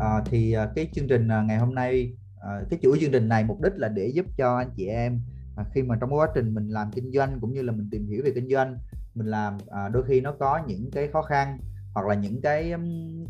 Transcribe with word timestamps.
à, 0.00 0.22
thì 0.24 0.52
ờ, 0.52 0.72
cái 0.74 0.88
chương 0.92 1.08
trình 1.08 1.28
ờ, 1.28 1.42
ngày 1.42 1.58
hôm 1.58 1.74
nay 1.74 2.12
à, 2.40 2.60
cái 2.70 2.78
chuỗi 2.82 2.98
chương 3.00 3.12
trình 3.12 3.28
này 3.28 3.44
mục 3.44 3.60
đích 3.62 3.72
là 3.76 3.88
để 3.88 4.06
giúp 4.06 4.26
cho 4.36 4.56
anh 4.56 4.70
chị 4.76 4.86
em 4.86 5.20
à, 5.56 5.64
khi 5.74 5.82
mà 5.82 5.96
trong 6.00 6.14
quá 6.14 6.28
trình 6.34 6.54
mình 6.54 6.68
làm 6.68 6.90
kinh 6.92 7.12
doanh 7.12 7.40
cũng 7.40 7.52
như 7.52 7.62
là 7.62 7.72
mình 7.72 7.88
tìm 7.90 8.06
hiểu 8.06 8.22
về 8.24 8.32
kinh 8.34 8.48
doanh 8.50 8.78
mình 9.14 9.26
làm 9.26 9.58
à, 9.70 9.88
đôi 9.88 10.04
khi 10.04 10.20
nó 10.20 10.32
có 10.32 10.60
những 10.66 10.90
cái 10.92 11.08
khó 11.08 11.22
khăn 11.22 11.58
hoặc 11.94 12.06
là 12.06 12.14
những 12.14 12.40
cái 12.42 12.72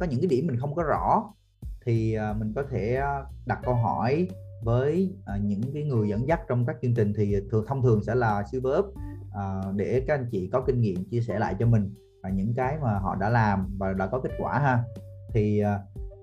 có 0.00 0.06
những 0.06 0.20
cái 0.20 0.28
điểm 0.28 0.46
mình 0.46 0.60
không 0.60 0.74
có 0.74 0.82
rõ 0.82 1.32
thì 1.84 2.14
à, 2.14 2.32
mình 2.32 2.52
có 2.56 2.62
thể 2.70 3.00
đặt 3.46 3.58
câu 3.64 3.74
hỏi 3.74 4.28
với 4.62 5.14
à, 5.26 5.36
những 5.36 5.62
cái 5.74 5.82
người 5.82 6.08
dẫn 6.08 6.28
dắt 6.28 6.40
trong 6.48 6.66
các 6.66 6.76
chương 6.82 6.94
trình 6.94 7.12
thì 7.16 7.36
thường 7.50 7.64
thông 7.68 7.82
thường 7.82 8.02
sẽ 8.06 8.14
là 8.14 8.44
sư 8.52 8.60
bớp 8.60 8.84
à, 9.34 9.62
để 9.76 10.02
các 10.06 10.14
anh 10.14 10.26
chị 10.30 10.48
có 10.52 10.60
kinh 10.66 10.80
nghiệm 10.80 11.04
chia 11.10 11.20
sẻ 11.20 11.38
lại 11.38 11.54
cho 11.58 11.66
mình 11.66 11.94
và 12.22 12.30
những 12.30 12.54
cái 12.54 12.76
mà 12.82 12.98
họ 12.98 13.14
đã 13.14 13.28
làm 13.28 13.76
và 13.78 13.92
đã 13.92 14.06
có 14.06 14.20
kết 14.20 14.30
quả 14.38 14.58
ha. 14.58 14.82
Thì 15.34 15.62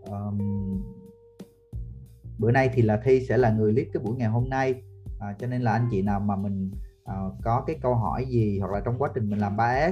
um, 0.10 0.38
bữa 2.40 2.52
nay 2.52 2.70
thì 2.74 2.82
là 2.82 3.02
thi 3.04 3.26
sẽ 3.30 3.38
là 3.38 3.52
người 3.52 3.74
lead 3.74 3.88
cái 3.94 4.04
buổi 4.04 4.16
ngày 4.16 4.28
hôm 4.28 4.50
nay. 4.50 4.82
À, 5.20 5.36
cho 5.40 5.48
nên 5.48 5.62
là 5.62 5.72
anh 5.72 5.88
chị 5.92 6.02
nào 6.02 6.20
mà 6.20 6.36
mình 6.36 6.72
uh, 7.12 7.34
có 7.44 7.64
cái 7.68 7.76
câu 7.82 7.96
hỏi 7.96 8.26
gì 8.26 8.60
hoặc 8.60 8.72
là 8.72 8.80
trong 8.86 8.98
quá 8.98 9.10
trình 9.16 9.30
mình 9.30 9.40
làm 9.40 9.58
3S 9.58 9.92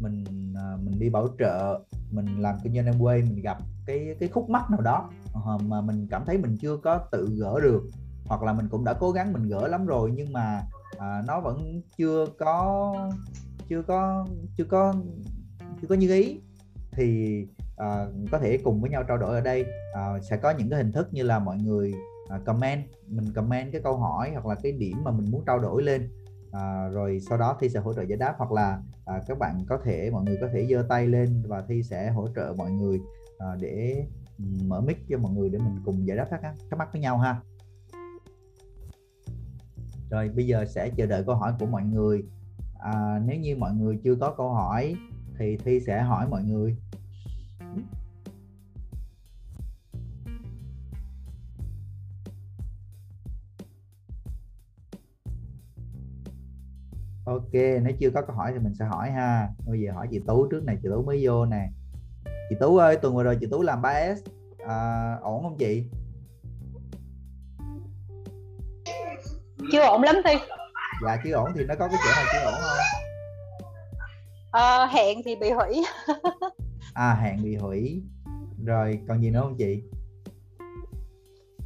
mình 0.00 0.24
uh, 0.52 0.80
mình 0.82 0.98
đi 0.98 1.08
bảo 1.08 1.28
trợ 1.38 1.80
mình 2.10 2.26
làm 2.38 2.56
kinh 2.62 2.74
doanh 2.74 2.86
em 2.86 3.00
quê 3.00 3.22
mình 3.22 3.42
gặp 3.42 3.58
cái 3.86 4.16
cái 4.20 4.28
khúc 4.28 4.50
mắc 4.50 4.70
nào 4.70 4.80
đó 4.80 5.10
uh, 5.38 5.62
mà 5.62 5.80
mình 5.80 6.06
cảm 6.10 6.22
thấy 6.26 6.38
mình 6.38 6.56
chưa 6.60 6.76
có 6.76 6.98
tự 7.12 7.28
gỡ 7.38 7.60
được 7.60 7.82
hoặc 8.26 8.42
là 8.42 8.52
mình 8.52 8.68
cũng 8.68 8.84
đã 8.84 8.92
cố 8.92 9.10
gắng 9.10 9.32
mình 9.32 9.48
gỡ 9.48 9.68
lắm 9.68 9.86
rồi 9.86 10.12
nhưng 10.14 10.32
mà 10.32 10.62
uh, 10.96 11.26
nó 11.26 11.40
vẫn 11.40 11.82
chưa 11.98 12.26
có 12.38 12.94
chưa 13.68 13.82
có 13.82 14.26
chưa 14.56 14.64
có 14.64 14.94
chưa 15.80 15.88
có 15.88 15.94
như 15.94 16.14
ý 16.14 16.40
thì 16.92 17.46
à, 17.80 18.06
có 18.30 18.38
thể 18.38 18.58
cùng 18.64 18.80
với 18.80 18.90
nhau 18.90 19.04
trao 19.08 19.18
đổi 19.18 19.34
ở 19.34 19.40
đây. 19.40 19.64
À, 19.94 20.20
sẽ 20.22 20.36
có 20.36 20.50
những 20.50 20.70
cái 20.70 20.78
hình 20.78 20.92
thức 20.92 21.08
như 21.12 21.22
là 21.22 21.38
mọi 21.38 21.56
người 21.56 21.94
à, 22.28 22.40
comment 22.44 22.84
mình 23.06 23.32
comment 23.34 23.72
cái 23.72 23.80
câu 23.84 23.96
hỏi 23.96 24.30
hoặc 24.32 24.46
là 24.46 24.54
cái 24.54 24.72
điểm 24.72 25.04
mà 25.04 25.10
mình 25.10 25.30
muốn 25.30 25.42
trao 25.46 25.58
đổi 25.58 25.82
lên. 25.82 26.08
À, 26.52 26.88
rồi 26.92 27.20
sau 27.28 27.38
đó 27.38 27.56
thi 27.60 27.68
sẽ 27.68 27.80
hỗ 27.80 27.92
trợ 27.94 28.02
giải 28.02 28.18
đáp 28.18 28.34
hoặc 28.38 28.52
là 28.52 28.82
à, 29.04 29.20
các 29.26 29.38
bạn 29.38 29.64
có 29.68 29.78
thể 29.84 30.10
mọi 30.10 30.24
người 30.24 30.38
có 30.40 30.48
thể 30.52 30.66
giơ 30.70 30.86
tay 30.88 31.06
lên 31.06 31.42
và 31.46 31.62
thi 31.68 31.82
sẽ 31.82 32.10
hỗ 32.10 32.28
trợ 32.36 32.54
mọi 32.56 32.70
người 32.70 33.00
à, 33.38 33.46
để 33.60 34.04
mở 34.66 34.80
mic 34.80 34.96
cho 35.08 35.18
mọi 35.18 35.32
người 35.32 35.48
để 35.48 35.58
mình 35.58 35.76
cùng 35.84 36.06
giải 36.06 36.16
đáp 36.16 36.26
thắc 36.30 36.40
thắc 36.42 36.78
mắc 36.78 36.88
với 36.92 37.02
nhau 37.02 37.18
ha. 37.18 37.40
Rồi 40.10 40.28
bây 40.28 40.46
giờ 40.46 40.64
sẽ 40.64 40.90
chờ 40.96 41.06
đợi 41.06 41.24
câu 41.26 41.34
hỏi 41.34 41.52
của 41.58 41.66
mọi 41.66 41.82
người. 41.82 42.22
À, 42.78 43.20
nếu 43.26 43.36
như 43.36 43.56
mọi 43.56 43.72
người 43.74 43.98
chưa 44.04 44.14
có 44.14 44.34
câu 44.36 44.50
hỏi 44.50 44.94
thì 45.38 45.56
thi 45.56 45.80
sẽ 45.80 46.02
hỏi 46.02 46.28
mọi 46.28 46.42
người. 46.42 46.76
Ok 57.30 57.52
nếu 57.52 57.92
chưa 58.00 58.10
có 58.10 58.22
câu 58.22 58.36
hỏi 58.36 58.50
thì 58.52 58.58
mình 58.58 58.74
sẽ 58.74 58.84
hỏi 58.84 59.10
ha. 59.10 59.48
Bây 59.66 59.80
giờ 59.80 59.92
hỏi 59.92 60.06
chị 60.10 60.20
tú 60.26 60.46
trước 60.50 60.64
này 60.64 60.76
chị 60.82 60.88
tú 60.92 61.02
mới 61.02 61.26
vô 61.26 61.46
nè. 61.46 61.68
Chị 62.50 62.56
tú 62.60 62.76
ơi 62.76 62.96
tuần 62.96 63.14
vừa 63.14 63.22
rồi 63.22 63.36
chị 63.40 63.46
tú 63.50 63.62
làm 63.62 63.82
3s 63.82 64.16
à, 64.66 65.14
ổn 65.22 65.42
không 65.42 65.56
chị? 65.58 65.84
Chưa 69.72 69.82
ổn 69.82 70.02
lắm 70.02 70.16
thi. 70.24 70.34
Dạ 71.04 71.16
chưa 71.24 71.32
ổn 71.32 71.50
thì 71.54 71.64
nó 71.64 71.74
có 71.78 71.88
cái 71.88 71.98
chỗ 72.04 72.10
nào 72.16 72.24
chưa 72.32 72.50
ổn 72.50 72.54
không? 72.60 72.78
À, 74.50 74.86
hẹn 74.86 75.18
thì 75.24 75.36
bị 75.36 75.50
hủy. 75.50 75.84
À 76.94 77.14
hẹn 77.22 77.42
bị 77.42 77.56
hủy. 77.56 78.02
Rồi 78.66 79.00
còn 79.08 79.22
gì 79.22 79.30
nữa 79.30 79.40
không 79.42 79.56
chị? 79.58 79.82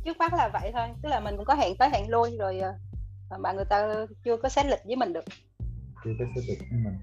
Trước 0.05 0.19
mắt 0.19 0.35
là 0.35 0.51
vậy 0.53 0.71
thôi 0.75 0.89
tức 1.03 1.09
là 1.09 1.21
mình 1.21 1.37
cũng 1.37 1.45
có 1.45 1.55
hẹn 1.55 1.77
tới 1.79 1.91
hẹn 1.91 2.11
lui 2.11 2.37
rồi 2.39 2.59
ờ, 2.59 3.39
mà 3.39 3.53
người 3.53 3.65
ta 3.65 4.07
chưa 4.25 4.37
có 4.37 4.49
xét 4.49 4.67
lịch 4.67 4.81
với 4.85 4.97
mình 4.97 5.13
được 5.13 5.25
chưa 6.05 6.11
có 6.19 6.25
xét 6.35 6.45
lịch 6.49 6.59
với 6.71 6.81
mình. 6.85 6.99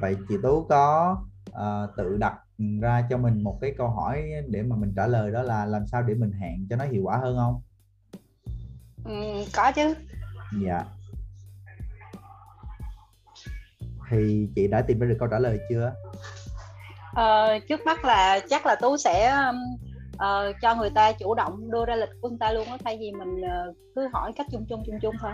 Vậy 0.00 0.16
chị 0.28 0.34
tú 0.42 0.66
có 0.68 1.16
uh, 1.48 1.96
tự 1.96 2.16
đặt 2.16 2.34
ra 2.80 3.06
cho 3.10 3.18
mình 3.18 3.42
một 3.42 3.58
cái 3.60 3.74
câu 3.78 3.88
hỏi 3.88 4.22
để 4.48 4.62
mà 4.62 4.76
mình 4.76 4.92
trả 4.96 5.06
lời 5.06 5.30
đó 5.30 5.42
là 5.42 5.64
làm 5.64 5.86
sao 5.86 6.02
để 6.02 6.14
mình 6.14 6.32
hẹn 6.32 6.66
cho 6.70 6.76
nó 6.76 6.84
hiệu 6.84 7.02
quả 7.04 7.16
hơn 7.16 7.36
không? 7.36 7.62
Ừ, 9.04 9.44
có 9.56 9.72
chứ. 9.72 9.94
Dạ. 10.62 10.84
Thì 14.10 14.48
chị 14.56 14.68
đã 14.68 14.82
tìm 14.82 14.98
ra 14.98 15.06
được 15.06 15.16
câu 15.18 15.28
trả 15.28 15.38
lời 15.38 15.58
chưa? 15.68 15.92
Ờ, 17.14 17.58
trước 17.68 17.80
mắt 17.86 18.04
là 18.04 18.40
chắc 18.48 18.66
là 18.66 18.74
tú 18.74 18.96
sẽ 18.96 19.42
uh, 20.14 20.56
cho 20.62 20.74
người 20.74 20.90
ta 20.90 21.12
chủ 21.12 21.34
động 21.34 21.70
đưa 21.70 21.84
ra 21.84 21.96
lịch 21.96 22.08
của 22.20 22.28
người 22.28 22.38
ta 22.40 22.52
luôn 22.52 22.66
á 22.68 22.76
thay 22.84 22.96
vì 23.00 23.12
mình 23.12 23.40
uh, 23.40 23.76
cứ 23.94 24.08
hỏi 24.12 24.32
cách 24.36 24.46
chung 24.52 24.66
chung 24.68 24.82
chung 24.86 24.98
chung 25.02 25.14
thôi 25.20 25.32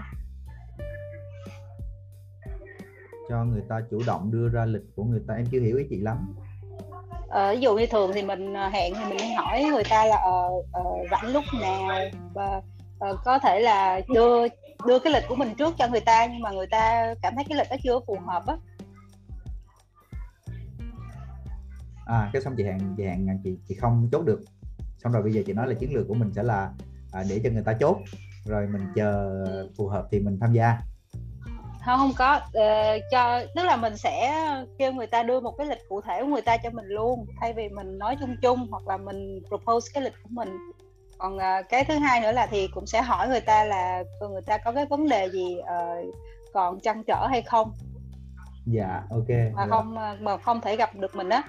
cho 3.30 3.44
người 3.44 3.62
ta 3.68 3.80
chủ 3.90 4.02
động 4.06 4.30
đưa 4.32 4.48
ra 4.48 4.64
lịch 4.64 4.82
của 4.96 5.04
người 5.04 5.20
ta. 5.26 5.34
Em 5.34 5.46
chưa 5.46 5.60
hiểu 5.60 5.76
ý 5.76 5.84
chị 5.90 6.00
lắm. 6.00 6.34
Ờ, 7.28 7.54
ví 7.54 7.60
dụ 7.60 7.76
như 7.76 7.86
thường 7.86 8.10
thì 8.14 8.22
mình 8.22 8.54
hẹn 8.72 8.94
thì 8.94 9.04
mình 9.10 9.36
hỏi 9.36 9.64
người 9.64 9.84
ta 9.90 10.04
là 10.04 10.16
uh, 10.28 10.64
uh, 10.64 11.10
rảnh 11.10 11.32
lúc 11.32 11.44
nào 11.60 11.88
và 12.34 12.62
uh, 13.10 13.18
có 13.24 13.38
thể 13.38 13.60
là 13.60 14.00
đưa 14.14 14.48
đưa 14.86 14.98
cái 14.98 15.12
lịch 15.12 15.22
của 15.28 15.34
mình 15.34 15.54
trước 15.58 15.74
cho 15.78 15.88
người 15.88 16.00
ta 16.00 16.26
nhưng 16.26 16.42
mà 16.42 16.50
người 16.50 16.66
ta 16.66 17.14
cảm 17.22 17.34
thấy 17.34 17.44
cái 17.48 17.58
lịch 17.58 17.66
đó 17.70 17.76
chưa 17.82 18.00
phù 18.06 18.18
hợp 18.26 18.46
á. 18.46 18.56
À 22.06 22.30
cái 22.32 22.42
xong 22.42 22.54
chị 22.56 22.64
hẹn 22.64 22.78
chị 22.96 23.04
hẹn 23.04 23.40
chị 23.44 23.58
chị 23.68 23.74
không 23.74 24.08
chốt 24.12 24.24
được. 24.24 24.40
Xong 24.98 25.12
rồi 25.12 25.22
bây 25.22 25.32
giờ 25.32 25.42
chị 25.46 25.52
nói 25.52 25.68
là 25.68 25.74
chiến 25.74 25.94
lược 25.94 26.08
của 26.08 26.14
mình 26.14 26.32
sẽ 26.32 26.42
là 26.42 26.72
à, 27.12 27.24
để 27.28 27.40
cho 27.44 27.50
người 27.50 27.62
ta 27.62 27.72
chốt. 27.72 27.96
Rồi 28.44 28.66
mình 28.66 28.82
chờ 28.94 29.44
phù 29.76 29.88
hợp 29.88 30.08
thì 30.10 30.20
mình 30.20 30.38
tham 30.40 30.52
gia 30.52 30.78
không 31.84 31.98
không 31.98 32.12
có 32.18 32.36
uh, 32.36 33.02
cho 33.10 33.42
tức 33.54 33.64
là 33.64 33.76
mình 33.76 33.96
sẽ 33.96 34.34
kêu 34.78 34.92
người 34.92 35.06
ta 35.06 35.22
đưa 35.22 35.40
một 35.40 35.54
cái 35.58 35.66
lịch 35.66 35.88
cụ 35.88 36.00
thể 36.00 36.20
của 36.22 36.26
người 36.26 36.42
ta 36.42 36.56
cho 36.56 36.70
mình 36.70 36.86
luôn 36.86 37.26
thay 37.40 37.52
vì 37.52 37.68
mình 37.68 37.98
nói 37.98 38.16
chung 38.20 38.36
chung 38.42 38.66
hoặc 38.70 38.88
là 38.88 38.96
mình 38.96 39.40
propose 39.48 39.90
cái 39.94 40.02
lịch 40.02 40.14
của 40.22 40.28
mình 40.32 40.48
còn 41.18 41.36
uh, 41.36 41.68
cái 41.68 41.84
thứ 41.84 41.98
hai 41.98 42.20
nữa 42.20 42.32
là 42.32 42.46
thì 42.46 42.68
cũng 42.74 42.86
sẽ 42.86 43.02
hỏi 43.02 43.28
người 43.28 43.40
ta 43.40 43.64
là 43.64 44.02
người 44.20 44.42
ta 44.46 44.58
có 44.58 44.72
cái 44.72 44.86
vấn 44.86 45.08
đề 45.08 45.30
gì 45.30 45.56
uh, 45.60 46.14
còn 46.52 46.80
trăn 46.80 47.02
trở 47.06 47.26
hay 47.30 47.42
không 47.42 47.72
dạ 48.66 49.02
ok 49.10 49.28
mà 49.28 49.66
dạ. 49.66 49.66
không 49.70 49.94
mà 50.20 50.36
không 50.36 50.60
thể 50.60 50.76
gặp 50.76 50.94
được 50.94 51.16
mình 51.16 51.28
á 51.28 51.42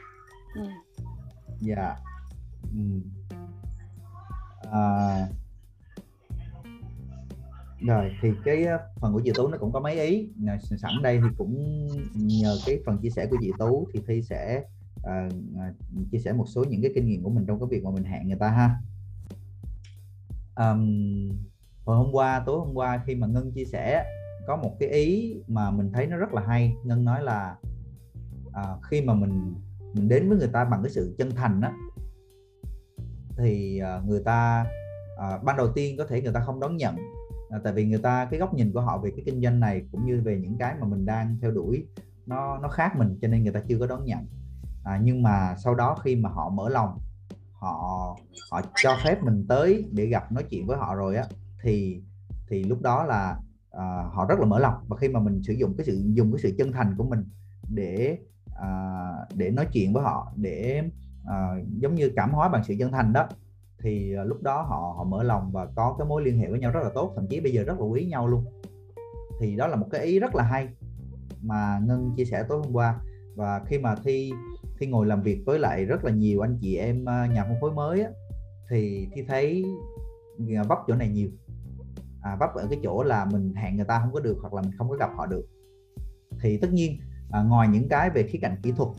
ừ. 0.55 0.61
dạ 1.61 1.95
ừ. 2.71 3.01
à, 4.71 5.27
rồi 7.87 8.11
thì 8.21 8.31
cái 8.45 8.63
ờ, 8.65 8.79
phần 8.95 9.13
của 9.13 9.21
chị 9.25 9.31
Tú 9.35 9.47
nó 9.47 9.57
cũng 9.57 9.71
có 9.71 9.79
mấy 9.79 9.99
ý. 9.99 10.29
Sẵn 10.77 10.91
đây 11.01 11.19
thì 11.23 11.27
cũng 11.37 11.87
nhờ 12.13 12.57
cái 12.65 12.79
phần 12.85 12.97
chia 12.97 13.09
sẻ 13.09 13.25
của 13.25 13.37
chị 13.41 13.51
Tú 13.59 13.87
thì 13.93 14.01
Thi 14.07 14.21
sẽ 14.21 14.63
uh, 14.99 15.33
chia 16.11 16.19
sẻ 16.19 16.33
một 16.33 16.45
số 16.47 16.63
những 16.63 16.81
cái 16.81 16.91
kinh 16.95 17.05
nghiệm 17.05 17.23
của 17.23 17.29
mình 17.29 17.45
trong 17.47 17.59
cái 17.59 17.67
việc 17.71 17.83
mà 17.83 17.91
mình 17.91 18.03
hẹn 18.03 18.27
người 18.27 18.37
ta 18.39 18.49
ha. 18.49 18.75
Um, 20.55 21.29
hồi 21.85 21.97
hôm 21.97 22.11
qua 22.11 22.43
tối 22.45 22.59
hôm 22.59 22.73
qua 22.73 23.03
khi 23.05 23.15
mà 23.15 23.27
Ngân 23.27 23.51
chia 23.51 23.65
sẻ 23.65 24.05
có 24.47 24.55
một 24.55 24.75
cái 24.79 24.89
ý 24.89 25.35
mà 25.47 25.71
mình 25.71 25.91
thấy 25.93 26.07
nó 26.07 26.17
rất 26.17 26.33
là 26.33 26.41
hay. 26.47 26.73
Ngân 26.83 27.05
nói 27.05 27.23
là 27.23 27.55
uh, 28.47 28.83
khi 28.83 29.01
mà 29.01 29.13
mình 29.13 29.53
mình 29.93 30.09
đến 30.09 30.29
với 30.29 30.37
người 30.37 30.49
ta 30.53 30.65
bằng 30.65 30.83
cái 30.83 30.91
sự 30.91 31.15
chân 31.17 31.31
thành 31.35 31.61
đó 31.61 31.71
thì 33.37 33.81
uh, 33.97 34.07
người 34.07 34.21
ta 34.25 34.65
uh, 35.13 35.43
ban 35.43 35.57
đầu 35.57 35.71
tiên 35.75 35.97
có 35.97 36.05
thể 36.05 36.21
người 36.21 36.33
ta 36.33 36.39
không 36.39 36.59
đón 36.59 36.77
nhận 36.77 36.95
à, 37.51 37.59
tại 37.63 37.73
vì 37.73 37.85
người 37.85 37.99
ta 37.99 38.27
cái 38.31 38.39
góc 38.39 38.53
nhìn 38.53 38.71
của 38.73 38.81
họ 38.81 38.97
về 38.97 39.11
cái 39.15 39.23
kinh 39.25 39.41
doanh 39.41 39.59
này 39.59 39.81
cũng 39.91 40.05
như 40.05 40.21
về 40.21 40.39
những 40.41 40.57
cái 40.57 40.75
mà 40.81 40.87
mình 40.87 41.05
đang 41.05 41.37
theo 41.41 41.51
đuổi 41.51 41.87
nó 42.25 42.57
nó 42.57 42.67
khác 42.67 42.95
mình 42.97 43.17
cho 43.21 43.27
nên 43.27 43.43
người 43.43 43.53
ta 43.53 43.59
chưa 43.67 43.79
có 43.79 43.87
đón 43.87 44.05
nhận. 44.05 44.19
À, 44.83 44.99
nhưng 45.03 45.23
mà 45.23 45.55
sau 45.63 45.75
đó 45.75 45.95
khi 46.03 46.15
mà 46.15 46.29
họ 46.29 46.49
mở 46.49 46.69
lòng 46.69 46.99
họ 47.51 48.15
họ 48.51 48.61
cho 48.75 48.97
phép 49.03 49.23
mình 49.23 49.45
tới 49.47 49.85
để 49.91 50.05
gặp 50.05 50.31
nói 50.31 50.43
chuyện 50.49 50.67
với 50.67 50.77
họ 50.77 50.95
rồi 50.95 51.15
á 51.15 51.23
thì 51.63 52.01
thì 52.47 52.63
lúc 52.63 52.81
đó 52.81 53.03
là 53.03 53.37
à, 53.71 54.03
họ 54.11 54.25
rất 54.25 54.39
là 54.39 54.45
mở 54.45 54.59
lòng. 54.59 54.73
Và 54.87 54.97
khi 54.97 55.07
mà 55.07 55.19
mình 55.19 55.43
sử 55.43 55.53
dụng 55.53 55.73
cái 55.77 55.85
sự 55.85 56.03
dùng 56.13 56.31
cái 56.31 56.39
sự 56.43 56.55
chân 56.57 56.71
thành 56.71 56.95
của 56.97 57.03
mình 57.03 57.25
để 57.69 58.17
à, 58.55 59.11
để 59.35 59.51
nói 59.51 59.67
chuyện 59.73 59.93
với 59.93 60.03
họ 60.03 60.31
để 60.35 60.83
à, 61.25 61.55
giống 61.77 61.95
như 61.95 62.11
cảm 62.15 62.31
hóa 62.31 62.49
bằng 62.49 62.63
sự 62.63 62.75
chân 62.79 62.91
thành 62.91 63.13
đó 63.13 63.27
thì 63.83 64.13
ờ, 64.13 64.23
lúc 64.23 64.41
đó 64.41 64.61
họ 64.61 64.93
họ 64.97 65.03
mở 65.03 65.23
lòng 65.23 65.51
và 65.51 65.65
có 65.75 65.95
cái 65.99 66.07
mối 66.07 66.23
liên 66.23 66.39
hệ 66.39 66.49
với 66.49 66.59
nhau 66.59 66.71
rất 66.71 66.79
là 66.83 66.89
tốt 66.95 67.13
thậm 67.15 67.27
chí 67.27 67.39
bây 67.39 67.51
giờ 67.51 67.63
rất 67.63 67.79
là 67.79 67.85
quý 67.85 68.05
nhau 68.05 68.27
luôn. 68.27 68.45
Thì 69.39 69.55
đó 69.55 69.67
là 69.67 69.75
một 69.75 69.87
cái 69.91 70.05
ý 70.05 70.19
rất 70.19 70.35
là 70.35 70.43
hay 70.43 70.67
mà 71.41 71.79
ngân 71.85 72.11
chia 72.17 72.25
sẻ 72.25 72.43
tối 72.49 72.59
hôm 72.63 72.73
qua. 72.73 72.99
Và 73.35 73.61
khi 73.65 73.77
mà 73.77 73.95
thi 73.95 74.31
thi 74.79 74.87
ngồi 74.87 75.05
làm 75.05 75.21
việc 75.21 75.43
với 75.45 75.59
lại 75.59 75.85
rất 75.85 76.05
là 76.05 76.11
nhiều 76.11 76.41
anh 76.41 76.57
chị 76.61 76.75
em 76.75 77.05
ờ, 77.05 77.25
nhà 77.25 77.43
phân 77.43 77.55
phối 77.61 77.71
mới 77.71 78.01
á, 78.01 78.09
thì 78.69 79.07
thi 79.13 79.23
thấy 79.27 79.65
ờ, 80.57 80.63
vấp 80.63 80.77
chỗ 80.87 80.95
này 80.95 81.09
nhiều. 81.09 81.29
À, 82.21 82.37
vấp 82.39 82.49
ở 82.55 82.67
cái 82.69 82.79
chỗ 82.83 83.03
là 83.03 83.25
mình 83.25 83.53
hẹn 83.55 83.75
người 83.75 83.85
ta 83.85 83.99
không 83.99 84.13
có 84.13 84.19
được 84.19 84.37
hoặc 84.41 84.53
là 84.53 84.61
mình 84.61 84.71
không 84.77 84.89
có 84.89 84.95
gặp 84.95 85.09
họ 85.17 85.25
được. 85.25 85.45
Thì 86.41 86.57
tất 86.57 86.73
nhiên 86.73 86.97
à, 87.31 87.43
ngoài 87.43 87.67
những 87.67 87.89
cái 87.89 88.09
về 88.09 88.23
khía 88.23 88.39
cạnh 88.41 88.55
kỹ 88.63 88.71
thuật 88.71 88.89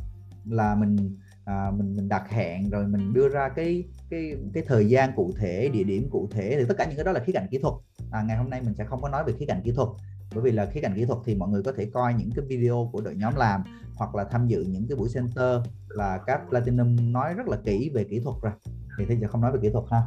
là 0.45 0.75
mình 0.75 1.19
à, 1.45 1.71
mình 1.77 1.97
mình 1.97 2.09
đặt 2.09 2.31
hẹn 2.31 2.71
rồi 2.71 2.87
mình 2.87 3.13
đưa 3.13 3.29
ra 3.29 3.49
cái 3.49 3.85
cái 4.11 4.37
cái 4.55 4.63
thời 4.67 4.89
gian 4.89 5.13
cụ 5.17 5.33
thể 5.39 5.69
địa 5.69 5.85
điểm 5.85 6.09
cụ 6.11 6.29
thể 6.31 6.57
thì 6.59 6.65
tất 6.69 6.75
cả 6.79 6.85
những 6.85 6.97
cái 6.97 7.05
đó 7.05 7.13
là 7.13 7.21
khía 7.21 7.33
cạnh 7.33 7.47
kỹ 7.51 7.59
thuật. 7.59 7.75
À, 8.11 8.23
ngày 8.23 8.37
hôm 8.37 8.51
nay 8.51 8.63
mình 8.63 8.75
sẽ 8.75 8.85
không 8.85 9.03
có 9.03 9.09
nói 9.09 9.25
về 9.25 9.33
khía 9.33 9.47
cạnh 9.47 9.61
kỹ 9.65 9.73
thuật 9.73 9.89
bởi 10.35 10.43
vì 10.43 10.51
là 10.51 10.67
khía 10.67 10.81
cạnh 10.81 10.95
kỹ 10.97 11.05
thuật 11.05 11.19
thì 11.25 11.35
mọi 11.35 11.49
người 11.49 11.63
có 11.63 11.73
thể 11.73 11.87
coi 11.93 12.15
những 12.15 12.31
cái 12.37 12.45
video 12.49 12.89
của 12.93 13.01
đội 13.01 13.15
nhóm 13.15 13.37
làm 13.37 13.63
hoặc 13.97 14.15
là 14.15 14.25
tham 14.25 14.47
dự 14.47 14.65
những 14.69 14.89
cái 14.89 14.97
buổi 14.97 15.09
center 15.15 15.61
là 15.89 16.19
các 16.27 16.41
platinum 16.49 17.13
nói 17.13 17.35
rất 17.35 17.49
là 17.49 17.57
kỹ 17.65 17.91
về 17.95 18.05
kỹ 18.05 18.21
thuật 18.21 18.37
rồi. 18.43 18.53
Thì 18.99 19.05
thì 19.09 19.17
giờ 19.17 19.29
không 19.29 19.41
nói 19.41 19.53
về 19.53 19.59
kỹ 19.63 19.71
thuật 19.73 19.85
ha. 19.91 20.03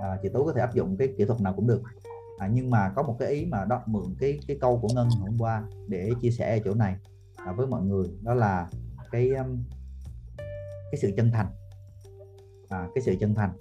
À, 0.00 0.18
chị 0.22 0.28
tú 0.28 0.44
có 0.44 0.52
thể 0.52 0.60
áp 0.60 0.74
dụng 0.74 0.96
cái 0.96 1.08
kỹ 1.18 1.24
thuật 1.24 1.40
nào 1.40 1.52
cũng 1.56 1.66
được. 1.66 1.82
À, 2.38 2.50
nhưng 2.52 2.70
mà 2.70 2.92
có 2.96 3.02
một 3.02 3.16
cái 3.18 3.28
ý 3.28 3.46
mà 3.46 3.64
đó 3.64 3.82
mượn 3.86 4.14
cái 4.18 4.38
cái 4.46 4.56
câu 4.60 4.78
của 4.78 4.88
ngân 4.94 5.08
hôm 5.20 5.38
qua 5.38 5.64
để 5.88 6.10
chia 6.20 6.30
sẻ 6.30 6.58
ở 6.58 6.62
chỗ 6.64 6.74
này 6.74 6.96
à, 7.36 7.52
với 7.52 7.66
mọi 7.66 7.82
người 7.82 8.08
đó 8.22 8.34
là 8.34 8.68
cái 9.12 9.28
um, 9.28 9.64
cái 10.92 10.98
sự 10.98 11.10
chân 11.16 11.30
thành. 11.30 11.46
À, 12.68 12.88
cái 12.94 13.02
sự 13.02 13.14
chân 13.20 13.34
thành. 13.34 13.52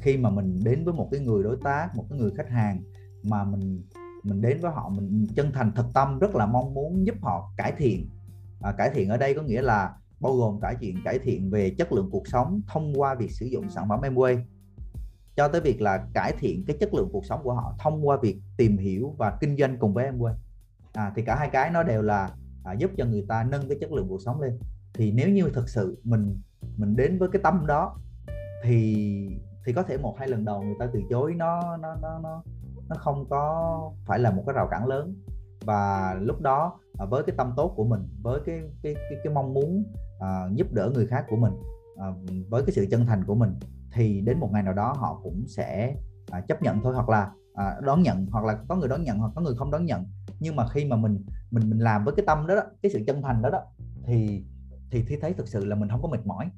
Khi 0.00 0.16
mà 0.16 0.30
mình 0.30 0.60
đến 0.64 0.84
với 0.84 0.94
một 0.94 1.08
cái 1.10 1.20
người 1.20 1.42
đối 1.42 1.56
tác 1.64 1.96
một 1.96 2.06
cái 2.10 2.18
người 2.18 2.30
khách 2.36 2.48
hàng 2.48 2.82
mà 3.22 3.44
mình 3.44 3.82
mình 4.22 4.40
đến 4.40 4.58
với 4.60 4.70
họ 4.72 4.88
mình 4.88 5.26
chân 5.36 5.52
thành 5.52 5.72
thật 5.76 5.86
tâm 5.94 6.18
rất 6.18 6.34
là 6.34 6.46
mong 6.46 6.74
muốn 6.74 7.06
giúp 7.06 7.14
họ 7.22 7.52
cải 7.56 7.72
thiện. 7.76 8.08
À, 8.60 8.72
cải 8.72 8.90
thiện 8.94 9.08
ở 9.08 9.16
đây 9.16 9.34
có 9.34 9.42
nghĩa 9.42 9.62
là 9.62 9.94
bao 10.20 10.36
gồm 10.36 10.60
cải 10.60 10.76
thiện 10.80 10.96
cải 11.04 11.18
thiện 11.18 11.50
về 11.50 11.74
chất 11.78 11.92
lượng 11.92 12.08
cuộc 12.12 12.26
sống 12.26 12.60
thông 12.66 12.92
qua 12.94 13.14
việc 13.14 13.30
sử 13.30 13.46
dụng 13.46 13.70
sản 13.70 13.88
phẩm 13.88 14.00
Amway. 14.00 14.38
Cho 15.36 15.48
tới 15.48 15.60
việc 15.60 15.80
là 15.80 16.06
cải 16.14 16.32
thiện 16.38 16.64
cái 16.66 16.76
chất 16.80 16.94
lượng 16.94 17.08
cuộc 17.12 17.26
sống 17.26 17.40
của 17.42 17.54
họ 17.54 17.74
thông 17.78 18.06
qua 18.06 18.16
việc 18.22 18.40
tìm 18.56 18.78
hiểu 18.78 19.14
và 19.18 19.36
kinh 19.40 19.56
doanh 19.56 19.78
cùng 19.78 19.94
với 19.94 20.10
Amway. 20.10 20.34
À, 20.92 21.12
thì 21.16 21.22
cả 21.22 21.36
hai 21.36 21.48
cái 21.52 21.70
nó 21.70 21.82
đều 21.82 22.02
là 22.02 22.30
à, 22.64 22.72
giúp 22.72 22.90
cho 22.96 23.04
người 23.04 23.24
ta 23.28 23.44
nâng 23.44 23.68
cái 23.68 23.78
chất 23.80 23.92
lượng 23.92 24.08
cuộc 24.08 24.20
sống 24.24 24.40
lên. 24.40 24.58
Thì 24.94 25.12
nếu 25.12 25.28
như 25.28 25.50
thực 25.54 25.68
sự 25.68 26.00
mình 26.04 26.40
mình 26.76 26.96
đến 26.96 27.18
với 27.18 27.28
cái 27.32 27.42
tâm 27.42 27.66
đó 27.66 27.96
thì 28.64 28.96
thì 29.64 29.72
có 29.72 29.82
thể 29.82 29.96
một 29.98 30.16
hai 30.18 30.28
lần 30.28 30.44
đầu 30.44 30.62
người 30.62 30.76
ta 30.78 30.86
từ 30.92 31.00
chối 31.10 31.34
nó 31.34 31.76
nó 31.76 31.94
nó 32.02 32.18
nó 32.22 32.42
nó 32.88 32.96
không 32.98 33.26
có 33.30 33.92
phải 34.06 34.18
là 34.18 34.30
một 34.30 34.42
cái 34.46 34.52
rào 34.54 34.68
cản 34.70 34.86
lớn. 34.86 35.14
Và 35.64 36.14
lúc 36.20 36.40
đó 36.40 36.78
à, 36.98 37.06
với 37.06 37.22
cái 37.22 37.36
tâm 37.36 37.52
tốt 37.56 37.72
của 37.76 37.84
mình 37.84 38.08
với 38.22 38.40
cái 38.46 38.60
cái 38.82 38.94
cái, 38.94 39.18
cái 39.24 39.32
mong 39.32 39.54
muốn 39.54 39.84
à, 40.18 40.48
giúp 40.54 40.72
đỡ 40.72 40.90
người 40.94 41.06
khác 41.06 41.24
của 41.28 41.36
mình 41.36 41.52
à, 41.98 42.06
với 42.50 42.62
cái 42.62 42.72
sự 42.72 42.86
chân 42.90 43.06
thành 43.06 43.24
của 43.24 43.34
mình 43.34 43.54
thì 43.92 44.20
đến 44.20 44.40
một 44.40 44.48
ngày 44.52 44.62
nào 44.62 44.72
đó 44.72 44.92
họ 44.98 45.20
cũng 45.22 45.44
sẽ 45.48 45.96
à, 46.30 46.40
chấp 46.40 46.62
nhận 46.62 46.80
thôi. 46.82 46.94
Hoặc 46.94 47.08
là 47.08 47.30
à, 47.54 47.76
đón 47.82 48.02
nhận 48.02 48.26
hoặc 48.30 48.44
là 48.44 48.58
có 48.68 48.76
người 48.76 48.88
đón 48.88 49.02
nhận 49.02 49.18
hoặc 49.18 49.32
có 49.34 49.42
người 49.42 49.54
không 49.54 49.70
đón 49.70 49.84
nhận. 49.84 50.06
Nhưng 50.40 50.56
mà 50.56 50.68
khi 50.68 50.84
mà 50.84 50.96
mình 50.96 51.24
mình 51.50 51.70
mình 51.70 51.78
làm 51.78 52.04
với 52.04 52.14
cái 52.14 52.26
tâm 52.26 52.46
đó, 52.46 52.54
đó 52.54 52.62
cái 52.82 52.92
sự 52.92 53.00
chân 53.06 53.22
thành 53.22 53.42
đó 53.42 53.50
đó 53.50 53.60
thì 54.04 54.44
thì 54.92 55.02
thi 55.02 55.16
thấy 55.20 55.32
thực 55.32 55.48
sự 55.48 55.64
là 55.64 55.76
mình 55.76 55.88
không 55.88 56.02
có 56.02 56.08
mệt 56.08 56.26
mỏi. 56.26 56.50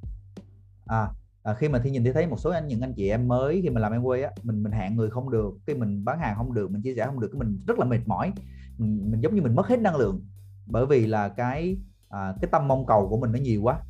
À, 0.87 1.09
à 1.43 1.55
khi 1.55 1.69
mà 1.69 1.79
thi 1.79 1.91
nhìn 1.91 2.05
thấy 2.05 2.13
thấy 2.13 2.27
một 2.27 2.37
số 2.39 2.51
anh 2.51 2.69
những 2.69 2.81
anh 2.81 2.93
chị 2.97 3.09
em 3.09 3.29
mới 3.29 3.61
khi 3.63 3.71
mà 3.71 3.81
làm 3.81 3.93
em 3.93 4.03
quay 4.03 4.23
á 4.23 4.31
mình 4.43 4.63
mình 4.63 4.73
hẹn 4.73 4.97
người 4.97 5.11
không 5.11 5.31
được 5.31 5.55
cái 5.67 5.77
mình 5.77 6.05
bán 6.05 6.19
hàng 6.19 6.37
không 6.37 6.55
được 6.55 6.71
mình 6.71 6.83
chia 6.83 6.95
sẻ 6.95 7.07
không 7.07 7.21
được 7.21 7.29
cái 7.33 7.39
mình 7.39 7.61
rất 7.67 7.79
là 7.79 7.85
mệt 7.85 8.01
mỏi. 8.07 8.33
Mình, 8.79 9.11
mình 9.11 9.21
giống 9.21 9.35
như 9.35 9.43
mình 9.43 9.55
mất 9.55 9.67
hết 9.67 9.81
năng 9.81 9.97
lượng. 9.97 10.21
Bởi 10.67 10.87
vì 10.87 11.07
là 11.07 11.29
cái 11.29 11.77
à, 12.09 12.35
cái 12.41 12.49
tâm 12.53 12.69
mong 12.69 12.87
cầu 12.87 13.09
của 13.09 13.19
mình 13.19 13.33
nó 13.33 13.39
nhiều 13.39 13.63
quá. 13.63 13.81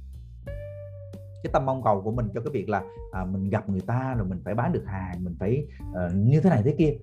Cái 1.42 1.52
tâm 1.52 1.66
mong 1.66 1.82
cầu 1.82 2.02
của 2.02 2.12
mình 2.12 2.28
cho 2.34 2.40
cái 2.40 2.50
việc 2.52 2.68
là 2.68 2.82
à, 3.12 3.24
mình 3.24 3.50
gặp 3.50 3.68
người 3.68 3.80
ta 3.80 4.14
rồi 4.14 4.26
mình 4.26 4.40
phải 4.44 4.54
bán 4.54 4.72
được 4.72 4.84
hàng 4.86 5.24
mình 5.24 5.36
phải 5.40 5.66
uh, 5.90 6.14
như 6.14 6.40
thế 6.40 6.50
này 6.50 6.62
thế 6.64 6.74
kia. 6.78 6.94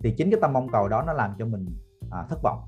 Thì 0.00 0.14
chính 0.16 0.30
cái 0.30 0.40
tâm 0.40 0.52
mong 0.52 0.68
cầu 0.72 0.88
đó 0.88 1.04
nó 1.06 1.12
làm 1.12 1.34
cho 1.38 1.46
mình 1.46 1.66
à, 2.10 2.26
thất 2.28 2.38
vọng 2.42 2.58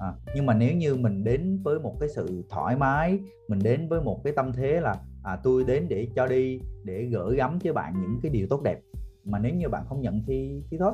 à, 0.00 0.12
nhưng 0.34 0.46
mà 0.46 0.54
nếu 0.54 0.76
như 0.76 0.94
mình 0.94 1.24
đến 1.24 1.62
với 1.62 1.78
một 1.78 1.96
cái 2.00 2.08
sự 2.08 2.44
thoải 2.50 2.76
mái 2.76 3.18
mình 3.48 3.58
đến 3.62 3.88
với 3.88 4.00
một 4.00 4.20
cái 4.24 4.32
tâm 4.36 4.52
thế 4.52 4.80
là 4.80 4.94
à, 5.22 5.36
tôi 5.36 5.64
đến 5.64 5.86
để 5.88 6.08
cho 6.14 6.26
đi 6.26 6.60
để 6.84 7.04
gửi 7.04 7.36
gắm 7.36 7.58
cho 7.62 7.72
bạn 7.72 7.94
những 8.02 8.20
cái 8.22 8.32
điều 8.32 8.46
tốt 8.50 8.62
đẹp 8.62 8.78
mà 9.24 9.38
nếu 9.38 9.54
như 9.54 9.68
bạn 9.68 9.84
không 9.88 10.00
nhận 10.00 10.22
thì 10.26 10.62
thì 10.70 10.78
thôi. 10.78 10.92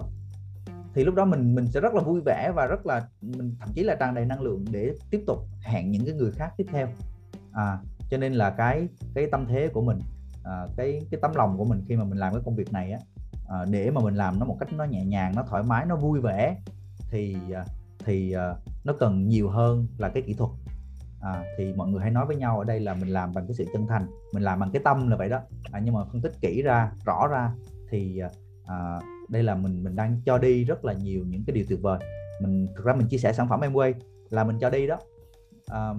Thì 0.94 1.04
lúc 1.04 1.14
đó 1.14 1.24
mình 1.24 1.54
mình 1.54 1.66
sẽ 1.66 1.80
rất 1.80 1.94
là 1.94 2.02
vui 2.02 2.20
vẻ 2.20 2.52
và 2.54 2.66
rất 2.66 2.86
là 2.86 3.08
mình 3.20 3.56
thậm 3.60 3.68
chí 3.74 3.82
là 3.82 3.94
tràn 3.94 4.14
đầy 4.14 4.24
năng 4.24 4.42
lượng 4.42 4.64
để 4.70 4.94
tiếp 5.10 5.20
tục 5.26 5.38
hẹn 5.60 5.90
những 5.90 6.04
cái 6.06 6.14
người 6.14 6.32
khác 6.32 6.52
tiếp 6.56 6.66
theo. 6.72 6.88
À, 7.52 7.78
cho 8.10 8.18
nên 8.18 8.32
là 8.32 8.50
cái 8.50 8.88
cái 9.14 9.26
tâm 9.26 9.46
thế 9.46 9.68
của 9.68 9.82
mình 9.82 9.98
à, 10.44 10.66
cái 10.76 11.00
cái 11.10 11.20
tấm 11.22 11.32
lòng 11.34 11.58
của 11.58 11.64
mình 11.64 11.84
khi 11.88 11.96
mà 11.96 12.04
mình 12.04 12.18
làm 12.18 12.32
cái 12.32 12.42
công 12.44 12.56
việc 12.56 12.72
này 12.72 12.92
á 12.92 12.98
à, 13.48 13.64
để 13.70 13.90
mà 13.90 14.00
mình 14.00 14.14
làm 14.14 14.38
nó 14.38 14.46
một 14.46 14.56
cách 14.60 14.72
nó 14.72 14.84
nhẹ 14.84 15.04
nhàng 15.04 15.32
nó 15.36 15.42
thoải 15.42 15.62
mái 15.62 15.86
nó 15.86 15.96
vui 15.96 16.20
vẻ 16.20 16.56
thì 17.10 17.36
à, 17.54 17.64
thì 18.04 18.34
uh, 18.36 18.58
nó 18.84 18.92
cần 19.00 19.28
nhiều 19.28 19.48
hơn 19.48 19.86
là 19.98 20.08
cái 20.08 20.22
kỹ 20.22 20.34
thuật. 20.34 20.50
À, 21.20 21.44
thì 21.58 21.72
mọi 21.72 21.88
người 21.88 22.00
hay 22.00 22.10
nói 22.10 22.26
với 22.26 22.36
nhau 22.36 22.58
ở 22.58 22.64
đây 22.64 22.80
là 22.80 22.94
mình 22.94 23.08
làm 23.08 23.32
bằng 23.34 23.46
cái 23.46 23.54
sự 23.54 23.64
chân 23.72 23.86
thành 23.86 24.06
mình 24.32 24.42
làm 24.42 24.60
bằng 24.60 24.70
cái 24.72 24.82
tâm 24.84 25.08
là 25.08 25.16
vậy 25.16 25.28
đó. 25.28 25.40
À, 25.72 25.80
nhưng 25.84 25.94
mà 25.94 26.04
phân 26.04 26.20
tích 26.20 26.32
kỹ 26.40 26.62
ra 26.62 26.92
rõ 27.04 27.26
ra 27.26 27.50
thì 27.90 28.18
ờ, 28.18 28.30
à, 28.66 29.00
đây 29.28 29.42
là 29.42 29.54
mình 29.54 29.84
mình 29.84 29.96
đang 29.96 30.20
cho 30.26 30.38
đi 30.38 30.64
rất 30.64 30.84
là 30.84 30.92
nhiều 30.92 31.24
những 31.28 31.44
cái 31.46 31.54
điều 31.54 31.64
tuyệt 31.68 31.82
vời. 31.82 31.98
Mình 32.42 32.68
thực 32.76 32.84
ra 32.84 32.94
mình 32.94 33.08
chia 33.08 33.18
sẻ 33.18 33.32
sản 33.32 33.48
phẩm 33.48 33.60
Amway 33.60 33.92
là 34.30 34.44
mình 34.44 34.58
cho 34.60 34.70
đi 34.70 34.86
đó. 34.86 34.98
À, 35.66 35.94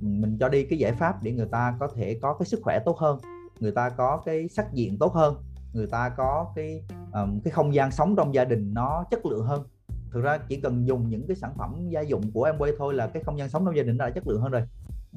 mình 0.00 0.36
cho 0.40 0.48
đi 0.48 0.64
cái 0.64 0.78
giải 0.78 0.92
pháp 0.92 1.22
để 1.22 1.32
người 1.32 1.48
ta 1.50 1.76
có 1.80 1.88
thể 1.94 2.18
có 2.22 2.34
cái 2.34 2.46
sức 2.46 2.60
khỏe 2.62 2.78
tốt 2.84 2.98
hơn 2.98 3.18
người 3.60 3.72
ta 3.72 3.90
có 3.90 4.22
cái 4.24 4.48
sắc 4.48 4.72
diện 4.72 4.98
tốt 4.98 5.12
hơn 5.14 5.34
người 5.72 5.86
ta 5.86 6.08
có 6.08 6.52
cái 6.54 6.82
um, 7.12 7.40
cái 7.40 7.50
không 7.50 7.74
gian 7.74 7.90
sống 7.90 8.16
trong 8.16 8.34
gia 8.34 8.44
đình 8.44 8.74
nó 8.74 9.04
chất 9.10 9.26
lượng 9.26 9.46
hơn 9.46 9.62
thực 10.12 10.20
ra 10.20 10.38
chỉ 10.48 10.60
cần 10.60 10.86
dùng 10.86 11.08
những 11.08 11.26
cái 11.26 11.36
sản 11.36 11.52
phẩm 11.56 11.88
gia 11.88 12.00
dụng 12.00 12.30
của 12.34 12.48
Amway 12.48 12.72
thôi 12.78 12.94
là 12.94 13.06
cái 13.06 13.22
không 13.22 13.38
gian 13.38 13.48
sống 13.48 13.64
trong 13.64 13.76
gia 13.76 13.82
đình 13.82 13.98
đã 13.98 14.10
chất 14.10 14.26
lượng 14.26 14.42
hơn 14.42 14.52
rồi. 14.52 14.62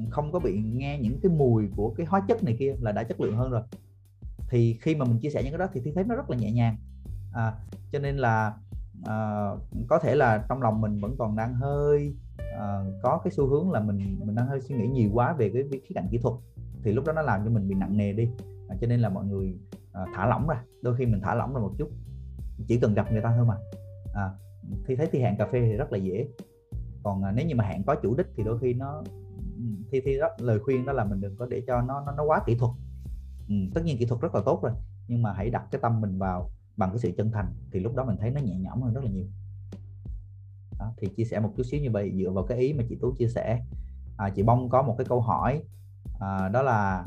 Không 0.09 0.31
có 0.31 0.39
bị 0.39 0.61
nghe 0.73 0.99
những 0.99 1.19
cái 1.23 1.31
mùi 1.31 1.67
của 1.75 1.93
cái 1.97 2.05
hóa 2.05 2.21
chất 2.27 2.43
này 2.43 2.55
kia 2.59 2.75
là 2.81 2.91
đã 2.91 3.03
chất 3.03 3.21
lượng 3.21 3.35
hơn 3.35 3.51
rồi. 3.51 3.61
Thì 4.49 4.77
khi 4.81 4.95
mà 4.95 5.05
mình 5.05 5.19
chia 5.19 5.29
sẻ 5.29 5.43
những 5.43 5.51
cái 5.51 5.59
đó 5.59 5.67
thì 5.73 5.81
thi 5.81 5.91
thấy 5.95 6.03
nó 6.03 6.15
rất 6.15 6.29
là 6.29 6.37
nhẹ 6.37 6.51
nhàng. 6.51 6.77
À, 7.33 7.53
cho 7.91 7.99
nên 7.99 8.17
là 8.17 8.53
à, 9.05 9.49
có 9.87 9.99
thể 9.99 10.15
là 10.15 10.45
trong 10.49 10.61
lòng 10.61 10.81
mình 10.81 10.99
vẫn 10.99 11.15
còn 11.17 11.35
đang 11.35 11.55
hơi 11.55 12.15
à, 12.59 12.83
có 13.03 13.21
cái 13.23 13.31
xu 13.31 13.47
hướng 13.47 13.71
là 13.71 13.79
mình 13.79 14.19
mình 14.25 14.35
đang 14.35 14.47
hơi 14.47 14.61
suy 14.61 14.75
nghĩ 14.75 14.87
nhiều 14.87 15.09
quá 15.13 15.33
về 15.33 15.51
cái, 15.53 15.63
cái 15.71 15.79
khía 15.79 15.93
cạnh 15.95 16.07
kỹ 16.11 16.17
thuật. 16.17 16.35
Thì 16.83 16.91
lúc 16.91 17.05
đó 17.05 17.13
nó 17.13 17.21
làm 17.21 17.45
cho 17.45 17.51
mình 17.51 17.67
bị 17.67 17.75
nặng 17.75 17.97
nề 17.97 18.13
đi. 18.13 18.29
À, 18.69 18.75
cho 18.81 18.87
nên 18.87 18.99
là 18.99 19.09
mọi 19.09 19.25
người 19.25 19.55
à, 19.91 20.05
thả 20.15 20.25
lỏng 20.25 20.47
ra. 20.47 20.63
Đôi 20.81 20.95
khi 20.95 21.05
mình 21.05 21.21
thả 21.21 21.35
lỏng 21.35 21.53
ra 21.53 21.59
một 21.61 21.71
chút. 21.77 21.91
Chỉ 22.67 22.79
cần 22.79 22.93
gặp 22.93 23.11
người 23.11 23.21
ta 23.21 23.33
thôi 23.37 23.45
mà. 23.45 23.57
À, 24.13 24.29
thi 24.87 24.95
thấy 24.95 25.07
thi 25.11 25.21
hạn 25.21 25.35
cà 25.37 25.45
phê 25.45 25.61
thì 25.61 25.73
rất 25.73 25.91
là 25.91 25.97
dễ. 25.97 26.27
Còn 27.03 27.23
à, 27.23 27.31
nếu 27.31 27.47
như 27.47 27.55
mà 27.55 27.63
hạn 27.63 27.83
có 27.83 27.95
chủ 28.03 28.15
đích 28.15 28.27
thì 28.35 28.43
đôi 28.43 28.59
khi 28.59 28.73
nó 28.73 29.03
ừ, 29.57 29.63
thì 29.91 30.01
thi 30.05 30.17
đó 30.17 30.29
lời 30.39 30.59
khuyên 30.59 30.85
đó 30.85 30.93
là 30.93 31.05
mình 31.05 31.21
đừng 31.21 31.35
có 31.35 31.45
để 31.45 31.61
cho 31.67 31.81
nó 31.81 32.03
nó, 32.05 32.11
nó 32.11 32.23
quá 32.23 32.41
kỹ 32.45 32.55
thuật. 32.55 32.71
Ừ, 33.49 33.55
tất 33.73 33.81
nhiên 33.85 33.97
kỹ 33.97 34.05
thuật 34.05 34.21
rất 34.21 34.35
là 34.35 34.41
tốt 34.45 34.59
rồi 34.63 34.71
nhưng 35.07 35.21
mà 35.21 35.33
hãy 35.33 35.49
đặt 35.49 35.63
cái 35.71 35.81
tâm 35.81 36.01
mình 36.01 36.17
vào 36.17 36.49
bằng 36.77 36.89
cái 36.89 36.99
sự 36.99 37.11
chân 37.17 37.31
thành 37.31 37.53
thì 37.71 37.79
lúc 37.79 37.95
đó 37.95 38.05
mình 38.05 38.17
thấy 38.19 38.31
nó 38.31 38.41
nhẹ 38.41 38.55
nhõm 38.59 38.81
hơn 38.81 38.93
rất 38.93 39.03
là 39.03 39.09
nhiều. 39.11 39.25
Đó, 40.79 40.93
thì 40.97 41.07
chia 41.17 41.25
sẻ 41.25 41.39
một 41.39 41.53
chút 41.57 41.63
xíu 41.63 41.81
như 41.81 41.91
vậy 41.91 42.11
dựa 42.15 42.31
vào 42.31 42.43
cái 42.43 42.57
ý 42.57 42.73
mà 42.73 42.83
chị 42.89 42.97
tú 43.01 43.15
chia 43.17 43.27
sẻ. 43.27 43.61
À, 44.17 44.29
chị 44.29 44.43
bông 44.43 44.69
có 44.69 44.81
một 44.81 44.95
cái 44.97 45.05
câu 45.05 45.21
hỏi 45.21 45.63
à, 46.19 46.49
đó 46.49 46.61
là 46.61 47.05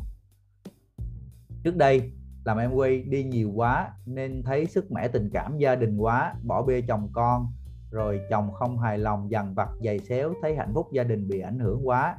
trước 1.65 1.77
đây 1.77 2.13
làm 2.47 2.59
em 2.59 2.73
quay 2.73 3.03
đi 3.03 3.25
nhiều 3.25 3.51
quá, 3.55 3.91
nên 4.07 4.43
thấy 4.43 4.67
sức 4.67 4.93
mẻ 4.93 5.09
tình 5.09 5.31
cảm 5.33 5.59
gia 5.59 5.75
đình 5.75 5.99
quá, 5.99 6.35
bỏ 6.43 6.63
bê 6.63 6.83
chồng 6.89 7.09
con. 7.13 7.47
Rồi 7.91 8.21
chồng 8.31 8.53
không 8.53 8.79
hài 8.79 8.99
lòng 8.99 9.31
dằn 9.31 9.55
vặt, 9.55 9.69
giày 9.85 9.99
xéo, 9.99 10.35
thấy 10.43 10.57
hạnh 10.57 10.73
phúc 10.75 10.89
gia 10.93 11.05
đình 11.05 11.29
bị 11.29 11.41
ảnh 11.41 11.59
hưởng 11.59 11.89
quá, 11.89 12.19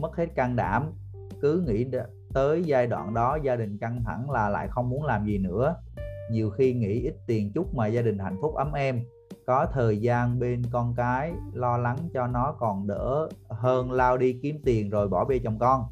mất 0.00 0.16
hết 0.16 0.34
can 0.34 0.56
đảm. 0.56 0.92
Cứ 1.40 1.64
nghĩ 1.66 1.86
tới 2.34 2.62
giai 2.64 2.86
đoạn 2.86 3.14
đó 3.14 3.38
gia 3.42 3.56
đình 3.56 3.78
căng 3.78 4.02
thẳng 4.04 4.30
là 4.30 4.48
lại 4.48 4.68
không 4.70 4.88
muốn 4.88 5.04
làm 5.04 5.26
gì 5.26 5.38
nữa. 5.38 5.76
Nhiều 6.30 6.50
khi 6.50 6.74
nghĩ 6.74 7.00
ít 7.00 7.14
tiền 7.26 7.52
chút 7.54 7.74
mà 7.74 7.86
gia 7.86 8.02
đình 8.02 8.18
hạnh 8.18 8.36
phúc 8.42 8.54
ấm 8.54 8.72
em 8.72 9.00
có 9.46 9.66
thời 9.72 10.00
gian 10.00 10.38
bên 10.38 10.62
con 10.70 10.94
cái, 10.96 11.32
lo 11.52 11.76
lắng 11.76 11.98
cho 12.14 12.26
nó 12.26 12.54
còn 12.58 12.86
đỡ 12.86 13.28
hơn 13.48 13.92
lao 13.92 14.16
đi 14.16 14.38
kiếm 14.42 14.60
tiền 14.64 14.90
rồi 14.90 15.08
bỏ 15.08 15.24
bê 15.24 15.38
chồng 15.44 15.58
con. 15.58 15.84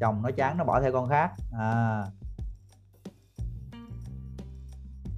Chồng 0.00 0.22
nó 0.22 0.30
chán 0.30 0.58
nó 0.58 0.64
bỏ 0.64 0.80
theo 0.80 0.92
con 0.92 1.08
khác. 1.08 1.30
À. 1.58 2.04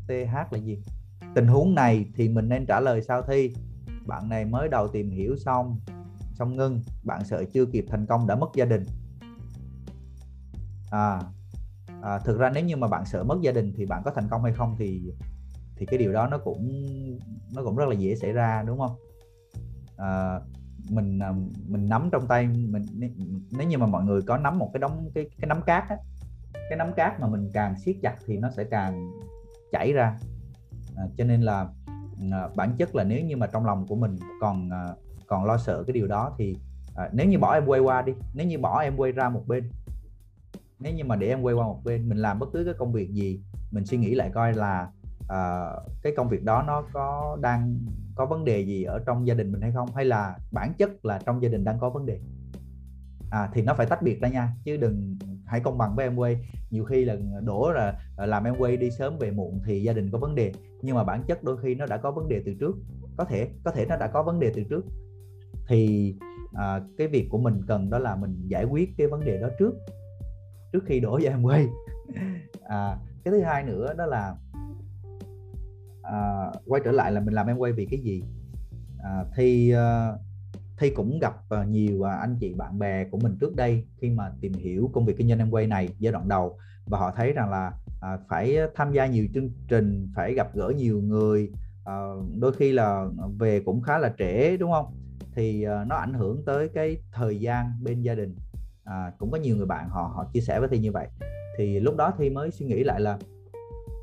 th 0.08 0.52
là 0.52 0.58
gì? 0.58 0.78
Tình 1.34 1.46
huống 1.46 1.74
này 1.74 2.06
thì 2.14 2.28
mình 2.28 2.48
nên 2.48 2.66
trả 2.66 2.80
lời 2.80 3.02
sao 3.02 3.22
thi. 3.22 3.54
Bạn 4.06 4.28
này 4.28 4.44
mới 4.44 4.68
đầu 4.68 4.88
tìm 4.88 5.10
hiểu 5.10 5.36
xong 5.36 5.78
xong 6.32 6.56
ngưng. 6.56 6.82
Bạn 7.04 7.24
sợ 7.24 7.44
chưa 7.52 7.66
kịp 7.66 7.84
thành 7.88 8.06
công 8.06 8.26
đã 8.26 8.34
mất 8.36 8.48
gia 8.54 8.64
đình. 8.64 8.84
À, 10.90 11.20
à 12.02 12.18
thực 12.18 12.38
ra 12.38 12.50
nếu 12.50 12.64
như 12.64 12.76
mà 12.76 12.88
bạn 12.88 13.04
sợ 13.06 13.24
mất 13.24 13.40
gia 13.40 13.52
đình 13.52 13.72
thì 13.76 13.86
bạn 13.86 14.02
có 14.04 14.10
thành 14.10 14.28
công 14.30 14.42
hay 14.42 14.52
không 14.52 14.76
thì 14.78 15.12
thì 15.76 15.86
cái 15.86 15.98
điều 15.98 16.12
đó 16.12 16.26
nó 16.26 16.38
cũng 16.38 16.82
nó 17.54 17.64
cũng 17.64 17.76
rất 17.76 17.88
là 17.88 17.94
dễ 17.94 18.14
xảy 18.14 18.32
ra 18.32 18.62
đúng 18.66 18.78
không? 18.78 18.96
À, 19.96 20.40
mình 20.90 21.18
à, 21.18 21.32
mình 21.68 21.88
nắm 21.88 22.08
trong 22.12 22.26
tay 22.26 22.46
mình 22.46 22.84
nếu 23.50 23.68
như 23.68 23.78
mà 23.78 23.86
mọi 23.86 24.04
người 24.04 24.22
có 24.22 24.36
nắm 24.36 24.58
một 24.58 24.70
cái 24.72 24.80
đống 24.80 25.10
cái 25.14 25.30
cái 25.40 25.46
nắm 25.46 25.62
cát 25.62 25.88
á, 25.88 25.96
cái 26.54 26.78
nắm 26.78 26.92
cát 26.96 27.20
mà 27.20 27.26
mình 27.26 27.50
càng 27.52 27.74
siết 27.84 27.96
chặt 28.02 28.16
thì 28.26 28.36
nó 28.36 28.50
sẽ 28.50 28.64
càng 28.64 29.10
chảy 29.72 29.92
ra. 29.92 30.18
À, 30.96 31.04
cho 31.18 31.24
nên 31.24 31.42
là 31.42 31.68
à, 32.32 32.48
bản 32.56 32.74
chất 32.78 32.94
là 32.94 33.04
nếu 33.04 33.24
như 33.24 33.36
mà 33.36 33.46
trong 33.46 33.66
lòng 33.66 33.86
của 33.86 33.96
mình 33.96 34.18
còn 34.40 34.70
à, 34.70 34.88
còn 35.26 35.44
lo 35.44 35.58
sợ 35.58 35.84
cái 35.86 35.92
điều 35.92 36.06
đó 36.06 36.34
thì 36.38 36.56
à, 36.96 37.10
nếu 37.12 37.26
như 37.26 37.38
bỏ 37.38 37.54
em 37.54 37.66
quay 37.66 37.80
qua 37.80 38.02
đi 38.02 38.12
nếu 38.34 38.46
như 38.46 38.58
bỏ 38.58 38.80
em 38.80 38.96
quay 38.96 39.12
ra 39.12 39.28
một 39.28 39.42
bên 39.46 39.70
nếu 40.78 40.94
như 40.94 41.04
mà 41.04 41.16
để 41.16 41.28
em 41.28 41.42
quay 41.42 41.54
qua 41.54 41.66
một 41.66 41.80
bên 41.84 42.08
mình 42.08 42.18
làm 42.18 42.38
bất 42.38 42.48
cứ 42.52 42.64
cái 42.64 42.74
công 42.78 42.92
việc 42.92 43.10
gì 43.10 43.40
mình 43.70 43.86
suy 43.86 43.98
nghĩ 43.98 44.14
lại 44.14 44.30
coi 44.34 44.54
là 44.54 44.90
à, 45.28 45.70
cái 46.02 46.12
công 46.16 46.28
việc 46.28 46.44
đó 46.44 46.64
nó 46.66 46.82
có 46.92 47.38
đang 47.40 47.78
có 48.14 48.26
vấn 48.26 48.44
đề 48.44 48.60
gì 48.60 48.82
ở 48.82 48.98
trong 49.06 49.26
gia 49.26 49.34
đình 49.34 49.52
mình 49.52 49.60
hay 49.60 49.72
không 49.72 49.88
hay 49.94 50.04
là 50.04 50.38
bản 50.52 50.72
chất 50.78 51.04
là 51.04 51.20
trong 51.26 51.42
gia 51.42 51.48
đình 51.48 51.64
đang 51.64 51.78
có 51.78 51.90
vấn 51.90 52.06
đề. 52.06 52.20
À, 53.30 53.48
thì 53.52 53.62
nó 53.62 53.74
phải 53.74 53.86
tách 53.86 54.02
biệt 54.02 54.20
ra 54.20 54.28
nha 54.28 54.52
chứ 54.64 54.76
đừng 54.76 55.16
hãy 55.46 55.60
công 55.60 55.78
bằng 55.78 55.96
với 55.96 56.06
em 56.06 56.16
quay 56.16 56.36
nhiều 56.70 56.84
khi 56.84 57.04
là 57.04 57.16
đổ 57.44 57.72
là 57.72 58.00
làm 58.16 58.44
em 58.44 58.54
quay 58.58 58.76
đi 58.76 58.90
sớm 58.90 59.18
về 59.18 59.30
muộn 59.30 59.60
thì 59.66 59.82
gia 59.82 59.92
đình 59.92 60.10
có 60.10 60.18
vấn 60.18 60.34
đề 60.34 60.52
nhưng 60.82 60.96
mà 60.96 61.04
bản 61.04 61.22
chất 61.26 61.44
đôi 61.44 61.56
khi 61.62 61.74
nó 61.74 61.86
đã 61.86 61.96
có 61.96 62.10
vấn 62.10 62.28
đề 62.28 62.42
từ 62.46 62.54
trước 62.60 62.76
có 63.18 63.24
thể 63.24 63.48
có 63.64 63.70
thể 63.70 63.86
nó 63.86 63.96
đã 63.96 64.06
có 64.06 64.22
vấn 64.22 64.40
đề 64.40 64.52
từ 64.54 64.62
trước. 64.70 64.84
Thì 65.68 66.14
à, 66.52 66.80
cái 66.98 67.08
việc 67.08 67.28
của 67.30 67.38
mình 67.38 67.62
cần 67.68 67.90
đó 67.90 67.98
là 67.98 68.16
mình 68.16 68.48
giải 68.48 68.64
quyết 68.64 68.90
cái 68.98 69.06
vấn 69.06 69.24
đề 69.24 69.40
đó 69.40 69.48
trước 69.58 69.74
trước 70.72 70.84
khi 70.86 71.00
đổ 71.00 71.20
cho 71.22 71.30
em 71.30 71.42
quay. 71.42 71.66
À, 72.62 72.96
cái 73.24 73.32
thứ 73.32 73.40
hai 73.40 73.62
nữa 73.62 73.94
đó 73.94 74.06
là 74.06 74.34
à, 76.02 76.46
quay 76.66 76.82
trở 76.84 76.92
lại 76.92 77.12
là 77.12 77.20
mình 77.20 77.34
làm 77.34 77.46
em 77.46 77.58
quay 77.58 77.72
vì 77.72 77.86
cái 77.86 78.00
gì? 78.00 78.22
À, 79.02 79.24
thì 79.36 79.70
à, 79.70 80.12
thi 80.78 80.90
cũng 80.90 81.18
gặp 81.18 81.34
ờ, 81.48 81.64
nhiều 81.64 82.02
ờ, 82.02 82.10
anh 82.10 82.36
chị 82.40 82.54
bạn 82.54 82.78
bè 82.78 83.04
của 83.04 83.18
mình 83.18 83.36
trước 83.40 83.56
đây 83.56 83.84
khi 84.00 84.10
mà 84.10 84.32
tìm 84.40 84.52
hiểu 84.52 84.90
công 84.92 85.06
việc 85.06 85.16
kinh 85.18 85.28
doanh 85.28 85.38
em 85.38 85.50
quay 85.50 85.66
này 85.66 85.88
giai 85.98 86.12
đoạn 86.12 86.28
đầu. 86.28 86.58
Và 86.86 86.98
họ 86.98 87.12
thấy 87.16 87.32
rằng 87.32 87.50
là 87.50 87.72
à, 88.00 88.18
phải 88.28 88.56
tham 88.74 88.92
gia 88.92 89.06
nhiều 89.06 89.26
chương 89.34 89.50
trình 89.68 90.08
phải 90.16 90.34
gặp 90.34 90.54
gỡ 90.54 90.72
nhiều 90.76 91.00
người 91.00 91.50
ờ, 91.84 92.16
đôi 92.38 92.52
khi 92.52 92.72
là 92.72 93.06
về 93.38 93.60
cũng 93.60 93.82
khá 93.82 93.98
là 93.98 94.14
trễ 94.18 94.56
đúng 94.56 94.72
không? 94.72 94.94
Thì 95.34 95.64
nó 95.86 95.96
ảnh 95.96 96.14
hưởng 96.14 96.44
tới 96.46 96.68
cái 96.68 96.96
thời 97.12 97.40
gian 97.40 97.72
bên 97.82 98.02
gia 98.02 98.14
đình. 98.14 98.36
À, 98.84 99.12
cũng 99.18 99.30
có 99.30 99.38
nhiều 99.38 99.56
người 99.56 99.66
bạn 99.66 99.88
họ 99.88 100.12
họ 100.14 100.30
chia 100.32 100.40
sẻ 100.40 100.60
với 100.60 100.68
thi 100.68 100.78
như 100.78 100.92
vậy. 100.92 101.08
Thì 101.58 101.80
lúc 101.80 101.96
đó 101.96 102.12
thi 102.18 102.30
mới 102.30 102.50
suy 102.50 102.66
nghĩ 102.66 102.84
lại 102.84 103.00
là 103.00 103.18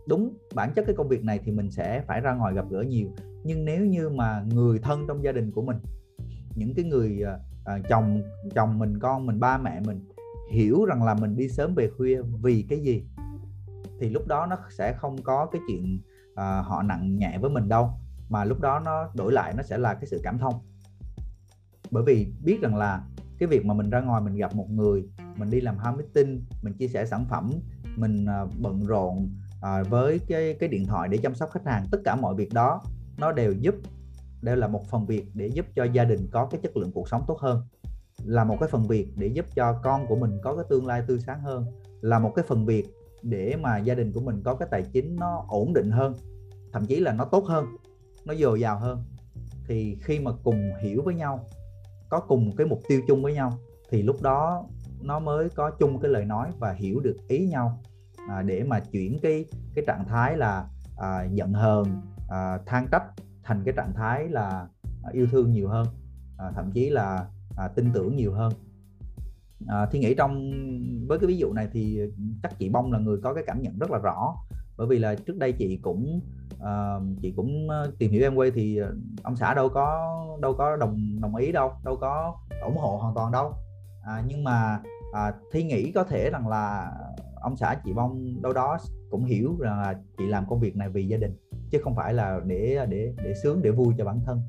đúng 0.08 0.38
bản 0.56 0.72
chất 0.76 0.86
cái 0.86 0.96
công 0.96 1.08
việc 1.08 1.24
này 1.24 1.40
thì 1.44 1.52
mình 1.52 1.72
sẽ 1.72 2.04
phải 2.08 2.22
ra 2.22 2.34
ngoài 2.34 2.54
gặp 2.54 2.66
gỡ 2.70 2.82
nhiều. 2.82 3.08
Nhưng 3.44 3.66
nếu 3.66 3.86
như 3.86 4.10
mà 4.10 4.44
người 4.54 4.80
thân 4.80 5.06
trong 5.08 5.24
gia 5.24 5.32
đình 5.32 5.52
của 5.52 5.62
mình 5.62 5.78
những 6.56 6.74
cái 6.76 6.86
người 6.86 7.24
à, 7.26 7.40
à, 7.66 7.80
chồng 7.90 8.22
chồng 8.56 8.80
mình 8.80 9.00
con 9.00 9.26
mình 9.26 9.40
ba 9.40 9.58
mẹ 9.58 9.80
mình 9.80 10.00
hiểu 10.52 10.86
rằng 10.86 11.04
là 11.04 11.14
mình 11.14 11.36
đi 11.36 11.50
sớm 11.50 11.76
về 11.76 11.90
khuya 11.98 12.22
vì 12.42 12.66
cái 12.70 12.80
gì 12.80 13.04
thì 14.00 14.10
lúc 14.10 14.28
đó 14.28 14.46
nó 14.46 14.58
sẽ 14.78 14.94
không 14.94 15.22
có 15.24 15.46
cái 15.46 15.62
chuyện 15.68 16.00
à, 16.36 16.62
họ 16.62 16.82
nặng 16.82 17.18
nhẹ 17.18 17.38
với 17.42 17.50
mình 17.50 17.70
đâu 17.70 17.90
mà 18.30 18.46
lúc 18.46 18.62
đó 18.62 18.80
nó 18.80 19.10
đổi 19.14 19.34
lại 19.34 19.54
nó 19.58 19.64
sẽ 19.64 19.78
là 19.78 19.94
cái 19.94 20.06
sự 20.06 20.20
cảm 20.24 20.38
thông. 20.38 20.54
Bởi 21.92 22.04
vì 22.04 22.28
biết 22.44 22.62
rằng 22.62 22.76
là 22.76 23.04
cái 23.40 23.48
việc 23.48 23.66
mà 23.66 23.74
mình 23.74 23.90
ra 23.90 24.02
ngoài 24.02 24.22
mình 24.22 24.36
gặp 24.36 24.56
một 24.56 24.70
người 24.70 25.06
mình 25.38 25.50
đi 25.50 25.62
làm 25.62 25.78
marketing 25.78 26.44
mình 26.62 26.74
chia 26.74 26.88
sẻ 26.88 27.06
sản 27.06 27.26
phẩm 27.30 27.52
mình 27.96 28.26
à, 28.26 28.46
bận 28.62 28.86
rộn 28.86 29.30
à, 29.62 29.84
với 29.84 30.20
cái 30.28 30.56
cái 30.60 30.70
điện 30.70 30.86
thoại 30.86 31.10
để 31.10 31.18
chăm 31.18 31.36
sóc 31.36 31.50
khách 31.52 31.66
hàng 31.66 31.86
tất 31.92 31.98
cả 32.06 32.16
mọi 32.16 32.36
việc 32.36 32.54
đó 32.54 32.82
nó 33.18 33.32
đều 33.32 33.52
giúp 33.52 33.76
đều 34.46 34.56
là 34.56 34.68
một 34.68 34.88
phần 34.90 35.06
việc 35.06 35.26
để 35.34 35.48
giúp 35.48 35.66
cho 35.76 35.84
gia 35.84 36.04
đình 36.04 36.28
có 36.32 36.48
cái 36.52 36.60
chất 36.64 36.78
lượng 36.78 36.92
cuộc 36.92 37.10
sống 37.10 37.24
tốt 37.28 37.40
hơn 37.40 37.62
là 38.24 38.44
một 38.44 38.58
cái 38.60 38.70
phần 38.70 38.88
việc 38.88 39.08
để 39.16 39.28
giúp 39.28 39.46
cho 39.56 39.80
con 39.84 40.08
của 40.08 40.16
mình 40.16 40.40
có 40.44 40.56
cái 40.56 40.66
tương 40.70 40.86
lai 40.86 41.04
tươi 41.08 41.20
sáng 41.20 41.42
hơn 41.42 41.66
là 42.02 42.20
một 42.20 42.32
cái 42.36 42.46
phần 42.48 42.66
việc 42.66 42.86
để 43.22 43.56
mà 43.56 43.78
gia 43.78 43.96
đình 43.96 44.12
của 44.12 44.22
mình 44.22 44.42
có 44.44 44.56
cái 44.56 44.68
tài 44.72 44.84
chính 44.84 45.16
nó 45.16 45.46
ổn 45.48 45.74
định 45.74 45.92
hơn 45.92 46.14
thậm 46.74 46.86
chí 46.86 47.00
là 47.00 47.14
nó 47.14 47.26
tốt 47.26 47.46
hơn 47.46 47.66
nó 48.26 48.36
dồi 48.36 48.60
dào 48.60 48.80
hơn. 48.80 49.04
Thì 49.68 49.98
khi 50.02 50.20
mà 50.20 50.32
cùng 50.44 50.72
hiểu 50.82 51.02
với 51.06 51.16
nhau 51.16 51.46
có 52.10 52.20
cùng 52.20 52.56
cái 52.56 52.68
mục 52.68 52.80
tiêu 52.88 53.02
chung 53.08 53.24
với 53.24 53.34
nhau 53.34 53.52
thì 53.90 54.02
lúc 54.02 54.22
đó 54.22 54.66
nó 55.02 55.20
mới 55.20 55.50
có 55.50 55.72
chung 55.72 56.00
cái 56.00 56.12
lời 56.12 56.26
nói 56.26 56.52
và 56.60 56.72
hiểu 56.72 57.00
được 57.00 57.18
ý 57.28 57.48
nhau 57.48 57.82
à, 58.30 58.42
để 58.42 58.64
mà 58.64 58.80
chuyển 58.80 59.20
cái 59.22 59.46
cái 59.76 59.84
trạng 59.88 60.06
thái 60.08 60.38
là 60.38 60.68
à, 60.98 61.24
giận 61.32 61.54
hờn 61.54 62.02
à, 62.30 62.58
than 62.66 62.88
trách 62.92 63.04
thành 63.46 63.62
cái 63.66 63.74
trạng 63.78 63.94
thái 63.94 64.28
là 64.28 64.68
à, 65.04 65.10
yêu 65.14 65.28
thương 65.32 65.52
nhiều 65.52 65.70
hơn 65.70 65.88
à, 66.38 66.52
thậm 66.56 66.72
chí 66.72 66.90
là 66.90 67.28
à, 67.58 67.68
tin 67.68 67.92
tưởng 67.94 68.16
nhiều 68.16 68.34
hơn. 68.34 68.54
À, 69.68 69.86
thì 69.92 70.00
nghĩ 70.00 70.16
trong 70.16 70.52
với 71.08 71.20
cái 71.20 71.28
ví 71.28 71.38
dụ 71.38 71.54
này 71.54 71.68
thì 71.72 72.00
chắc 72.44 72.60
chị 72.60 72.70
bông 72.70 72.92
là 72.92 73.00
người 73.00 73.18
có 73.24 73.34
cái 73.34 73.44
cảm 73.48 73.62
nhận 73.62 73.80
rất 73.80 73.92
là 73.92 73.98
rõ. 73.98 74.36
Bởi 74.78 74.88
vì 74.88 75.00
là 75.00 75.16
trước 75.16 75.38
đây 75.38 75.52
chị 75.52 75.78
cũng 75.78 76.22
uh, 76.56 77.04
chị 77.22 77.34
cũng 77.36 77.70
à, 77.70 77.84
tìm 77.98 78.12
hiểu 78.12 78.22
em 78.22 78.36
quay 78.36 78.52
thì 78.52 78.80
ông 79.24 79.36
xã 79.36 79.54
đâu 79.54 79.70
có 79.70 80.16
đâu 80.42 80.54
có 80.54 80.76
đồng 80.76 81.22
đồng 81.22 81.36
ý 81.36 81.52
đâu 81.52 81.72
đâu 81.84 81.98
có 82.02 82.38
ủng 82.66 82.78
hộ 82.78 82.98
hoàn 82.98 83.16
toàn 83.16 83.32
đâu. 83.32 83.54
À, 84.04 84.24
nhưng 84.28 84.44
mà 84.44 84.82
à, 85.14 85.34
thi 85.52 85.64
nghĩ 85.64 85.92
có 85.92 86.04
thể 86.04 86.30
rằng 86.30 86.48
là 86.48 86.92
ông 87.42 87.58
xã 87.58 87.76
chị 87.86 87.94
bông 87.94 88.42
đâu 88.42 88.54
đó 88.54 88.78
cũng 89.10 89.26
hiểu 89.26 89.58
rằng 89.60 89.80
là 89.80 90.00
chị 90.18 90.28
làm 90.28 90.46
công 90.50 90.60
việc 90.60 90.76
này 90.76 90.90
vì 90.90 91.08
gia 91.08 91.18
đình 91.18 91.36
chứ 91.72 91.80
không 91.84 91.96
phải 91.96 92.14
là 92.14 92.40
để 92.46 92.86
để 92.90 93.14
để 93.24 93.34
sướng 93.44 93.62
để 93.62 93.72
vui 93.72 93.94
cho 93.98 94.06
bản 94.06 94.20
thân. 94.26 94.42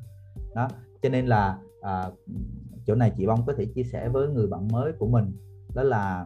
Đó 0.55 0.67
cho 1.01 1.09
nên 1.09 1.27
là 1.27 1.57
à, 1.81 2.09
chỗ 2.87 2.95
này 2.95 3.11
chị 3.17 3.25
bông 3.25 3.45
có 3.45 3.53
thể 3.57 3.65
chia 3.65 3.83
sẻ 3.83 4.09
với 4.09 4.27
người 4.27 4.47
bạn 4.47 4.67
mới 4.67 4.91
của 4.99 5.07
mình 5.07 5.31
đó 5.75 5.83
là 5.83 6.25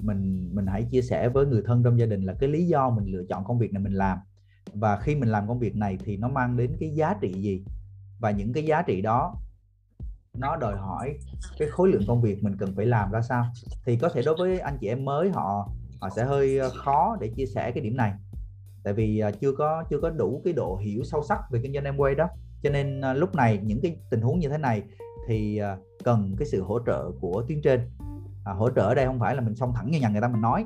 mình 0.00 0.50
mình 0.54 0.66
hãy 0.66 0.84
chia 0.90 1.02
sẻ 1.02 1.28
với 1.28 1.46
người 1.46 1.62
thân 1.66 1.82
trong 1.82 1.98
gia 1.98 2.06
đình 2.06 2.22
là 2.22 2.34
cái 2.34 2.48
lý 2.48 2.66
do 2.66 2.90
mình 2.90 3.06
lựa 3.06 3.24
chọn 3.28 3.44
công 3.44 3.58
việc 3.58 3.72
này 3.72 3.82
mình 3.82 3.92
làm. 3.92 4.18
Và 4.74 4.96
khi 4.96 5.14
mình 5.14 5.28
làm 5.28 5.48
công 5.48 5.58
việc 5.58 5.76
này 5.76 5.98
thì 6.04 6.16
nó 6.16 6.28
mang 6.28 6.56
đến 6.56 6.76
cái 6.80 6.90
giá 6.94 7.14
trị 7.20 7.32
gì? 7.32 7.64
Và 8.20 8.30
những 8.30 8.52
cái 8.52 8.64
giá 8.64 8.82
trị 8.82 9.02
đó 9.02 9.34
nó 10.38 10.56
đòi 10.56 10.76
hỏi 10.76 11.18
cái 11.58 11.68
khối 11.68 11.88
lượng 11.88 12.02
công 12.06 12.22
việc 12.22 12.42
mình 12.42 12.56
cần 12.58 12.72
phải 12.76 12.86
làm 12.86 13.10
ra 13.10 13.20
sao? 13.22 13.44
Thì 13.84 13.96
có 13.96 14.08
thể 14.08 14.22
đối 14.22 14.36
với 14.36 14.58
anh 14.58 14.76
chị 14.80 14.86
em 14.86 15.04
mới 15.04 15.30
họ 15.30 15.68
họ 16.04 16.10
sẽ 16.10 16.24
hơi 16.24 16.58
ờ, 16.58 16.70
khó 16.70 17.16
để 17.20 17.28
chia 17.36 17.46
sẻ 17.46 17.70
cái 17.70 17.84
điểm 17.84 17.96
này. 17.96 18.12
Tại 18.82 18.94
vì 18.94 19.18
ờ, 19.18 19.30
chưa 19.30 19.52
có 19.52 19.84
chưa 19.90 20.00
có 20.00 20.10
đủ 20.10 20.42
cái 20.44 20.52
độ 20.52 20.76
hiểu 20.76 21.02
sâu 21.04 21.22
sắc 21.22 21.38
về 21.50 21.60
kinh 21.62 21.72
doanh 21.72 21.84
Amway 21.84 22.16
đó. 22.16 22.28
Cho 22.62 22.70
nên 22.70 23.00
ờ, 23.00 23.14
lúc 23.14 23.34
này 23.34 23.60
những 23.64 23.80
cái 23.82 23.96
tình 24.10 24.20
huống 24.20 24.38
như 24.38 24.48
thế 24.48 24.58
này 24.58 24.82
thì 25.28 25.60
cần 26.04 26.34
cái 26.38 26.46
sự 26.46 26.62
hỗ 26.62 26.78
trợ 26.86 27.10
của 27.20 27.44
tuyến 27.48 27.62
trên. 27.62 27.80
À, 28.44 28.52
hỗ 28.52 28.70
trợ 28.70 28.82
ở 28.82 28.94
đây 28.94 29.06
không 29.06 29.18
phải 29.18 29.34
là 29.34 29.40
mình 29.40 29.54
xông 29.54 29.72
thẳng 29.74 29.90
như 29.90 30.00
nhà 30.00 30.08
người 30.08 30.20
ta 30.20 30.28
mình 30.28 30.40
nói. 30.40 30.64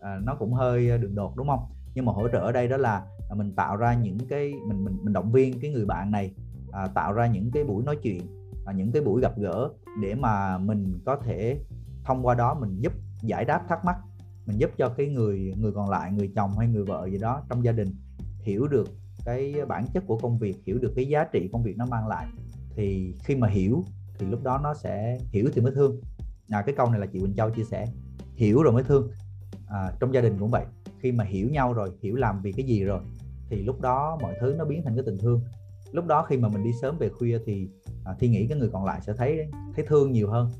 À, 0.00 0.18
nó 0.22 0.34
cũng 0.34 0.52
hơi 0.52 0.98
đường 0.98 1.14
đột 1.14 1.36
đúng 1.36 1.48
không? 1.48 1.60
Nhưng 1.94 2.04
mà 2.04 2.12
hỗ 2.12 2.28
trợ 2.28 2.38
ở 2.38 2.52
đây 2.52 2.68
đó 2.68 2.76
là 2.76 3.04
à, 3.30 3.34
mình 3.34 3.54
tạo 3.54 3.76
ra 3.76 3.94
những 3.94 4.18
cái 4.28 4.52
mình 4.68 4.84
mình 4.84 4.98
mình 5.02 5.12
động 5.12 5.32
viên 5.32 5.60
cái 5.60 5.70
người 5.70 5.84
bạn 5.84 6.10
này 6.10 6.34
à, 6.72 6.86
tạo 6.94 7.12
ra 7.12 7.26
những 7.26 7.50
cái 7.50 7.64
buổi 7.64 7.84
nói 7.84 7.96
chuyện 8.02 8.20
à, 8.66 8.72
những 8.72 8.92
cái 8.92 9.02
buổi 9.02 9.20
gặp 9.20 9.38
gỡ 9.38 9.70
để 10.02 10.14
mà 10.14 10.58
mình 10.58 11.00
có 11.06 11.16
thể 11.16 11.60
thông 12.04 12.26
qua 12.26 12.34
đó 12.34 12.54
mình 12.54 12.80
giúp 12.80 12.92
giải 13.22 13.44
đáp 13.44 13.62
thắc 13.68 13.84
mắc 13.84 13.96
mình 14.50 14.60
giúp 14.60 14.70
cho 14.76 14.88
cái 14.88 15.06
người 15.06 15.54
người 15.56 15.72
còn 15.72 15.90
lại 15.90 16.12
người 16.12 16.32
chồng 16.34 16.58
hay 16.58 16.68
người 16.68 16.84
vợ 16.84 17.08
gì 17.10 17.18
đó 17.18 17.42
trong 17.48 17.64
gia 17.64 17.72
đình 17.72 17.88
hiểu 18.42 18.68
được 18.68 18.88
cái 19.24 19.54
bản 19.68 19.86
chất 19.94 20.04
của 20.06 20.18
công 20.18 20.38
việc 20.38 20.56
hiểu 20.66 20.78
được 20.78 20.92
cái 20.96 21.08
giá 21.08 21.24
trị 21.24 21.48
công 21.52 21.62
việc 21.62 21.76
nó 21.76 21.86
mang 21.86 22.08
lại. 22.08 22.26
Thì 22.74 23.14
khi 23.24 23.36
mà 23.36 23.48
hiểu 23.48 23.84
thì 24.18 24.26
lúc 24.26 24.42
đó 24.42 24.60
nó 24.62 24.74
sẽ 24.74 25.18
hiểu 25.32 25.48
thì 25.54 25.60
mới 25.60 25.72
thương. 25.74 26.00
À, 26.48 26.62
cái 26.62 26.74
câu 26.74 26.90
này 26.90 27.00
là 27.00 27.06
chị 27.06 27.20
Quỳnh 27.20 27.34
Châu 27.34 27.50
chia 27.50 27.64
sẻ 27.64 27.86
hiểu 28.34 28.62
rồi 28.62 28.72
mới 28.72 28.82
thương. 28.82 29.10
À, 29.68 29.92
trong 30.00 30.14
gia 30.14 30.20
đình 30.20 30.38
cũng 30.38 30.50
vậy. 30.50 30.64
Khi 30.98 31.12
mà 31.12 31.24
hiểu 31.24 31.48
nhau 31.50 31.72
rồi 31.72 31.90
hiểu 32.02 32.16
làm 32.16 32.42
vì 32.42 32.52
cái 32.52 32.66
gì 32.66 32.84
rồi 32.84 33.00
thì 33.48 33.62
lúc 33.62 33.80
đó 33.80 34.18
mọi 34.22 34.34
thứ 34.40 34.54
nó 34.58 34.64
biến 34.64 34.82
thành 34.84 34.94
cái 34.94 35.04
tình 35.06 35.18
thương. 35.18 35.40
Lúc 35.92 36.06
đó 36.06 36.26
khi 36.28 36.36
mà 36.36 36.48
mình 36.48 36.64
đi 36.64 36.70
sớm 36.82 36.98
về 36.98 37.08
khuya 37.08 37.38
thì 37.46 37.68
à, 38.04 38.14
thi 38.18 38.28
nghĩ 38.28 38.46
cái 38.46 38.58
người 38.58 38.68
còn 38.72 38.84
lại 38.84 39.00
sẽ 39.06 39.12
thấy 39.12 39.50
thấy 39.76 39.84
thương 39.88 40.12
nhiều 40.12 40.30
hơn. 40.30 40.50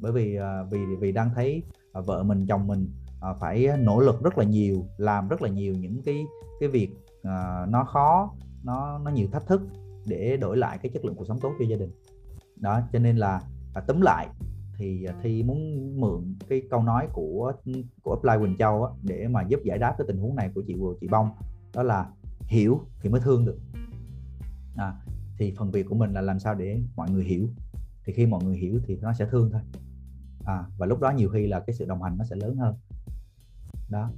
Bởi 0.00 0.12
vì 0.12 0.36
à, 0.36 0.62
vì 0.70 0.78
vì 1.00 1.12
đang 1.12 1.30
thấy 1.34 1.62
à, 1.92 2.00
vợ 2.00 2.22
mình 2.22 2.46
chồng 2.46 2.66
mình 2.66 2.88
à, 3.20 3.34
phải 3.40 3.66
ờ, 3.66 3.76
nỗ 3.76 4.00
lực 4.00 4.22
rất 4.22 4.38
là 4.38 4.44
nhiều 4.44 4.86
làm 4.96 5.28
rất 5.28 5.42
là 5.42 5.48
nhiều 5.48 5.74
những 5.74 6.02
cái 6.02 6.24
cái 6.60 6.68
việc 6.68 6.90
à, 7.22 7.66
nó 7.68 7.84
khó 7.84 8.34
nó 8.62 8.98
nó 8.98 9.10
nhiều 9.10 9.28
thách 9.32 9.46
thức 9.46 9.62
để 10.06 10.36
đổi 10.36 10.56
lại 10.56 10.78
cái 10.78 10.90
chất 10.94 11.04
lượng 11.04 11.14
cuộc 11.14 11.24
sống 11.24 11.40
tốt 11.40 11.52
cho 11.58 11.64
gia 11.64 11.76
đình. 11.76 11.90
Đó 12.56 12.80
cho 12.92 12.98
nên 12.98 13.16
là 13.16 13.42
à, 13.74 13.80
tóm 13.86 14.00
lại 14.00 14.28
thì 14.76 15.04
à, 15.04 15.14
thi 15.22 15.42
muốn 15.42 15.60
mượn 16.00 16.34
cái 16.48 16.62
câu 16.70 16.82
nói 16.82 17.08
của 17.12 17.52
của 18.02 18.14
Apply 18.14 18.44
Quỳnh 18.46 18.56
Châu 18.58 18.84
á, 18.84 18.92
để 19.02 19.28
mà 19.28 19.42
giúp 19.42 19.60
giải 19.64 19.78
đáp 19.78 19.94
cái 19.98 20.06
tình 20.08 20.18
huống 20.18 20.36
này 20.36 20.50
của 20.54 20.62
chị 20.66 20.74
vừa 20.74 20.94
chị 21.00 21.08
Bông. 21.08 21.30
Đó 21.74 21.82
là 21.82 22.10
hiểu 22.46 22.80
thì 23.00 23.08
mới 23.08 23.20
thương 23.20 23.44
được. 23.44 23.58
À, 24.76 24.94
thì 25.38 25.54
phần 25.58 25.70
việc 25.70 25.86
của 25.88 25.94
mình 25.94 26.12
là 26.12 26.20
làm 26.20 26.38
sao 26.38 26.54
để 26.54 26.80
mọi 26.96 27.10
người 27.10 27.24
hiểu. 27.24 27.48
Thì 28.04 28.12
khi 28.12 28.26
mọi 28.26 28.44
người 28.44 28.56
hiểu 28.56 28.80
thì 28.86 28.96
nó 28.96 29.12
sẽ 29.12 29.26
thương 29.30 29.50
thôi. 29.50 29.60
À, 30.44 30.64
và 30.78 30.86
lúc 30.86 31.00
đó 31.00 31.10
nhiều 31.10 31.28
khi 31.28 31.46
là 31.46 31.60
cái 31.60 31.74
sự 31.74 31.84
đồng 31.84 32.02
hành 32.02 32.18
nó 32.18 32.24
sẽ 32.24 32.36
lớn 32.36 32.56
hơn 32.56 32.74
đó. 33.88 34.10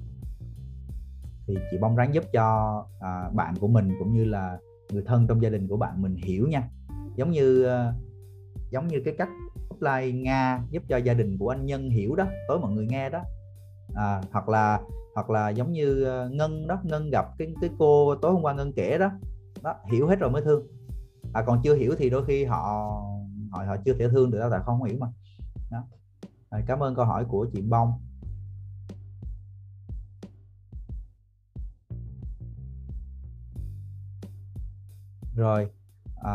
Thì 1.47 1.55
chị 1.71 1.79
bông 1.81 1.97
ráng 1.97 2.15
giúp 2.15 2.25
cho 2.33 2.85
à, 3.01 3.31
bạn 3.35 3.55
của 3.61 3.69
mình 3.69 3.91
cũng 3.99 4.13
như 4.13 4.25
là 4.25 4.59
người 4.93 5.03
thân 5.07 5.27
trong 5.27 5.43
gia 5.43 5.49
đình 5.49 5.69
của 5.69 5.77
bạn 5.77 6.03
mình 6.03 6.17
hiểu 6.17 6.49
nha. 6.49 6.69
Giống 7.17 7.31
như 7.31 7.67
uh, 7.67 7.95
giống 8.71 8.89
như 8.89 9.03
cái 9.05 9.15
cách 9.19 9.29
offline 9.69 10.23
nga 10.23 10.63
giúp 10.71 10.83
cho 10.89 10.97
gia 10.97 11.15
đình 11.15 11.39
của 11.39 11.49
anh 11.49 11.67
nhân 11.67 11.91
hiểu 11.91 12.15
đó 12.15 12.27
tối 12.49 12.59
mọi 12.61 12.73
người 12.73 12.87
nghe 12.87 13.11
đó. 13.11 13.23
À, 13.95 14.23
hoặc 14.33 14.49
là 14.49 14.81
hoặc 15.15 15.31
là 15.31 15.49
giống 15.49 15.73
như 15.73 16.07
uh, 16.27 16.33
ngân 16.33 16.67
đó 16.67 16.81
ngân 16.83 17.11
gặp 17.11 17.27
cái 17.39 17.55
cái 17.61 17.71
cô 17.79 18.15
tối 18.15 18.33
hôm 18.33 18.43
qua 18.43 18.55
ngân 18.55 18.73
kể 18.73 18.99
đó. 18.99 19.11
Đó 19.63 19.75
hiểu 19.93 20.09
hết 20.09 20.19
rồi 20.19 20.31
mới 20.31 20.43
thương. 20.43 20.67
À 21.33 21.43
còn 21.47 21.61
chưa 21.65 21.75
hiểu 21.75 21.95
thì 21.99 22.11
đôi 22.11 22.25
khi 22.25 22.45
họ 22.45 22.57
họ 23.51 23.65
họ 23.67 23.77
chưa 23.85 23.95
thể 23.95 24.09
thương 24.09 24.31
được 24.31 24.39
đâu 24.39 24.51
tại 24.51 24.61
không 24.65 24.83
hiểu 24.83 24.97
mà. 25.01 25.07
Đó. 25.71 25.85
À, 26.51 26.61
cảm 26.67 26.83
ơn 26.83 26.95
câu 26.95 27.05
hỏi 27.05 27.25
của 27.25 27.47
chị 27.53 27.61
Bông. 27.61 27.93
Rồi 35.41 35.69
à, 36.23 36.33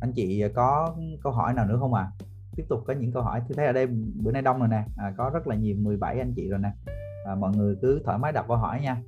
anh 0.00 0.12
chị 0.14 0.44
có 0.54 0.96
câu 1.22 1.32
hỏi 1.32 1.54
nào 1.54 1.66
nữa 1.66 1.76
không 1.80 1.94
ạ? 1.94 2.02
À? 2.02 2.24
tiếp 2.56 2.64
tục 2.68 2.84
có 2.86 2.92
những 2.92 3.12
câu 3.12 3.22
hỏi. 3.22 3.42
Tôi 3.48 3.56
thấy 3.56 3.66
ở 3.66 3.72
đây 3.72 3.86
bữa 4.22 4.32
nay 4.32 4.42
đông 4.42 4.58
rồi 4.58 4.68
nè. 4.68 4.84
À, 4.96 5.14
có 5.16 5.30
rất 5.34 5.46
là 5.46 5.56
nhiều 5.56 5.76
17 5.76 6.18
anh 6.18 6.32
chị 6.36 6.48
rồi 6.48 6.58
nè. 6.58 6.72
À, 7.26 7.34
mọi 7.34 7.56
người 7.56 7.76
cứ 7.82 8.00
thoải 8.04 8.18
mái 8.18 8.32
đặt 8.32 8.44
câu 8.48 8.56
hỏi 8.56 8.80
nha. 8.80 9.02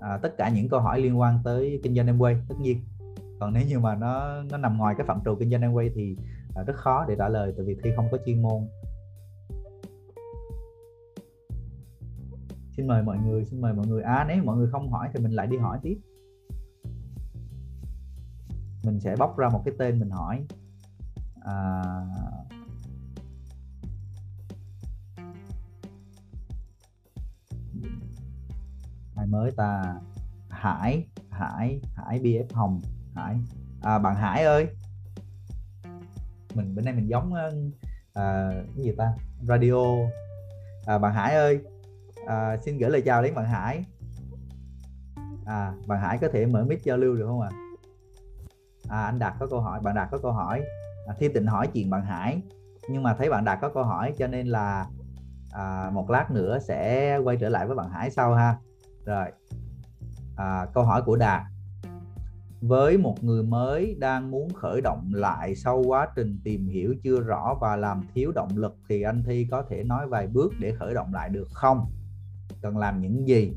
À, 0.00 0.18
tất 0.22 0.34
cả 0.38 0.48
những 0.48 0.68
câu 0.68 0.80
hỏi 0.80 1.00
liên 1.00 1.20
quan 1.20 1.38
tới 1.44 1.80
kinh 1.82 1.94
doanh 1.94 2.06
em 2.06 2.18
quay 2.18 2.36
tất 2.48 2.54
nhiên. 2.60 2.80
Còn 3.40 3.52
nếu 3.52 3.62
như 3.68 3.78
mà 3.78 3.94
nó 3.94 4.42
nó 4.50 4.56
nằm 4.56 4.78
ngoài 4.78 4.94
cái 4.98 5.06
phạm 5.06 5.20
trù 5.24 5.34
kinh 5.34 5.50
doanh 5.50 5.62
em 5.62 5.72
quay 5.72 5.90
thì 5.94 6.16
à, 6.54 6.62
rất 6.62 6.76
khó 6.76 7.04
để 7.08 7.16
trả 7.18 7.28
lời 7.28 7.52
tại 7.56 7.66
vì 7.66 7.76
thi 7.82 7.90
không 7.96 8.08
có 8.12 8.18
chuyên 8.26 8.42
môn. 8.42 8.68
Xin 12.76 12.86
mời 12.86 13.02
mọi 13.02 13.18
người 13.18 13.44
xin 13.44 13.60
mời 13.60 13.72
mọi 13.72 13.86
người. 13.86 14.02
À 14.02 14.24
nếu 14.28 14.44
mọi 14.44 14.56
người 14.56 14.68
không 14.72 14.90
hỏi 14.90 15.08
thì 15.14 15.22
mình 15.22 15.32
lại 15.32 15.46
đi 15.46 15.56
hỏi 15.56 15.78
tiếp 15.82 15.98
mình 18.84 19.00
sẽ 19.00 19.16
bóc 19.16 19.38
ra 19.38 19.48
một 19.48 19.62
cái 19.64 19.74
tên 19.78 20.00
mình 20.00 20.10
hỏi. 20.10 20.44
À, 21.44 21.82
ai 29.16 29.26
mới 29.26 29.50
ta? 29.50 29.94
Hải 30.50 31.06
hải 31.30 31.80
hải 31.94 32.20
bf 32.20 32.44
hồng 32.52 32.80
hải. 33.14 33.36
À, 33.82 33.98
bạn 33.98 34.16
hải 34.16 34.44
ơi. 34.44 34.68
Mình 36.54 36.74
bữa 36.74 36.82
nay 36.82 36.94
mình 36.94 37.08
giống 37.08 37.34
à, 37.34 37.50
cái 38.76 38.84
gì 38.84 38.92
ta? 38.98 39.12
Radio. 39.48 39.84
À, 40.86 40.98
bạn 40.98 41.14
hải 41.14 41.34
ơi. 41.34 41.60
À, 42.26 42.56
xin 42.64 42.78
gửi 42.78 42.90
lời 42.90 43.02
chào 43.04 43.22
đến 43.22 43.34
bạn 43.34 43.46
hải. 43.46 43.84
À 45.46 45.72
bạn 45.86 46.00
hải 46.00 46.18
có 46.18 46.28
thể 46.32 46.46
mở 46.46 46.64
mic 46.64 46.82
giao 46.84 46.96
lưu 46.96 47.14
được 47.14 47.26
không 47.26 47.40
ạ? 47.40 47.48
à? 47.52 47.63
À, 48.88 49.04
anh 49.04 49.18
đạt 49.18 49.34
có 49.40 49.46
câu 49.46 49.60
hỏi 49.60 49.80
bạn 49.80 49.94
đạt 49.94 50.08
có 50.10 50.18
câu 50.18 50.32
hỏi. 50.32 50.62
À, 51.06 51.14
thi 51.18 51.28
tịnh 51.28 51.46
hỏi 51.46 51.68
chuyện 51.74 51.90
bạn 51.90 52.04
hải. 52.04 52.42
Nhưng 52.88 53.02
mà 53.02 53.14
thấy 53.14 53.30
bạn 53.30 53.44
đạt 53.44 53.58
có 53.60 53.68
câu 53.68 53.82
hỏi 53.82 54.14
cho 54.18 54.26
nên 54.26 54.46
là 54.46 54.86
à, 55.52 55.90
một 55.92 56.10
lát 56.10 56.30
nữa 56.30 56.58
sẽ 56.58 57.16
quay 57.18 57.36
trở 57.36 57.48
lại 57.48 57.66
với 57.66 57.76
bạn 57.76 57.88
hải 57.88 58.10
sau 58.10 58.34
ha. 58.34 58.58
Rồi. 59.04 59.26
À, 60.36 60.66
câu 60.74 60.84
hỏi 60.84 61.02
của 61.02 61.16
đạt. 61.16 61.42
Với 62.60 62.98
một 62.98 63.24
người 63.24 63.42
mới 63.42 63.96
đang 64.00 64.30
muốn 64.30 64.48
khởi 64.54 64.80
động 64.80 65.10
lại 65.14 65.54
sau 65.54 65.78
quá 65.78 66.08
trình 66.16 66.40
tìm 66.44 66.66
hiểu 66.66 66.94
chưa 67.02 67.20
rõ 67.20 67.54
và 67.60 67.76
làm 67.76 68.02
thiếu 68.14 68.32
động 68.32 68.50
lực 68.54 68.76
thì 68.88 69.02
anh 69.02 69.22
thi 69.22 69.46
có 69.50 69.64
thể 69.68 69.84
nói 69.84 70.06
vài 70.06 70.26
bước 70.26 70.52
để 70.60 70.72
khởi 70.78 70.94
động 70.94 71.14
lại 71.14 71.28
được 71.28 71.48
không? 71.52 71.90
Cần 72.62 72.78
làm 72.78 73.00
những 73.00 73.28
gì? 73.28 73.52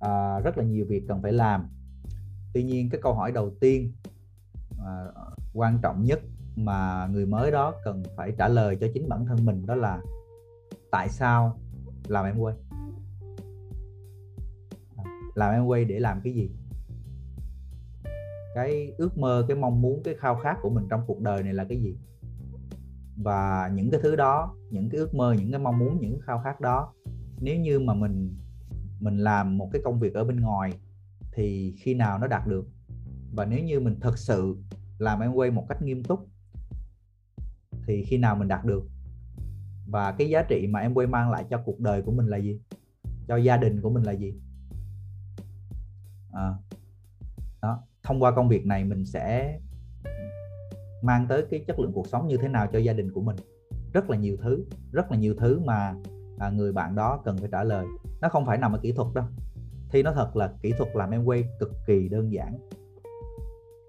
À, 0.00 0.40
rất 0.40 0.58
là 0.58 0.64
nhiều 0.64 0.86
việc 0.88 1.02
cần 1.08 1.22
phải 1.22 1.32
làm 1.32 1.68
tuy 2.54 2.62
nhiên 2.62 2.90
cái 2.90 3.00
câu 3.00 3.14
hỏi 3.14 3.32
đầu 3.32 3.50
tiên 3.60 3.92
à, 4.84 5.04
quan 5.54 5.78
trọng 5.82 6.04
nhất 6.04 6.20
mà 6.56 7.06
người 7.06 7.26
mới 7.26 7.50
đó 7.50 7.74
cần 7.84 8.02
phải 8.16 8.32
trả 8.38 8.48
lời 8.48 8.76
cho 8.80 8.86
chính 8.94 9.08
bản 9.08 9.26
thân 9.26 9.44
mình 9.44 9.66
đó 9.66 9.74
là 9.74 10.00
tại 10.90 11.08
sao 11.08 11.58
làm 12.08 12.24
em 12.24 12.38
quay 12.38 12.54
làm 15.34 15.52
em 15.52 15.66
quay 15.66 15.84
để 15.84 15.98
làm 15.98 16.20
cái 16.24 16.34
gì? 16.34 16.50
Cái 18.54 18.92
ước 18.98 19.18
mơ 19.18 19.44
cái 19.48 19.56
mong 19.56 19.82
muốn 19.82 20.02
cái 20.04 20.14
khao 20.14 20.36
khát 20.36 20.58
của 20.62 20.70
mình 20.70 20.86
trong 20.90 21.02
cuộc 21.06 21.20
đời 21.20 21.42
này 21.42 21.54
là 21.54 21.64
cái 21.64 21.78
gì? 21.82 21.96
Và 23.16 23.70
những 23.74 23.90
cái 23.90 24.00
thứ 24.02 24.16
đó 24.16 24.54
những 24.70 24.88
cái 24.90 24.98
ước 25.00 25.14
mơ 25.14 25.34
những 25.38 25.50
cái 25.50 25.60
mong 25.60 25.78
muốn 25.78 26.00
những 26.00 26.12
cái 26.12 26.20
khao 26.24 26.40
khát 26.44 26.60
đó 26.60 26.92
nếu 27.40 27.60
như 27.60 27.80
mà 27.80 27.94
mình 27.94 28.34
mình 29.00 29.18
làm 29.18 29.58
một 29.58 29.68
cái 29.72 29.82
công 29.84 29.98
việc 29.98 30.14
ở 30.14 30.24
bên 30.24 30.40
ngoài 30.40 30.72
thì 31.34 31.74
khi 31.78 31.94
nào 31.94 32.18
nó 32.18 32.26
đạt 32.26 32.46
được? 32.46 32.68
Và 33.32 33.44
nếu 33.44 33.64
như 33.64 33.80
mình 33.80 33.96
thật 34.00 34.18
sự 34.18 34.56
làm 34.98 35.20
em 35.20 35.32
quay 35.32 35.50
một 35.50 35.66
cách 35.68 35.82
nghiêm 35.82 36.04
túc 36.04 36.28
thì 37.86 38.04
khi 38.04 38.18
nào 38.18 38.36
mình 38.36 38.48
đạt 38.48 38.64
được? 38.64 38.88
Và 39.86 40.12
cái 40.12 40.28
giá 40.28 40.42
trị 40.42 40.66
mà 40.66 40.80
em 40.80 40.94
quay 40.94 41.06
mang 41.06 41.30
lại 41.30 41.44
cho 41.50 41.58
cuộc 41.64 41.80
đời 41.80 42.02
của 42.02 42.12
mình 42.12 42.26
là 42.26 42.36
gì? 42.36 42.60
Cho 43.28 43.36
gia 43.36 43.56
đình 43.56 43.80
của 43.80 43.90
mình 43.90 44.02
là 44.02 44.12
gì? 44.12 44.34
À, 46.32 46.54
đó 47.62 47.82
thông 48.02 48.22
qua 48.22 48.30
công 48.30 48.48
việc 48.48 48.66
này 48.66 48.84
mình 48.84 49.06
sẽ 49.06 49.58
mang 51.02 51.26
tới 51.28 51.46
cái 51.50 51.64
chất 51.66 51.78
lượng 51.78 51.92
cuộc 51.94 52.06
sống 52.06 52.28
như 52.28 52.36
thế 52.36 52.48
nào 52.48 52.66
cho 52.72 52.78
gia 52.78 52.92
đình 52.92 53.12
của 53.12 53.20
mình. 53.20 53.36
Rất 53.92 54.10
là 54.10 54.16
nhiều 54.16 54.36
thứ 54.42 54.64
rất 54.92 55.10
là 55.10 55.16
nhiều 55.16 55.34
thứ 55.38 55.60
mà 55.60 55.94
à, 56.38 56.50
người 56.50 56.72
bạn 56.72 56.94
đó 56.94 57.22
cần 57.24 57.38
phải 57.38 57.48
trả 57.52 57.64
lời. 57.64 57.86
Nó 58.20 58.28
không 58.28 58.46
phải 58.46 58.58
nằm 58.58 58.72
ở 58.72 58.78
kỹ 58.82 58.92
thuật 58.92 59.14
đâu 59.14 59.24
thì 59.92 60.02
nó 60.02 60.12
thật 60.12 60.36
là 60.36 60.52
kỹ 60.62 60.72
thuật 60.78 60.96
làm 60.96 61.10
em 61.10 61.24
quay 61.24 61.44
cực 61.60 61.72
kỳ 61.86 62.08
đơn 62.08 62.32
giản. 62.32 62.58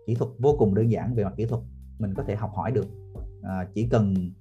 Kỹ 0.08 0.16
thuật 0.16 0.32
vô 0.40 0.56
cùng 0.60 0.76
đơn 0.76 0.92
giản 0.92 1.16
về 1.16 1.24
mặt 1.24 1.34
kỹ 1.38 1.46
thuật 1.46 1.62
mình 2.00 2.14
có 2.14 2.24
thể 2.24 2.36
học 2.36 2.52
hỏi 2.56 2.72
được. 2.72 2.88
À, 3.44 3.68
chỉ 3.74 3.88
cần 3.90 4.32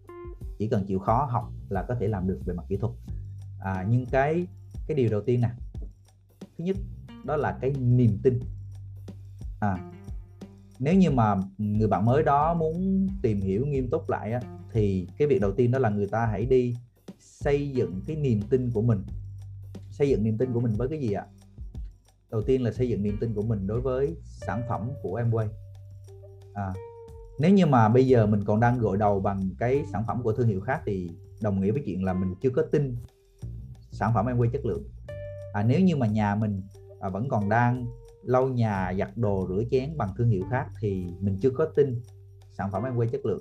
chỉ 0.58 0.68
cần 0.68 0.84
chịu 0.86 0.98
khó 0.98 1.28
học 1.30 1.52
là 1.68 1.82
có 1.82 1.94
thể 1.94 2.08
làm 2.08 2.26
được 2.26 2.40
về 2.44 2.54
mặt 2.54 2.64
kỹ 2.68 2.76
thuật. 2.76 2.92
À, 3.60 3.86
nhưng 3.90 4.06
cái 4.06 4.46
cái 4.86 4.96
điều 4.96 5.10
đầu 5.10 5.20
tiên 5.20 5.40
nè. 5.40 5.50
Thứ 6.40 6.64
nhất 6.64 6.76
đó 7.24 7.36
là 7.36 7.58
cái 7.60 7.70
niềm 7.70 8.18
tin. 8.22 8.40
À, 9.60 9.92
nếu 10.78 10.94
như 10.94 11.10
mà 11.10 11.36
người 11.58 11.88
bạn 11.88 12.04
mới 12.04 12.22
đó 12.22 12.54
muốn 12.54 13.06
tìm 13.22 13.40
hiểu 13.40 13.66
nghiêm 13.66 13.90
túc 13.90 14.10
lại 14.10 14.32
á, 14.32 14.40
thì 14.72 15.06
cái 15.18 15.28
việc 15.28 15.40
đầu 15.40 15.52
tiên 15.52 15.70
đó 15.70 15.78
là 15.78 15.88
người 15.88 16.06
ta 16.06 16.26
hãy 16.26 16.46
đi 16.46 16.76
xây 17.18 17.70
dựng 17.70 18.00
cái 18.06 18.16
niềm 18.16 18.40
tin 18.50 18.70
của 18.74 18.82
mình. 18.82 19.02
Xây 19.90 20.08
dựng 20.08 20.24
niềm 20.24 20.38
tin 20.38 20.52
của 20.52 20.60
mình 20.60 20.72
với 20.76 20.88
cái 20.88 20.98
gì 20.98 21.12
ạ? 21.12 21.26
Đầu 22.32 22.42
tiên 22.42 22.62
là 22.62 22.72
xây 22.72 22.88
dựng 22.88 23.02
niềm 23.02 23.16
tin 23.20 23.34
của 23.34 23.42
mình 23.42 23.66
đối 23.66 23.80
với 23.80 24.16
sản 24.24 24.62
phẩm 24.68 24.90
của 25.02 25.20
Amway 25.20 25.46
à, 26.54 26.72
nếu 27.38 27.50
như 27.50 27.66
mà 27.66 27.88
bây 27.88 28.06
giờ 28.06 28.26
mình 28.26 28.44
còn 28.44 28.60
đang 28.60 28.78
gội 28.78 28.96
đầu 28.96 29.20
bằng 29.20 29.50
cái 29.58 29.84
sản 29.92 30.04
phẩm 30.06 30.22
của 30.22 30.32
thương 30.32 30.48
hiệu 30.48 30.60
khác 30.60 30.82
thì 30.86 31.10
đồng 31.40 31.60
nghĩa 31.60 31.70
với 31.70 31.82
chuyện 31.86 32.04
là 32.04 32.12
mình 32.12 32.34
chưa 32.42 32.50
có 32.50 32.62
tin 32.62 32.96
sản 33.90 34.10
phẩm 34.14 34.26
Amway 34.26 34.50
chất 34.50 34.66
lượng. 34.66 34.82
À, 35.52 35.62
nếu 35.62 35.80
như 35.80 35.96
mà 35.96 36.06
nhà 36.06 36.34
mình 36.34 36.62
à, 37.00 37.08
vẫn 37.08 37.28
còn 37.28 37.48
đang 37.48 37.86
lau 38.22 38.48
nhà 38.48 38.94
giặt 38.98 39.16
đồ 39.16 39.46
rửa 39.48 39.62
chén 39.70 39.96
bằng 39.96 40.08
thương 40.16 40.28
hiệu 40.28 40.44
khác 40.50 40.66
thì 40.80 41.06
mình 41.20 41.38
chưa 41.42 41.50
có 41.50 41.64
tin 41.64 42.00
sản 42.52 42.70
phẩm 42.72 42.82
Amway 42.82 43.06
chất 43.06 43.26
lượng. 43.26 43.40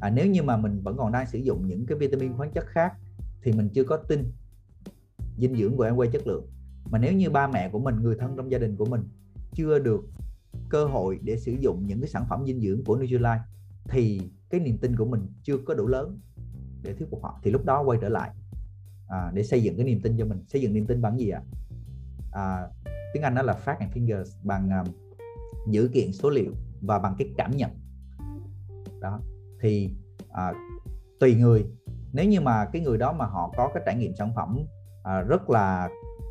À, 0.00 0.10
nếu 0.10 0.26
như 0.26 0.42
mà 0.42 0.56
mình 0.56 0.80
vẫn 0.82 0.96
còn 0.96 1.12
đang 1.12 1.26
sử 1.26 1.38
dụng 1.38 1.66
những 1.66 1.86
cái 1.86 1.98
vitamin 1.98 2.32
khoáng 2.36 2.50
chất 2.50 2.64
khác 2.66 2.92
thì 3.42 3.52
mình 3.52 3.68
chưa 3.74 3.84
có 3.84 3.96
tin 3.96 4.24
dinh 5.38 5.56
dưỡng 5.56 5.76
của 5.76 5.84
Amway 5.84 6.10
chất 6.10 6.26
lượng 6.26 6.46
mà 6.84 6.98
nếu 6.98 7.12
như 7.12 7.30
ba 7.30 7.46
mẹ 7.46 7.68
của 7.68 7.78
mình 7.78 7.96
người 8.02 8.16
thân 8.18 8.36
trong 8.36 8.50
gia 8.50 8.58
đình 8.58 8.76
của 8.76 8.84
mình 8.84 9.08
chưa 9.54 9.78
được 9.78 10.00
cơ 10.68 10.84
hội 10.84 11.18
để 11.22 11.36
sử 11.36 11.52
dụng 11.52 11.86
những 11.86 12.00
cái 12.00 12.08
sản 12.08 12.24
phẩm 12.28 12.44
dinh 12.46 12.60
dưỡng 12.60 12.84
của 12.84 12.96
Nutrilite 12.96 13.40
thì 13.88 14.20
cái 14.50 14.60
niềm 14.60 14.78
tin 14.78 14.96
của 14.96 15.04
mình 15.04 15.26
chưa 15.42 15.58
có 15.58 15.74
đủ 15.74 15.86
lớn 15.86 16.20
để 16.82 16.94
thuyết 16.94 17.10
phục 17.10 17.22
họ. 17.22 17.40
Thì 17.42 17.50
lúc 17.50 17.64
đó 17.64 17.82
quay 17.82 17.98
trở 18.02 18.08
lại 18.08 18.30
à, 19.08 19.30
để 19.34 19.42
xây 19.42 19.62
dựng 19.62 19.76
cái 19.76 19.84
niềm 19.84 20.00
tin 20.02 20.18
cho 20.18 20.24
mình. 20.24 20.44
Xây 20.46 20.60
dựng 20.60 20.72
niềm 20.72 20.86
tin 20.86 21.02
bằng 21.02 21.18
gì 21.18 21.28
ạ? 21.28 21.42
À, 22.32 22.68
tiếng 23.12 23.22
Anh 23.22 23.34
đó 23.34 23.42
là 23.42 23.58
fact 23.64 23.76
and 23.78 23.92
fingers 23.92 24.24
bằng 24.42 24.70
à, 24.70 24.78
um, 24.78 24.92
dữ 25.72 25.90
kiện 25.92 26.12
số 26.12 26.30
liệu 26.30 26.52
và 26.80 26.98
bằng 26.98 27.14
cái 27.18 27.28
cảm 27.36 27.56
nhận. 27.56 27.70
Đó 29.00 29.20
thì 29.60 29.90
à, 30.32 30.52
tùy 31.20 31.34
người. 31.34 31.66
Nếu 32.12 32.24
như 32.28 32.40
mà 32.40 32.64
cái 32.72 32.82
người 32.82 32.98
đó 32.98 33.12
mà 33.12 33.24
họ 33.26 33.52
có 33.56 33.70
cái 33.74 33.82
trải 33.86 33.96
nghiệm 33.96 34.14
sản 34.14 34.32
phẩm 34.36 34.58
à, 35.02 35.20
rất 35.20 35.50
là 35.50 35.88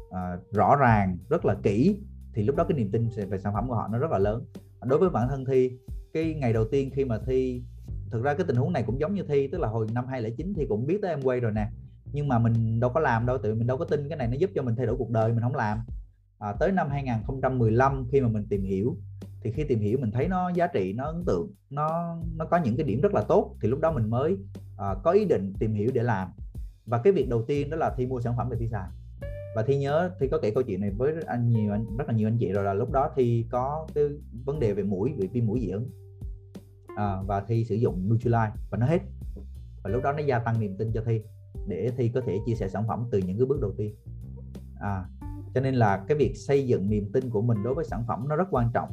uh, 0.10 0.52
rõ 0.52 0.76
ràng 0.76 1.18
rất 1.30 1.46
là 1.46 1.56
kỹ 1.64 2.00
thì 2.34 2.44
lúc 2.44 2.56
đó 2.56 2.64
cái 2.64 2.78
niềm 2.78 2.92
tin 2.92 3.10
về 3.30 3.38
sản 3.38 3.54
phẩm 3.54 3.68
của 3.68 3.76
họ 3.76 3.88
nó 3.92 3.98
rất 3.98 4.12
là 4.12 4.18
lớn. 4.18 4.46
Đối 4.84 5.00
với 5.00 5.10
bản 5.10 5.28
thân 5.30 5.46
thi 5.46 5.72
cái 6.14 6.34
ngày 6.34 6.54
đầu 6.54 6.66
tiên 6.72 6.90
khi 6.94 7.06
mà 7.06 7.20
thi 7.26 7.64
thực 8.12 8.24
ra 8.24 8.34
cái 8.34 8.46
tình 8.48 8.56
huống 8.56 8.74
này 8.74 8.84
cũng 8.84 9.00
giống 9.00 9.16
như 9.16 9.24
thi 9.24 9.48
tức 9.48 9.62
là 9.62 9.68
hồi 9.68 9.88
năm 9.94 10.08
2009 10.08 10.54
thì 10.58 10.66
cũng 10.70 10.88
biết 10.88 11.00
tới 11.02 11.12
em 11.12 11.22
quay 11.22 11.40
rồi 11.40 11.52
nè. 11.52 11.70
Nhưng 12.14 12.28
mà 12.28 12.40
mình 12.40 12.80
đâu 12.80 12.90
có 12.90 13.00
làm 13.00 13.26
đâu 13.26 13.38
tự 13.38 13.56
mình 13.56 13.68
đâu 13.68 13.78
có 13.78 13.86
tin 13.86 14.10
cái 14.10 14.18
này 14.18 14.28
nó 14.28 14.34
giúp 14.34 14.50
cho 14.56 14.62
mình 14.62 14.76
thay 14.76 14.86
đổi 14.86 14.98
cuộc 14.98 15.10
đời 15.10 15.32
mình 15.32 15.42
không 15.42 15.56
làm. 15.56 15.80
À, 16.40 16.54
tới 16.60 16.72
năm 16.72 16.90
2015 16.90 18.08
khi 18.12 18.22
mà 18.22 18.28
mình 18.28 18.46
tìm 18.50 18.64
hiểu 18.64 18.98
thì 19.42 19.52
khi 19.52 19.64
tìm 19.64 19.80
hiểu 19.80 19.98
mình 20.02 20.12
thấy 20.12 20.28
nó 20.28 20.50
giá 20.50 20.68
trị 20.68 20.94
nó 20.94 21.06
ấn 21.06 21.24
tượng 21.26 21.52
nó 21.70 22.18
nó 22.38 22.46
có 22.46 22.58
những 22.58 22.78
cái 22.78 22.86
điểm 22.86 23.02
rất 23.02 23.14
là 23.14 23.22
tốt 23.22 23.56
thì 23.62 23.70
lúc 23.70 23.80
đó 23.80 23.92
mình 23.92 24.10
mới 24.10 24.38
à, 24.78 24.96
có 25.04 25.12
ý 25.12 25.26
định 25.26 25.54
tìm 25.60 25.74
hiểu 25.74 25.90
để 25.94 26.04
làm. 26.04 26.30
Và 26.86 27.02
cái 27.04 27.14
việc 27.14 27.30
đầu 27.30 27.44
tiên 27.48 27.70
đó 27.70 27.78
là 27.78 27.94
thi 27.98 28.06
mua 28.06 28.22
sản 28.22 28.34
phẩm 28.38 28.48
để 28.52 28.58
thi 28.60 28.68
xài 28.68 28.90
và 29.56 29.64
thi 29.64 29.78
nhớ 29.78 30.12
thi 30.20 30.28
có 30.28 30.40
kể 30.42 30.52
câu 30.52 30.64
chuyện 30.64 30.82
này 30.82 30.92
với 30.92 31.14
anh 31.28 31.50
nhiều 31.50 31.72
anh 31.72 31.86
rất 31.98 32.08
là 32.08 32.14
nhiều 32.14 32.28
anh 32.28 32.38
chị 32.38 32.52
rồi 32.52 32.64
là 32.64 32.74
lúc 32.74 32.92
đó 32.92 33.10
thi 33.16 33.46
có 33.50 33.88
cái 33.94 34.04
vấn 34.46 34.60
đề 34.60 34.74
về 34.74 34.84
mũi 34.84 35.14
bị 35.18 35.28
viêm 35.28 35.46
mũi 35.46 35.60
dị 35.60 35.70
ứng. 35.70 35.90
À, 36.96 37.22
và 37.28 37.42
thi 37.42 37.66
sử 37.66 37.76
dụng 37.76 38.10
Nutrilite 38.10 38.52
và 38.70 38.78
nó 38.78 38.86
hết. 38.86 39.00
Và 39.84 39.90
lúc 39.90 40.04
đó 40.04 40.12
nó 40.12 40.20
gia 40.20 40.40
tăng 40.40 40.60
niềm 40.60 40.78
tin 40.78 40.92
cho 40.94 41.04
thi 41.06 41.22
để 41.68 41.92
thi 41.98 42.10
có 42.10 42.22
thể 42.22 42.40
chia 42.46 42.56
sẻ 42.56 42.70
sản 42.70 42.88
phẩm 42.88 43.08
từ 43.12 43.18
những 43.18 43.38
cái 43.38 43.46
bước 43.46 43.62
đầu 43.62 43.72
tiên. 43.78 43.96
À, 44.80 45.06
cho 45.54 45.62
nên 45.62 45.76
là 45.76 46.04
cái 46.08 46.18
việc 46.18 46.38
xây 46.38 46.68
dựng 46.68 46.90
niềm 46.90 47.12
tin 47.14 47.30
của 47.30 47.42
mình 47.42 47.64
đối 47.64 47.74
với 47.74 47.86
sản 47.86 48.04
phẩm 48.08 48.28
nó 48.28 48.36
rất 48.36 48.48
quan 48.52 48.72
trọng. 48.74 48.90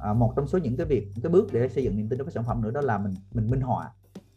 À, 0.00 0.12
một 0.12 0.32
trong 0.36 0.46
số 0.46 0.58
những 0.58 0.76
cái 0.76 0.86
việc 0.86 1.08
cái 1.22 1.32
bước 1.32 1.52
để 1.52 1.68
xây 1.68 1.84
dựng 1.84 1.96
niềm 1.96 2.08
tin 2.08 2.18
đối 2.18 2.24
với 2.24 2.32
sản 2.32 2.44
phẩm 2.44 2.62
nữa 2.62 2.70
đó 2.70 2.80
là 2.80 2.98
mình 2.98 3.12
mình 3.34 3.50
minh 3.50 3.60
họa. 3.60 3.90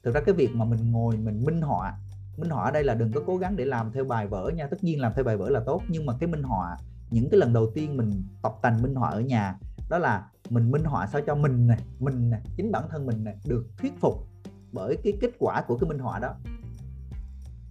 Thực 0.03 0.15
ra 0.15 0.21
cái 0.21 0.35
việc 0.35 0.49
mà 0.53 0.65
mình 0.65 0.91
ngồi 0.91 1.17
mình 1.17 1.43
minh 1.43 1.61
họa 1.61 1.99
minh 2.39 2.49
họa 2.49 2.63
ở 2.63 2.71
đây 2.71 2.83
là 2.83 2.93
đừng 2.93 3.11
có 3.11 3.21
cố 3.25 3.37
gắng 3.37 3.55
để 3.55 3.65
làm 3.65 3.91
theo 3.91 4.03
bài 4.03 4.27
vở 4.27 4.51
nha. 4.55 4.67
Tất 4.67 4.83
nhiên 4.83 5.01
làm 5.01 5.11
theo 5.15 5.23
bài 5.23 5.37
vở 5.37 5.49
là 5.49 5.59
tốt 5.65 5.81
nhưng 5.87 6.05
mà 6.05 6.13
cái 6.19 6.27
minh 6.27 6.43
họa 6.43 6.77
những 7.11 7.29
cái 7.29 7.39
lần 7.39 7.53
đầu 7.53 7.71
tiên 7.75 7.97
mình 7.97 8.23
tập 8.41 8.53
tành 8.61 8.81
minh 8.81 8.95
họa 8.95 9.09
ở 9.09 9.21
nhà 9.21 9.55
đó 9.89 9.97
là 9.97 10.25
mình 10.49 10.71
minh 10.71 10.83
họa 10.83 11.07
sao 11.07 11.21
cho 11.27 11.35
mình 11.35 11.67
này 11.67 11.79
mình 11.99 12.29
này 12.29 12.41
chính 12.57 12.71
bản 12.71 12.83
thân 12.89 13.05
mình 13.05 13.23
này 13.23 13.37
được 13.45 13.65
thuyết 13.77 13.93
phục 13.99 14.27
bởi 14.71 14.97
cái 15.03 15.13
kết 15.21 15.31
quả 15.39 15.61
của 15.67 15.77
cái 15.77 15.89
minh 15.89 15.99
họa 15.99 16.19
đó. 16.19 16.35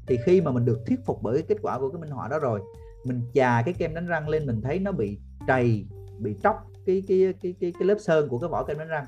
Thì 0.06 0.18
khi 0.24 0.40
mà 0.40 0.50
mình 0.50 0.64
được 0.64 0.78
thuyết 0.86 1.06
phục 1.06 1.22
bởi 1.22 1.34
cái 1.34 1.46
kết 1.48 1.58
quả 1.62 1.78
của 1.78 1.90
cái 1.90 2.00
minh 2.00 2.10
họa 2.10 2.28
đó 2.28 2.38
rồi 2.38 2.60
mình 3.04 3.22
chà 3.34 3.62
cái 3.62 3.74
kem 3.74 3.94
đánh 3.94 4.06
răng 4.06 4.28
lên 4.28 4.46
mình 4.46 4.60
thấy 4.62 4.78
nó 4.78 4.92
bị 4.92 5.18
trầy 5.46 5.86
bị 6.18 6.36
tróc 6.42 6.66
cái 6.86 7.02
cái 7.08 7.34
cái 7.42 7.54
cái, 7.60 7.72
cái 7.78 7.88
lớp 7.88 7.96
sơn 8.00 8.28
của 8.28 8.38
cái 8.38 8.48
vỏ 8.48 8.64
kem 8.64 8.78
đánh 8.78 8.88
răng. 8.88 9.06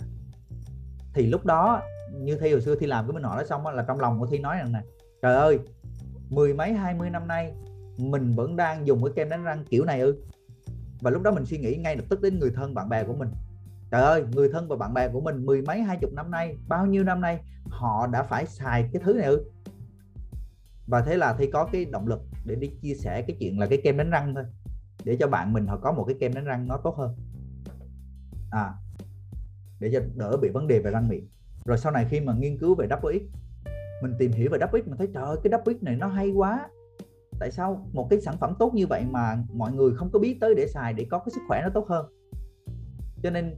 Thì 1.15 1.27
lúc 1.27 1.45
đó 1.45 1.83
như 2.13 2.37
thi 2.37 2.53
hồi 2.53 2.61
xưa 2.61 2.75
thi 2.75 2.87
làm 2.87 3.07
cái 3.07 3.13
minh 3.13 3.23
họa 3.23 3.37
đó 3.37 3.45
xong 3.45 3.65
đó, 3.65 3.71
là 3.71 3.85
trong 3.89 4.01
lòng 4.01 4.21
của 4.21 4.27
thi 4.27 4.39
nói 4.39 4.57
rằng 4.57 4.73
này 4.73 4.85
trời 5.23 5.35
ơi, 5.35 5.59
mười 6.31 6.55
mấy, 6.55 6.73
hai 6.73 6.95
mươi 6.95 7.11
năm 7.11 7.29
nay, 7.29 7.53
mình 7.99 8.35
vẫn 8.35 8.57
đang 8.57 8.87
dùng 8.87 9.05
cái 9.05 9.13
kem 9.17 9.29
đánh 9.29 9.45
răng 9.45 9.65
kiểu 9.65 9.85
này 9.85 10.01
ư? 10.01 10.17
Và 11.01 11.11
lúc 11.11 11.23
đó 11.23 11.31
mình 11.31 11.47
suy 11.47 11.59
nghĩ 11.59 11.77
ngay 11.77 11.97
lập 11.97 12.05
tức 12.09 12.23
đến 12.23 12.39
người 12.39 12.51
thân 12.55 12.75
bạn 12.75 12.89
bè 12.89 13.05
của 13.05 13.15
mình. 13.15 13.29
Trời 13.91 14.03
ơi, 14.03 14.25
người 14.33 14.49
thân 14.53 14.69
và 14.69 14.77
bạn 14.77 14.95
bè 14.95 15.09
của 15.09 15.21
mình 15.21 15.47
mười 15.47 15.63
mấy, 15.63 15.81
hai 15.81 15.99
chục 16.01 16.13
năm 16.13 16.31
nay, 16.31 16.57
bao 16.69 16.87
nhiêu 16.87 17.05
năm 17.05 17.21
nay, 17.21 17.41
họ 17.69 18.07
đã 18.07 18.23
phải 18.23 18.47
xài 18.47 18.89
cái 18.93 19.03
thứ 19.05 19.15
này 19.15 19.27
ư? 19.27 19.45
Và 20.87 21.01
thế 21.01 21.17
là 21.17 21.35
thì 21.39 21.51
có 21.53 21.69
cái 21.73 21.85
động 21.85 22.09
lực 22.09 22.21
để 22.47 22.55
đi 22.55 22.71
chia 22.83 22.95
sẻ 22.95 23.23
cái 23.23 23.37
chuyện 23.41 23.59
là 23.59 23.67
cái 23.67 23.81
kem 23.85 23.97
đánh 23.97 24.11
răng 24.11 24.35
thôi, 24.35 24.45
để 25.05 25.17
cho 25.21 25.29
bạn 25.29 25.53
mình 25.53 25.67
họ 25.67 25.77
có 25.77 25.93
một 25.93 26.05
cái 26.05 26.17
kem 26.21 26.35
đánh 26.35 26.45
răng 26.45 26.69
nó 26.69 26.77
tốt 26.77 26.97
hơn. 26.97 27.15
À 28.51 28.75
để 29.81 29.91
cho 29.93 30.01
đỡ 30.15 30.37
bị 30.37 30.49
vấn 30.49 30.67
đề 30.67 30.79
về 30.79 30.91
răng 30.91 31.09
miệng. 31.09 31.29
Rồi 31.65 31.79
sau 31.79 31.93
này 31.93 32.07
khi 32.11 32.21
mà 32.21 32.35
nghiên 32.39 32.59
cứu 32.59 32.75
về 32.75 32.87
double 32.91 33.19
X 33.19 33.23
mình 34.03 34.15
tìm 34.19 34.33
hiểu 34.33 34.51
về 34.53 34.59
Dubbit 34.59 34.87
mình 34.89 34.97
thấy, 34.99 35.09
trời 35.15 35.25
ơi, 35.25 35.37
cái 35.43 35.53
Dubbit 35.53 35.83
này 35.83 35.97
nó 35.97 36.07
hay 36.07 36.31
quá. 36.31 36.69
Tại 37.39 37.51
sao 37.51 37.87
một 37.93 38.07
cái 38.11 38.21
sản 38.21 38.37
phẩm 38.41 38.55
tốt 38.59 38.75
như 38.75 38.87
vậy 38.87 39.05
mà 39.11 39.45
mọi 39.55 39.73
người 39.73 39.93
không 39.95 40.11
có 40.13 40.19
biết 40.19 40.39
tới 40.41 40.55
để 40.55 40.67
xài 40.67 40.93
để 40.93 41.07
có 41.11 41.19
cái 41.19 41.31
sức 41.31 41.41
khỏe 41.49 41.61
nó 41.63 41.69
tốt 41.75 41.87
hơn? 41.89 42.07
Cho 43.23 43.31
nên 43.31 43.55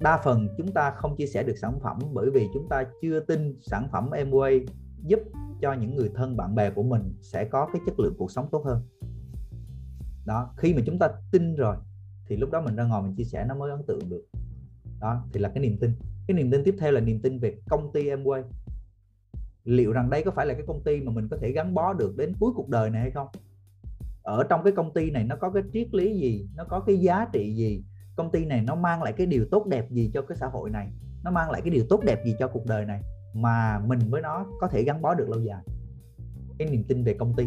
đa 0.00 0.20
phần 0.24 0.48
chúng 0.58 0.72
ta 0.72 0.90
không 0.90 1.16
chia 1.16 1.26
sẻ 1.26 1.42
được 1.42 1.58
sản 1.58 1.80
phẩm 1.80 1.98
bởi 2.12 2.30
vì 2.30 2.48
chúng 2.54 2.68
ta 2.68 2.84
chưa 3.02 3.20
tin 3.20 3.56
sản 3.60 3.88
phẩm 3.92 4.10
Amway 4.10 4.66
giúp 5.06 5.20
cho 5.60 5.72
những 5.72 5.96
người 5.96 6.10
thân, 6.14 6.36
bạn 6.36 6.54
bè 6.54 6.70
của 6.70 6.82
mình 6.82 7.14
sẽ 7.20 7.44
có 7.44 7.68
cái 7.72 7.82
chất 7.86 8.00
lượng 8.00 8.14
cuộc 8.18 8.30
sống 8.30 8.48
tốt 8.52 8.64
hơn. 8.64 8.82
Đó, 10.26 10.54
khi 10.56 10.74
mà 10.74 10.82
chúng 10.86 10.98
ta 10.98 11.08
tin 11.32 11.54
rồi 11.54 11.76
thì 12.26 12.36
lúc 12.36 12.50
đó 12.50 12.60
mình 12.60 12.76
ra 12.76 12.84
ngồi 12.84 13.02
mình 13.02 13.14
chia 13.14 13.24
sẻ 13.24 13.44
nó 13.48 13.54
mới 13.54 13.70
ấn 13.70 13.82
tượng 13.86 14.08
được. 14.08 14.24
Đó, 15.00 15.24
thì 15.32 15.40
là 15.40 15.48
cái 15.48 15.62
niềm 15.62 15.76
tin. 15.80 15.92
Cái 16.26 16.36
niềm 16.36 16.50
tin 16.50 16.64
tiếp 16.64 16.74
theo 16.78 16.92
là 16.92 17.00
niềm 17.00 17.20
tin 17.22 17.38
về 17.38 17.58
công 17.70 17.92
ty 17.92 18.04
Amway 18.04 18.42
liệu 19.68 19.92
rằng 19.92 20.10
đây 20.10 20.22
có 20.22 20.30
phải 20.30 20.46
là 20.46 20.54
cái 20.54 20.62
công 20.66 20.82
ty 20.82 21.00
mà 21.00 21.12
mình 21.12 21.28
có 21.30 21.36
thể 21.40 21.52
gắn 21.52 21.74
bó 21.74 21.92
được 21.92 22.16
đến 22.16 22.32
cuối 22.40 22.52
cuộc 22.54 22.68
đời 22.68 22.90
này 22.90 23.02
hay 23.02 23.10
không? 23.10 23.26
Ở 24.22 24.44
trong 24.48 24.64
cái 24.64 24.72
công 24.72 24.92
ty 24.92 25.10
này 25.10 25.24
nó 25.24 25.36
có 25.36 25.50
cái 25.50 25.62
triết 25.72 25.94
lý 25.94 26.18
gì? 26.18 26.48
Nó 26.56 26.64
có 26.64 26.80
cái 26.80 26.96
giá 26.96 27.26
trị 27.32 27.54
gì? 27.54 27.84
Công 28.16 28.30
ty 28.30 28.44
này 28.44 28.62
nó 28.62 28.74
mang 28.74 29.02
lại 29.02 29.12
cái 29.12 29.26
điều 29.26 29.46
tốt 29.50 29.66
đẹp 29.66 29.90
gì 29.90 30.10
cho 30.14 30.22
cái 30.22 30.36
xã 30.36 30.46
hội 30.46 30.70
này? 30.70 30.88
Nó 31.24 31.30
mang 31.30 31.50
lại 31.50 31.60
cái 31.60 31.70
điều 31.70 31.84
tốt 31.88 32.00
đẹp 32.04 32.24
gì 32.24 32.34
cho 32.38 32.48
cuộc 32.48 32.66
đời 32.66 32.84
này? 32.84 33.02
Mà 33.34 33.80
mình 33.86 33.98
với 34.10 34.22
nó 34.22 34.46
có 34.60 34.68
thể 34.68 34.82
gắn 34.82 35.02
bó 35.02 35.14
được 35.14 35.28
lâu 35.28 35.40
dài? 35.40 35.62
Cái 36.58 36.68
niềm 36.68 36.84
tin 36.88 37.04
về 37.04 37.14
công 37.14 37.34
ty. 37.36 37.46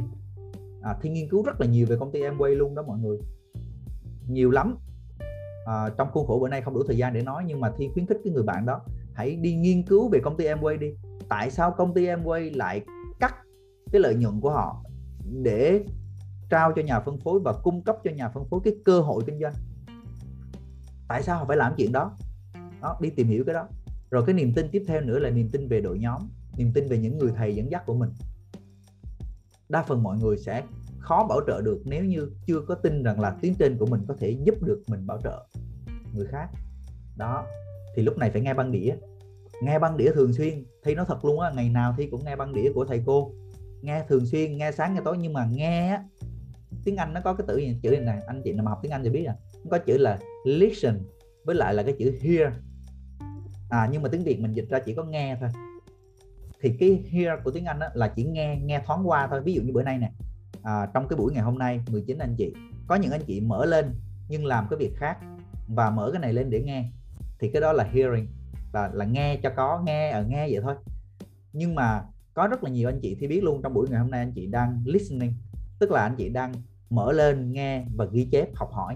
À, 0.81 0.95
thi 1.01 1.09
nghiên 1.09 1.29
cứu 1.29 1.43
rất 1.43 1.61
là 1.61 1.67
nhiều 1.67 1.87
về 1.89 1.97
công 1.99 2.11
ty 2.11 2.21
Amway 2.21 2.55
luôn 2.55 2.75
đó 2.75 2.83
mọi 2.87 2.99
người. 2.99 3.19
Nhiều 4.27 4.51
lắm. 4.51 4.77
À, 5.65 5.89
trong 5.97 6.07
khuôn 6.11 6.27
khổ 6.27 6.39
bữa 6.41 6.49
nay 6.49 6.61
không 6.61 6.73
đủ 6.73 6.83
thời 6.87 6.97
gian 6.97 7.13
để 7.13 7.21
nói 7.21 7.43
nhưng 7.47 7.59
mà 7.59 7.71
thi 7.77 7.89
khuyến 7.93 8.05
khích 8.05 8.17
cái 8.23 8.33
người 8.33 8.43
bạn 8.43 8.65
đó 8.65 8.81
hãy 9.13 9.35
đi 9.35 9.55
nghiên 9.55 9.83
cứu 9.83 10.09
về 10.09 10.19
công 10.23 10.37
ty 10.37 10.45
Amway 10.45 10.79
đi 10.79 10.93
tại 11.31 11.51
sao 11.51 11.71
công 11.71 11.93
ty 11.93 12.05
Amway 12.07 12.57
lại 12.57 12.81
cắt 13.19 13.35
cái 13.91 14.01
lợi 14.01 14.15
nhuận 14.15 14.41
của 14.41 14.51
họ 14.51 14.83
để 15.43 15.83
trao 16.49 16.73
cho 16.75 16.81
nhà 16.81 16.99
phân 16.99 17.19
phối 17.19 17.39
và 17.39 17.53
cung 17.63 17.81
cấp 17.83 17.97
cho 18.03 18.11
nhà 18.11 18.29
phân 18.29 18.45
phối 18.49 18.59
cái 18.63 18.75
cơ 18.85 19.01
hội 19.01 19.23
kinh 19.25 19.39
doanh? 19.39 19.53
Tại 21.07 21.23
sao 21.23 21.37
họ 21.37 21.45
phải 21.45 21.57
làm 21.57 21.73
chuyện 21.77 21.91
đó? 21.91 22.17
Đó, 22.81 22.97
đi 23.01 23.09
tìm 23.09 23.27
hiểu 23.27 23.43
cái 23.45 23.53
đó. 23.53 23.67
Rồi 24.09 24.23
cái 24.25 24.35
niềm 24.35 24.53
tin 24.53 24.69
tiếp 24.71 24.83
theo 24.87 25.01
nữa 25.01 25.19
là 25.19 25.29
niềm 25.29 25.49
tin 25.51 25.67
về 25.67 25.81
đội 25.81 25.99
nhóm, 25.99 26.21
niềm 26.57 26.71
tin 26.73 26.87
về 26.87 26.97
những 26.97 27.17
người 27.17 27.31
thầy 27.35 27.55
dẫn 27.55 27.71
dắt 27.71 27.85
của 27.85 27.93
mình. 27.93 28.09
Đa 29.69 29.83
phần 29.83 30.03
mọi 30.03 30.17
người 30.17 30.37
sẽ 30.37 30.63
khó 30.99 31.25
bảo 31.29 31.39
trợ 31.47 31.61
được 31.61 31.81
nếu 31.85 32.05
như 32.05 32.31
chưa 32.45 32.61
có 32.67 32.75
tin 32.75 33.03
rằng 33.03 33.19
là 33.19 33.35
tuyến 33.41 33.55
trên 33.55 33.77
của 33.77 33.85
mình 33.85 34.01
có 34.07 34.15
thể 34.19 34.29
giúp 34.29 34.55
được 34.63 34.83
mình 34.87 35.07
bảo 35.07 35.19
trợ 35.23 35.47
người 36.13 36.25
khác. 36.25 36.49
Đó, 37.17 37.45
thì 37.95 38.03
lúc 38.03 38.17
này 38.17 38.31
phải 38.31 38.41
nghe 38.41 38.53
băng 38.53 38.71
đĩa 38.71 38.95
nghe 39.61 39.79
băng 39.79 39.97
đĩa 39.97 40.11
thường 40.11 40.33
xuyên. 40.33 40.65
Thi 40.83 40.95
nó 40.95 41.03
thật 41.03 41.25
luôn 41.25 41.39
á 41.39 41.51
ngày 41.55 41.69
nào 41.69 41.93
thi 41.97 42.07
cũng 42.11 42.25
nghe 42.25 42.35
băng 42.35 42.53
đĩa 42.53 42.71
của 42.73 42.85
thầy 42.85 43.03
cô. 43.05 43.33
Nghe 43.81 44.03
thường 44.07 44.25
xuyên 44.25 44.57
nghe 44.57 44.71
sáng 44.71 44.93
nghe 44.93 45.01
tối. 45.05 45.17
Nhưng 45.17 45.33
mà 45.33 45.47
nghe 45.51 45.89
á 45.89 46.03
tiếng 46.83 46.95
anh 46.95 47.13
nó 47.13 47.21
có 47.23 47.33
cái 47.33 47.45
từ 47.47 47.61
chữ 47.81 47.97
này 48.01 48.21
anh 48.27 48.41
chị 48.43 48.53
nào 48.53 48.65
mà 48.65 48.71
học 48.71 48.79
tiếng 48.81 48.91
anh 48.91 49.03
thì 49.03 49.09
biết 49.09 49.25
à. 49.25 49.35
Nó 49.63 49.69
có 49.71 49.77
chữ 49.77 49.97
là 49.97 50.19
listen 50.45 50.99
với 51.45 51.55
lại 51.55 51.73
là 51.73 51.83
cái 51.83 51.95
chữ 51.99 52.17
hear. 52.21 52.53
À 53.69 53.89
nhưng 53.91 54.01
mà 54.01 54.09
tiếng 54.09 54.23
việt 54.23 54.39
mình 54.39 54.53
dịch 54.53 54.69
ra 54.69 54.79
chỉ 54.79 54.93
có 54.93 55.03
nghe 55.03 55.37
thôi. 55.39 55.49
Thì 56.61 56.77
cái 56.79 57.03
hear 57.11 57.39
của 57.43 57.51
tiếng 57.51 57.65
anh 57.65 57.79
đó 57.79 57.87
là 57.93 58.07
chỉ 58.15 58.23
nghe 58.23 58.59
nghe 58.63 58.81
thoáng 58.85 59.09
qua 59.09 59.27
thôi. 59.27 59.41
Ví 59.41 59.53
dụ 59.53 59.61
như 59.61 59.73
bữa 59.73 59.83
nay 59.83 59.97
nè 59.97 60.11
à, 60.63 60.87
trong 60.93 61.07
cái 61.07 61.17
buổi 61.17 61.33
ngày 61.33 61.43
hôm 61.43 61.57
nay 61.57 61.81
19 61.91 62.17
anh 62.17 62.35
chị 62.37 62.53
có 62.87 62.95
những 62.95 63.11
anh 63.11 63.21
chị 63.27 63.41
mở 63.41 63.65
lên 63.65 63.95
nhưng 64.29 64.45
làm 64.45 64.67
cái 64.69 64.79
việc 64.79 64.91
khác 64.95 65.17
và 65.67 65.89
mở 65.89 66.09
cái 66.11 66.21
này 66.21 66.33
lên 66.33 66.49
để 66.49 66.61
nghe. 66.61 66.85
Thì 67.39 67.49
cái 67.53 67.61
đó 67.61 67.73
là 67.73 67.83
hearing 67.83 68.27
là 68.73 68.89
là 68.93 69.05
nghe 69.05 69.39
cho 69.43 69.49
có 69.55 69.81
nghe 69.85 70.09
ở 70.09 70.23
nghe 70.23 70.47
vậy 70.51 70.59
thôi. 70.63 70.75
Nhưng 71.53 71.75
mà 71.75 72.03
có 72.33 72.47
rất 72.47 72.63
là 72.63 72.69
nhiều 72.69 72.89
anh 72.89 72.99
chị 73.01 73.17
thì 73.19 73.27
biết 73.27 73.43
luôn 73.43 73.61
trong 73.63 73.73
buổi 73.73 73.87
ngày 73.89 73.99
hôm 73.99 74.11
nay 74.11 74.19
anh 74.19 74.31
chị 74.35 74.47
đang 74.47 74.83
listening. 74.85 75.33
Tức 75.79 75.91
là 75.91 76.03
anh 76.03 76.15
chị 76.17 76.29
đang 76.29 76.53
mở 76.89 77.11
lên 77.11 77.51
nghe 77.51 77.85
và 77.95 78.05
ghi 78.05 78.27
chép 78.31 78.55
học 78.55 78.69
hỏi 78.71 78.95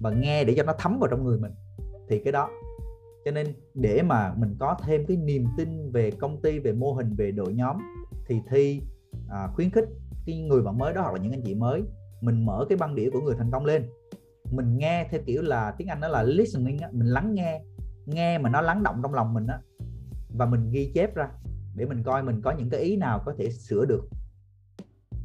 và 0.00 0.10
nghe 0.10 0.44
để 0.44 0.54
cho 0.56 0.62
nó 0.62 0.72
thấm 0.78 0.98
vào 0.98 1.10
trong 1.10 1.24
người 1.24 1.38
mình. 1.38 1.52
Thì 2.08 2.18
cái 2.18 2.32
đó. 2.32 2.50
Cho 3.24 3.30
nên 3.30 3.46
để 3.74 4.02
mà 4.02 4.34
mình 4.36 4.56
có 4.58 4.76
thêm 4.82 5.06
cái 5.06 5.16
niềm 5.16 5.44
tin 5.56 5.92
về 5.92 6.10
công 6.10 6.42
ty 6.42 6.58
về 6.58 6.72
mô 6.72 6.92
hình 6.92 7.14
về 7.16 7.30
đội 7.30 7.52
nhóm 7.52 7.76
thì 8.28 8.40
thi 8.50 8.82
à, 9.30 9.48
khuyến 9.54 9.70
khích 9.70 9.84
cái 10.26 10.38
người 10.38 10.62
bạn 10.62 10.78
mới 10.78 10.94
đó 10.94 11.02
hoặc 11.02 11.14
là 11.14 11.18
những 11.22 11.32
anh 11.32 11.42
chị 11.44 11.54
mới 11.54 11.82
mình 12.20 12.46
mở 12.46 12.66
cái 12.68 12.78
băng 12.78 12.94
đĩa 12.94 13.10
của 13.10 13.20
người 13.20 13.34
thành 13.38 13.50
công 13.50 13.64
lên. 13.64 13.86
Mình 14.50 14.78
nghe 14.78 15.06
theo 15.10 15.20
kiểu 15.26 15.42
là 15.42 15.74
tiếng 15.78 15.88
anh 15.88 16.00
đó 16.00 16.08
là 16.08 16.22
listening 16.22 16.78
á, 16.78 16.88
mình 16.92 17.06
lắng 17.06 17.34
nghe 17.34 17.62
nghe 18.06 18.38
mà 18.38 18.50
nó 18.50 18.60
lắng 18.60 18.82
động 18.82 19.00
trong 19.02 19.14
lòng 19.14 19.34
mình 19.34 19.46
á, 19.46 19.60
và 20.36 20.46
mình 20.46 20.70
ghi 20.70 20.92
chép 20.94 21.14
ra 21.14 21.28
để 21.74 21.86
mình 21.86 22.02
coi 22.02 22.22
mình 22.22 22.40
có 22.42 22.50
những 22.50 22.70
cái 22.70 22.80
ý 22.80 22.96
nào 22.96 23.22
có 23.26 23.34
thể 23.38 23.50
sửa 23.50 23.84
được, 23.84 24.08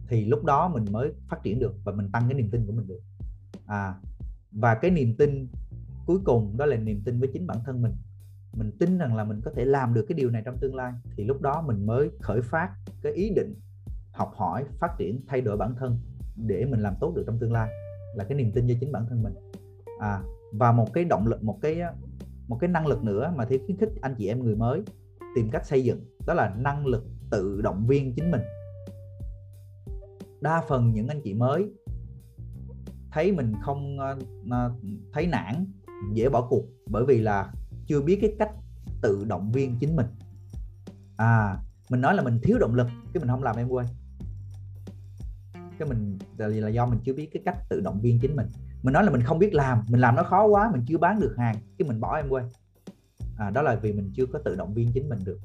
thì 0.07 0.25
lúc 0.25 0.43
đó 0.43 0.67
mình 0.67 0.85
mới 0.91 1.11
phát 1.27 1.43
triển 1.43 1.59
được 1.59 1.73
và 1.83 1.91
mình 1.91 2.11
tăng 2.11 2.23
cái 2.27 2.33
niềm 2.33 2.49
tin 2.51 2.65
của 2.65 2.73
mình 2.73 2.87
được. 2.87 2.99
À 3.65 3.95
và 4.51 4.75
cái 4.75 4.91
niềm 4.91 5.15
tin 5.17 5.47
cuối 6.05 6.19
cùng 6.25 6.57
đó 6.57 6.65
là 6.65 6.77
niềm 6.77 7.01
tin 7.05 7.19
với 7.19 7.29
chính 7.33 7.47
bản 7.47 7.57
thân 7.65 7.81
mình. 7.81 7.93
Mình 8.53 8.71
tin 8.79 8.97
rằng 8.97 9.15
là 9.15 9.23
mình 9.23 9.41
có 9.45 9.51
thể 9.55 9.65
làm 9.65 9.93
được 9.93 10.05
cái 10.09 10.15
điều 10.15 10.29
này 10.29 10.41
trong 10.45 10.57
tương 10.57 10.75
lai. 10.75 10.93
Thì 11.15 11.23
lúc 11.23 11.41
đó 11.41 11.61
mình 11.61 11.85
mới 11.85 12.09
khởi 12.21 12.41
phát 12.41 12.69
cái 13.01 13.13
ý 13.13 13.29
định 13.29 13.55
học 14.11 14.33
hỏi, 14.35 14.65
phát 14.79 14.97
triển, 14.97 15.21
thay 15.27 15.41
đổi 15.41 15.57
bản 15.57 15.75
thân 15.79 15.99
để 16.35 16.65
mình 16.65 16.79
làm 16.79 16.93
tốt 16.99 17.13
được 17.15 17.23
trong 17.27 17.39
tương 17.39 17.53
lai, 17.53 17.69
là 18.15 18.23
cái 18.23 18.37
niềm 18.37 18.51
tin 18.51 18.67
cho 18.67 18.73
chính 18.79 18.91
bản 18.91 19.05
thân 19.09 19.23
mình. 19.23 19.33
À 19.99 20.23
và 20.53 20.71
một 20.71 20.93
cái 20.93 21.05
động 21.05 21.27
lực, 21.27 21.43
một 21.43 21.59
cái 21.61 21.81
một 22.51 22.57
cái 22.61 22.69
năng 22.69 22.87
lực 22.87 23.03
nữa 23.03 23.33
mà 23.35 23.45
theo 23.45 23.59
khuyến 23.65 23.77
khích 23.77 23.89
anh 24.01 24.15
chị 24.17 24.27
em 24.27 24.43
người 24.43 24.55
mới 24.55 24.81
tìm 25.35 25.49
cách 25.51 25.65
xây 25.65 25.83
dựng, 25.83 26.05
đó 26.27 26.33
là 26.33 26.53
năng 26.57 26.85
lực 26.85 27.03
tự 27.29 27.61
động 27.61 27.87
viên 27.87 28.13
chính 28.15 28.31
mình. 28.31 28.41
Đa 30.41 30.61
phần 30.67 30.93
những 30.93 31.07
anh 31.07 31.21
chị 31.23 31.33
mới 31.33 31.71
thấy 33.11 33.31
mình 33.31 33.53
không 33.61 33.99
ờ, 33.99 34.17
ờ, 34.49 34.73
thấy 35.13 35.27
nản, 35.27 35.65
dễ 36.13 36.29
bỏ 36.29 36.47
cuộc 36.49 36.65
bởi 36.89 37.05
vì 37.05 37.21
là 37.21 37.53
chưa 37.87 38.01
biết 38.01 38.17
cái 38.21 38.33
cách 38.39 38.51
tự 39.01 39.25
động 39.27 39.51
viên 39.51 39.77
chính 39.79 39.95
mình. 39.95 40.07
À 41.17 41.57
mình 41.89 42.01
nói 42.01 42.15
là 42.15 42.23
mình 42.23 42.39
thiếu 42.43 42.57
động 42.59 42.75
lực 42.75 42.87
cái 43.13 43.21
mình 43.21 43.27
không 43.27 43.43
làm 43.43 43.55
em 43.55 43.69
quay 43.69 43.87
cái 45.79 45.89
mình 45.89 46.17
là 46.37 46.69
do 46.69 46.85
mình 46.85 46.99
chưa 47.03 47.13
biết 47.13 47.29
cái 47.33 47.41
cách 47.45 47.57
tự 47.69 47.81
động 47.81 48.01
viên 48.01 48.19
chính 48.19 48.35
mình 48.35 48.47
mình 48.83 48.93
nói 48.93 49.03
là 49.03 49.11
mình 49.11 49.21
không 49.21 49.39
biết 49.39 49.53
làm 49.53 49.83
mình 49.87 50.01
làm 50.01 50.15
nó 50.15 50.23
khó 50.23 50.45
quá 50.45 50.69
mình 50.73 50.85
chưa 50.87 50.97
bán 50.97 51.19
được 51.19 51.35
hàng 51.37 51.55
cái 51.77 51.87
mình 51.87 51.99
bỏ 51.99 52.15
em 52.15 52.29
quay 52.29 52.45
à, 53.37 53.49
đó 53.49 53.61
là 53.61 53.75
vì 53.75 53.93
mình 53.93 54.11
chưa 54.15 54.25
có 54.25 54.39
tự 54.45 54.55
động 54.55 54.73
viên 54.73 54.91
chính 54.93 55.09
mình 55.09 55.19
được. 55.25 55.39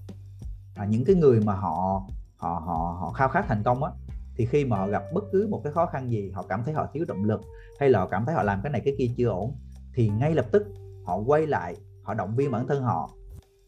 À, 0.75 0.85
những 0.85 1.05
cái 1.05 1.17
người 1.17 1.41
mà 1.41 1.55
họ 1.55 2.03
họ 2.37 2.63
họ 2.67 2.97
họ 3.01 3.13
khao 3.13 3.29
khát 3.29 3.45
thành 3.49 3.63
công 3.63 3.85
á 3.85 3.91
thì 4.37 4.47
khi 4.47 4.65
mà 4.65 4.77
họ 4.77 4.87
gặp 4.87 5.03
bất 5.15 5.25
cứ 5.33 5.47
một 5.51 5.61
cái 5.65 5.73
khó 5.73 5.87
khăn 5.87 6.11
gì 6.11 6.31
họ 6.31 6.43
cảm 6.49 6.63
thấy 6.65 6.75
họ 6.75 6.89
thiếu 6.93 7.05
động 7.09 7.25
lực 7.25 7.41
hay 7.81 7.91
là 7.91 7.99
họ 7.99 8.09
cảm 8.09 8.25
thấy 8.27 8.35
họ 8.35 8.43
làm 8.43 8.61
cái 8.63 8.73
này 8.73 8.83
cái 8.85 8.95
kia 8.99 9.07
chưa 9.17 9.29
ổn 9.29 9.55
thì 9.95 10.09
ngay 10.09 10.35
lập 10.35 10.47
tức 10.53 10.67
họ 11.05 11.17
quay 11.17 11.47
lại 11.47 11.77
họ 12.03 12.15
động 12.15 12.37
viên 12.37 12.51
bản 12.51 12.67
thân 12.67 12.83
họ 12.83 13.11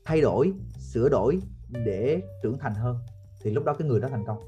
thay 0.05 0.21
đổi 0.21 0.53
sửa 0.79 1.09
đổi 1.09 1.41
để 1.71 2.23
trưởng 2.43 2.59
thành 2.59 2.75
hơn. 2.75 2.99
Thì 3.43 3.51
lúc 3.51 3.65
đó 3.65 3.75
cái 3.75 3.89
người 3.89 4.01
đó 4.01 4.09
thành 4.09 4.25
công. 4.27 4.39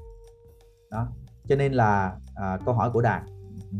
Đó. 0.91 1.07
Cho 1.47 1.55
nên 1.55 1.73
là 1.73 2.17
à, 2.35 2.57
câu 2.65 2.73
hỏi 2.73 2.91
của 2.91 3.01
đạt 3.01 3.23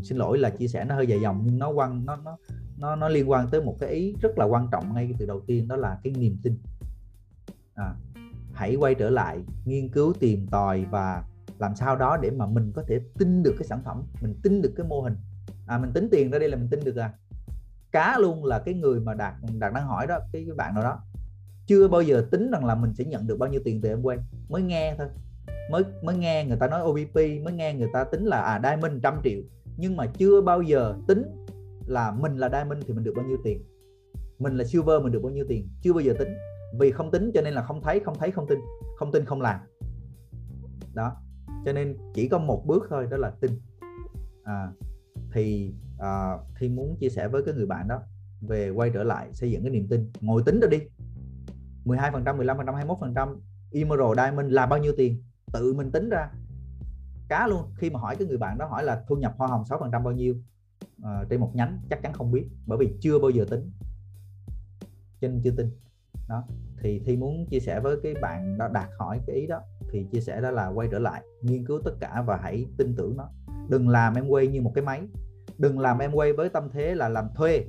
xin 0.02 0.18
lỗi 0.18 0.38
là 0.38 0.50
chia 0.50 0.68
sẻ 0.68 0.84
nó 0.84 0.94
hơi 0.94 1.06
dài 1.06 1.20
dòng 1.20 1.42
nhưng 1.44 1.58
nó 1.58 1.68
quan 1.68 2.06
nó 2.06 2.16
nó 2.16 2.36
nó 2.78 2.96
nó 2.96 3.08
liên 3.08 3.30
quan 3.30 3.50
tới 3.50 3.62
một 3.62 3.76
cái 3.80 3.90
ý 3.90 4.14
rất 4.20 4.38
là 4.38 4.44
quan 4.44 4.68
trọng 4.72 4.94
ngay 4.94 5.14
từ 5.18 5.26
đầu 5.26 5.40
tiên 5.40 5.68
đó 5.68 5.76
là 5.76 5.98
cái 6.04 6.12
niềm 6.16 6.36
tin. 6.42 6.58
À, 7.74 7.94
hãy 8.52 8.74
quay 8.74 8.94
trở 8.94 9.10
lại 9.10 9.38
nghiên 9.64 9.88
cứu 9.88 10.12
tìm 10.20 10.46
tòi 10.46 10.84
và 10.90 11.24
làm 11.58 11.76
sao 11.76 11.96
đó 11.96 12.16
để 12.16 12.30
mà 12.30 12.46
mình 12.46 12.72
có 12.74 12.82
thể 12.88 13.00
tin 13.18 13.42
được 13.42 13.54
cái 13.58 13.66
sản 13.66 13.80
phẩm 13.84 14.02
mình 14.20 14.34
tin 14.42 14.62
được 14.62 14.72
cái 14.76 14.86
mô 14.86 15.00
hình. 15.00 15.16
À 15.66 15.78
mình 15.78 15.92
tính 15.92 16.08
tiền 16.10 16.30
ra 16.30 16.38
đây 16.38 16.48
là 16.48 16.56
mình 16.56 16.68
tin 16.70 16.84
được 16.84 16.96
à. 16.96 17.12
Cá 17.92 18.18
luôn 18.18 18.44
là 18.44 18.58
cái 18.58 18.74
người 18.74 19.00
mà 19.00 19.14
đạt 19.14 19.34
đạt 19.58 19.72
đang 19.72 19.86
hỏi 19.86 20.06
đó 20.06 20.18
cái, 20.32 20.44
cái 20.46 20.54
bạn 20.54 20.74
nào 20.74 20.84
đó. 20.84 20.98
Chưa 21.66 21.88
bao 21.88 22.02
giờ 22.02 22.26
tính 22.30 22.50
rằng 22.50 22.64
là 22.64 22.74
mình 22.74 22.94
sẽ 22.94 23.04
nhận 23.04 23.26
được 23.26 23.38
bao 23.38 23.48
nhiêu 23.48 23.60
tiền 23.64 23.80
từ 23.80 23.88
em 23.88 24.02
quay 24.02 24.18
mới 24.48 24.62
nghe 24.62 24.94
thôi. 24.98 25.06
Mới 25.70 25.84
mới 26.02 26.16
nghe 26.16 26.44
người 26.44 26.56
ta 26.56 26.66
nói 26.66 26.82
OBP 26.82 27.14
mới 27.14 27.52
nghe 27.54 27.74
người 27.74 27.88
ta 27.92 28.04
tính 28.04 28.24
là 28.24 28.42
à 28.42 28.60
diamond 28.62 29.02
trăm 29.02 29.20
triệu 29.24 29.40
nhưng 29.76 29.96
mà 29.96 30.06
chưa 30.06 30.40
bao 30.40 30.62
giờ 30.62 30.94
tính 31.08 31.22
là 31.86 32.10
mình 32.10 32.36
là 32.36 32.48
diamond 32.52 32.84
thì 32.86 32.94
mình 32.94 33.04
được 33.04 33.12
bao 33.16 33.26
nhiêu 33.26 33.36
tiền. 33.44 33.62
Mình 34.38 34.56
là 34.56 34.64
silver 34.64 35.02
mình 35.02 35.12
được 35.12 35.22
bao 35.22 35.32
nhiêu 35.32 35.44
tiền 35.48 35.68
chưa 35.82 35.92
bao 35.92 36.00
giờ 36.00 36.14
tính. 36.18 36.28
Vì 36.78 36.90
không 36.90 37.10
tính 37.10 37.30
cho 37.34 37.40
nên 37.40 37.54
là 37.54 37.62
không 37.62 37.82
thấy 37.82 38.00
không 38.00 38.14
thấy 38.18 38.30
không 38.30 38.46
tin 38.48 38.58
không 38.96 39.12
tin 39.12 39.24
không 39.24 39.40
làm. 39.40 39.60
Đó 40.94 41.16
cho 41.64 41.72
nên 41.72 41.96
chỉ 42.14 42.28
có 42.28 42.38
một 42.38 42.62
bước 42.66 42.86
thôi 42.90 43.06
đó 43.10 43.16
là 43.16 43.30
tin. 43.40 43.50
À, 44.44 44.72
thì 45.32 45.74
à, 45.98 46.38
thì 46.58 46.68
muốn 46.68 46.96
chia 47.00 47.08
sẻ 47.08 47.28
với 47.28 47.42
cái 47.42 47.54
người 47.54 47.66
bạn 47.66 47.88
đó 47.88 48.02
về 48.40 48.70
quay 48.70 48.90
trở 48.90 49.04
lại 49.04 49.28
xây 49.32 49.50
dựng 49.50 49.62
cái 49.62 49.70
niềm 49.70 49.88
tin 49.88 50.12
ngồi 50.20 50.42
tính 50.46 50.60
ra 50.60 50.68
đi. 50.68 50.80
12 51.84 52.10
phần 52.10 52.24
trăm 52.24 52.36
15 52.36 52.56
phần 52.56 52.66
trăm 52.66 52.74
21 52.74 52.98
phần 53.00 53.14
trăm 53.14 53.40
Emerald 53.72 54.16
Diamond 54.16 54.52
là 54.52 54.66
bao 54.66 54.78
nhiêu 54.78 54.92
tiền? 54.96 55.22
Tự 55.52 55.72
mình 55.72 55.90
tính 55.90 56.08
ra 56.08 56.30
cá 57.32 57.46
luôn. 57.46 57.62
Khi 57.76 57.90
mà 57.90 58.00
hỏi 58.00 58.16
cái 58.16 58.28
người 58.28 58.38
bạn 58.38 58.58
đó 58.58 58.66
hỏi 58.66 58.84
là 58.84 59.04
thu 59.08 59.16
nhập 59.16 59.34
hoa 59.36 59.48
hồng 59.48 59.64
6 59.64 59.78
phần 59.78 59.90
trăm 59.92 60.04
bao 60.04 60.12
nhiêu 60.12 60.34
uh, 61.02 61.28
trên 61.30 61.40
một 61.40 61.50
nhánh 61.54 61.80
chắc 61.90 62.02
chắn 62.02 62.12
không 62.12 62.32
biết 62.32 62.44
bởi 62.66 62.78
vì 62.78 62.94
chưa 63.00 63.18
bao 63.18 63.30
giờ 63.30 63.44
tính. 63.50 63.70
Cho 65.20 65.28
nên 65.28 65.40
chưa 65.44 65.50
tin. 65.50 65.70
Đó 66.28 66.44
thì 66.82 67.00
thi 67.04 67.16
muốn 67.16 67.46
chia 67.50 67.60
sẻ 67.60 67.80
với 67.80 67.96
cái 68.02 68.14
bạn 68.22 68.58
đó 68.58 68.68
đạt 68.68 68.88
hỏi 68.98 69.20
cái 69.26 69.36
ý 69.36 69.46
đó 69.46 69.60
thì 69.90 70.06
chia 70.12 70.20
sẻ 70.20 70.40
đó 70.40 70.50
là 70.50 70.68
quay 70.68 70.88
trở 70.90 70.98
lại 70.98 71.22
nghiên 71.42 71.66
cứu 71.66 71.80
tất 71.84 71.92
cả 72.00 72.22
và 72.26 72.38
hãy 72.42 72.66
tin 72.78 72.94
tưởng 72.96 73.16
nó. 73.16 73.28
Đừng 73.68 73.88
làm 73.88 74.14
em 74.14 74.28
quay 74.28 74.46
như 74.46 74.62
một 74.62 74.72
cái 74.74 74.84
máy. 74.84 75.02
Đừng 75.58 75.78
làm 75.78 75.98
em 75.98 76.12
quay 76.12 76.32
với 76.32 76.48
tâm 76.48 76.68
thế 76.72 76.94
là 76.94 77.08
làm 77.08 77.28
thuê. 77.34 77.64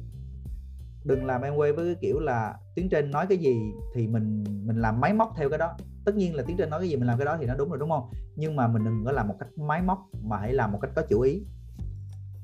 Đừng 1.06 1.26
làm 1.26 1.42
em 1.42 1.56
quay 1.56 1.74
với 1.74 1.86
cái 1.86 1.96
kiểu 2.02 2.20
là 2.20 2.60
tiếng 2.76 2.90
trên 2.90 3.12
nói 3.12 3.26
cái 3.30 3.38
gì 3.38 3.56
thì 3.96 4.08
mình 4.08 4.44
mình 4.66 4.78
làm 4.78 5.02
máy 5.02 5.14
móc 5.14 5.34
theo 5.38 5.50
cái 5.50 5.60
đó 5.60 5.78
tất 6.06 6.16
nhiên 6.16 6.36
là 6.36 6.44
tiến 6.48 6.58
trên 6.58 6.70
nói 6.70 6.80
cái 6.80 6.90
gì 6.90 6.96
mình 6.96 7.08
làm 7.08 7.18
cái 7.18 7.26
đó 7.26 7.38
thì 7.40 7.46
nó 7.46 7.56
đúng 7.56 7.70
rồi 7.70 7.80
đúng 7.80 7.90
không? 7.90 8.10
Nhưng 8.36 8.56
mà 8.56 8.68
mình 8.68 8.84
đừng 8.84 9.06
có 9.06 9.12
làm 9.12 9.28
một 9.28 9.36
cách 9.40 9.58
máy 9.58 9.82
móc 9.82 10.00
mà 10.22 10.38
hãy 10.38 10.54
làm 10.54 10.72
một 10.72 10.80
cách 10.82 10.92
có 10.96 11.02
chủ 11.10 11.22
ý. 11.22 11.44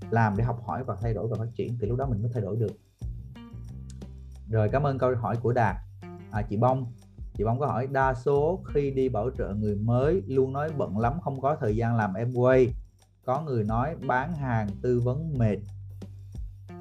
Làm 0.09 0.37
để 0.37 0.43
học 0.43 0.59
hỏi 0.65 0.83
và 0.83 0.95
thay 1.01 1.13
đổi 1.13 1.27
và 1.27 1.37
phát 1.39 1.49
triển 1.55 1.77
thì 1.81 1.87
lúc 1.87 1.97
đó 1.97 2.07
mình 2.09 2.21
mới 2.21 2.31
thay 2.33 2.41
đổi 2.41 2.55
được. 2.55 2.71
Rồi 4.49 4.69
cảm 4.69 4.83
ơn 4.83 4.97
câu 4.97 5.15
hỏi 5.15 5.35
của 5.41 5.53
đạt. 5.53 5.75
À, 6.31 6.41
chị 6.41 6.57
bông. 6.57 6.93
Chị 7.33 7.43
bông 7.43 7.59
có 7.59 7.65
hỏi 7.65 7.87
đa 7.87 8.13
số 8.13 8.63
khi 8.73 8.91
đi 8.91 9.09
bảo 9.09 9.29
trợ 9.37 9.53
người 9.53 9.75
mới 9.75 10.21
luôn 10.27 10.53
nói 10.53 10.69
bận 10.77 10.97
lắm 10.97 11.13
không 11.21 11.41
có 11.41 11.55
thời 11.59 11.75
gian 11.75 11.95
làm 11.95 12.13
em 12.13 12.33
quay. 12.33 12.73
Có 13.25 13.41
người 13.41 13.63
nói 13.63 13.95
bán 14.07 14.33
hàng 14.33 14.67
tư 14.81 14.99
vấn 14.99 15.33
mệt. 15.37 15.57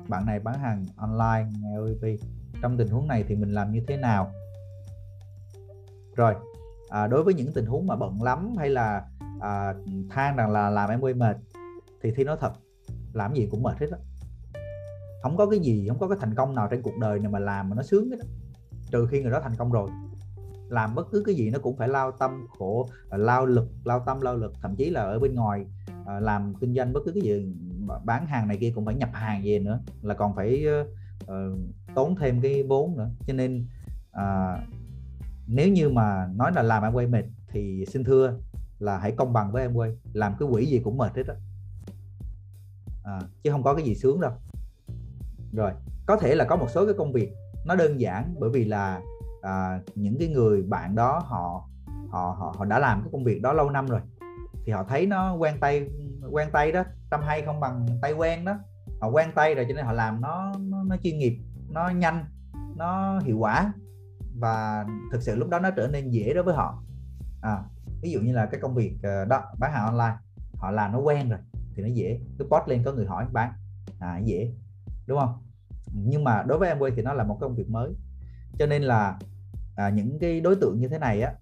Bạn 0.08 0.26
này 0.26 0.40
bán 0.40 0.58
hàng 0.58 0.84
online 0.96 1.46
nghe 1.60 1.76
trong 2.62 2.78
tình 2.78 2.88
huống 2.88 3.08
này 3.08 3.24
thì 3.28 3.34
mình 3.34 3.52
làm 3.52 3.72
như 3.72 3.84
thế 3.88 3.96
nào? 3.96 4.32
Rồi 6.16 6.34
à, 6.90 7.06
đối 7.06 7.24
với 7.24 7.34
những 7.34 7.52
tình 7.52 7.66
huống 7.66 7.86
mà 7.86 7.96
bận 7.96 8.22
lắm 8.22 8.54
hay 8.58 8.70
là 8.70 9.02
à, 9.40 9.74
than 10.10 10.36
rằng 10.36 10.50
là 10.50 10.70
làm 10.70 10.90
em 10.90 11.00
quay 11.00 11.14
mệt 11.14 11.36
thì 12.02 12.10
thi 12.16 12.24
nói 12.24 12.36
thật 12.40 12.52
làm 13.12 13.34
gì 13.34 13.48
cũng 13.50 13.62
mệt 13.62 13.78
hết 13.80 13.86
á. 13.90 13.98
Không 15.22 15.36
có 15.36 15.46
cái 15.46 15.58
gì 15.58 15.88
không 15.88 15.98
có 15.98 16.08
cái 16.08 16.18
thành 16.20 16.34
công 16.34 16.54
nào 16.54 16.68
trên 16.70 16.82
cuộc 16.82 16.98
đời 17.00 17.18
này 17.18 17.32
mà 17.32 17.38
làm 17.38 17.68
mà 17.68 17.76
nó 17.76 17.82
sướng 17.82 18.10
hết 18.10 18.16
đó. 18.18 18.24
trừ 18.90 19.06
khi 19.06 19.22
người 19.22 19.30
đó 19.30 19.40
thành 19.40 19.54
công 19.58 19.72
rồi. 19.72 19.90
Làm 20.68 20.94
bất 20.94 21.06
cứ 21.12 21.22
cái 21.26 21.34
gì 21.34 21.50
nó 21.50 21.58
cũng 21.58 21.76
phải 21.76 21.88
lao 21.88 22.12
tâm 22.12 22.46
khổ 22.58 22.88
à, 23.10 23.18
lao 23.18 23.46
lực 23.46 23.68
lao 23.84 24.02
tâm 24.06 24.20
lao 24.20 24.36
lực. 24.36 24.52
Thậm 24.62 24.76
chí 24.76 24.90
là 24.90 25.00
ở 25.00 25.18
bên 25.18 25.34
ngoài 25.34 25.66
à, 26.06 26.20
làm 26.20 26.54
kinh 26.54 26.74
doanh 26.74 26.92
bất 26.92 27.00
cứ 27.04 27.12
cái 27.12 27.22
gì 27.22 27.54
bán 28.04 28.26
hàng 28.26 28.48
này 28.48 28.56
kia 28.56 28.72
cũng 28.74 28.84
phải 28.84 28.94
nhập 28.94 29.10
hàng 29.12 29.42
về 29.44 29.58
nữa 29.58 29.80
là 30.02 30.14
còn 30.14 30.34
phải 30.36 30.64
uh, 31.22 31.58
tốn 31.94 32.14
thêm 32.16 32.40
cái 32.40 32.62
vốn 32.62 32.96
nữa. 32.96 33.10
Cho 33.26 33.32
nên 33.32 33.66
uh, 34.10 34.60
nếu 35.48 35.68
như 35.68 35.88
mà 35.88 36.28
nói 36.34 36.52
là 36.54 36.62
làm 36.62 36.82
em 36.82 36.92
quay 36.92 37.06
mệt 37.06 37.24
thì 37.48 37.84
xin 37.88 38.04
thưa 38.04 38.34
là 38.78 38.98
hãy 38.98 39.12
công 39.12 39.32
bằng 39.32 39.52
với 39.52 39.62
em 39.62 39.74
quay. 39.74 39.96
Làm 40.12 40.34
cái 40.38 40.48
quỹ 40.52 40.66
gì 40.66 40.80
cũng 40.84 40.98
mệt 40.98 41.16
hết 41.16 41.26
á. 41.28 41.34
À, 43.04 43.20
chứ 43.42 43.50
không 43.50 43.62
có 43.62 43.74
cái 43.74 43.84
gì 43.84 43.94
sướng 43.94 44.20
đâu. 44.20 44.32
Rồi 45.52 45.72
có 46.06 46.16
thể 46.16 46.34
là 46.34 46.44
có 46.44 46.56
một 46.56 46.70
số 46.70 46.86
cái 46.86 46.94
công 46.98 47.12
việc 47.12 47.32
nó 47.66 47.74
đơn 47.74 48.00
giản 48.00 48.34
bởi 48.40 48.50
vì 48.50 48.64
là 48.64 49.00
à, 49.42 49.80
những 49.94 50.18
cái 50.18 50.28
người 50.28 50.62
bạn 50.62 50.94
đó 50.94 51.22
họ 51.26 51.68
họ 52.08 52.36
họ 52.38 52.54
họ 52.58 52.64
đã 52.64 52.78
làm 52.78 53.00
cái 53.00 53.08
công 53.12 53.24
việc 53.24 53.42
đó 53.42 53.52
lâu 53.52 53.70
năm 53.70 53.86
rồi. 53.86 54.00
Thì 54.66 54.72
họ 54.72 54.84
thấy 54.84 55.06
nó 55.06 55.34
quen 55.34 55.54
tay 55.60 55.88
quen 56.30 56.48
tay 56.52 56.72
đó 56.72 56.84
tâm 57.10 57.20
hay 57.26 57.42
không 57.42 57.60
bằng 57.60 57.86
tay 58.02 58.12
quen 58.12 58.44
đó. 58.44 58.54
Họ 59.00 59.08
quen 59.08 59.28
tay 59.34 59.54
rồi 59.54 59.66
cho 59.68 59.74
nên 59.74 59.84
họ 59.84 59.92
làm 59.92 60.20
nó 60.20 60.52
nó, 60.60 60.82
nó 60.84 60.96
chuyên 60.96 61.18
nghiệp 61.18 61.38
nó 61.70 61.88
nhanh 61.88 62.24
nó 62.76 63.20
hiệu 63.20 63.38
quả 63.38 63.72
và 64.38 64.86
thực 65.12 65.22
sự 65.22 65.36
lúc 65.36 65.48
đó 65.48 65.58
nó 65.58 65.70
trở 65.70 65.88
nên 65.88 66.10
dễ 66.10 66.34
đối 66.34 66.44
với 66.44 66.54
họ. 66.54 66.82
À, 67.42 67.62
ví 68.02 68.10
dụ 68.10 68.20
như 68.20 68.32
là 68.32 68.46
cái 68.46 68.60
công 68.60 68.74
việc 68.74 68.96
ờ, 69.02 69.24
đó 69.24 69.42
bán 69.58 69.72
hàng 69.72 69.86
online 69.86 70.16
họ 70.54 70.70
làm 70.70 70.92
nó 70.92 70.98
quen 70.98 71.28
rồi 71.28 71.38
thì 71.74 71.82
nó 71.82 71.88
dễ. 71.88 72.20
Cứ 72.38 72.44
post 72.44 72.68
lên 72.68 72.82
có 72.84 72.92
người 72.92 73.06
hỏi 73.06 73.26
bán 73.32 73.52
à 74.00 74.18
dễ 74.18 74.52
đúng 75.06 75.18
không? 75.18 75.42
Nhưng 75.92 76.24
mà 76.24 76.42
đối 76.42 76.58
với 76.58 76.68
em 76.68 76.78
quay 76.78 76.92
thì 76.96 77.02
nó 77.02 77.12
là 77.12 77.24
một 77.24 77.38
công 77.40 77.54
việc 77.54 77.70
mới. 77.70 77.92
Cho 78.58 78.66
nên 78.66 78.82
là 78.82 79.18
à, 79.76 79.88
những 79.88 80.18
cái 80.18 80.40
đối 80.40 80.56
tượng 80.56 80.80
như 80.80 80.88
thế 80.88 80.98
này 80.98 81.22
á 81.22 81.32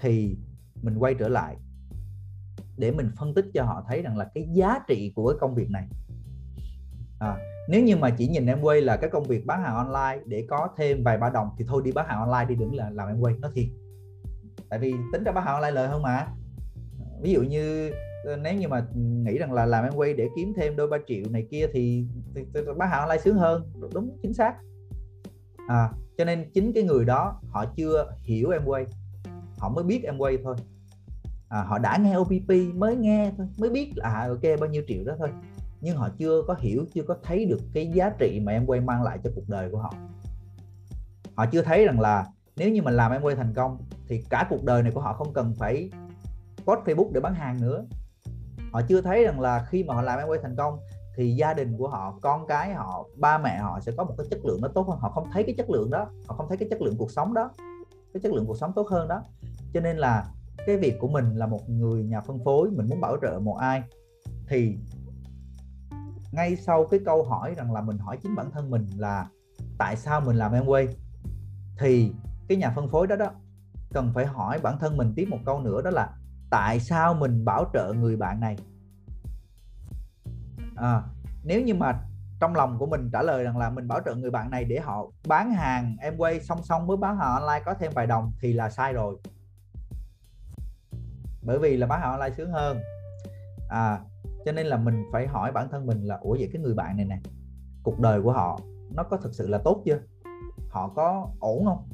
thì 0.00 0.36
mình 0.82 0.98
quay 0.98 1.14
trở 1.14 1.28
lại 1.28 1.56
để 2.76 2.90
mình 2.90 3.10
phân 3.16 3.34
tích 3.34 3.44
cho 3.54 3.64
họ 3.64 3.84
thấy 3.88 4.02
rằng 4.02 4.16
là 4.16 4.30
cái 4.34 4.48
giá 4.52 4.78
trị 4.88 5.12
của 5.16 5.28
cái 5.32 5.38
công 5.40 5.54
việc 5.54 5.70
này 5.70 5.88
à, 7.22 7.36
nếu 7.68 7.82
như 7.82 7.96
mà 7.96 8.10
chỉ 8.10 8.28
nhìn 8.28 8.46
em 8.46 8.62
quay 8.62 8.80
là 8.80 8.96
cái 8.96 9.10
công 9.10 9.24
việc 9.24 9.46
bán 9.46 9.62
hàng 9.62 9.76
online 9.76 10.24
để 10.26 10.46
có 10.48 10.68
thêm 10.76 11.02
vài 11.04 11.18
ba 11.18 11.30
đồng 11.30 11.48
thì 11.58 11.64
thôi 11.68 11.82
đi 11.84 11.92
bán 11.92 12.06
hàng 12.08 12.18
online 12.18 12.44
đi 12.48 12.54
đừng 12.54 12.74
là 12.74 12.90
làm 12.90 13.08
em 13.08 13.20
quay 13.20 13.34
nó 13.40 13.50
thiệt. 13.54 13.66
Tại 14.68 14.78
vì 14.78 14.94
tính 15.12 15.24
ra 15.24 15.32
bán 15.32 15.44
hàng 15.44 15.54
online 15.54 15.70
lời 15.70 15.88
hơn 15.88 16.02
mà. 16.02 16.26
Ví 17.22 17.32
dụ 17.32 17.42
như 17.42 17.90
ờ, 18.24 18.36
nếu 18.36 18.54
như 18.54 18.68
mà 18.68 18.86
nghĩ 18.94 19.38
rằng 19.38 19.52
là 19.52 19.66
làm 19.66 19.84
em 19.84 19.92
quay 19.94 20.14
để 20.14 20.28
kiếm 20.36 20.52
thêm 20.56 20.76
đôi 20.76 20.88
ba 20.88 20.98
triệu 21.06 21.24
này 21.30 21.46
kia 21.50 21.66
thì, 21.72 22.06
thì, 22.34 22.42
thì 22.54 22.60
bán 22.76 22.90
hàng 22.90 23.00
online 23.00 23.22
sướng 23.22 23.36
hơn 23.36 23.72
đúng 23.94 24.18
chính 24.22 24.34
xác. 24.34 24.54
À, 25.68 25.90
cho 26.18 26.24
nên 26.24 26.50
chính 26.54 26.72
cái 26.72 26.82
người 26.82 27.04
đó 27.04 27.40
họ 27.48 27.64
chưa 27.76 28.14
hiểu 28.22 28.50
em 28.50 28.62
quay 28.64 28.86
họ 29.58 29.68
mới 29.68 29.84
biết 29.84 30.02
em 30.04 30.18
quay 30.18 30.38
thôi. 30.44 30.56
À, 31.48 31.62
họ 31.62 31.78
đã 31.78 31.96
nghe 31.96 32.16
OPP 32.16 32.74
mới 32.74 32.96
nghe 32.96 33.32
thôi 33.36 33.46
mới 33.58 33.70
biết 33.70 33.92
là 33.94 34.08
à, 34.08 34.28
ok 34.28 34.60
bao 34.60 34.70
nhiêu 34.70 34.82
triệu 34.86 35.04
đó 35.04 35.14
thôi 35.18 35.28
nhưng 35.82 35.96
họ 35.96 36.08
chưa 36.18 36.42
có 36.46 36.54
hiểu, 36.58 36.84
chưa 36.94 37.02
có 37.02 37.16
thấy 37.22 37.44
được 37.44 37.60
cái 37.74 37.86
giá 37.86 38.10
trị 38.18 38.40
mà 38.44 38.52
em 38.52 38.66
quay 38.66 38.80
mang 38.80 39.02
lại 39.02 39.18
cho 39.24 39.30
cuộc 39.34 39.48
đời 39.48 39.70
của 39.70 39.78
họ. 39.78 39.94
Họ 41.34 41.46
chưa 41.46 41.62
thấy 41.62 41.86
rằng 41.86 42.00
là 42.00 42.26
nếu 42.56 42.70
như 42.70 42.82
mình 42.82 42.94
làm 42.94 43.12
em 43.12 43.22
quay 43.22 43.36
thành 43.36 43.52
công 43.54 43.78
thì 44.08 44.24
cả 44.30 44.46
cuộc 44.50 44.64
đời 44.64 44.82
này 44.82 44.92
của 44.92 45.00
họ 45.00 45.12
không 45.12 45.32
cần 45.32 45.54
phải 45.58 45.90
post 46.56 46.80
Facebook 46.84 47.12
để 47.12 47.20
bán 47.20 47.34
hàng 47.34 47.60
nữa. 47.60 47.84
Họ 48.72 48.82
chưa 48.88 49.00
thấy 49.00 49.24
rằng 49.24 49.40
là 49.40 49.66
khi 49.70 49.84
mà 49.84 49.94
họ 49.94 50.02
làm 50.02 50.18
em 50.18 50.28
quay 50.28 50.40
thành 50.42 50.56
công 50.56 50.78
thì 51.16 51.34
gia 51.34 51.54
đình 51.54 51.76
của 51.78 51.88
họ, 51.88 52.18
con 52.22 52.46
cái 52.46 52.74
họ, 52.74 53.08
ba 53.16 53.38
mẹ 53.38 53.58
họ 53.58 53.80
sẽ 53.80 53.92
có 53.96 54.04
một 54.04 54.14
cái 54.18 54.26
chất 54.30 54.44
lượng 54.44 54.58
nó 54.62 54.68
tốt 54.68 54.88
hơn. 54.88 54.98
Họ 54.98 55.10
không 55.10 55.28
thấy 55.32 55.44
cái 55.44 55.54
chất 55.58 55.70
lượng 55.70 55.90
đó. 55.90 56.06
Họ 56.26 56.34
không 56.36 56.48
thấy 56.48 56.56
cái 56.56 56.68
chất 56.68 56.82
lượng 56.82 56.94
cuộc 56.98 57.10
sống 57.10 57.34
đó. 57.34 57.50
Cái 58.14 58.20
chất 58.22 58.32
lượng 58.32 58.46
cuộc 58.46 58.56
sống 58.56 58.72
tốt 58.72 58.88
hơn 58.90 59.08
đó. 59.08 59.22
Cho 59.74 59.80
nên 59.80 59.96
là 59.96 60.26
cái 60.66 60.76
việc 60.76 60.98
của 61.00 61.08
mình 61.08 61.36
là 61.36 61.46
một 61.46 61.70
người 61.70 62.04
nhà 62.04 62.20
phân 62.20 62.38
phối, 62.44 62.70
mình 62.70 62.88
muốn 62.88 63.00
bảo 63.00 63.16
trợ 63.22 63.38
một 63.42 63.54
ai 63.54 63.82
thì 64.48 64.76
ngay 66.32 66.56
sau 66.56 66.86
cái 66.90 67.00
câu 67.04 67.22
hỏi 67.22 67.54
rằng 67.56 67.72
là 67.72 67.80
mình 67.80 67.98
hỏi 67.98 68.18
chính 68.22 68.34
bản 68.34 68.50
thân 68.50 68.70
mình 68.70 68.86
là 68.96 69.28
tại 69.78 69.96
sao 69.96 70.20
mình 70.20 70.36
làm 70.36 70.52
em 70.52 70.66
quay 70.66 70.88
thì 71.78 72.12
cái 72.48 72.58
nhà 72.58 72.72
phân 72.76 72.88
phối 72.88 73.06
đó 73.06 73.16
đó 73.16 73.30
cần 73.92 74.12
phải 74.14 74.26
hỏi 74.26 74.60
bản 74.62 74.78
thân 74.78 74.96
mình 74.96 75.12
tiếp 75.16 75.26
một 75.30 75.38
câu 75.44 75.60
nữa 75.60 75.82
đó 75.82 75.90
là 75.90 76.10
tại 76.50 76.80
sao 76.80 77.14
mình 77.14 77.44
bảo 77.44 77.70
trợ 77.72 77.92
người 77.92 78.16
bạn 78.16 78.40
này? 78.40 78.56
À, 80.76 81.02
nếu 81.44 81.62
như 81.62 81.74
mà 81.74 82.00
trong 82.40 82.56
lòng 82.56 82.78
của 82.78 82.86
mình 82.86 83.10
trả 83.12 83.22
lời 83.22 83.44
rằng 83.44 83.58
là 83.58 83.70
mình 83.70 83.88
bảo 83.88 84.00
trợ 84.04 84.14
người 84.14 84.30
bạn 84.30 84.50
này 84.50 84.64
để 84.64 84.80
họ 84.80 85.06
bán 85.26 85.52
hàng 85.52 85.96
em 86.00 86.16
quay 86.16 86.40
song 86.40 86.62
song 86.62 86.86
với 86.86 86.96
bán 86.96 87.16
hàng 87.16 87.34
online 87.34 87.62
có 87.64 87.74
thêm 87.74 87.92
vài 87.94 88.06
đồng 88.06 88.32
thì 88.40 88.52
là 88.52 88.70
sai 88.70 88.92
rồi. 88.92 89.16
Bởi 91.42 91.58
vì 91.58 91.76
là 91.76 91.86
bán 91.86 92.00
hàng 92.00 92.10
online 92.10 92.36
sướng 92.36 92.50
hơn. 92.50 92.78
À 93.68 94.00
cho 94.44 94.52
nên 94.52 94.66
là 94.66 94.76
mình 94.76 95.04
phải 95.12 95.26
hỏi 95.26 95.52
bản 95.52 95.68
thân 95.70 95.86
mình 95.86 96.04
là, 96.04 96.16
ủa 96.16 96.36
vậy 96.38 96.50
cái 96.52 96.62
người 96.62 96.74
bạn 96.74 96.96
này 96.96 97.06
nè, 97.06 97.18
cuộc 97.82 98.00
đời 98.00 98.22
của 98.22 98.32
họ 98.32 98.58
nó 98.94 99.02
có 99.02 99.16
thực 99.16 99.34
sự 99.34 99.48
là 99.48 99.58
tốt 99.58 99.82
chưa? 99.84 99.98
Họ 100.70 100.88
có 100.88 101.28
ổn 101.40 101.64
không? 101.64 101.88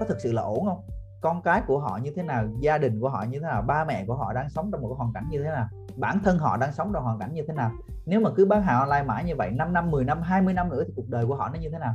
Có 0.00 0.06
thực 0.08 0.20
sự 0.20 0.32
là 0.32 0.42
ổn 0.42 0.66
không? 0.66 0.86
Con 1.20 1.42
cái 1.42 1.62
của 1.66 1.78
họ 1.78 1.98
như 2.02 2.12
thế 2.16 2.22
nào? 2.22 2.48
Gia 2.60 2.78
đình 2.78 3.00
của 3.00 3.08
họ 3.08 3.22
như 3.22 3.38
thế 3.38 3.46
nào? 3.46 3.62
Ba 3.62 3.84
mẹ 3.84 4.04
của 4.06 4.16
họ 4.16 4.32
đang 4.32 4.50
sống 4.50 4.70
trong 4.72 4.82
một 4.82 4.88
cái 4.88 4.96
hoàn 4.96 5.12
cảnh 5.12 5.26
như 5.30 5.42
thế 5.42 5.50
nào? 5.50 5.68
Bản 5.96 6.20
thân 6.24 6.38
họ 6.38 6.56
đang 6.56 6.72
sống 6.72 6.90
trong 6.94 7.04
hoàn 7.04 7.18
cảnh 7.18 7.34
như 7.34 7.42
thế 7.48 7.54
nào? 7.54 7.72
Nếu 8.06 8.20
mà 8.20 8.30
cứ 8.36 8.46
bán 8.46 8.62
hàng 8.62 8.80
online 8.80 9.02
mãi 9.02 9.24
như 9.24 9.36
vậy 9.36 9.50
5 9.50 9.72
năm 9.72 9.90
10 9.90 10.04
năm 10.04 10.22
20 10.22 10.54
năm 10.54 10.68
nữa 10.68 10.84
thì 10.86 10.92
cuộc 10.96 11.08
đời 11.08 11.26
của 11.26 11.36
họ 11.36 11.48
nó 11.48 11.58
như 11.60 11.68
thế 11.70 11.78
nào? 11.78 11.94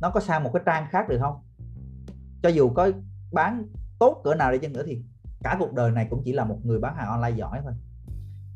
Nó 0.00 0.10
có 0.10 0.20
sang 0.20 0.44
một 0.44 0.50
cái 0.52 0.62
trang 0.66 0.86
khác 0.90 1.08
được 1.08 1.18
không? 1.20 1.42
Cho 2.42 2.48
dù 2.48 2.70
có 2.70 2.90
bán 3.32 3.66
tốt 3.98 4.20
cỡ 4.24 4.34
nào 4.34 4.52
đi 4.52 4.58
chăng 4.58 4.72
nữa 4.72 4.82
thì 4.86 5.02
cả 5.42 5.56
cuộc 5.58 5.72
đời 5.72 5.90
này 5.90 6.06
cũng 6.10 6.22
chỉ 6.24 6.32
là 6.32 6.44
một 6.44 6.58
người 6.62 6.78
bán 6.78 6.96
hàng 6.96 7.08
online 7.08 7.36
giỏi 7.38 7.60
thôi. 7.62 7.72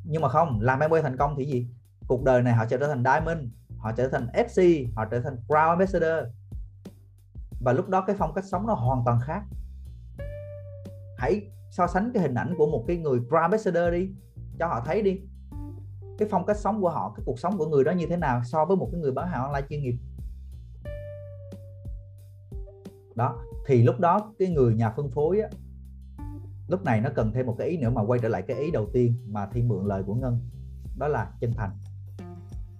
Nhưng 0.04 0.22
mà 0.22 0.28
không 0.28 0.60
làm 0.60 0.78
Amway 0.78 1.02
thành 1.02 1.16
công 1.16 1.34
thì 1.38 1.44
gì? 1.44 1.68
Cuộc 2.08 2.24
đời 2.24 2.42
này 2.42 2.54
họ 2.54 2.64
trở 2.64 2.78
thành 2.78 3.04
diamond 3.04 3.38
họ 3.78 3.92
trở 3.92 4.08
thành 4.08 4.26
FC 4.32 4.86
họ 4.94 5.04
trở 5.10 5.20
thành 5.20 5.36
crown 5.48 5.68
ambassador. 5.68 6.24
Và 7.60 7.72
lúc 7.72 7.88
đó 7.88 8.04
cái 8.06 8.16
phong 8.18 8.34
cách 8.34 8.44
sống 8.44 8.66
nó 8.66 8.74
hoàn 8.74 9.02
toàn 9.04 9.20
khác. 9.20 9.42
Hãy 11.18 11.50
so 11.70 11.86
sánh 11.86 12.10
cái 12.14 12.22
hình 12.22 12.34
ảnh 12.34 12.54
của 12.58 12.66
một 12.66 12.84
cái 12.88 12.96
người 12.96 13.18
crown 13.18 13.42
ambassador 13.42 13.92
đi 13.92 14.10
cho 14.58 14.66
họ 14.66 14.82
thấy 14.86 15.02
đi. 15.02 15.20
Cái 16.18 16.28
phong 16.30 16.46
cách 16.46 16.56
sống 16.56 16.80
của 16.80 16.90
họ 16.90 17.12
cái 17.16 17.22
cuộc 17.26 17.38
sống 17.38 17.58
của 17.58 17.66
người 17.66 17.84
đó 17.84 17.92
như 17.92 18.06
thế 18.06 18.16
nào 18.16 18.42
so 18.44 18.64
với 18.64 18.76
một 18.76 18.88
cái 18.92 19.00
người 19.00 19.12
bán 19.12 19.28
hàng 19.28 19.42
online 19.42 19.66
chuyên 19.68 19.82
nghiệp. 19.82 19.96
Đó 23.14 23.38
thì 23.66 23.82
lúc 23.82 24.00
đó 24.00 24.32
cái 24.38 24.48
người 24.48 24.74
nhà 24.74 24.92
phân 24.96 25.10
phối 25.10 25.40
á, 25.40 25.48
lúc 26.68 26.84
này 26.84 27.00
nó 27.00 27.10
cần 27.14 27.32
thêm 27.32 27.46
một 27.46 27.54
cái 27.58 27.68
ý 27.68 27.76
nữa 27.76 27.90
mà 27.90 28.02
quay 28.02 28.20
trở 28.20 28.28
lại 28.28 28.42
cái 28.42 28.56
ý 28.56 28.70
đầu 28.70 28.86
tiên 28.92 29.14
mà 29.26 29.46
thi 29.46 29.62
mượn 29.62 29.86
lời 29.86 30.02
của 30.02 30.14
ngân. 30.14 30.40
Đó 30.98 31.08
là 31.08 31.30
chân 31.40 31.52
thành. 31.52 31.70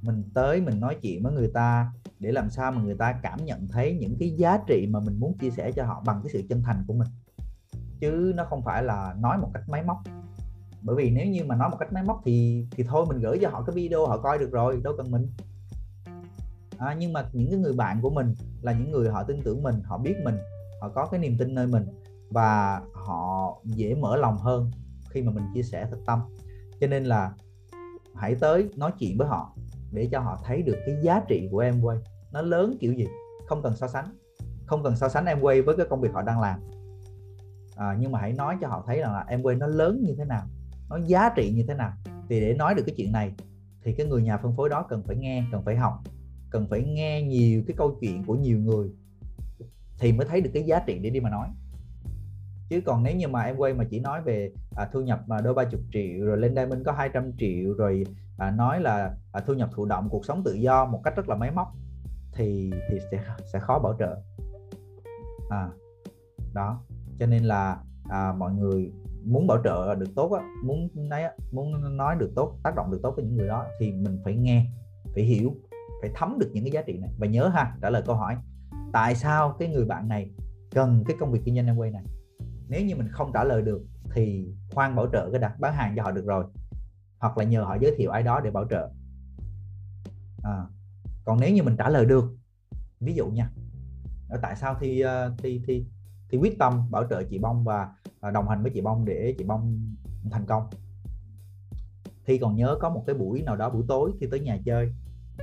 Mình 0.03 0.22
tới 0.35 0.61
mình 0.61 0.81
nói 0.81 0.96
chuyện 1.03 1.22
với 1.22 1.33
người 1.33 1.51
ta 1.55 1.92
để 2.18 2.33
làm 2.33 2.51
sao 2.51 2.72
mà 2.72 2.83
người 2.83 2.94
ta 2.94 3.12
cảm 3.22 3.44
nhận 3.44 3.68
thấy 3.68 3.99
những 4.01 4.16
cái 4.18 4.31
giá 4.31 4.59
trị 4.66 4.87
mà 4.90 5.01
mình 5.01 5.20
muốn 5.20 5.38
chia 5.38 5.51
sẻ 5.51 5.72
cho 5.72 5.85
họ 5.85 6.03
bằng 6.07 6.20
cái 6.22 6.31
sự 6.33 6.42
chân 6.49 6.62
thành 6.62 6.85
của 6.87 6.94
mình. 6.94 7.09
Chứ 8.01 8.33
nó 8.37 8.44
không 8.44 8.62
phải 8.62 8.83
là 8.83 9.14
nói 9.20 9.38
một 9.38 9.51
cách 9.55 9.68
máy 9.68 9.83
móc. 9.83 9.99
Bởi 10.83 10.96
vì 10.96 11.11
nếu 11.11 11.27
như 11.27 11.44
mà 11.44 11.57
nói 11.57 11.70
một 11.70 11.77
cách 11.81 11.92
máy 11.92 12.03
móc 12.03 12.22
thì 12.25 12.66
thì 12.70 12.85
thôi 12.85 13.07
mình 13.09 13.18
gửi 13.18 13.38
cho 13.42 13.49
họ 13.49 13.62
cái 13.62 13.77
video 13.77 14.07
họ 14.07 14.18
coi 14.18 14.38
được 14.38 14.51
rồi 14.53 14.81
đâu 14.85 14.94
cần 14.96 15.11
mình. 15.11 15.29
À, 16.79 16.96
nhưng 16.99 17.12
mà 17.12 17.29
những 17.33 17.51
cái 17.51 17.59
người 17.59 17.72
bạn 17.72 18.01
của 18.03 18.11
mình 18.11 18.35
là 18.62 18.72
những 18.72 18.90
người 18.90 19.09
họ 19.09 19.22
tin 19.22 19.42
tưởng 19.42 19.62
mình 19.62 19.81
họ 19.85 19.99
biết 19.99 20.14
mình 20.25 20.37
họ 20.81 20.88
có 20.88 21.07
cái 21.07 21.20
niềm 21.20 21.38
tin 21.38 21.55
nơi 21.55 21.66
mình 21.66 21.87
và 22.31 22.81
họ 22.93 23.57
dễ 23.65 23.95
mở 23.95 24.17
lòng 24.17 24.39
hơn 24.39 24.71
khi 25.11 25.23
mà 25.23 25.33
mình 25.33 25.45
chia 25.55 25.62
sẻ 25.62 25.87
thật 25.91 25.99
tâm. 26.07 26.21
Cho 26.81 26.87
nên 26.87 27.05
là 27.05 27.33
hãy 28.15 28.35
tới 28.35 28.69
nói 28.77 28.93
chuyện 28.99 29.19
với 29.19 29.29
họ 29.29 29.53
để 29.93 30.09
cho 30.12 30.21
họ 30.21 30.39
thấy 30.45 30.62
được 30.62 30.77
cái 30.87 30.97
giá 31.03 31.23
trị 31.29 31.49
của 31.51 31.59
em 31.59 31.81
quay. 31.83 31.99
Nó 32.33 32.43
lớn 32.43 32.77
kiểu 32.81 32.93
gì 32.93 33.07
không 33.47 33.62
cần 33.62 33.77
so 33.77 33.89
sánh 33.89 34.05
không 34.67 34.83
cần 34.83 34.97
so 34.97 35.09
sánh 35.09 35.25
em 35.25 35.41
quay 35.41 35.62
với 35.62 35.77
cái 35.77 35.87
công 35.91 36.01
việc 36.01 36.12
họ 36.12 36.23
đang 36.23 36.41
làm. 36.41 36.61
À, 37.77 37.97
nhưng 38.01 38.12
mà 38.12 38.19
hãy 38.19 38.33
nói 38.33 38.57
cho 38.61 38.69
họ 38.69 38.85
thấy 38.87 39.01
rằng 39.01 39.12
là 39.12 39.25
em 39.29 39.43
quay 39.43 39.57
nó 39.57 39.67
lớn 39.67 40.03
như 40.03 40.15
thế 40.19 40.25
nào 40.25 40.43
nó 40.89 40.99
giá 41.07 41.31
trị 41.37 41.53
như 41.55 41.65
thế 41.69 41.75
nào. 41.75 41.93
Thì 42.29 42.41
để 42.41 42.55
nói 42.55 42.75
được 42.75 42.83
cái 42.87 42.95
chuyện 42.97 43.12
này 43.12 43.33
thì 43.85 43.93
cái 43.93 44.07
người 44.07 44.23
nhà 44.23 44.37
phân 44.37 44.57
phối 44.57 44.69
đó 44.69 44.87
cần 44.89 45.03
phải 45.07 45.17
nghe 45.17 45.45
cần 45.53 45.65
phải 45.65 45.77
học 45.77 46.01
cần 46.51 46.67
phải 46.71 46.83
nghe 46.83 47.23
nhiều 47.23 47.62
cái 47.67 47.77
câu 47.77 47.97
chuyện 48.01 48.25
của 48.25 48.35
nhiều 48.35 48.59
người 48.59 48.91
thì 49.99 50.12
mới 50.12 50.27
thấy 50.27 50.41
được 50.41 50.51
cái 50.55 50.62
giá 50.62 50.79
trị 50.87 50.99
để 50.99 51.11
đi 51.11 51.21
mà 51.21 51.31
nói 51.31 51.49
chứ 52.68 52.81
còn 52.87 53.02
nếu 53.02 53.16
như 53.16 53.29
mà 53.29 53.42
em 53.42 53.57
quay 53.57 53.74
mà 53.74 53.85
chỉ 53.90 54.00
nói 54.00 54.22
về 54.22 54.52
à, 54.76 54.88
thu 54.92 55.00
nhập 55.00 55.20
mà 55.26 55.40
đôi 55.40 55.55
ba 55.55 55.64
chục 55.64 55.81
triệu 55.92 56.26
rồi 56.26 56.38
lên 56.38 56.55
đây 56.55 56.66
mình 56.66 56.85
có 56.85 56.92
200 56.92 57.33
triệu 57.38 57.72
rồi 57.72 58.05
à, 58.38 58.50
nói 58.50 58.81
là 58.81 59.14
à, 59.33 59.40
thu 59.46 59.55
nhập 59.55 59.70
thụ 59.74 59.85
động 59.85 60.09
cuộc 60.11 60.24
sống 60.24 60.42
tự 60.44 60.52
do 60.52 60.85
một 60.85 61.00
cách 61.05 61.16
rất 61.16 61.29
là 61.29 61.37
máy 61.37 61.50
móc 61.50 61.72
thì 62.33 62.70
thì 62.90 62.98
sẽ 63.11 63.22
sẽ 63.52 63.59
khó 63.59 63.79
bảo 63.79 63.96
trợ. 63.98 64.16
À 65.50 65.68
đó. 66.57 66.81
Cho 67.18 67.26
nên 67.26 67.44
là 67.44 67.79
à, 68.09 68.33
mọi 68.38 68.52
người 68.52 68.92
muốn 69.24 69.46
bảo 69.46 69.59
trợ 69.64 69.94
được 69.94 70.14
tốt 70.16 70.33
á, 70.33 70.42
muốn 70.64 70.88
nói 70.94 71.22
muốn 71.52 71.96
nói 71.96 72.16
được 72.18 72.33
tốt 72.37 72.59
tác 72.62 72.76
động 72.76 72.90
được 72.90 73.00
tốt 73.02 73.12
với 73.16 73.24
những 73.24 73.37
người 73.37 73.48
đó 73.48 73.64
thì 73.81 73.92
mình 73.92 74.18
phải 74.24 74.37
nghe 74.37 74.66
phải 75.14 75.24
hiểu 75.24 75.55
phải 76.00 76.11
thấm 76.14 76.38
được 76.38 76.50
những 76.52 76.64
cái 76.64 76.70
giá 76.70 76.83
trị 76.83 76.98
này. 76.98 77.11
Và 77.18 77.26
nhớ 77.26 77.48
ha 77.48 77.76
trả 77.83 77.90
lời 77.90 78.02
câu 78.07 78.16
hỏi 78.16 78.37
tại 78.92 79.14
sao 79.14 79.57
cái 79.59 79.68
người 79.68 79.85
bạn 79.85 80.09
này 80.09 80.31
cần 80.70 81.05
cái 81.09 81.16
công 81.20 81.33
việc 81.33 81.40
kinh 81.44 81.55
doanh 81.55 81.66
em 81.66 81.76
quay 81.76 81.90
này? 81.90 82.02
Nếu 82.68 82.85
như 82.85 82.96
mình 82.96 83.09
không 83.09 83.31
trả 83.35 83.44
lời 83.44 83.62
được 83.62 83.83
thì 84.14 84.48
khoan 84.70 84.96
bảo 84.96 85.07
trợ 85.12 85.31
cái 85.31 85.40
đặt 85.40 85.61
bán 85.61 85.74
hàng 85.74 85.94
cho 85.96 86.02
họ 86.02 86.11
được 86.11 86.26
rồi. 86.26 86.44
Hoặc 87.18 87.38
là 87.38 87.44
nhờ 87.44 87.62
họ 87.62 87.76
giới 87.81 87.94
thiệu 87.96 88.11
ai 88.11 88.22
đó 88.22 88.40
để 88.40 88.50
bảo 88.50 88.64
trợ. 88.70 88.90
À, 90.42 90.66
còn 91.24 91.40
nếu 91.40 91.55
như 91.55 91.62
mình 91.62 91.76
trả 91.76 91.88
lời 91.88 92.07
được 92.07 92.37
ví 93.00 93.14
dụ 93.14 93.26
nha 93.26 93.50
à, 94.31 94.38
tại 94.42 94.57
sao 94.57 94.76
thì 94.81 95.00
à, 95.00 95.31
thì 95.38 95.62
thì 95.66 95.85
thì 96.31 96.38
quyết 96.38 96.59
tâm 96.59 96.90
bảo 96.90 97.05
trợ 97.11 97.22
chị 97.22 97.38
bông 97.38 97.64
và 97.64 97.88
à, 98.20 98.31
đồng 98.31 98.48
hành 98.48 98.62
với 98.62 98.70
chị 98.74 98.81
bông 98.81 99.05
để 99.05 99.35
chị 99.38 99.44
bông 99.44 99.94
thành 100.31 100.46
công? 100.46 100.70
Thì 102.26 102.38
còn 102.38 102.57
nhớ 102.57 102.79
có 102.81 102.90
một 102.90 103.05
cái 103.07 103.16
buổi 103.16 103.42
nào 103.42 103.57
đó 103.57 103.70
buổi 103.70 103.85
tối 103.88 104.12
khi 104.20 104.26
tới 104.31 104.40
nhà 104.40 104.59
chơi 104.64 104.92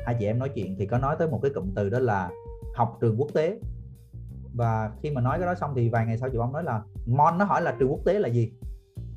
hai 0.06 0.16
chị 0.20 0.26
em 0.26 0.40
nói 0.40 0.50
chuyện 0.56 0.76
thì 0.80 0.86
có 0.86 0.98
nói 0.98 1.16
tới 1.20 1.28
một 1.28 1.40
cái 1.42 1.52
cụm 1.56 1.74
từ 1.76 1.90
đó 1.90 2.00
là 2.00 2.30
học 2.76 2.98
trường 3.02 3.18
quốc 3.18 3.30
tế 3.34 3.60
và 4.54 4.92
khi 5.02 5.12
mà 5.12 5.22
nói 5.22 5.40
cái 5.40 5.46
đó 5.46 5.56
xong 5.56 5.74
thì 5.76 5.90
vài 5.90 6.06
ngày 6.06 6.18
sau 6.18 6.30
chị 6.30 6.38
bông 6.38 6.54
nói 6.54 6.64
là 6.64 6.82
mon 7.06 7.38
nó 7.38 7.46
hỏi 7.46 7.62
là 7.62 7.76
trường 7.80 7.92
quốc 7.92 8.02
tế 8.06 8.20
là 8.20 8.30
gì? 8.30 8.52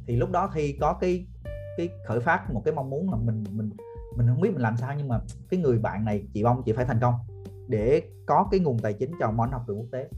Thì 0.06 0.16
lúc 0.16 0.30
đó 0.30 0.50
thi 0.54 0.76
có 0.80 0.92
cái 1.00 1.26
cái 1.76 1.88
khởi 2.06 2.20
phát 2.20 2.50
một 2.52 2.62
cái 2.64 2.74
mong 2.74 2.90
muốn 2.90 3.10
là 3.10 3.16
mình 3.16 3.44
mình 3.50 3.70
mình 4.16 4.26
không 4.28 4.40
biết 4.40 4.50
mình 4.52 4.62
làm 4.62 4.76
sao 4.76 4.94
nhưng 4.98 5.08
mà 5.08 5.20
cái 5.50 5.60
người 5.60 5.78
bạn 5.78 6.04
này 6.04 6.22
chị 6.34 6.44
bông 6.44 6.62
chị 6.62 6.72
phải 6.72 6.84
thành 6.84 7.00
công 7.00 7.14
để 7.68 8.02
có 8.26 8.48
cái 8.50 8.60
nguồn 8.60 8.78
tài 8.78 8.92
chính 8.92 9.10
cho 9.20 9.30
mon 9.30 9.50
học 9.50 9.64
trường 9.66 9.78
quốc 9.78 9.88
tế. 9.92 10.08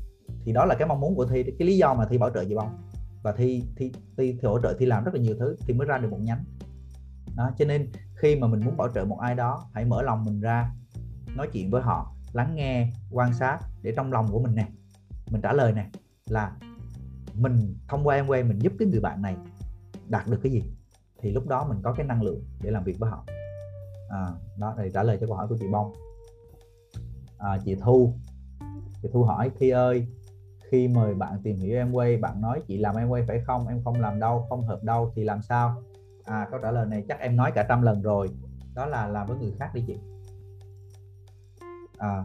Thì 0.45 0.53
đó 0.53 0.65
là 0.65 0.75
cái 0.75 0.89
mong 0.89 1.01
muốn 1.01 1.15
của 1.15 1.27
thi 1.27 1.43
cái 1.43 1.69
lý 1.69 1.77
do 1.77 1.95
mà 1.95 2.07
thi 2.11 2.19
bảo 2.19 2.31
trợ 2.31 2.45
chị 2.45 2.55
bông. 2.55 2.77
Và 3.23 3.33
thi 3.33 3.65
thi 3.77 3.93
thi, 4.17 4.33
thi 4.43 4.49
hỗ 4.49 4.61
trợ 4.61 4.77
thi 4.79 4.87
làm 4.87 5.05
rất 5.05 5.15
là 5.15 5.21
nhiều 5.21 5.37
thứ 5.39 5.57
thì 5.67 5.75
mới 5.75 5.87
ra 5.87 5.99
được 5.99 6.11
một 6.11 6.21
nhánh. 6.21 6.45
Đó 7.37 7.51
cho 7.59 7.65
nên 7.65 7.91
khi 8.15 8.37
mà 8.37 8.47
mình 8.47 8.65
muốn 8.65 8.77
bảo 8.77 8.89
trợ 8.95 9.05
một 9.05 9.19
ai 9.21 9.35
đó 9.35 9.65
hãy 9.75 9.85
mở 9.85 10.03
lòng 10.03 10.25
mình 10.25 10.41
ra 10.41 10.71
nói 11.37 11.49
chuyện 11.53 11.71
với 11.71 11.83
họ 11.83 12.15
lắng 12.33 12.55
nghe 12.55 12.93
quan 13.11 13.35
sát 13.35 13.59
để 13.83 13.93
trong 13.97 14.13
lòng 14.13 14.27
của 14.33 14.41
mình 14.41 14.55
nè 14.55 14.69
mình 15.31 15.41
trả 15.43 15.53
lời 15.53 15.73
nè 15.73 15.87
là 16.27 16.53
mình 17.35 17.75
thông 17.89 18.07
qua 18.07 18.15
em 18.15 18.27
quay 18.27 18.43
mình 18.43 18.59
giúp 18.59 18.73
cái 18.79 18.89
người 18.89 19.01
bạn 19.01 19.23
này 19.23 19.37
đạt 20.09 20.27
được 20.27 20.39
cái 20.43 20.53
gì 20.53 20.63
thì 21.19 21.33
lúc 21.33 21.47
đó 21.47 21.67
mình 21.69 21.79
có 21.83 21.93
cái 21.93 22.07
năng 22.07 22.23
lượng 22.23 22.43
để 22.63 22.71
làm 22.71 22.85
việc 22.85 22.99
với 22.99 23.11
họ. 23.11 23.25
À, 24.09 24.29
đó 24.59 24.75
thì 24.79 24.91
trả 24.95 25.03
lời 25.03 25.19
cho 25.21 25.27
câu 25.27 25.37
hỏi 25.37 25.49
của 25.49 25.57
chị 25.61 25.67
bông. 25.73 25.93
À, 27.39 27.59
chị 27.65 27.75
thu 27.75 28.15
chị 29.03 29.09
thu 29.13 29.23
hỏi 29.23 29.51
thi 29.59 29.71
ơi 29.71 30.07
khi 30.71 30.89
mời 30.89 31.15
bạn 31.15 31.41
tìm 31.43 31.57
hiểu 31.57 31.77
em 31.77 31.93
quay 31.93 32.17
bạn 32.17 32.41
nói 32.41 32.63
chị 32.67 32.79
làm 32.79 32.97
em 32.97 33.09
quay 33.09 33.23
phải 33.29 33.41
không? 33.47 33.69
Em 33.69 33.83
không 33.85 34.01
làm 34.01 34.21
đâu 34.21 34.47
không 34.49 34.67
hợp 34.67 34.85
đâu 34.85 35.13
thì 35.17 35.25
làm 35.25 35.43
sao? 35.43 35.83
À 36.25 36.49
câu 36.51 36.61
trả 36.63 36.71
lời 36.71 36.87
này 36.87 37.05
chắc 37.09 37.21
em 37.21 37.37
nói 37.37 37.53
cả 37.55 37.67
trăm 37.69 37.83
lần 37.83 38.03
rồi. 38.03 38.29
Đó 38.75 38.87
là 38.87 39.09
làm 39.09 39.27
với 39.27 39.37
người 39.39 39.53
khác 39.59 39.71
đi 39.75 39.85
chị. 39.87 39.97
À, 41.99 42.25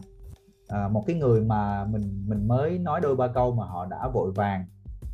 à, 0.74 0.88
một 0.88 1.04
cái 1.08 1.16
người 1.16 1.42
mà 1.42 1.86
mình 1.86 2.26
mình 2.28 2.48
mới 2.48 2.78
nói 2.78 3.02
đôi 3.02 3.16
ba 3.16 3.28
câu 3.28 3.56
mà 3.56 3.66
họ 3.66 3.86
đã 3.86 4.08
vội 4.08 4.32
vàng 4.32 4.66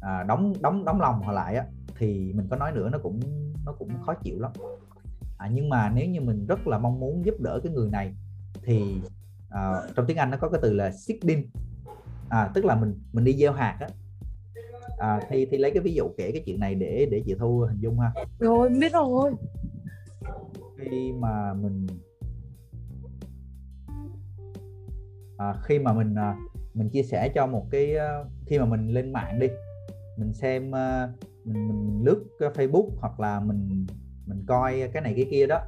à, 0.02 0.24
đóng 0.24 0.54
đóng 0.62 0.86
đóng 0.86 1.02
lòng 1.02 1.22
họ 1.22 1.32
lại 1.32 1.56
á 1.56 1.66
thì 1.98 2.34
mình 2.36 2.48
có 2.50 2.58
nói 2.58 2.72
nữa 2.72 2.90
nó 2.92 2.98
cũng 3.04 3.20
nó 3.66 3.72
cũng 3.80 3.90
khó 4.06 4.14
chịu 4.14 4.40
lắm. 4.40 4.52
À, 5.38 5.50
nhưng 5.54 5.70
mà 5.70 5.92
nếu 5.96 6.10
như 6.10 6.22
mình 6.22 6.46
rất 6.46 6.68
là 6.68 6.78
mong 6.78 7.00
muốn 7.00 7.26
giúp 7.26 7.36
đỡ 7.40 7.60
cái 7.64 7.74
người 7.74 7.90
này 7.90 8.14
thì 8.64 9.02
à, 9.50 9.82
trong 9.96 10.06
tiếng 10.06 10.18
Anh 10.18 10.32
nó 10.32 10.38
có 10.38 10.50
cái 10.50 10.60
từ 10.64 10.74
là 10.74 10.92
seeding 10.92 11.50
à, 12.30 12.52
tức 12.54 12.66
là 12.66 12.76
mình 12.76 13.02
mình 13.14 13.26
đi 13.26 13.34
gieo 13.38 13.52
hạt 13.52 13.78
á. 13.80 13.88
À, 14.98 15.22
thì 15.30 15.46
thì 15.52 15.58
lấy 15.58 15.72
cái 15.72 15.84
ví 15.84 15.94
dụ 15.94 16.10
kể 16.18 16.32
cái 16.32 16.44
chuyện 16.46 16.60
này 16.60 16.76
để 16.76 17.08
để 17.12 17.22
chị 17.26 17.36
thu 17.40 17.60
hình 17.60 17.80
dung 17.80 18.00
ha. 18.00 18.12
Rồi 18.40 18.70
biết 18.70 18.94
rồi. 18.94 19.34
Khi 20.78 21.12
mà 21.20 21.54
mình 21.54 21.88
à, 25.40 25.54
khi 25.64 25.80
mà 25.80 25.94
mình 25.94 26.16
à, 26.16 26.36
mình 26.74 26.90
chia 26.90 27.04
sẻ 27.04 27.30
cho 27.36 27.48
một 27.48 27.66
cái 27.72 27.96
à, 27.96 28.24
khi 28.46 28.60
mà 28.60 28.66
mình 28.66 28.88
lên 28.88 29.14
mạng 29.14 29.40
đi 29.40 29.48
mình 30.18 30.34
xem 30.34 30.76
à, 30.76 31.10
mình, 31.46 31.68
mình 31.68 32.02
lướt 32.06 32.26
Facebook 32.40 32.90
hoặc 33.00 33.20
là 33.20 33.40
mình 33.40 33.86
mình 34.26 34.44
coi 34.48 34.90
cái 34.94 35.02
này 35.02 35.14
cái 35.16 35.26
kia 35.32 35.48
đó 35.48 35.60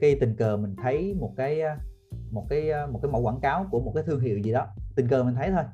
cái 0.00 0.16
tình 0.20 0.36
cờ 0.36 0.56
mình 0.56 0.76
thấy 0.82 1.14
một 1.20 1.34
cái 1.36 1.62
một 2.30 2.46
cái 2.48 2.70
một 2.92 2.98
cái 3.02 3.12
mẫu 3.12 3.22
quảng 3.22 3.40
cáo 3.40 3.66
của 3.70 3.80
một 3.80 3.92
cái 3.94 4.04
thương 4.06 4.20
hiệu 4.20 4.38
gì 4.38 4.52
đó 4.52 4.66
tình 4.96 5.08
cờ 5.08 5.24
mình 5.24 5.34
thấy 5.34 5.50
thôi 5.50 5.64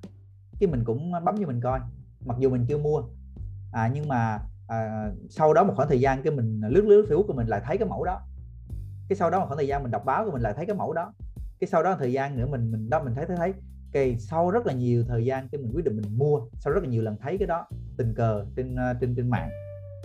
cái 0.60 0.70
mình 0.70 0.84
cũng 0.84 1.12
bấm 1.24 1.36
cho 1.40 1.46
mình 1.46 1.60
coi 1.60 1.80
mặc 2.24 2.36
dù 2.38 2.50
mình 2.50 2.64
chưa 2.68 2.78
mua. 2.78 3.02
À, 3.72 3.90
nhưng 3.94 4.08
mà 4.08 4.38
à, 4.68 5.10
sau 5.30 5.54
đó 5.54 5.64
một 5.64 5.72
khoảng 5.76 5.88
thời 5.88 6.00
gian 6.00 6.22
cái 6.22 6.32
mình 6.32 6.60
lướt 6.68 6.84
lướt 6.84 7.06
Facebook 7.08 7.26
của 7.26 7.32
mình 7.32 7.46
lại 7.46 7.60
thấy 7.64 7.78
cái 7.78 7.88
mẫu 7.88 8.04
đó 8.04 8.20
cái 9.08 9.16
sau 9.16 9.30
đó 9.30 9.40
một 9.40 9.46
khoảng 9.46 9.58
thời 9.58 9.66
gian 9.66 9.82
mình 9.82 9.90
đọc 9.90 10.04
báo 10.04 10.24
của 10.24 10.30
mình 10.30 10.42
lại 10.42 10.54
thấy 10.56 10.66
cái 10.66 10.76
mẫu 10.76 10.92
đó 10.92 11.12
cái 11.60 11.68
sau 11.68 11.82
đó 11.82 11.96
thời 11.98 12.12
gian 12.12 12.36
nữa 12.36 12.46
mình 12.46 12.70
mình 12.70 12.90
đó 12.90 13.02
mình 13.04 13.14
thấy 13.14 13.26
thấy 13.26 13.36
thấy. 13.36 13.52
Cái 13.92 14.18
sau 14.18 14.50
rất 14.50 14.66
là 14.66 14.72
nhiều 14.72 15.04
thời 15.08 15.24
gian 15.24 15.48
cái 15.48 15.60
mình 15.60 15.72
quyết 15.74 15.84
định 15.84 15.96
mình 15.96 16.18
mua 16.18 16.40
sau 16.58 16.72
rất 16.72 16.82
là 16.82 16.88
nhiều 16.88 17.02
lần 17.02 17.16
thấy 17.20 17.38
cái 17.38 17.46
đó 17.46 17.66
tình 17.96 18.14
cờ 18.14 18.44
trên 18.56 18.76
ờ, 18.76 18.94
trên 19.00 19.14
trên 19.16 19.30
mạng 19.30 19.50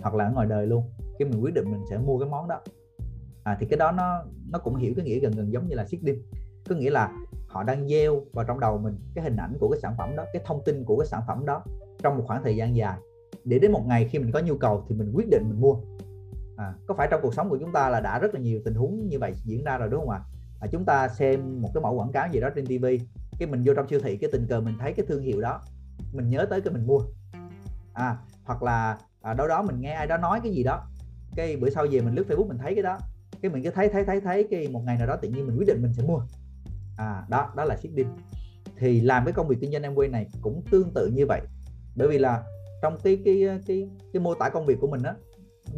hoặc 0.02 0.14
là 0.14 0.24
ở 0.24 0.32
ngoài 0.32 0.46
đời 0.46 0.66
luôn 0.66 0.84
cái 1.18 1.28
mình 1.28 1.40
quyết 1.40 1.54
định 1.54 1.70
mình 1.70 1.80
sẽ 1.90 1.98
mua 1.98 2.18
cái 2.18 2.28
món 2.28 2.48
đó. 2.48 2.60
À, 3.44 3.56
thì 3.60 3.66
cái 3.70 3.78
đó 3.78 3.92
nó 3.92 4.24
nó 4.50 4.58
cũng 4.58 4.76
hiểu 4.76 4.92
cái 4.96 5.04
nghĩa 5.04 5.18
gần 5.18 5.32
gần 5.32 5.52
giống 5.52 5.68
như 5.68 5.74
là 5.74 5.84
seeding 5.84 6.22
có 6.68 6.74
nghĩa 6.74 6.90
là 6.90 7.12
họ 7.48 7.62
đang 7.62 7.88
gieo 7.88 8.20
vào 8.32 8.44
trong 8.44 8.60
đầu 8.60 8.78
mình 8.78 8.96
cái 9.14 9.24
hình 9.24 9.36
ảnh 9.36 9.56
của 9.60 9.70
cái 9.70 9.80
sản 9.80 9.94
phẩm 9.98 10.16
đó 10.16 10.24
cái 10.32 10.42
thông 10.46 10.64
tin 10.64 10.84
của 10.84 10.96
cái 10.98 11.06
sản 11.06 11.22
phẩm 11.26 11.46
đó 11.46 11.64
trong 12.02 12.16
một 12.16 12.24
khoảng 12.26 12.42
thời 12.42 12.56
gian 12.56 12.76
dài. 12.76 12.98
Để 13.44 13.58
đến 13.58 13.72
một 13.72 13.82
ngày 13.86 14.08
khi 14.10 14.18
mình 14.18 14.32
có 14.32 14.40
nhu 14.40 14.56
cầu 14.56 14.84
thì 14.88 14.94
mình 14.94 15.12
quyết 15.14 15.28
định 15.30 15.42
mình 15.48 15.60
mua. 15.60 15.76
À, 16.56 16.74
có 16.86 16.94
phải 16.94 17.08
trong 17.10 17.20
cuộc 17.22 17.34
sống 17.34 17.48
của 17.48 17.58
chúng 17.60 17.72
ta 17.72 17.88
là 17.88 18.00
đã 18.00 18.18
rất 18.18 18.34
là 18.34 18.40
nhiều 18.40 18.60
tình 18.64 18.74
huống 18.74 19.08
như 19.08 19.18
vậy 19.18 19.32
diễn 19.44 19.64
ra 19.64 19.78
rồi 19.78 19.88
đúng 19.88 20.00
không 20.00 20.10
ạ? 20.10 20.20
à, 20.20 20.39
chúng 20.66 20.84
ta 20.84 21.08
xem 21.08 21.62
một 21.62 21.70
cái 21.74 21.82
mẫu 21.82 21.94
quảng 21.94 22.12
cáo 22.12 22.28
gì 22.32 22.40
đó 22.40 22.48
trên 22.54 22.66
TV 22.66 22.86
cái 23.38 23.48
mình 23.48 23.62
vô 23.66 23.74
trong 23.74 23.88
siêu 23.88 24.00
thị 24.02 24.16
cái 24.16 24.30
tình 24.32 24.46
cờ 24.46 24.60
mình 24.60 24.74
thấy 24.80 24.92
cái 24.92 25.06
thương 25.06 25.22
hiệu 25.22 25.40
đó 25.40 25.60
mình 26.12 26.28
nhớ 26.28 26.46
tới 26.50 26.60
cái 26.60 26.72
mình 26.72 26.86
mua. 26.86 27.00
À 27.92 28.16
hoặc 28.44 28.62
là 28.62 28.98
à, 29.22 29.34
đâu 29.34 29.48
đó 29.48 29.62
mình 29.62 29.80
nghe 29.80 29.92
ai 29.92 30.06
đó 30.06 30.16
nói 30.16 30.40
cái 30.42 30.52
gì 30.52 30.62
đó 30.62 30.86
cái 31.36 31.56
bữa 31.56 31.70
sau 31.70 31.86
về 31.90 32.00
mình 32.00 32.14
lướt 32.14 32.24
facebook 32.28 32.48
mình 32.48 32.58
thấy 32.58 32.74
cái 32.74 32.82
đó 32.82 32.98
cái 33.42 33.50
mình 33.50 33.62
cứ 33.62 33.70
thấy 33.70 33.88
thấy 33.88 34.04
thấy 34.04 34.20
thấy 34.20 34.46
cái 34.50 34.68
một 34.68 34.82
ngày 34.86 34.98
nào 34.98 35.06
đó 35.06 35.16
tự 35.16 35.28
nhiên 35.28 35.46
mình 35.46 35.56
quyết 35.58 35.66
định 35.66 35.82
mình 35.82 35.92
sẽ 35.94 36.02
mua. 36.02 36.22
À 36.96 37.24
đó 37.28 37.52
đó 37.56 37.64
là 37.64 37.76
seeding 37.76 38.08
thì 38.76 39.00
làm 39.00 39.24
cái 39.24 39.32
công 39.32 39.48
việc 39.48 39.56
kinh 39.60 39.72
doanh 39.72 39.82
em 39.82 39.94
quay 39.94 40.08
này 40.08 40.26
cũng 40.42 40.62
tương 40.70 40.90
tự 40.94 41.10
như 41.14 41.26
vậy. 41.26 41.40
Bởi 41.96 42.08
vì 42.08 42.18
là 42.18 42.42
trong 42.82 42.98
cái 43.02 43.22
cái 43.24 43.42
cái 43.66 43.88
cái 44.12 44.20
mô 44.20 44.34
tả 44.34 44.48
công 44.48 44.66
việc 44.66 44.76
của 44.80 44.86
mình 44.86 45.02
á 45.02 45.14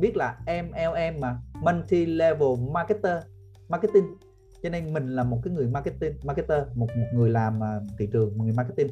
biết 0.01 0.17
là 0.17 0.39
MLM 0.47 1.21
mà 1.21 1.37
multi 1.55 2.07
level 2.07 2.49
marketer 2.73 3.23
marketing 3.69 4.05
cho 4.63 4.69
nên 4.69 4.93
mình 4.93 5.09
là 5.09 5.25
một 5.25 5.41
cái 5.45 5.55
người 5.55 5.67
marketing 5.67 6.13
marketer 6.25 6.63
một 6.75 6.89
một 6.97 7.07
người 7.15 7.31
làm 7.31 7.63
à, 7.63 7.81
thị 7.99 8.09
trường 8.13 8.39
một 8.39 8.45
người 8.45 8.53
marketing. 8.53 8.89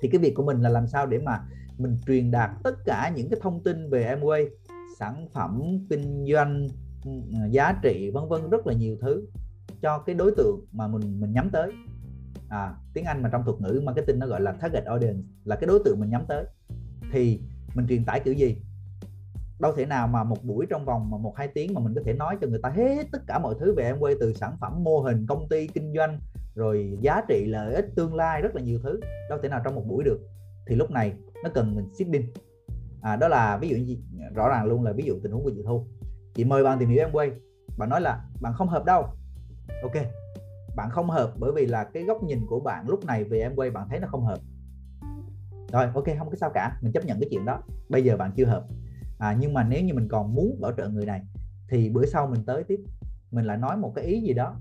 Thì 0.00 0.08
cái 0.08 0.20
việc 0.20 0.34
của 0.34 0.42
mình 0.42 0.60
là 0.60 0.68
làm 0.68 0.86
sao 0.86 1.06
để 1.06 1.18
mà 1.18 1.44
mình 1.78 1.96
truyền 2.06 2.30
đạt 2.30 2.50
tất 2.62 2.84
cả 2.84 3.12
những 3.16 3.30
cái 3.30 3.40
thông 3.42 3.62
tin 3.62 3.90
về 3.90 4.16
Amway 4.16 4.48
sản 4.98 5.28
phẩm 5.32 5.62
kinh 5.90 6.26
doanh 6.32 6.68
ừ, 7.04 7.10
giá 7.50 7.80
trị 7.82 8.10
vân 8.10 8.28
vân 8.28 8.50
rất 8.50 8.66
là 8.66 8.74
nhiều 8.74 8.96
thứ 9.00 9.26
cho 9.82 9.98
cái 9.98 10.14
đối 10.14 10.32
tượng 10.36 10.66
mà 10.72 10.88
mình 10.88 11.20
mình 11.20 11.32
nhắm 11.32 11.50
tới. 11.50 11.72
À, 12.48 12.74
tiếng 12.94 13.04
Anh 13.04 13.22
mà 13.22 13.28
trong 13.32 13.44
thuật 13.44 13.60
ngữ 13.60 13.80
marketing 13.84 14.18
nó 14.18 14.26
gọi 14.26 14.40
là 14.40 14.52
target 14.52 14.84
audience 14.84 15.28
là 15.44 15.56
cái 15.56 15.66
đối 15.66 15.80
tượng 15.84 16.00
mình 16.00 16.10
nhắm 16.10 16.24
tới. 16.28 16.44
Thì 17.12 17.40
mình 17.74 17.86
truyền 17.88 18.04
tải 18.04 18.20
kiểu 18.20 18.34
gì? 18.34 18.56
Đâu 19.58 19.72
thể 19.76 19.86
nào 19.86 20.08
mà 20.08 20.24
một 20.24 20.44
buổi 20.44 20.66
trong 20.70 20.84
vòng 20.84 21.10
mà 21.10 21.18
một 21.18 21.36
hai 21.36 21.48
tiếng 21.48 21.74
mà 21.74 21.80
mình 21.80 21.94
có 21.94 22.00
thể 22.04 22.12
nói 22.12 22.36
cho 22.40 22.46
người 22.46 22.60
ta 22.62 22.68
hết 22.68 23.06
tất 23.12 23.18
cả 23.26 23.38
mọi 23.38 23.54
thứ 23.60 23.74
về 23.76 23.84
em 23.84 23.96
quay 23.98 24.14
từ 24.20 24.32
sản 24.32 24.56
phẩm 24.60 24.84
mô 24.84 25.00
hình 25.00 25.26
công 25.26 25.48
ty 25.48 25.66
kinh 25.66 25.92
doanh 25.96 26.20
rồi 26.54 26.98
giá 27.00 27.22
trị 27.28 27.44
lợi 27.46 27.74
ích 27.74 27.86
tương 27.96 28.14
lai 28.14 28.42
rất 28.42 28.54
là 28.54 28.62
nhiều 28.62 28.78
thứ. 28.82 29.00
Đâu 29.30 29.38
thể 29.42 29.48
nào 29.48 29.60
trong 29.64 29.74
một 29.74 29.84
buổi 29.88 30.04
được. 30.04 30.20
Thì 30.66 30.74
lúc 30.74 30.90
này 30.90 31.12
nó 31.44 31.50
cần 31.54 31.74
mình 31.76 31.88
seeding 31.98 32.32
à, 33.02 33.16
đó 33.16 33.28
là 33.28 33.58
ví 33.58 33.68
dụ 33.68 33.76
gì? 33.76 33.98
Rõ 34.34 34.48
ràng 34.48 34.66
luôn 34.66 34.82
là 34.82 34.92
ví 34.92 35.04
dụ 35.04 35.18
tình 35.22 35.32
huống 35.32 35.44
của 35.44 35.50
chị 35.50 35.62
thu. 35.66 35.86
Chị 36.34 36.44
mời 36.44 36.64
bạn 36.64 36.78
tìm 36.78 36.88
hiểu 36.88 36.98
em 36.98 37.12
quay 37.12 37.30
bạn 37.78 37.88
nói 37.88 38.00
là 38.00 38.24
bạn 38.40 38.52
không 38.54 38.68
hợp 38.68 38.84
đâu. 38.84 39.02
Ok. 39.82 39.94
Bạn 40.76 40.90
không 40.90 41.10
hợp 41.10 41.32
bởi 41.38 41.52
vì 41.52 41.66
là 41.66 41.84
cái 41.84 42.02
góc 42.02 42.22
nhìn 42.22 42.46
của 42.46 42.60
bạn 42.60 42.88
lúc 42.88 43.04
này 43.04 43.24
về 43.24 43.40
em 43.40 43.56
quay 43.56 43.70
bạn 43.70 43.88
thấy 43.88 44.00
nó 44.00 44.08
không 44.08 44.24
hợp. 44.24 44.38
Rồi 45.72 45.86
ok 45.94 46.04
không 46.18 46.30
có 46.30 46.36
sao 46.36 46.50
cả. 46.54 46.78
Mình 46.82 46.92
chấp 46.92 47.04
nhận 47.04 47.20
cái 47.20 47.28
chuyện 47.30 47.44
đó. 47.44 47.62
Bây 47.88 48.04
giờ 48.04 48.16
bạn 48.16 48.30
chưa 48.36 48.44
hợp 48.44 48.66
à, 49.18 49.36
nhưng 49.40 49.54
mà 49.54 49.64
nếu 49.64 49.84
như 49.84 49.94
mình 49.94 50.08
còn 50.08 50.34
muốn 50.34 50.60
bảo 50.60 50.72
trợ 50.76 50.88
người 50.88 51.06
này 51.06 51.22
thì 51.68 51.88
bữa 51.88 52.06
sau 52.06 52.26
mình 52.26 52.44
tới 52.46 52.64
tiếp. 52.64 52.80
Mình 53.30 53.44
lại 53.44 53.56
nói 53.56 53.76
một 53.76 53.92
cái 53.94 54.04
ý 54.04 54.20
gì 54.20 54.34
đó. 54.34 54.56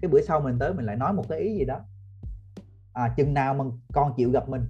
Cái 0.00 0.08
bữa 0.08 0.20
sau 0.20 0.40
mình 0.40 0.58
tới 0.58 0.74
mình 0.74 0.86
lại 0.86 0.96
nói 0.96 1.12
một 1.12 1.24
cái 1.28 1.38
ý 1.38 1.54
gì 1.58 1.64
đó. 1.64 1.80
À, 2.92 3.14
chừng 3.16 3.34
nào 3.34 3.54
mà 3.54 3.64
còn 3.92 4.12
chịu 4.16 4.30
gặp 4.30 4.48
mình 4.48 4.62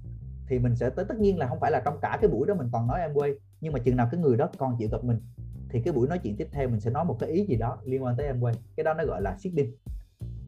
thì 0.49 0.59
mình 0.59 0.77
sẽ 0.77 0.91
tới. 0.91 1.05
Tất 1.09 1.19
nhiên 1.19 1.39
là 1.39 1.47
không 1.47 1.61
phải 1.61 1.71
là 1.71 1.83
trong 1.85 1.99
cả 2.03 2.19
cái 2.21 2.31
buổi 2.31 2.47
đó 2.47 2.55
mình 2.55 2.69
còn 2.73 2.87
nói 2.87 3.01
em 3.01 3.15
quay 3.15 3.35
nhưng 3.61 3.73
mà 3.73 3.79
chừng 3.79 3.97
nào 3.97 4.09
cái 4.11 4.21
người 4.21 4.37
đó 4.37 4.49
còn 4.59 4.77
chịu 4.79 4.89
gặp 4.93 5.05
mình 5.05 5.21
thì 5.69 5.81
cái 5.85 5.95
buổi 5.95 6.09
nói 6.09 6.19
chuyện 6.19 6.37
tiếp 6.37 6.49
theo 6.53 6.69
mình 6.69 6.81
sẽ 6.81 6.91
nói 6.91 7.05
một 7.05 7.17
cái 7.21 7.31
ý 7.31 7.47
gì 7.47 7.57
đó 7.57 7.79
liên 7.85 8.05
quan 8.05 8.17
tới 8.17 8.27
em 8.27 8.41
quay 8.41 8.55
cái 8.77 8.85
đó 8.85 8.95
nó 8.95 9.05
gọi 9.05 9.23
là 9.23 9.37
seeding 9.39 9.75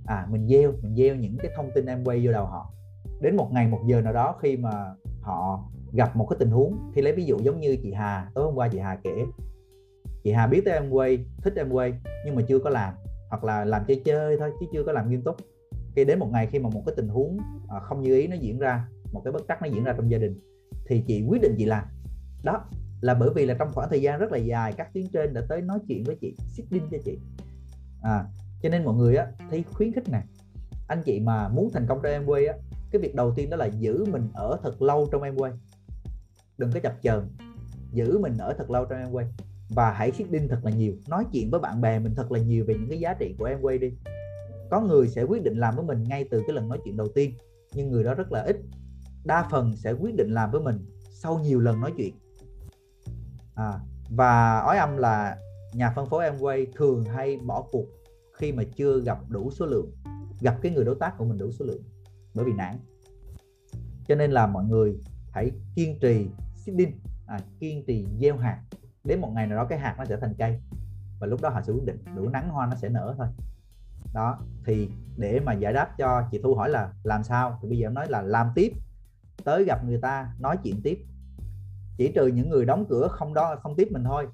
à 0.06 0.26
mình 0.30 0.48
gieo 0.48 0.72
mình 0.82 0.96
gieo 0.96 1.14
những 1.14 1.36
cái 1.38 1.50
thông 1.56 1.70
tin 1.74 1.86
em 1.86 2.04
quay 2.04 2.26
vô 2.26 2.32
đầu 2.32 2.46
họ. 2.46 2.72
Đến 3.20 3.36
một 3.36 3.50
ngày 3.52 3.68
một 3.68 3.80
giờ 3.86 4.00
nào 4.00 4.12
đó 4.12 4.36
khi 4.42 4.56
mà 4.56 4.94
họ 5.20 5.64
gặp 5.96 6.16
một 6.16 6.26
cái 6.30 6.36
tình 6.38 6.50
huống 6.50 6.92
thì 6.94 7.02
lấy 7.02 7.12
ví 7.12 7.24
dụ 7.24 7.38
giống 7.38 7.60
như 7.60 7.76
chị 7.82 7.92
Hà, 7.92 8.30
tối 8.34 8.44
hôm 8.44 8.54
qua 8.54 8.68
chị 8.68 8.78
Hà 8.78 8.98
kể, 9.04 9.24
chị 10.24 10.32
Hà 10.32 10.46
biết 10.46 10.62
tới 10.64 10.74
em 10.74 10.90
quay 10.90 11.18
thích 11.42 11.52
em 11.56 11.70
quay 11.70 11.94
nhưng 12.24 12.34
mà 12.34 12.42
chưa 12.48 12.58
có 12.58 12.70
làm, 12.70 12.94
hoặc 13.28 13.44
là 13.44 13.64
làm 13.64 13.82
chơi 13.88 14.02
chơi 14.04 14.36
thôi, 14.38 14.50
chứ 14.60 14.66
chưa 14.72 14.82
có 14.84 14.92
làm 14.92 15.10
nghiêm 15.10 15.22
túc. 15.22 15.36
Khi 15.96 16.04
đến 16.04 16.18
một 16.18 16.28
ngày 16.32 16.46
khi 16.46 16.58
mà 16.58 16.68
một 16.68 16.82
cái 16.86 16.94
tình 16.96 17.08
huống 17.08 17.38
à, 17.68 17.80
không 17.80 18.02
như 18.02 18.14
ý 18.18 18.26
nó 18.26 18.36
diễn 18.36 18.58
ra, 18.58 18.88
một 19.12 19.20
cái 19.24 19.32
bất 19.32 19.42
trắc 19.48 19.62
nó 19.62 19.68
diễn 19.68 19.84
ra 19.84 19.92
trong 19.92 20.10
gia 20.10 20.18
đình, 20.18 20.40
thì 20.86 21.02
chị 21.06 21.24
quyết 21.28 21.42
định 21.42 21.54
chị 21.58 21.64
làm. 21.64 21.84
Đó, 22.42 22.64
là 23.00 23.14
bởi 23.14 23.30
vì 23.34 23.46
là 23.46 23.54
trong 23.54 23.72
khoảng 23.72 23.88
thời 23.90 24.02
gian 24.02 24.18
rất 24.18 24.32
là 24.32 24.38
dài, 24.38 24.72
các 24.72 24.94
tuyến 24.94 25.06
trên 25.12 25.34
đã 25.34 25.42
tới 25.48 25.62
nói 25.62 25.78
chuyện 25.88 26.04
với 26.04 26.16
chị 26.20 26.34
xích 26.48 26.66
đinh 26.70 26.88
cho 26.90 26.98
chị. 27.04 27.18
À 28.02 28.24
cho 28.62 28.68
nên 28.68 28.84
mọi 28.84 28.94
người 28.94 29.16
á, 29.16 29.26
thấy 29.50 29.64
khuyến 29.72 29.92
khích 29.92 30.08
nè. 30.08 30.22
Anh 30.88 31.02
chị 31.04 31.20
mà 31.20 31.48
muốn 31.48 31.70
thành 31.72 31.86
công 31.88 32.00
trong 32.02 32.12
em 32.12 32.26
quay 32.26 32.46
á, 32.46 32.54
cái 32.90 33.02
việc 33.02 33.14
đầu 33.14 33.32
tiên 33.36 33.50
đó 33.50 33.56
là 33.56 33.66
giữ 33.66 34.04
mình 34.04 34.28
ở 34.34 34.58
thật 34.62 34.82
lâu 34.82 35.08
trong 35.12 35.22
em 35.22 35.36
quay 35.36 35.52
đừng 36.58 36.72
có 36.72 36.80
chập 36.80 36.94
chờn. 37.02 37.28
Giữ 37.92 38.18
mình 38.18 38.38
ở 38.38 38.54
thật 38.58 38.70
lâu 38.70 38.84
trong 38.84 38.98
em 38.98 39.12
quay 39.12 39.26
và 39.68 39.92
hãy 39.92 40.12
đinh 40.30 40.48
thật 40.48 40.60
là 40.62 40.70
nhiều. 40.70 40.94
Nói 41.08 41.24
chuyện 41.32 41.50
với 41.50 41.60
bạn 41.60 41.80
bè 41.80 41.98
mình 41.98 42.14
thật 42.14 42.32
là 42.32 42.38
nhiều 42.38 42.64
về 42.64 42.74
những 42.74 42.88
cái 42.88 43.00
giá 43.00 43.14
trị 43.14 43.34
của 43.38 43.44
em 43.44 43.60
quay 43.62 43.78
đi. 43.78 43.92
Có 44.70 44.80
người 44.80 45.08
sẽ 45.08 45.22
quyết 45.22 45.42
định 45.44 45.58
làm 45.58 45.76
với 45.76 45.84
mình 45.84 46.04
ngay 46.04 46.24
từ 46.30 46.42
cái 46.46 46.56
lần 46.56 46.68
nói 46.68 46.78
chuyện 46.84 46.96
đầu 46.96 47.08
tiên 47.08 47.32
nhưng 47.74 47.90
người 47.90 48.04
đó 48.04 48.14
rất 48.14 48.32
là 48.32 48.42
ít. 48.42 48.56
Đa 49.24 49.48
phần 49.50 49.76
sẽ 49.76 49.92
quyết 49.92 50.14
định 50.16 50.30
làm 50.30 50.50
với 50.50 50.60
mình 50.60 50.86
sau 51.10 51.38
nhiều 51.38 51.60
lần 51.60 51.80
nói 51.80 51.92
chuyện. 51.96 52.14
À, 53.54 53.80
và 54.10 54.58
ói 54.58 54.78
âm 54.78 54.96
là 54.96 55.36
nhà 55.72 55.92
phân 55.96 56.06
phối 56.06 56.24
em 56.24 56.38
quay 56.40 56.66
thường 56.74 57.04
hay 57.04 57.36
bỏ 57.36 57.62
cuộc 57.72 57.86
khi 58.32 58.52
mà 58.52 58.62
chưa 58.76 59.00
gặp 59.00 59.18
đủ 59.28 59.50
số 59.50 59.66
lượng 59.66 59.90
gặp 60.40 60.58
cái 60.62 60.72
người 60.72 60.84
đối 60.84 60.94
tác 60.94 61.18
của 61.18 61.24
mình 61.24 61.38
đủ 61.38 61.52
số 61.52 61.64
lượng 61.64 61.82
bởi 62.34 62.44
vì 62.44 62.52
nản. 62.52 62.78
Cho 64.08 64.14
nên 64.14 64.30
là 64.30 64.46
mọi 64.46 64.64
người 64.64 64.98
hãy 65.32 65.50
kiên 65.74 65.98
trì 66.00 66.26
seeding 66.66 67.00
à, 67.26 67.38
kiên 67.60 67.84
trì 67.86 68.06
gieo 68.20 68.36
hạt. 68.36 68.62
Đến 69.04 69.20
một 69.20 69.32
ngày 69.34 69.46
nào 69.46 69.58
đó 69.58 69.64
cái 69.64 69.78
hạt 69.78 69.94
nó 69.98 70.04
trở 70.04 70.16
thành 70.16 70.34
cây. 70.38 70.60
Và 71.20 71.26
lúc 71.26 71.42
đó 71.42 71.48
họ 71.48 71.62
sẽ 71.62 71.72
quyết 71.72 71.84
định 71.84 72.04
đủ 72.16 72.28
nắng 72.28 72.48
hoa 72.48 72.66
nó 72.66 72.76
sẽ 72.76 72.88
nở 72.88 73.14
thôi. 73.18 73.26
Đó 74.14 74.38
thì 74.64 74.88
để 75.16 75.40
mà 75.40 75.52
giải 75.52 75.72
đáp 75.72 75.98
cho 75.98 76.22
chị 76.30 76.40
thu 76.42 76.54
hỏi 76.54 76.70
là 76.70 76.92
làm 77.02 77.22
sao 77.22 77.58
thì 77.62 77.68
bây 77.68 77.78
giờ 77.78 77.86
em 77.86 77.94
nói 77.94 78.06
là 78.08 78.22
làm 78.22 78.50
tiếp. 78.54 78.72
Tới 79.44 79.64
gặp 79.64 79.84
người 79.84 79.98
ta 79.98 80.34
nói 80.38 80.58
chuyện 80.64 80.80
tiếp. 80.82 80.98
Chỉ 81.96 82.12
trừ 82.14 82.26
những 82.26 82.50
người 82.50 82.64
đóng 82.64 82.86
cửa 82.88 83.08
không 83.10 83.34
đó 83.34 83.56
không 83.62 83.76
tiếp 83.76 83.88
mình 83.90 84.04
thôi. 84.04 84.26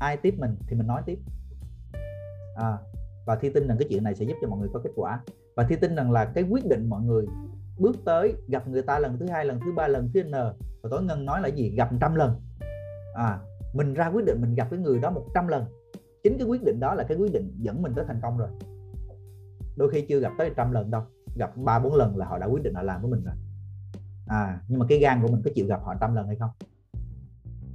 Ai 0.00 0.16
tiếp 0.16 0.34
mình 0.38 0.56
thì 0.66 0.76
mình 0.76 0.86
nói 0.86 1.02
tiếp. 1.06 1.18
À, 2.56 2.78
và 3.26 3.36
thi 3.36 3.50
tin 3.54 3.68
rằng 3.68 3.78
cái 3.78 3.88
chuyện 3.90 4.04
này 4.04 4.14
sẽ 4.14 4.24
giúp 4.24 4.34
cho 4.42 4.48
mọi 4.48 4.58
người 4.58 4.68
có 4.72 4.80
kết 4.84 4.90
quả. 4.96 5.20
Và 5.56 5.64
thi 5.68 5.76
tin 5.76 5.96
rằng 5.96 6.10
là 6.10 6.24
cái 6.24 6.44
quyết 6.44 6.66
định 6.66 6.88
mọi 6.88 7.02
người 7.02 7.26
bước 7.78 7.96
tới 8.04 8.34
gặp 8.48 8.68
người 8.68 8.82
ta 8.82 8.98
lần 8.98 9.18
thứ 9.18 9.26
hai 9.26 9.44
lần 9.44 9.60
thứ 9.60 9.72
ba 9.76 9.88
lần 9.88 10.10
thứ 10.14 10.22
n. 10.22 10.32
Và 10.82 10.88
tối 10.90 11.02
ngân 11.02 11.24
nói 11.24 11.40
là 11.40 11.48
gì? 11.48 11.70
Gặp 11.76 11.90
trăm 12.00 12.14
lần. 12.14 12.40
À 13.14 13.38
mình 13.72 13.94
ra 13.94 14.06
quyết 14.06 14.24
định 14.24 14.40
mình 14.40 14.54
gặp 14.54 14.68
cái 14.70 14.80
người 14.80 14.98
đó 14.98 15.10
100 15.10 15.48
lần. 15.48 15.64
Chính 16.22 16.38
cái 16.38 16.46
quyết 16.46 16.64
định 16.64 16.80
đó 16.80 16.94
là 16.94 17.04
cái 17.04 17.16
quyết 17.16 17.32
định 17.32 17.54
dẫn 17.58 17.82
mình 17.82 17.92
tới 17.96 18.04
thành 18.08 18.20
công 18.22 18.38
rồi. 18.38 18.48
Đôi 19.76 19.90
khi 19.90 20.06
chưa 20.08 20.20
gặp 20.20 20.32
tới 20.38 20.50
trăm 20.56 20.72
lần 20.72 20.90
đâu. 20.90 21.02
Gặp 21.36 21.56
ba 21.56 21.78
bốn 21.78 21.94
lần 21.94 22.16
là 22.16 22.26
họ 22.26 22.38
đã 22.38 22.46
quyết 22.46 22.62
định 22.62 22.74
họ 22.74 22.82
làm 22.82 23.02
với 23.02 23.10
mình 23.10 23.24
rồi. 23.24 23.34
À 24.26 24.60
nhưng 24.68 24.78
mà 24.78 24.86
cái 24.88 24.98
gan 24.98 25.22
của 25.22 25.28
mình 25.28 25.42
có 25.44 25.50
chịu 25.54 25.66
gặp 25.66 25.80
họ 25.82 25.94
trăm 26.00 26.14
lần 26.14 26.26
hay 26.26 26.36
không? 26.36 26.50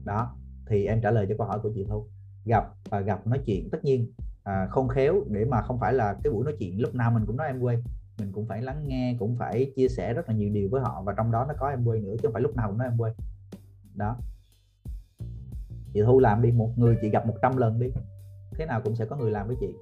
Đó 0.06 0.36
thì 0.68 0.86
em 0.86 1.02
trả 1.02 1.12
lời 1.12 1.26
cho 1.30 1.36
câu 1.38 1.48
hỏi 1.48 1.60
của 1.64 1.72
chị 1.76 1.86
thu. 1.90 2.08
Gặp 2.46 2.64
và 2.90 3.00
gặp 3.00 3.28
nói 3.28 3.40
chuyện 3.46 3.70
tất 3.72 3.84
nhiên 3.84 4.14
à, 4.44 4.68
không 4.70 4.88
khéo 4.88 5.16
để 5.28 5.46
mà 5.46 5.62
không 5.62 5.80
phải 5.80 5.94
là 5.94 6.16
cái 6.24 6.34
buổi 6.34 6.46
nói 6.46 6.56
chuyện 6.60 6.82
lúc 6.82 6.96
nào 6.96 7.12
mình 7.12 7.26
cũng 7.26 7.38
nói 7.38 7.48
em 7.48 7.60
quên 7.60 7.84
mình 8.20 8.32
cũng 8.32 8.48
phải 8.48 8.62
lắng 8.62 8.88
nghe, 8.88 9.16
cũng 9.20 9.36
phải 9.36 9.72
chia 9.76 9.88
sẻ 9.88 10.14
rất 10.14 10.30
là 10.30 10.36
nhiều 10.36 10.50
điều 10.54 10.70
với 10.72 10.82
họ 10.82 11.02
và 11.06 11.14
trong 11.18 11.32
đó 11.32 11.46
nó 11.48 11.54
có 11.60 11.70
em 11.70 11.86
quay 11.86 12.00
nữa 12.00 12.14
chứ 12.14 12.20
không 12.24 12.34
phải 12.34 12.42
lúc 12.42 12.56
nào 12.56 12.70
cũng 12.70 12.78
nói 12.78 12.88
em 12.88 12.98
quay 12.98 13.14
đó. 13.96 14.18
Chị 15.94 16.02
thu 16.06 16.20
làm 16.20 16.42
đi, 16.42 16.52
một 16.52 16.74
người 16.76 16.98
chị 17.02 17.10
gặp 17.10 17.28
100 17.28 17.58
lần 17.58 17.80
đi, 17.80 17.88
thế 18.52 18.66
nào 18.66 18.82
cũng 18.84 18.96
sẽ 18.96 19.06
có 19.06 19.16
người 19.16 19.32
làm 19.32 19.48
với 19.48 19.56
chị. 19.60 19.76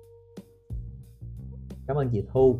Cảm 1.88 1.98
ơn 1.98 2.10
chị 2.10 2.26
thu. 2.32 2.60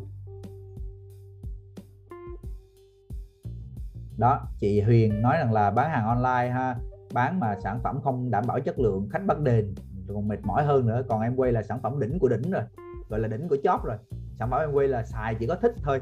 Đó, 4.18 4.48
chị 4.60 4.82
huyền 4.82 5.22
nói 5.22 5.38
rằng 5.38 5.54
là 5.54 5.72
bán 5.72 5.90
hàng 5.90 6.06
online 6.06 6.54
ha, 6.54 6.76
bán 7.14 7.40
mà 7.40 7.58
sản 7.64 7.80
phẩm 7.84 8.02
không 8.04 8.32
đảm 8.32 8.44
bảo 8.48 8.60
chất 8.60 8.80
lượng, 8.80 9.10
khách 9.12 9.26
bắt 9.26 9.40
đền, 9.40 9.76
còn 10.08 10.28
mệt 10.28 10.40
mỏi 10.44 10.66
hơn 10.66 10.88
nữa, 10.88 11.04
còn 11.10 11.22
em 11.22 11.36
quay 11.36 11.52
là 11.52 11.64
sản 11.64 11.80
phẩm 11.82 12.00
đỉnh 12.00 12.20
của 12.20 12.30
đỉnh 12.30 12.52
rồi, 12.52 12.64
gọi 13.10 13.20
là 13.20 13.28
đỉnh 13.28 13.48
của 13.48 13.58
chóp 13.64 13.86
rồi 13.86 13.98
sản 14.40 14.50
phẩm 14.52 14.62
em 14.62 14.72
quay 14.72 14.88
là 14.88 15.04
xài 15.04 15.36
chỉ 15.36 15.48
có 15.48 15.56
thích 15.56 15.74
thôi. 15.84 16.02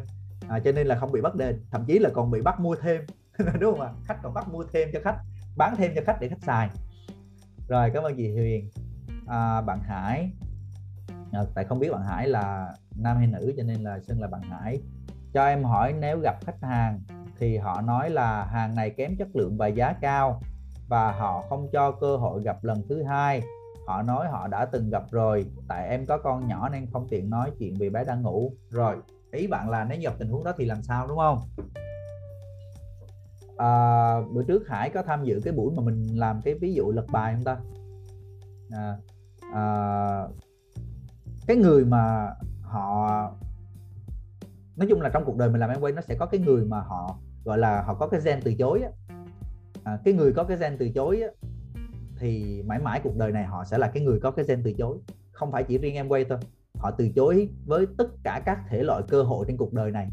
À, 0.50 0.60
cho 0.60 0.72
nên 0.72 0.88
là 0.88 0.96
không 0.96 1.12
bị 1.12 1.22
bắt 1.22 1.36
đền 1.36 1.62
thậm 1.72 1.86
chí 1.86 2.00
là 2.00 2.10
còn 2.14 2.32
bị 2.32 2.42
bắt 2.42 2.60
mua 2.60 2.76
thêm. 2.76 3.02
Đúng 3.60 3.72
không 3.72 3.82
ạ? 3.82 3.94
Khách 4.06 4.18
còn 4.24 4.34
bắt 4.34 4.48
mua 4.48 4.64
thêm 4.74 4.90
cho 4.94 5.00
khách 5.04 5.18
bán 5.58 5.76
thêm 5.78 5.92
cho 5.96 6.02
khách 6.06 6.18
để 6.22 6.28
khách 6.28 6.44
xài. 6.44 6.70
Rồi 7.68 7.92
cảm 7.94 8.04
ơn 8.04 8.16
chị 8.18 8.32
Huyền. 8.32 8.70
À, 9.28 9.62
bạn 9.62 9.80
Hải. 9.80 10.32
À, 11.32 11.42
tại 11.56 11.66
không 11.66 11.80
biết 11.80 11.92
bạn 11.92 12.02
Hải 12.02 12.28
là 12.28 12.74
nam 12.96 13.18
hay 13.18 13.28
nữ 13.28 13.54
cho 13.58 13.64
nên 13.64 13.84
là 13.84 14.00
xin 14.00 14.18
là 14.18 14.28
bạn 14.28 14.42
Hải. 14.42 14.82
Cho 15.34 15.46
em 15.46 15.64
hỏi 15.64 15.94
nếu 15.94 16.20
gặp 16.20 16.36
khách 16.46 16.62
hàng 16.62 17.02
thì 17.40 17.58
họ 17.58 17.82
nói 17.82 18.10
là 18.10 18.46
hàng 18.46 18.76
này 18.76 18.90
kém 18.90 19.16
chất 19.16 19.28
lượng 19.34 19.58
và 19.58 19.68
giá 19.68 19.94
cao 20.02 20.42
và 20.88 21.12
họ 21.12 21.44
không 21.50 21.68
cho 21.72 21.92
cơ 21.92 22.18
hội 22.18 22.44
gặp 22.44 22.64
lần 22.64 22.84
thứ 22.90 23.04
hai 23.04 23.42
họ 23.90 24.02
nói 24.02 24.28
họ 24.28 24.48
đã 24.48 24.66
từng 24.66 24.90
gặp 24.90 25.04
rồi. 25.12 25.46
Tại 25.68 25.90
em 25.90 26.06
có 26.06 26.18
con 26.18 26.48
nhỏ 26.48 26.70
nên 26.70 26.88
không 26.94 27.08
tiện 27.10 27.30
nói 27.30 27.52
chuyện 27.60 27.74
vì 27.80 27.90
bé 27.90 28.04
đang 28.04 28.22
ngủ. 28.22 28.54
Rồi 28.70 28.98
ý 29.32 29.48
bạn 29.48 29.70
là 29.70 29.84
nếu 29.84 30.00
gặp 30.02 30.14
tình 30.20 30.30
huống 30.30 30.44
đó 30.44 30.54
thì 30.58 30.66
làm 30.66 30.84
sao 30.84 31.08
đúng 31.08 31.18
không? 31.18 31.40
À, 33.58 34.22
bữa 34.34 34.44
trước 34.44 34.68
Hải 34.68 34.90
có 34.90 35.02
tham 35.02 35.24
dự 35.24 35.42
cái 35.44 35.54
buổi 35.54 35.74
mà 35.76 35.84
mình 35.84 36.06
làm 36.20 36.42
cái 36.42 36.54
ví 36.54 36.74
dụ 36.74 36.92
lật 36.92 37.06
bài 37.12 37.34
không 37.34 37.44
ta? 37.44 37.58
À, 38.72 38.98
à, 39.54 39.66
cái 41.48 41.58
người 41.58 41.86
mà 41.86 42.34
họ 42.62 43.08
nói 44.76 44.88
chung 44.90 45.02
là 45.02 45.10
trong 45.10 45.26
cuộc 45.26 45.38
đời 45.38 45.50
mình 45.50 45.60
làm 45.60 45.70
em 45.70 45.82
quay 45.82 45.94
nó 45.94 46.02
sẽ 46.02 46.16
có 46.16 46.26
cái 46.26 46.40
người 46.40 46.66
mà 46.66 46.82
họ 46.82 47.18
gọi 47.46 47.58
là 47.58 47.82
họ 47.82 47.94
có 47.94 48.08
cái 48.08 48.20
gen 48.26 48.40
từ 48.44 48.54
chối 48.54 48.82
á. 48.82 48.90
À, 49.84 50.00
cái 50.04 50.14
người 50.14 50.34
có 50.34 50.44
cái 50.44 50.58
gen 50.58 50.78
từ 50.80 50.90
chối 50.90 51.22
á, 51.22 51.30
thì 52.20 52.64
mãi 52.66 52.80
mãi 52.80 53.02
cuộc 53.04 53.18
đời 53.18 53.32
này 53.32 53.44
họ 53.44 53.66
sẽ 53.66 53.78
là 53.78 53.88
cái 53.88 54.04
người 54.04 54.20
có 54.20 54.32
cái 54.32 54.46
gen 54.48 54.62
từ 54.64 54.74
chối. 54.74 54.98
Không 55.32 55.52
phải 55.52 55.64
chỉ 55.64 55.78
riêng 55.78 55.96
em 55.96 56.10
quay 56.10 56.26
thôi 56.26 56.38
họ 56.80 56.92
từ 56.92 57.10
chối 57.16 57.50
với 57.66 57.88
tất 57.98 58.08
cả 58.24 58.42
các 58.46 58.60
thể 58.70 58.84
loại 58.84 59.04
cơ 59.08 59.24
hội 59.24 59.46
trên 59.48 59.58
cuộc 59.58 59.74
đời 59.74 59.92
này. 59.92 60.10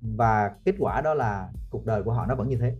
Và 0.00 0.54
kết 0.64 0.74
quả 0.78 1.00
đó 1.00 1.14
là 1.14 1.52
cuộc 1.70 1.86
đời 1.86 2.02
của 2.02 2.12
họ 2.12 2.26
nó 2.26 2.34
vẫn 2.34 2.48
như 2.48 2.56
thế. 2.56 2.76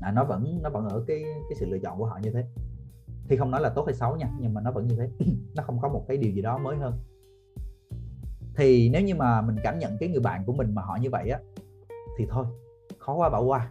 À, 0.00 0.12
nó 0.12 0.24
vẫn 0.24 0.60
nó 0.62 0.70
vẫn 0.70 0.88
ở 0.88 1.04
cái 1.06 1.22
cái 1.22 1.56
sự 1.60 1.66
lựa 1.66 1.78
chọn 1.78 1.98
của 1.98 2.06
họ 2.06 2.18
như 2.22 2.30
thế. 2.30 2.44
Thì 3.28 3.36
không 3.36 3.50
nói 3.50 3.60
là 3.60 3.68
tốt 3.68 3.84
hay 3.86 3.94
xấu 3.94 4.16
nha 4.16 4.30
nhưng 4.40 4.54
mà 4.54 4.60
nó 4.60 4.70
vẫn 4.70 4.86
như 4.86 4.96
thế. 4.96 5.08
Nó 5.54 5.62
không 5.62 5.80
có 5.80 5.88
một 5.88 6.04
cái 6.08 6.16
điều 6.16 6.32
gì 6.32 6.42
đó 6.42 6.58
mới 6.58 6.76
hơn. 6.76 6.98
Thì 8.56 8.88
nếu 8.88 9.02
như 9.02 9.14
mà 9.14 9.40
mình 9.40 9.56
cảm 9.62 9.78
nhận 9.78 9.96
cái 10.00 10.08
người 10.08 10.20
bạn 10.20 10.44
của 10.44 10.52
mình 10.52 10.74
mà 10.74 10.82
họ 10.82 10.96
như 10.96 11.10
vậy 11.10 11.30
á 11.30 11.40
thì 12.18 12.26
thôi 12.30 12.46
khó 12.98 13.14
quá 13.14 13.30
bỏ 13.30 13.40
qua. 13.40 13.70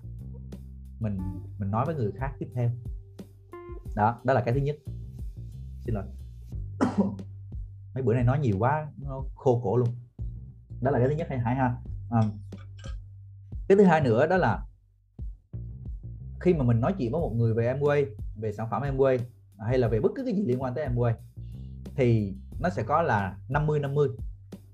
Mình 1.00 1.20
mình 1.60 1.72
nói 1.72 1.86
với 1.86 1.96
người 1.96 2.12
khác 2.12 2.34
tiếp 2.40 2.48
theo 2.54 2.70
đó 3.96 4.22
đó 4.24 4.34
là 4.34 4.42
cái 4.42 4.54
thứ 4.54 4.60
nhất. 4.60 4.76
Xin 5.86 5.96
lỗi. 5.96 6.04
Mấy 7.94 8.04
bữa 8.04 8.14
nay 8.14 8.24
nói 8.24 8.40
nhiều 8.40 8.56
quá 8.60 8.88
nó 8.98 9.24
khô 9.36 9.62
cổ 9.64 9.78
luôn. 9.78 9.90
Đó 10.82 10.92
là 10.92 11.00
cái 11.00 11.08
thứ 11.08 11.16
nhất 11.16 11.28
hay 11.30 11.40
hải 11.40 11.56
ha. 11.56 11.76
À, 12.10 12.22
cái 13.68 13.78
thứ 13.78 13.84
hai 13.84 14.02
nữa 14.02 14.28
đó 14.28 14.38
là 14.38 14.66
khi 16.40 16.54
mà 16.54 16.64
mình 16.64 16.80
nói 16.80 16.94
chuyện 16.98 17.12
với 17.12 17.22
một 17.22 17.34
người 17.36 17.54
về 17.54 17.74
Amway 17.74 18.06
về 18.36 18.54
sản 18.54 18.68
phẩm 18.72 18.82
Amway 18.82 19.20
hay 19.60 19.78
là 19.78 19.88
về 19.88 20.00
bất 20.00 20.12
cứ 20.16 20.24
cái 20.26 20.34
gì 20.34 20.44
liên 20.46 20.62
quan 20.62 20.74
tới 20.74 20.88
Amway 20.88 21.14
thì 21.96 22.36
nó 22.60 22.70
sẽ 22.70 22.84
có 22.84 23.02
là 23.02 23.38
50 23.50 23.80
50 23.80 24.10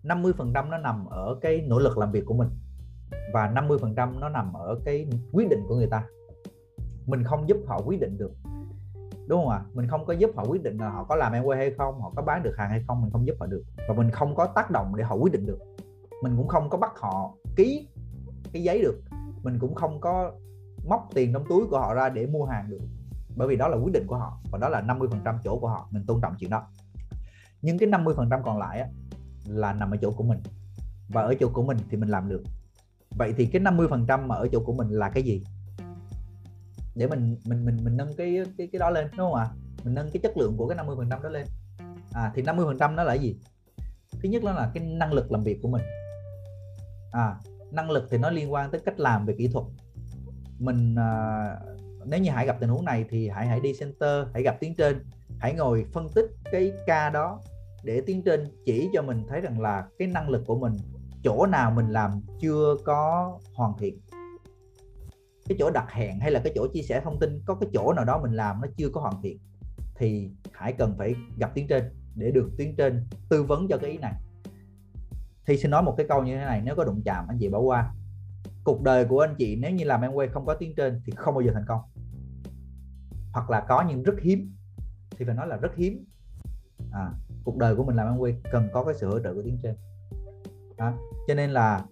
50 0.03 0.34
phần 0.38 0.53
trăm 0.53 0.70
nó 0.70 0.78
nằm 0.78 1.05
ở 1.05 1.39
cái 1.41 1.61
nỗ 1.67 1.80
lực 1.80 1.97
làm 1.97 2.11
việc 2.11 2.26
của 2.26 2.34
mình 2.34 2.49
và 3.34 3.47
50 3.47 3.78
phần 3.82 3.95
trăm 3.95 4.20
nó 4.20 4.30
nằm 4.30 4.53
ở 4.53 4.80
cái 4.86 5.07
quyết 5.32 5.49
định 5.49 5.59
của 5.67 5.76
người 5.76 5.88
ta. 5.88 6.03
Mình 7.05 7.24
không 7.24 7.49
giúp 7.49 7.57
họ 7.67 7.82
quyết 7.86 7.99
định 7.99 8.17
được 8.17 8.32
đúng 9.30 9.41
không 9.41 9.49
ạ? 9.49 9.61
Mình 9.73 9.88
không 9.88 10.05
có 10.05 10.13
giúp 10.13 10.32
họ 10.36 10.45
quyết 10.49 10.63
định 10.63 10.77
là 10.77 10.89
họ 10.89 11.03
có 11.03 11.15
làm 11.15 11.34
Amway 11.34 11.55
hay 11.55 11.71
không 11.77 12.01
họ 12.01 12.13
có 12.15 12.21
bán 12.21 12.43
được 12.43 12.57
hàng 12.57 12.69
hay 12.69 12.84
không 12.88 13.01
mình 13.01 13.11
không 13.11 13.27
giúp 13.27 13.36
họ 13.39 13.45
được. 13.45 13.63
Và 13.88 13.93
mình 13.93 14.11
không 14.11 14.36
có 14.36 14.45
tác 14.45 14.71
động 14.71 14.95
để 14.95 15.03
họ 15.03 15.15
quyết 15.15 15.34
định 15.34 15.45
được. 15.45 15.59
Mình 16.23 16.34
cũng 16.38 16.47
không 16.47 16.69
có 16.69 16.77
bắt 16.77 16.91
họ 16.99 17.34
ký 17.55 17.88
cái 18.53 18.63
giấy 18.63 18.82
được. 18.82 19.01
Mình 19.43 19.59
cũng 19.59 19.75
không 19.75 20.01
có 20.01 20.32
móc 20.88 21.09
tiền 21.13 21.34
trong 21.34 21.43
túi 21.49 21.67
của 21.67 21.80
họ 21.80 21.93
ra 21.93 22.09
để 22.09 22.25
mua 22.25 22.45
hàng 22.45 22.69
được. 22.69 22.82
Bởi 23.36 23.47
vì 23.47 23.55
đó 23.55 23.67
là 23.67 23.77
quyết 23.77 23.93
định 23.93 24.07
của 24.07 24.17
họ 24.17 24.39
và 24.51 24.57
đó 24.57 24.69
là 24.69 24.82
50% 24.82 25.38
chỗ 25.43 25.59
của 25.59 25.67
họ. 25.67 25.88
Mình 25.91 26.03
tôn 26.07 26.21
trọng 26.21 26.36
chuyện 26.39 26.49
đó. 26.49 26.63
Nhưng 27.61 27.77
cái 27.77 27.89
50% 27.89 28.43
còn 28.43 28.57
lại 28.57 28.80
á, 28.80 28.88
là 29.47 29.73
nằm 29.73 29.91
ở 29.91 29.97
chỗ 30.01 30.11
của 30.11 30.23
mình. 30.23 30.39
Và 31.09 31.21
ở 31.21 31.36
chỗ 31.39 31.49
của 31.53 31.63
mình 31.63 31.77
thì 31.89 31.97
mình 31.97 32.09
làm 32.09 32.30
được. 32.30 32.43
Vậy 33.17 33.34
thì 33.38 33.45
cái 33.45 33.61
50% 33.61 34.27
mà 34.27 34.36
ở 34.36 34.47
chỗ 34.51 34.59
của 34.65 34.73
mình 34.73 34.89
là 34.89 35.09
cái 35.09 35.23
gì? 35.23 35.43
Để 36.99 37.07
mình 37.07 37.37
mình 37.45 37.65
mình 37.65 37.77
mình 37.83 37.97
nâng 37.97 38.13
cái 38.17 38.41
cái 38.57 38.69
cái 38.71 38.79
đó 38.79 38.89
lên 38.89 39.07
đúng 39.17 39.31
không 39.31 39.35
ạ? 39.35 39.47
Mình 39.83 39.93
nâng 39.93 40.11
cái 40.11 40.19
chất 40.23 40.37
lượng 40.37 40.57
của 40.57 40.67
cái 40.67 40.77
50% 40.77 41.21
đó 41.21 41.29
lên. 41.29 41.45
À 42.13 42.31
thì 42.35 42.41
50% 42.41 42.95
nó 42.95 43.03
là 43.03 43.13
gì? 43.13 43.35
Thứ 44.11 44.29
nhất 44.29 44.43
đó 44.43 44.51
là 44.51 44.71
cái 44.73 44.83
năng 44.83 45.13
lực 45.13 45.31
làm 45.31 45.43
việc 45.43 45.59
của 45.61 45.69
mình. 45.69 45.81
À 47.11 47.35
năng 47.71 47.91
lực 47.91 48.07
thì 48.09 48.17
nó 48.17 48.29
liên 48.29 48.53
quan 48.53 48.71
tới 48.71 48.81
cách 48.85 48.99
làm 48.99 49.25
về 49.25 49.35
kỹ 49.37 49.47
thuật. 49.47 49.65
Mình 50.59 50.95
à, 50.95 51.55
nếu 52.05 52.19
như 52.19 52.31
hãy 52.31 52.45
gặp 52.45 52.57
tình 52.59 52.69
huống 52.69 52.85
này 52.85 53.05
thì 53.09 53.29
hãy 53.29 53.47
hãy 53.47 53.59
đi 53.59 53.73
center 53.73 54.27
hãy 54.33 54.43
gặp 54.43 54.57
tiếng 54.59 54.75
trên. 54.75 55.03
Hãy 55.39 55.53
ngồi 55.53 55.85
phân 55.93 56.09
tích 56.09 56.25
cái 56.51 56.71
ca 56.85 57.09
đó 57.09 57.41
để 57.83 58.01
tiến 58.05 58.21
trên 58.23 58.47
chỉ 58.65 58.89
cho 58.93 59.01
mình 59.01 59.23
thấy 59.29 59.41
rằng 59.41 59.61
là 59.61 59.87
cái 59.99 60.07
năng 60.07 60.29
lực 60.29 60.43
của 60.47 60.59
mình 60.59 60.77
chỗ 61.23 61.45
nào 61.45 61.71
mình 61.71 61.89
làm 61.89 62.21
chưa 62.41 62.75
có 62.85 63.33
hoàn 63.55 63.73
thiện 63.79 63.99
cái 65.49 65.57
chỗ 65.59 65.69
đặt 65.69 65.91
hẹn 65.91 66.19
hay 66.19 66.31
là 66.31 66.39
cái 66.43 66.53
chỗ 66.55 66.67
chia 66.73 66.81
sẻ 66.81 67.01
thông 67.03 67.19
tin 67.19 67.41
có 67.45 67.55
cái 67.55 67.69
chỗ 67.73 67.93
nào 67.93 68.05
đó 68.05 68.19
mình 68.21 68.33
làm 68.33 68.61
nó 68.61 68.67
chưa 68.77 68.89
có 68.89 69.01
hoàn 69.01 69.21
thiện 69.21 69.39
thì 69.95 70.29
hãy 70.51 70.73
cần 70.73 70.95
phải 70.97 71.15
gặp 71.37 71.51
tiếng 71.53 71.67
trên 71.67 71.83
để 72.15 72.31
được 72.31 72.49
tiếng 72.57 72.75
trên 72.75 73.05
tư 73.29 73.43
vấn 73.43 73.67
cho 73.67 73.77
cái 73.77 73.91
ý 73.91 73.97
này. 73.97 74.13
Thì 75.45 75.57
xin 75.57 75.71
nói 75.71 75.83
một 75.83 75.93
cái 75.97 76.05
câu 76.09 76.23
như 76.23 76.37
thế 76.37 76.45
này 76.45 76.61
nếu 76.65 76.75
có 76.75 76.85
đụng 76.85 77.01
chạm 77.05 77.27
anh 77.27 77.37
chị 77.39 77.49
bỏ 77.49 77.59
qua 77.59 77.93
cuộc 78.63 78.81
đời 78.81 79.05
của 79.05 79.19
anh 79.19 79.35
chị 79.37 79.55
nếu 79.55 79.71
như 79.71 79.83
làm 79.83 80.01
em 80.01 80.11
quay 80.11 80.27
không 80.27 80.45
có 80.45 80.53
tiếng 80.53 80.75
trên 80.75 81.01
thì 81.05 81.13
không 81.15 81.33
bao 81.33 81.41
giờ 81.41 81.51
thành 81.53 81.65
công. 81.67 81.81
Hoặc 83.33 83.49
là 83.49 83.65
có 83.67 83.85
nhưng 83.89 84.03
rất 84.03 84.15
hiếm 84.21 84.55
thì 85.17 85.25
phải 85.25 85.35
nói 85.35 85.47
là 85.47 85.57
rất 85.57 85.75
hiếm. 85.75 86.05
À, 86.91 87.11
cuộc 87.43 87.57
đời 87.57 87.75
của 87.75 87.83
mình 87.83 87.95
làm 87.95 88.07
em 88.07 88.17
quay 88.17 88.35
cần 88.51 88.69
có 88.73 88.83
cái 88.83 88.93
sự 88.93 89.07
hỗ 89.09 89.19
trợ 89.19 89.33
của 89.33 89.41
tiếng 89.45 89.57
trên. 89.63 89.75
À, 90.77 90.93
cho 91.27 91.33
nên 91.33 91.49
là 91.49 91.85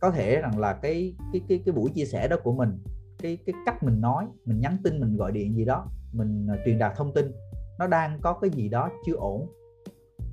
có 0.00 0.10
thể 0.10 0.40
rằng 0.40 0.58
là 0.58 0.72
cái 0.72 1.14
cái 1.32 1.42
cái 1.48 1.62
cái 1.64 1.72
buổi 1.72 1.90
chia 1.90 2.04
sẻ 2.04 2.28
đó 2.28 2.36
của 2.42 2.52
mình 2.52 2.78
cái 3.18 3.38
cái 3.46 3.54
cách 3.66 3.82
mình 3.82 4.00
nói 4.00 4.26
mình 4.44 4.60
nhắn 4.60 4.76
tin 4.84 5.00
mình 5.00 5.16
gọi 5.16 5.32
điện 5.32 5.56
gì 5.56 5.64
đó 5.64 5.86
mình 6.12 6.46
ờ, 6.46 6.56
truyền 6.64 6.78
đạt 6.78 6.92
thông 6.96 7.14
tin 7.14 7.32
nó 7.80 7.86
đang 7.86 8.18
có 8.20 8.32
cái 8.32 8.50
gì 8.50 8.68
đó 8.68 8.90
chưa 9.06 9.14
ổn. 9.14 9.46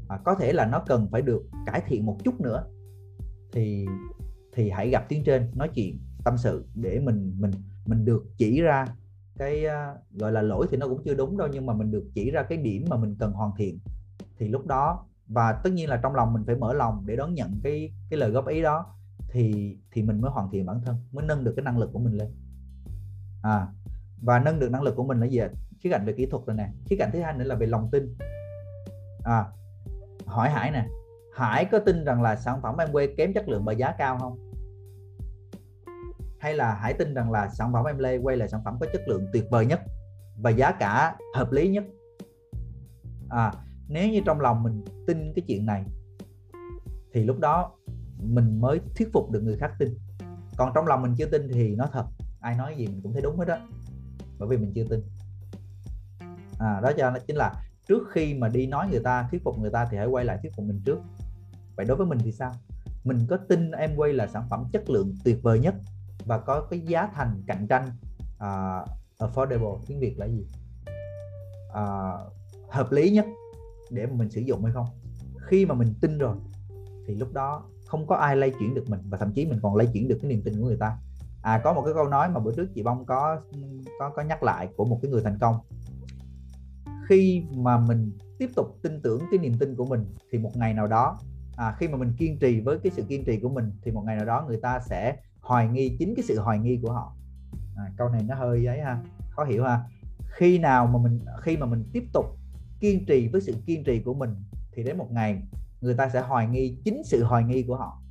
À, 0.08 0.18
có 0.24 0.36
thể 0.36 0.54
là 0.54 0.66
nó 0.66 0.84
cần 0.88 1.08
phải 1.12 1.22
được 1.22 1.44
cải 1.66 1.82
thiện 1.88 2.06
một 2.06 2.18
chút 2.24 2.42
nữa. 2.42 2.64
Thì 3.52 3.86
thì 4.54 4.70
hãy 4.70 4.90
gặp 4.90 5.06
tiếng 5.10 5.24
trên 5.24 5.52
nói 5.56 5.70
chuyện 5.74 6.00
tâm 6.26 6.38
sự 6.38 6.66
để 6.76 7.00
mình 7.00 7.34
mình 7.40 7.52
mình 7.86 8.06
được 8.06 8.26
chỉ 8.38 8.62
ra 8.62 8.86
cái 9.38 9.66
uh, 9.66 10.20
gọi 10.20 10.32
là 10.32 10.42
lỗi 10.42 10.68
thì 10.72 10.78
nó 10.78 10.88
cũng 10.88 11.04
chưa 11.06 11.14
đúng 11.14 11.38
đâu 11.38 11.48
nhưng 11.52 11.66
mà 11.66 11.74
mình 11.74 11.92
được 11.92 12.06
chỉ 12.14 12.32
ra 12.32 12.44
cái 12.44 12.58
điểm 12.58 12.86
mà 12.90 12.98
mình 12.98 13.16
cần 13.20 13.32
hoàn 13.32 13.52
thiện. 13.58 13.80
Thì 14.38 14.48
lúc 14.48 14.66
đó 14.66 15.06
và 15.28 15.52
tất 15.64 15.70
nhiên 15.74 15.90
là 15.90 16.00
trong 16.04 16.16
lòng 16.16 16.34
mình 16.34 16.44
phải 16.46 16.56
mở 16.56 16.74
lòng 16.74 17.04
để 17.06 17.16
đón 17.16 17.34
nhận 17.34 17.60
cái 17.64 17.94
cái 18.10 18.20
lời 18.20 18.32
góp 18.32 18.48
ý 18.48 18.62
đó 18.62 18.97
thì 19.32 19.78
thì 19.92 20.04
mình 20.04 20.22
mới 20.22 20.32
hoàn 20.32 20.50
thiện 20.52 20.66
bản 20.66 20.82
thân, 20.86 20.96
mới 21.12 21.26
nâng 21.26 21.44
được 21.44 21.54
cái 21.56 21.64
năng 21.64 21.78
lực 21.78 21.90
của 21.94 22.00
mình 22.00 22.18
lên. 22.18 22.28
À 23.42 23.68
và 24.22 24.40
nâng 24.40 24.60
được 24.60 24.72
năng 24.72 24.82
lực 24.82 24.96
của 24.96 25.04
mình 25.04 25.20
là 25.20 25.26
gì 25.26 25.40
khía 25.80 25.90
cạnh 25.90 26.06
về 26.06 26.14
kỹ 26.14 26.26
thuật 26.26 26.46
rồi 26.46 26.56
nè. 26.56 26.70
Khía 26.86 26.96
cạnh 27.00 27.10
thứ 27.14 27.20
hai 27.20 27.34
nữa 27.34 27.46
là 27.46 27.56
về 27.56 27.68
lòng 27.68 27.90
tin. 27.92 28.18
À 29.24 29.46
hỏi 30.26 30.50
Hải 30.50 30.72
nè, 30.72 30.88
Hải 31.34 31.66
có 31.66 31.80
tin 31.80 32.06
rằng 32.06 32.22
là 32.22 32.36
sản 32.36 32.62
phẩm 32.62 32.78
em 32.78 32.90
quay 32.92 33.14
kém 33.18 33.34
chất 33.34 33.50
lượng 33.50 33.66
và 33.66 33.74
giá 33.74 33.92
cao 33.92 34.18
không? 34.20 34.52
Hay 36.40 36.56
là 36.56 36.74
Hải 36.74 36.94
tin 36.94 37.14
rằng 37.14 37.32
là 37.32 37.50
sản 37.50 37.74
phẩm 37.74 37.86
em 37.86 37.98
lê 37.98 38.18
quay 38.18 38.38
là 38.38 38.48
sản 38.48 38.62
phẩm 38.66 38.78
có 38.80 38.86
chất 38.94 39.02
lượng 39.08 39.28
tuyệt 39.34 39.46
vời 39.52 39.66
nhất 39.66 39.82
và 40.42 40.50
giá 40.50 40.72
cả 40.72 41.16
hợp 41.36 41.52
lý 41.52 41.68
nhất? 41.68 41.84
À 43.30 43.52
nếu 43.90 44.10
như 44.10 44.22
trong 44.26 44.42
lòng 44.42 44.64
mình 44.64 44.86
tin 45.08 45.34
cái 45.36 45.44
chuyện 45.48 45.66
này, 45.66 45.84
thì 47.14 47.24
lúc 47.24 47.40
đó 47.40 47.77
mình 48.24 48.62
mới 48.62 48.80
thuyết 48.96 49.10
phục 49.14 49.32
được 49.32 49.44
người 49.44 49.58
khác 49.58 49.72
tin. 49.80 49.98
Còn 50.58 50.72
trong 50.76 50.88
lòng 50.88 51.02
mình 51.02 51.16
chưa 51.18 51.26
tin 51.26 51.48
thì 51.54 51.76
nó 51.76 51.88
thật 51.92 52.06
ai 52.40 52.56
nói 52.56 52.76
gì 52.78 52.88
mình 52.88 53.02
cũng 53.04 53.14
thấy 53.14 53.22
đúng 53.22 53.40
hết 53.40 53.46
đó 53.46 53.58
bởi 54.40 54.50
vì 54.50 54.58
mình 54.58 54.72
chưa 54.76 54.84
tin. 54.90 55.02
À 56.60 56.80
đó 56.84 56.92
cho 56.98 57.10
nó 57.10 57.20
chính 57.28 57.36
là 57.36 57.64
trước 57.88 58.04
khi 58.12 58.34
mà 58.34 58.48
đi 58.48 58.68
nói 58.68 58.88
người 58.92 59.00
ta 59.00 59.28
thuyết 59.32 59.44
phục 59.44 59.60
người 59.60 59.72
ta 59.72 59.88
thì 59.92 59.98
hãy 59.98 60.08
quay 60.08 60.26
lại 60.26 60.38
thuyết 60.42 60.52
phục 60.56 60.66
mình 60.66 60.82
trước. 60.86 61.00
Vậy 61.76 61.86
đối 61.86 61.98
với 61.98 62.08
mình 62.08 62.20
thì 62.24 62.32
sao? 62.32 62.52
Mình 63.04 63.20
có 63.30 63.38
tin 63.38 63.72
em 63.72 63.96
quay 63.96 64.14
là 64.14 64.28
sản 64.28 64.44
phẩm 64.50 64.66
chất 64.72 64.90
lượng 64.90 65.16
tuyệt 65.24 65.40
vời 65.44 65.60
nhất 65.60 65.76
và 66.26 66.38
có 66.38 66.68
cái 66.70 66.80
giá 66.80 67.08
thành 67.14 67.44
cạnh 67.48 67.68
tranh 67.68 67.90
uh, 68.36 68.88
affordable 69.20 69.78
tiếng 69.88 70.00
việt 70.00 70.20
là 70.20 70.26
gì? 70.26 70.48
Uh, 71.70 72.34
hợp 72.70 72.92
lý 72.92 73.10
nhất 73.10 73.26
để 73.90 74.06
mà 74.06 74.14
mình 74.14 74.30
sử 74.30 74.42
dụng 74.42 74.64
hay 74.64 74.74
không? 74.74 74.88
Khi 75.38 75.66
mà 75.66 75.76
mình 75.76 75.94
tin 76.02 76.18
rồi 76.18 76.36
thì 77.08 77.16
lúc 77.16 77.34
đó 77.34 77.64
không 77.88 78.08
có 78.08 78.16
ai 78.16 78.36
lay 78.36 78.52
chuyển 78.60 78.74
được 78.74 78.90
mình 78.90 79.00
và 79.10 79.18
thậm 79.18 79.32
chí 79.32 79.46
mình 79.46 79.60
còn 79.62 79.76
lay 79.76 79.88
chuyển 79.94 80.08
được 80.08 80.18
cái 80.22 80.30
niềm 80.30 80.42
tin 80.42 80.54
của 80.60 80.66
người 80.66 80.78
ta. 80.78 80.98
À 81.42 81.62
có 81.64 81.74
một 81.74 81.82
cái 81.86 81.94
câu 81.94 82.08
nói 82.08 82.30
mà 82.30 82.40
bữa 82.40 82.52
trước 82.56 82.68
chị 82.76 82.84
bông 82.84 83.06
có 83.06 83.42
có 84.00 84.10
có 84.10 84.22
nhắc 84.22 84.44
lại 84.44 84.70
của 84.78 84.86
một 84.86 85.00
cái 85.02 85.12
người 85.12 85.22
thành 85.22 85.38
công. 85.40 85.56
Khi 87.08 87.44
mà 87.56 87.78
mình 87.78 88.12
tiếp 88.38 88.50
tục 88.56 88.80
tin 88.82 89.02
tưởng 89.02 89.22
cái 89.32 89.40
niềm 89.40 89.54
tin 89.60 89.76
của 89.76 89.86
mình 89.86 90.06
thì 90.32 90.38
một 90.38 90.52
ngày 90.58 90.74
nào 90.74 90.88
đó 90.88 91.20
à, 91.58 91.76
khi 91.80 91.88
mà 91.88 91.98
mình 91.98 92.14
kiên 92.18 92.40
trì 92.40 92.60
với 92.60 92.80
cái 92.80 92.92
sự 92.96 93.04
kiên 93.04 93.26
trì 93.26 93.40
của 93.40 93.50
mình 93.50 93.72
thì 93.82 93.92
một 93.92 94.04
ngày 94.06 94.16
nào 94.16 94.26
đó 94.26 94.46
người 94.48 94.58
ta 94.58 94.80
sẽ 94.80 95.18
hoài 95.42 95.68
nghi 95.68 95.96
chính 96.00 96.16
cái 96.16 96.24
sự 96.28 96.40
hoài 96.40 96.60
nghi 96.60 96.80
của 96.82 96.92
họ. 96.92 97.14
À, 97.76 97.84
câu 97.98 98.10
này 98.10 98.24
nó 98.28 98.36
hơi 98.36 98.66
ấy 98.66 98.82
ha 98.82 99.00
khó 99.30 99.44
hiểu 99.44 99.64
ha. 99.64 99.80
Khi 100.38 100.60
nào 100.60 100.88
mà 100.88 101.00
mình 101.00 101.20
khi 101.42 101.58
mà 101.58 101.66
mình 101.66 101.84
tiếp 101.94 102.04
tục 102.14 102.26
kiên 102.80 103.06
trì 103.06 103.28
với 103.28 103.42
sự 103.42 103.56
kiên 103.66 103.84
trì 103.84 104.00
của 104.00 104.14
mình 104.14 104.36
thì 104.72 104.84
đến 104.84 104.98
một 104.98 105.12
ngày 105.12 105.42
người 105.82 105.94
ta 105.94 106.10
sẽ 106.10 106.22
hoài 106.22 106.48
nghi 106.48 106.78
chính 106.86 107.04
sự 107.04 107.24
hoài 107.24 107.44
nghi 107.44 107.64
của 107.64 107.76
họ. 107.76 108.02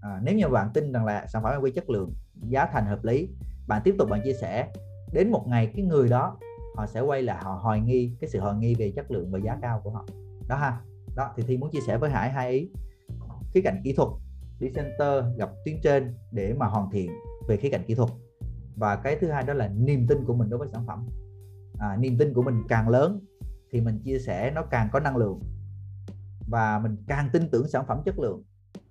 À, 0.00 0.20
nếu 0.22 0.34
như 0.34 0.48
bạn 0.48 0.70
tin 0.74 0.92
rằng 0.92 1.04
là 1.04 1.26
sản 1.26 1.42
phẩm 1.42 1.62
quy 1.62 1.70
chất 1.70 1.90
lượng 1.90 2.12
giá 2.48 2.66
thành 2.66 2.86
hợp 2.86 3.04
lý 3.04 3.28
bạn 3.66 3.82
tiếp 3.84 3.94
tục 3.98 4.08
bạn 4.10 4.20
chia 4.24 4.34
sẻ 4.40 4.68
đến 5.12 5.30
một 5.30 5.44
ngày 5.48 5.72
cái 5.76 5.84
người 5.84 6.08
đó 6.08 6.38
họ 6.76 6.86
sẽ 6.86 7.00
quay 7.00 7.22
lại 7.22 7.42
họ 7.42 7.54
hoài 7.62 7.80
nghi 7.80 8.16
cái 8.20 8.30
sự 8.30 8.40
hoài 8.40 8.56
nghi 8.56 8.74
về 8.74 8.92
chất 8.96 9.10
lượng 9.10 9.30
và 9.30 9.38
giá 9.38 9.58
cao 9.62 9.80
của 9.84 9.90
họ. 9.90 10.06
Đó 10.48 10.56
ha. 10.56 10.80
Đó 11.16 11.32
thì 11.36 11.42
thi 11.46 11.56
muốn 11.56 11.70
chia 11.70 11.80
sẻ 11.86 11.98
với 11.98 12.10
hải 12.10 12.30
hai 12.30 12.50
ý. 12.50 12.68
Khía 13.54 13.60
cạnh 13.64 13.80
kỹ 13.84 13.92
thuật 13.92 14.08
đi 14.58 14.68
center 14.74 15.24
gặp 15.36 15.50
tuyến 15.64 15.76
trên 15.82 16.14
để 16.32 16.54
mà 16.54 16.66
hoàn 16.66 16.90
thiện 16.90 17.10
về 17.48 17.56
khía 17.56 17.70
cạnh 17.70 17.84
kỹ 17.86 17.94
thuật. 17.94 18.08
Và 18.76 18.96
cái 18.96 19.16
thứ 19.20 19.30
hai 19.30 19.42
đó 19.42 19.54
là 19.54 19.68
niềm 19.68 20.06
tin 20.06 20.24
của 20.24 20.34
mình 20.34 20.50
đối 20.50 20.58
với 20.58 20.68
sản 20.72 20.86
phẩm. 20.86 21.06
À, 21.78 21.96
niềm 21.96 22.18
tin 22.18 22.34
của 22.34 22.42
mình 22.42 22.62
càng 22.68 22.88
lớn 22.88 23.20
thì 23.72 23.80
mình 23.80 23.98
chia 24.04 24.18
sẻ 24.18 24.50
nó 24.54 24.62
càng 24.62 24.88
có 24.92 25.00
năng 25.00 25.16
lượng 25.16 25.40
và 26.52 26.78
mình 26.78 26.96
càng 27.08 27.28
tin 27.32 27.50
tưởng 27.50 27.68
sản 27.68 27.84
phẩm 27.88 28.02
chất 28.04 28.18
lượng 28.18 28.42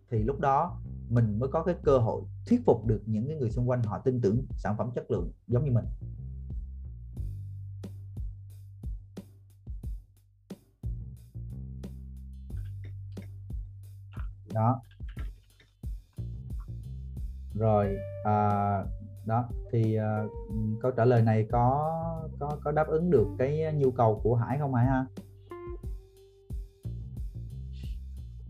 thì 0.10 0.24
lúc 0.24 0.40
đó 0.40 0.80
mình 1.10 1.40
mới 1.40 1.50
có 1.50 1.64
cái 1.64 1.76
cơ 1.84 1.98
hội 1.98 2.22
thuyết 2.48 2.62
phục 2.66 2.86
được 2.86 3.02
những 3.06 3.28
cái 3.28 3.38
người 3.38 3.52
xung 3.52 3.70
quanh 3.70 3.84
họ 3.84 4.00
tin 4.00 4.22
tưởng 4.22 4.46
sản 4.58 4.76
phẩm 4.78 4.92
chất 4.96 5.12
lượng 5.12 5.32
giống 5.48 5.66
như 5.66 5.72
mình. 5.72 5.86
Đó. 14.54 14.82
Rồi 17.54 17.98
à, 18.24 18.84
đó 19.26 19.50
thì 19.72 19.96
à, 19.96 20.24
câu 20.82 20.92
trả 20.92 21.06
lời 21.06 21.22
này 21.22 21.48
có 21.52 21.98
có 22.40 22.58
có 22.64 22.72
đáp 22.72 22.88
ứng 22.88 23.12
được 23.12 23.28
cái 23.40 23.74
nhu 23.74 23.92
cầu 23.92 24.22
của 24.24 24.36
Hải 24.36 24.58
không 24.58 24.74
Hải 24.74 24.86
ha? 24.86 25.06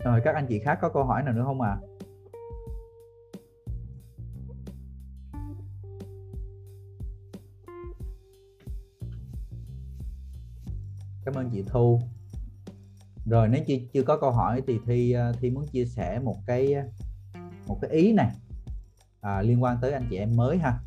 Rồi 0.03 0.21
các 0.23 0.35
anh 0.35 0.45
chị 0.49 0.59
khác 0.59 0.77
có 0.81 0.89
câu 0.89 1.03
hỏi 1.03 1.23
nào 1.23 1.33
nữa 1.33 1.43
không 1.45 1.61
à 1.61 1.77
cảm 11.25 11.43
ơn 11.43 11.49
chị 11.49 11.63
Thu. 11.67 11.99
Rồi 13.25 13.47
nếu 13.47 13.63
chưa 13.67 13.75
chưa 13.93 14.03
có 14.03 14.17
câu 14.17 14.31
hỏi 14.31 14.61
thì 14.67 14.79
thi 14.85 15.11
ờ, 15.11 15.33
thi 15.41 15.49
muốn 15.49 15.67
chia 15.67 15.85
sẻ 15.85 16.19
một 16.19 16.35
cái 16.45 16.73
ờ, 16.73 16.83
một 17.67 17.77
cái 17.81 17.91
ý 17.91 18.13
này 18.13 18.29
à, 19.21 19.41
liên 19.41 19.63
quan 19.63 19.77
tới 19.81 19.91
anh 19.91 20.07
chị 20.09 20.17
em 20.17 20.35
mới 20.35 20.57
ha. 20.57 20.79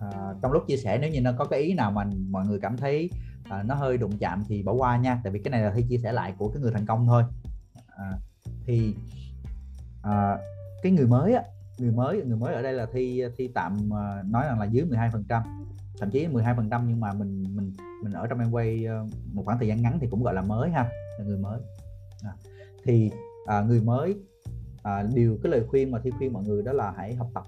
À, 0.00 0.34
trong 0.42 0.52
lúc 0.52 0.62
chia 0.66 0.76
sẻ 0.76 0.98
nếu 0.98 1.10
như 1.10 1.20
nó 1.20 1.32
có 1.38 1.44
cái 1.44 1.60
ý 1.60 1.74
nào 1.74 1.90
mà 1.90 2.04
mọi 2.30 2.46
người 2.46 2.58
cảm 2.60 2.76
thấy 2.76 3.10
à, 3.50 3.62
nó 3.62 3.74
hơi 3.74 3.98
đụng 3.98 4.18
chạm 4.18 4.44
thì 4.48 4.62
bỏ 4.62 4.72
qua 4.72 4.96
nha. 4.96 5.20
Tại 5.24 5.32
vì 5.32 5.40
cái 5.44 5.50
này 5.50 5.62
là 5.62 5.72
thi 5.76 5.84
chia 5.88 5.98
sẻ 5.98 6.12
lại 6.12 6.34
của 6.38 6.48
cái 6.48 6.62
người 6.62 6.72
thành 6.72 6.86
công 6.86 7.06
thôi 7.06 7.22
à, 8.02 8.18
thì 8.66 8.94
à, 10.02 10.38
cái 10.82 10.92
người 10.92 11.06
mới 11.06 11.34
á 11.34 11.42
người 11.78 11.92
mới 11.92 12.22
người 12.22 12.36
mới 12.36 12.54
ở 12.54 12.62
đây 12.62 12.72
là 12.72 12.86
thi 12.92 13.22
thi 13.36 13.48
tạm 13.54 13.94
à, 13.94 14.22
nói 14.26 14.46
rằng 14.46 14.60
là 14.60 14.64
dưới 14.64 14.84
12 14.84 15.10
phần 15.10 15.24
trăm 15.28 15.42
thậm 15.98 16.10
chí 16.10 16.26
12 16.26 16.54
phần 16.56 16.70
trăm 16.70 16.88
nhưng 16.88 17.00
mà 17.00 17.12
mình 17.12 17.56
mình 17.56 17.72
mình 18.02 18.12
ở 18.12 18.26
trong 18.26 18.38
em 18.38 18.50
quay 18.50 18.84
ờ, 18.84 19.06
một 19.32 19.42
khoảng 19.44 19.58
thời 19.58 19.68
gian 19.68 19.82
ngắn 19.82 19.98
thì 20.00 20.06
cũng 20.10 20.22
gọi 20.22 20.34
là 20.34 20.42
mới 20.42 20.70
ha 20.70 20.90
là 21.18 21.24
người 21.24 21.38
mới. 21.38 21.60
À, 22.22 22.32
thì 22.84 23.10
à, 23.46 23.60
người 23.60 23.80
mới 23.80 24.16
à, 24.82 25.02
điều 25.14 25.38
cái 25.42 25.52
lời 25.52 25.62
khuyên 25.68 25.90
mà 25.90 25.98
thi 26.04 26.10
khuyên 26.18 26.32
mọi 26.32 26.44
người 26.44 26.62
đó 26.62 26.72
là 26.72 26.94
hãy 26.96 27.14
học 27.14 27.30
tập. 27.34 27.44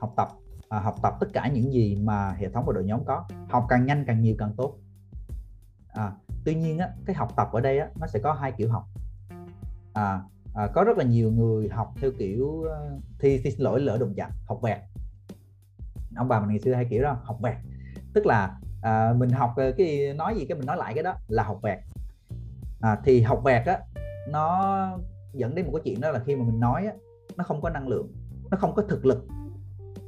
Học 0.00 0.12
tập 0.16 0.28
à, 0.68 0.80
học 0.80 0.94
tập 1.02 1.14
tất 1.20 1.26
cả 1.32 1.48
những 1.48 1.72
gì 1.72 1.96
mà 2.02 2.32
hệ 2.32 2.48
thống 2.48 2.64
và 2.66 2.72
đội 2.72 2.84
nhóm 2.84 3.04
có. 3.04 3.24
Học 3.48 3.66
càng 3.68 3.86
nhanh 3.86 4.04
càng 4.06 4.22
nhiều 4.22 4.34
càng 4.38 4.52
tốt. 4.56 4.76
À, 5.88 6.12
tuy 6.44 6.54
nhiên 6.54 6.78
á, 6.78 6.88
cái 7.06 7.16
học 7.16 7.32
tập 7.36 7.48
ở 7.52 7.60
đây 7.60 7.78
á, 7.78 7.88
nó 8.00 8.06
sẽ 8.06 8.18
có 8.18 8.32
hai 8.32 8.52
kiểu 8.52 8.70
học 8.70 8.88
à, 9.92 10.22
à, 10.54 10.66
có 10.74 10.84
rất 10.84 10.98
là 10.98 11.04
nhiều 11.04 11.30
người 11.30 11.68
học 11.68 11.92
theo 12.00 12.10
kiểu 12.18 12.62
ờ, 12.62 12.90
thi, 13.18 13.40
thi 13.44 13.50
xin 13.50 13.60
lỗi 13.60 13.80
lỡ 13.80 13.98
đụng 13.98 14.14
chạm 14.16 14.30
học 14.46 14.58
vẹt. 14.62 14.78
Ông 16.16 16.28
bà 16.28 16.40
mình 16.40 16.48
ngày 16.48 16.58
xưa 16.58 16.74
hay 16.74 16.84
kiểu 16.90 17.02
đó 17.02 17.16
học 17.22 17.38
vẹt. 17.40 17.56
Tức 18.14 18.26
là 18.26 18.58
à, 18.82 19.12
mình 19.16 19.30
học 19.30 19.52
ờ, 19.56 19.72
cái 19.72 20.14
nói 20.14 20.34
gì 20.36 20.44
cái 20.44 20.58
mình 20.58 20.66
nói 20.66 20.76
lại 20.76 20.94
cái 20.94 21.02
đó 21.02 21.14
là 21.28 21.42
học 21.42 21.58
vẹt. 21.62 21.78
À, 22.80 23.00
thì 23.04 23.20
học 23.20 23.40
vẹt 23.44 23.66
á 23.66 23.78
nó 24.28 24.98
dẫn 25.34 25.54
đến 25.54 25.66
một 25.66 25.72
cái 25.74 25.82
chuyện 25.84 26.00
đó 26.00 26.10
là 26.10 26.18
khi 26.26 26.36
mà 26.36 26.44
mình 26.44 26.60
nói 26.60 26.86
á, 26.86 26.92
nó 27.36 27.44
không 27.44 27.60
có 27.60 27.70
năng 27.70 27.88
lượng 27.88 28.12
nó 28.50 28.56
không 28.56 28.74
có 28.74 28.82
thực 28.82 29.06
lực. 29.06 29.26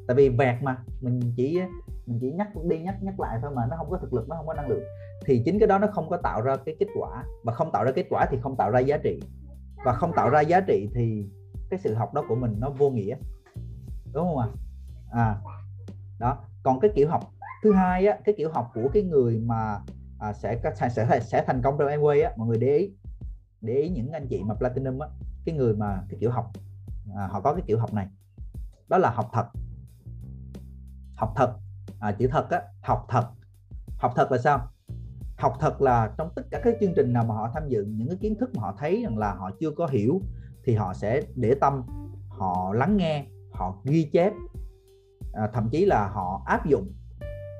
Tại 0.06 0.14
vì 0.14 0.28
vẹt 0.28 0.62
mà 0.62 0.78
mình 1.00 1.20
chỉ 1.36 1.58
ờ, 1.58 1.66
mình 2.06 2.18
chỉ 2.20 2.32
nhắc 2.32 2.48
đi 2.64 2.78
nhắc 2.78 3.02
nhắc 3.02 3.20
lại 3.20 3.38
thôi 3.42 3.50
mà 3.54 3.62
nó 3.70 3.76
không 3.76 3.90
có 3.90 3.98
thực 3.98 4.14
lực 4.14 4.28
nó 4.28 4.36
không 4.36 4.46
có 4.46 4.54
năng 4.54 4.68
lượng. 4.68 4.82
Thì 5.26 5.42
chính 5.44 5.58
cái 5.58 5.68
đó 5.68 5.78
nó 5.78 5.86
không 5.86 6.08
có 6.08 6.16
tạo 6.16 6.42
ra 6.42 6.56
cái 6.56 6.76
kết 6.80 6.86
quả. 6.94 7.24
Và 7.44 7.52
không 7.52 7.70
tạo 7.72 7.84
ra 7.84 7.92
kết 7.92 8.06
quả 8.10 8.26
thì 8.30 8.38
không 8.42 8.56
tạo 8.56 8.70
ra 8.70 8.80
giá 8.80 8.96
trị 8.96 9.20
và 9.84 9.92
không 9.92 10.12
tạo 10.16 10.30
ra 10.30 10.40
giá 10.40 10.60
trị 10.60 10.88
thì 10.94 11.26
cái 11.70 11.80
sự 11.80 11.94
học 11.94 12.14
đó 12.14 12.24
của 12.28 12.34
mình 12.34 12.56
nó 12.58 12.70
vô 12.70 12.90
nghĩa. 12.90 13.16
Đúng 14.12 14.26
không 14.26 14.38
ạ? 14.38 14.48
À? 15.10 15.24
à 15.24 15.36
đó. 16.18 16.38
Còn 16.62 16.80
cái 16.80 16.90
kiểu 16.94 17.08
học 17.08 17.32
thứ 17.62 17.72
hai 17.72 18.06
á 18.06 18.18
cái 18.24 18.34
kiểu 18.38 18.50
học 18.52 18.70
của 18.74 18.90
cái 18.92 19.02
người 19.02 19.38
mà 19.38 19.78
à, 20.18 20.32
sẽ 20.32 20.60
sẽ 20.90 21.20
sẽ 21.20 21.44
thành 21.46 21.62
công 21.62 21.76
trong 21.78 21.88
Amway 21.88 22.24
á 22.24 22.32
mọi 22.36 22.48
người 22.48 22.58
để 22.58 22.76
ý 22.76 22.90
để 23.60 23.74
ý 23.74 23.88
những 23.88 24.12
anh 24.12 24.26
chị 24.28 24.42
mà 24.42 24.54
platinum 24.54 24.98
á 24.98 25.08
cái 25.44 25.54
người 25.54 25.74
mà 25.74 26.02
cái 26.08 26.18
kiểu 26.20 26.30
học 26.30 26.50
à, 27.16 27.26
họ 27.26 27.40
có 27.40 27.54
cái 27.54 27.62
kiểu 27.66 27.78
học 27.78 27.94
này. 27.94 28.06
Đó 28.88 28.98
là 28.98 29.10
học 29.10 29.30
thật. 29.32 29.46
Học 31.16 31.32
thật. 31.36 31.54
À, 32.00 32.12
chữ 32.12 32.28
thật 32.30 32.50
á 32.50 32.62
học 32.82 33.06
thật. 33.08 33.28
Học 33.98 34.12
thật 34.16 34.32
là 34.32 34.38
sao? 34.38 34.68
Học 35.42 35.56
thật 35.60 35.82
là 35.82 36.10
trong 36.18 36.30
tất 36.34 36.42
cả 36.50 36.60
các 36.64 36.74
chương 36.80 36.92
trình 36.96 37.12
nào 37.12 37.24
mà 37.24 37.34
họ 37.34 37.50
tham 37.54 37.68
dự 37.68 37.84
những 37.84 38.08
cái 38.08 38.16
kiến 38.20 38.34
thức 38.40 38.50
mà 38.54 38.62
họ 38.62 38.74
thấy 38.78 39.02
rằng 39.02 39.18
là 39.18 39.34
họ 39.34 39.50
chưa 39.60 39.70
có 39.70 39.86
hiểu 39.86 40.20
thì 40.64 40.74
họ 40.74 40.94
sẽ 40.94 41.22
để 41.34 41.54
tâm 41.60 41.82
họ 42.28 42.72
lắng 42.74 42.96
nghe 42.96 43.26
họ 43.52 43.76
ghi 43.84 44.10
chép. 44.12 44.32
À, 45.32 45.50
thậm 45.52 45.68
chí 45.70 45.84
là 45.84 46.08
họ 46.08 46.42
áp 46.46 46.66
dụng. 46.66 46.92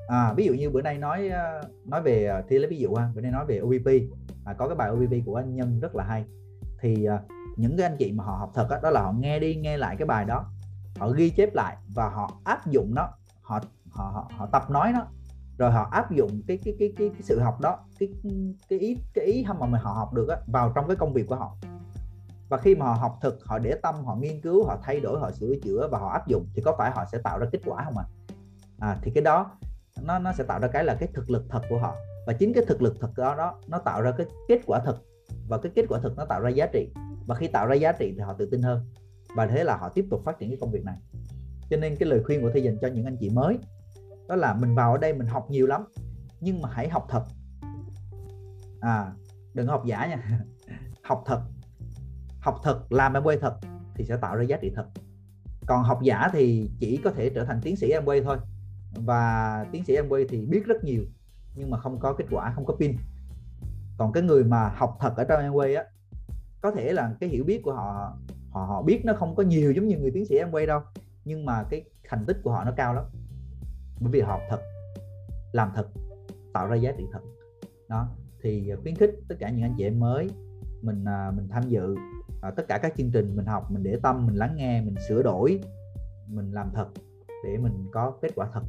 À, 0.07 0.33
ví 0.33 0.45
dụ 0.45 0.53
như 0.53 0.69
bữa 0.69 0.81
nay 0.81 0.97
nói 0.97 1.29
à, 1.29 1.61
nói 1.85 2.01
về 2.01 2.27
à, 2.27 2.41
thi 2.41 2.47
thì 2.49 2.57
lấy 2.59 2.69
ví 2.69 2.77
dụ 2.77 2.93
ha 2.93 3.09
bữa 3.15 3.21
nay 3.21 3.31
nói 3.31 3.45
về 3.45 3.59
OVP 3.59 3.87
à, 4.45 4.53
có 4.53 4.67
cái 4.67 4.75
bài 4.75 4.89
OVP 4.89 5.25
của 5.25 5.35
anh 5.35 5.55
Nhân 5.55 5.79
rất 5.79 5.95
là 5.95 6.03
hay. 6.03 6.25
Thì 6.81 7.05
à, 7.05 7.19
những 7.55 7.77
cái 7.77 7.87
anh 7.87 7.97
chị 7.99 8.11
mà 8.11 8.23
họ 8.23 8.37
học 8.37 8.51
thật 8.53 8.67
đó, 8.69 8.79
đó 8.83 8.89
là 8.89 9.01
họ 9.01 9.11
nghe 9.11 9.39
đi 9.39 9.55
nghe 9.55 9.77
lại 9.77 9.95
cái 9.99 10.05
bài 10.05 10.25
đó 10.25 10.45
họ 10.99 11.09
ghi 11.09 11.29
chép 11.29 11.55
lại 11.55 11.77
và 11.95 12.09
họ 12.09 12.31
áp 12.43 12.67
dụng 12.67 12.95
nó 12.95 13.09
họ 13.41 13.59
họ 13.91 14.11
họ, 14.13 14.31
họ 14.37 14.45
tập 14.45 14.69
nói 14.69 14.91
nó 14.93 15.07
rồi 15.57 15.71
họ 15.71 15.87
áp 15.91 16.11
dụng 16.11 16.41
cái 16.47 16.59
cái 16.63 16.75
cái 16.79 16.93
cái, 16.97 17.09
cái 17.09 17.21
sự 17.21 17.39
học 17.39 17.61
đó 17.61 17.79
cái 17.99 18.09
cái 18.69 18.79
ý 18.79 18.97
cái 19.13 19.25
ý 19.25 19.45
mà 19.59 19.65
mình 19.65 19.81
họ 19.81 19.93
học 19.93 20.13
được 20.13 20.29
á, 20.29 20.37
vào 20.47 20.71
trong 20.75 20.87
cái 20.87 20.95
công 20.95 21.13
việc 21.13 21.27
của 21.27 21.35
họ. 21.35 21.55
Và 22.49 22.57
khi 22.57 22.75
mà 22.75 22.85
họ 22.85 22.93
học 22.93 23.17
thực 23.21 23.45
họ 23.45 23.59
để 23.59 23.75
tâm 23.81 24.05
họ 24.05 24.15
nghiên 24.15 24.41
cứu 24.41 24.65
họ 24.65 24.77
thay 24.83 24.99
đổi 24.99 25.19
họ 25.19 25.31
sửa 25.31 25.55
chữa 25.63 25.87
và 25.91 25.97
họ 25.97 26.09
áp 26.09 26.27
dụng 26.27 26.45
thì 26.55 26.61
có 26.61 26.75
phải 26.77 26.91
họ 26.91 27.05
sẽ 27.11 27.17
tạo 27.17 27.39
ra 27.39 27.47
kết 27.51 27.61
quả 27.65 27.83
không 27.85 27.97
ạ? 27.97 28.05
À? 28.79 28.87
à 28.89 28.97
thì 29.01 29.11
cái 29.15 29.23
đó 29.23 29.51
nó 30.01 30.19
nó 30.19 30.33
sẽ 30.33 30.43
tạo 30.43 30.59
ra 30.59 30.67
cái 30.67 30.83
là 30.83 30.95
cái 30.99 31.09
thực 31.13 31.29
lực 31.29 31.45
thật 31.49 31.61
của 31.69 31.77
họ. 31.77 31.95
Và 32.27 32.33
chính 32.33 32.53
cái 32.53 32.63
thực 32.67 32.81
lực 32.81 32.95
thật 32.99 33.11
đó 33.17 33.35
đó 33.35 33.59
nó 33.67 33.77
tạo 33.77 34.01
ra 34.01 34.11
cái 34.11 34.27
kết 34.47 34.59
quả 34.65 34.79
thực 34.79 35.05
và 35.47 35.57
cái 35.57 35.71
kết 35.75 35.85
quả 35.89 35.99
thực 35.99 36.17
nó 36.17 36.25
tạo 36.25 36.41
ra 36.41 36.49
giá 36.49 36.65
trị. 36.65 36.89
Và 37.27 37.35
khi 37.35 37.47
tạo 37.47 37.67
ra 37.67 37.75
giá 37.75 37.91
trị 37.91 38.13
thì 38.15 38.19
họ 38.19 38.33
tự 38.33 38.45
tin 38.45 38.61
hơn. 38.61 38.85
Và 39.35 39.47
thế 39.47 39.63
là 39.63 39.77
họ 39.77 39.89
tiếp 39.89 40.05
tục 40.09 40.21
phát 40.25 40.39
triển 40.39 40.49
cái 40.49 40.57
công 40.61 40.71
việc 40.71 40.85
này. 40.85 40.97
Cho 41.69 41.77
nên 41.77 41.95
cái 41.95 42.09
lời 42.09 42.23
khuyên 42.23 42.41
của 42.41 42.49
thầy 42.53 42.63
dành 42.63 42.77
cho 42.81 42.87
những 42.87 43.05
anh 43.05 43.17
chị 43.19 43.29
mới 43.29 43.57
đó 44.27 44.35
là 44.35 44.53
mình 44.53 44.75
vào 44.75 44.91
ở 44.91 44.97
đây 44.97 45.13
mình 45.13 45.27
học 45.27 45.45
nhiều 45.49 45.67
lắm, 45.67 45.85
nhưng 46.39 46.61
mà 46.61 46.69
hãy 46.71 46.89
học 46.89 47.05
thật. 47.09 47.23
À 48.81 49.13
đừng 49.53 49.67
học 49.67 49.83
giả 49.85 50.05
nha. 50.05 50.17
Học 51.03 51.23
thật. 51.25 51.41
Học 52.39 52.59
thật, 52.63 52.91
làm 52.91 53.13
em 53.13 53.23
quay 53.23 53.37
thật 53.37 53.57
thì 53.95 54.05
sẽ 54.05 54.17
tạo 54.17 54.35
ra 54.35 54.43
giá 54.43 54.57
trị 54.61 54.71
thật. 54.75 54.85
Còn 55.65 55.83
học 55.83 55.99
giả 56.03 56.29
thì 56.33 56.69
chỉ 56.79 56.99
có 57.03 57.11
thể 57.11 57.29
trở 57.29 57.45
thành 57.45 57.59
tiến 57.63 57.75
sĩ 57.75 57.89
em 57.89 58.05
quay 58.05 58.21
thôi. 58.21 58.37
Và 58.95 59.65
tiến 59.71 59.83
sĩ 59.83 59.95
em 59.95 60.09
quay 60.09 60.25
thì 60.29 60.45
biết 60.45 60.65
rất 60.65 60.83
nhiều, 60.83 61.03
nhưng 61.55 61.69
mà 61.69 61.77
không 61.77 61.99
có 61.99 62.13
kết 62.13 62.25
quả, 62.31 62.51
không 62.55 62.65
có 62.65 62.75
pin. 62.79 62.97
Còn 63.97 64.13
cái 64.13 64.23
người 64.23 64.43
mà 64.43 64.69
học 64.75 64.97
thật 64.99 65.13
ở 65.17 65.23
trong 65.23 65.41
em 65.41 65.53
quay 65.53 65.75
á, 65.75 65.83
có 66.61 66.71
thể 66.71 66.93
là 66.93 67.15
cái 67.19 67.29
hiểu 67.29 67.43
biết 67.43 67.61
của 67.63 67.73
họ 67.73 68.17
họ 68.49 68.65
họ 68.65 68.81
biết 68.81 69.01
nó 69.05 69.13
không 69.13 69.35
có 69.35 69.43
nhiều 69.43 69.71
giống 69.71 69.87
như 69.87 69.97
người 69.97 70.11
tiến 70.11 70.25
sĩ 70.25 70.37
em 70.37 70.51
quay 70.51 70.65
đâu, 70.65 70.81
nhưng 71.25 71.45
mà 71.45 71.63
cái 71.69 71.83
thành 72.09 72.25
tích 72.25 72.37
của 72.43 72.51
họ 72.51 72.63
nó 72.63 72.71
cao 72.77 72.93
lắm 72.93 73.05
bởi 73.99 74.11
vì 74.11 74.21
họ 74.21 74.31
học 74.31 74.41
thật 74.49 74.59
làm 75.51 75.71
thật 75.75 75.87
tạo 76.53 76.67
ra 76.67 76.75
giá 76.75 76.91
trị 76.97 77.03
thật. 77.11 77.19
Đó 77.89 78.07
thì 78.41 78.69
à, 78.69 78.75
khuyến 78.81 78.95
khích 78.95 79.11
tất 79.27 79.35
cả 79.39 79.49
những 79.49 79.61
anh 79.61 79.75
chị 79.77 79.83
em 79.83 79.99
mới 79.99 80.29
mình 80.81 81.05
à, 81.05 81.31
mình 81.35 81.47
tham 81.49 81.69
dự 81.69 81.95
à, 82.41 82.51
tất 82.51 82.63
cả 82.67 82.77
các 82.77 82.93
chương 82.97 83.11
trình 83.11 83.35
mình 83.35 83.45
học 83.45 83.71
mình 83.71 83.83
để 83.83 83.99
tâm 84.03 84.25
mình 84.27 84.35
lắng 84.35 84.55
nghe 84.55 84.81
mình 84.81 84.95
sửa 85.07 85.23
đổi 85.23 85.59
mình 86.27 86.51
làm 86.51 86.71
thật 86.73 86.87
để 87.43 87.57
mình 87.57 87.87
có 87.91 88.13
kết 88.21 88.31
quả 88.35 88.49
thật 88.53 88.63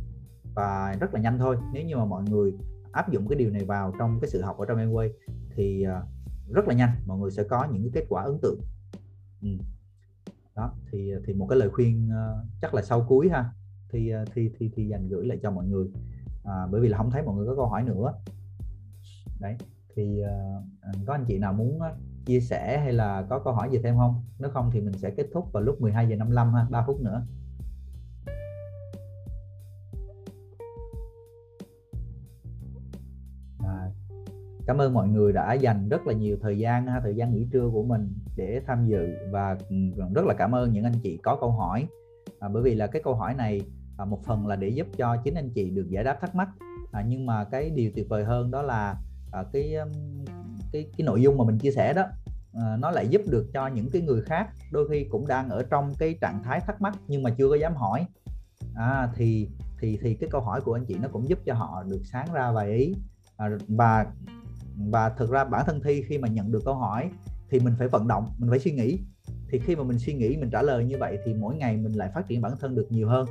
và 0.54 0.96
rất 1.00 1.14
là 1.14 1.20
nhanh 1.20 1.38
thôi. 1.38 1.56
Nếu 1.72 1.84
như 1.84 1.96
mà 1.96 2.04
mọi 2.04 2.22
người 2.22 2.54
áp 2.92 3.12
dụng 3.12 3.28
cái 3.28 3.38
điều 3.38 3.50
này 3.50 3.64
vào 3.64 3.92
trong 3.98 4.18
cái 4.20 4.30
sự 4.30 4.42
học 4.42 4.58
ở 4.58 4.66
trong 4.66 4.78
Amway 4.78 5.10
thì 5.56 5.82
à, 5.82 6.02
rất 6.52 6.68
là 6.68 6.74
nhanh 6.74 6.90
mọi 7.06 7.18
người 7.18 7.30
sẽ 7.30 7.42
có 7.42 7.68
những 7.72 7.82
cái 7.82 7.90
kết 7.94 8.06
quả 8.08 8.22
ấn 8.22 8.38
tượng. 8.42 8.58
Ừ. 9.42 9.48
đó 10.56 10.72
thì 10.92 11.12
thì 11.26 11.32
một 11.32 11.46
cái 11.50 11.58
lời 11.58 11.70
khuyên 11.70 12.10
chắc 12.62 12.74
là 12.74 12.82
sau 12.82 13.04
cuối 13.08 13.28
ha. 13.28 13.50
Ờ, 13.94 13.98
thì 13.98 14.12
thì 14.34 14.50
thì 14.58 14.70
thi 14.76 14.88
dành 14.88 15.08
gửi 15.08 15.26
lại 15.26 15.38
cho 15.42 15.50
mọi 15.50 15.66
người. 15.66 15.86
À, 16.44 16.66
bởi 16.70 16.80
vì 16.80 16.88
là 16.88 16.98
không 16.98 17.10
thấy 17.10 17.22
mọi 17.22 17.36
người 17.36 17.46
có 17.46 17.54
câu 17.56 17.66
hỏi 17.66 17.82
nữa. 17.82 18.14
Đấy 19.40 19.56
thì 19.94 20.22
uh, 20.22 21.06
có 21.06 21.14
anh 21.14 21.24
chị 21.28 21.38
nào 21.38 21.52
muốn 21.52 21.80
chia 22.24 22.40
sẻ 22.40 22.78
hay 22.78 22.92
là 22.92 23.26
có 23.30 23.38
câu 23.38 23.52
hỏi 23.52 23.68
gì 23.72 23.78
thêm 23.82 23.96
không? 23.96 24.22
Nếu 24.38 24.50
không 24.50 24.70
thì 24.72 24.80
mình 24.80 24.92
sẽ 24.92 25.10
kết 25.10 25.26
thúc 25.32 25.52
vào 25.52 25.62
lúc 25.62 25.80
12 25.80 26.08
giờ 26.08 26.16
55 26.16 26.54
ha 26.54 26.66
3 26.70 26.84
phút 26.86 27.00
nữa. 27.00 27.26
À, 33.58 33.90
cảm 34.66 34.78
ơn 34.78 34.94
mọi 34.94 35.08
người 35.08 35.32
đã 35.32 35.54
dành 35.54 35.88
rất 35.88 36.06
là 36.06 36.12
nhiều 36.12 36.36
thời 36.40 36.58
gian 36.58 36.86
thời 37.02 37.16
gian 37.16 37.34
nghỉ 37.34 37.48
trưa 37.52 37.70
của 37.72 37.82
mình 37.82 38.12
để 38.36 38.60
tham 38.66 38.86
dự 38.86 39.06
và 39.30 39.56
ừ, 39.68 39.76
rất 40.14 40.24
là 40.24 40.34
cảm 40.34 40.54
ơn 40.54 40.72
những 40.72 40.84
anh 40.84 41.00
chị 41.02 41.16
có 41.22 41.36
câu 41.40 41.50
hỏi. 41.50 41.86
À, 42.38 42.48
bởi 42.48 42.62
vì 42.62 42.74
là 42.74 42.86
cái 42.86 43.02
câu 43.02 43.14
hỏi 43.14 43.34
này 43.34 43.60
à, 43.98 44.04
một 44.04 44.24
phần 44.24 44.46
là 44.46 44.56
để 44.56 44.68
giúp 44.68 44.86
cho 44.96 45.16
chính 45.24 45.34
anh 45.34 45.50
chị 45.50 45.70
được 45.70 45.86
giải 45.90 46.04
đáp 46.04 46.18
thắc 46.20 46.34
mắc. 46.34 46.48
À, 46.92 47.04
nhưng 47.08 47.26
mà 47.26 47.44
cái 47.44 47.70
điều 47.70 47.90
tuyệt 47.94 48.08
vời 48.08 48.24
hơn 48.24 48.50
đó 48.50 48.62
là 48.62 48.96
à, 49.32 49.44
cái 49.52 49.74
um, 49.74 49.88
cái 50.72 50.86
cái 50.96 51.06
nội 51.06 51.22
dung 51.22 51.38
mà 51.38 51.44
mình 51.44 51.58
chia 51.58 51.70
sẻ 51.70 51.92
đó 51.92 52.04
à, 52.52 52.76
nó 52.80 52.90
lại 52.90 53.08
giúp 53.08 53.22
được 53.26 53.46
cho 53.52 53.66
những 53.66 53.90
cái 53.90 54.02
người 54.02 54.22
khác 54.22 54.48
đôi 54.70 54.88
khi 54.88 55.04
cũng 55.10 55.26
đang 55.26 55.48
ở 55.50 55.62
trong 55.62 55.94
cái 55.98 56.14
trạng 56.20 56.42
thái 56.42 56.60
thắc 56.60 56.80
mắc 56.80 56.94
nhưng 57.08 57.22
mà 57.22 57.30
chưa 57.30 57.48
có 57.48 57.56
dám 57.56 57.74
hỏi. 57.74 58.06
À, 58.74 59.08
thì 59.14 59.48
thì 59.80 59.98
thì 60.02 60.14
cái 60.14 60.28
câu 60.30 60.40
hỏi 60.40 60.60
của 60.60 60.76
anh 60.76 60.84
chị 60.84 60.96
nó 61.02 61.08
cũng 61.08 61.28
giúp 61.28 61.38
cho 61.44 61.54
họ 61.54 61.82
được 61.88 62.00
sáng 62.04 62.32
ra 62.32 62.52
vài 62.52 62.72
ý. 62.72 62.94
À, 63.36 63.48
và 63.68 64.06
và 64.90 65.08
thực 65.08 65.30
ra 65.30 65.44
bản 65.44 65.64
thân 65.66 65.80
thi 65.80 66.02
khi 66.02 66.18
mà 66.18 66.28
nhận 66.28 66.52
được 66.52 66.62
câu 66.64 66.74
hỏi 66.74 67.10
thì 67.50 67.60
mình 67.60 67.74
phải 67.78 67.88
vận 67.88 68.08
động 68.08 68.26
mình 68.38 68.50
phải 68.50 68.58
suy 68.58 68.72
nghĩ. 68.72 68.98
Thì 69.50 69.58
khi 69.58 69.76
mà 69.76 69.84
mình 69.84 69.98
suy 69.98 70.14
nghĩ 70.14 70.36
mình 70.36 70.50
trả 70.50 70.62
lời 70.62 70.84
như 70.84 70.96
vậy 70.98 71.18
thì 71.24 71.34
mỗi 71.34 71.56
ngày 71.56 71.76
mình 71.76 71.92
lại 71.92 72.10
phát 72.14 72.28
triển 72.28 72.40
bản 72.40 72.52
thân 72.60 72.74
được 72.74 72.86
nhiều 72.90 73.08
hơn 73.08 73.26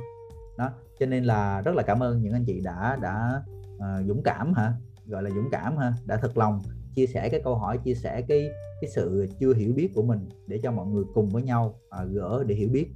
đó 0.58 0.70
cho 1.00 1.06
nên 1.06 1.24
là 1.24 1.60
rất 1.60 1.74
là 1.74 1.82
cảm 1.82 2.02
ơn 2.02 2.22
những 2.22 2.32
anh 2.32 2.44
chị 2.44 2.60
đã 2.60 2.98
đã 3.02 3.42
uh, 3.76 4.06
dũng 4.06 4.22
cảm 4.22 4.54
hả? 4.54 4.72
Gọi 5.06 5.22
là 5.22 5.30
dũng 5.30 5.48
cảm 5.50 5.76
ha 5.76 5.94
đã 6.06 6.16
thật 6.16 6.38
lòng 6.38 6.62
chia 6.94 7.06
sẻ 7.06 7.28
cái 7.28 7.40
câu 7.44 7.54
hỏi 7.54 7.78
chia 7.78 7.94
sẻ 7.94 8.22
cái 8.28 8.50
cái 8.80 8.90
sự 8.90 9.26
chưa 9.40 9.54
hiểu 9.54 9.72
biết 9.72 9.94
của 9.94 10.02
mình 10.02 10.28
để 10.46 10.60
cho 10.62 10.72
mọi 10.72 10.86
người 10.86 11.04
cùng 11.14 11.30
với 11.30 11.42
nhau 11.42 11.74
à, 11.90 12.04
gỡ 12.04 12.44
để 12.46 12.54
hiểu 12.54 12.68
biết. 12.72 12.86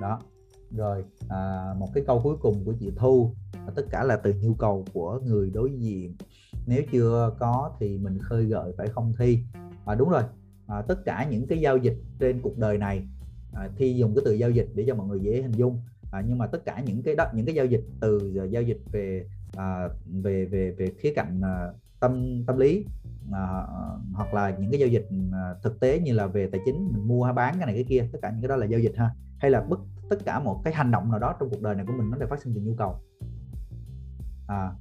Đó 0.00 0.20
rồi 0.70 1.04
à, 1.28 1.74
một 1.78 1.88
cái 1.94 2.04
câu 2.06 2.20
cuối 2.22 2.36
cùng 2.40 2.64
của 2.64 2.74
chị 2.80 2.92
Thu 2.96 3.34
tất 3.74 3.82
cả 3.90 4.04
là 4.04 4.16
từ 4.16 4.34
nhu 4.42 4.54
cầu 4.54 4.84
của 4.92 5.20
người 5.24 5.50
đối 5.50 5.72
diện. 5.72 6.16
Nếu 6.66 6.82
chưa 6.92 7.36
có 7.38 7.72
thì 7.80 7.98
mình 7.98 8.18
khơi 8.18 8.44
gợi 8.44 8.72
phải 8.78 8.88
không 8.88 9.12
thi. 9.18 9.38
À, 9.84 9.94
đúng 9.94 10.10
rồi 10.10 10.22
à, 10.66 10.82
tất 10.82 11.04
cả 11.04 11.26
những 11.30 11.46
cái 11.46 11.60
giao 11.60 11.76
dịch 11.76 11.96
trên 12.18 12.40
cuộc 12.40 12.58
đời 12.58 12.78
này 12.78 13.06
à, 13.54 13.68
thi 13.76 13.94
dùng 13.94 14.14
cái 14.14 14.22
từ 14.24 14.32
giao 14.32 14.50
dịch 14.50 14.68
để 14.74 14.84
cho 14.86 14.94
mọi 14.94 15.06
người 15.06 15.20
dễ 15.20 15.42
hình 15.42 15.52
dung. 15.52 15.80
À, 16.12 16.22
nhưng 16.28 16.38
mà 16.38 16.46
tất 16.46 16.64
cả 16.64 16.82
những 16.86 17.02
cái 17.02 17.14
đó 17.14 17.24
những 17.34 17.46
cái 17.46 17.54
giao 17.54 17.66
dịch 17.66 17.84
từ 18.00 18.36
à, 18.38 18.44
giao 18.44 18.62
dịch 18.62 18.80
về 18.92 19.26
à, 19.56 19.88
về 20.22 20.44
về 20.44 20.70
về 20.70 20.92
khía 20.98 21.12
cạnh 21.16 21.40
à, 21.40 21.72
tâm 22.00 22.44
tâm 22.46 22.58
lý 22.58 22.84
à, 23.32 23.66
hoặc 24.12 24.34
là 24.34 24.56
những 24.58 24.70
cái 24.70 24.80
giao 24.80 24.88
dịch 24.88 25.08
à, 25.32 25.54
thực 25.62 25.80
tế 25.80 26.00
như 26.00 26.12
là 26.12 26.26
về 26.26 26.48
tài 26.52 26.60
chính 26.64 26.88
mình 26.92 27.08
mua 27.08 27.24
hay 27.24 27.32
bán 27.32 27.54
cái 27.58 27.66
này 27.66 27.74
cái 27.74 27.84
kia 27.84 28.08
tất 28.12 28.18
cả 28.22 28.30
những 28.30 28.40
cái 28.40 28.48
đó 28.48 28.56
là 28.56 28.66
giao 28.66 28.80
dịch 28.80 28.92
ha. 28.96 29.10
Hay 29.38 29.50
là 29.50 29.60
bất 29.60 29.80
tất 30.10 30.16
cả 30.24 30.40
một 30.40 30.60
cái 30.64 30.72
hành 30.72 30.90
động 30.90 31.10
nào 31.10 31.18
đó 31.18 31.34
trong 31.40 31.50
cuộc 31.50 31.62
đời 31.62 31.74
này 31.74 31.86
của 31.86 31.92
mình 31.92 32.10
nó 32.10 32.16
đều 32.16 32.28
phát 32.28 32.42
sinh 32.42 32.54
từ 32.54 32.60
nhu 32.60 32.74
cầu. 32.74 32.96
À, 34.46 34.72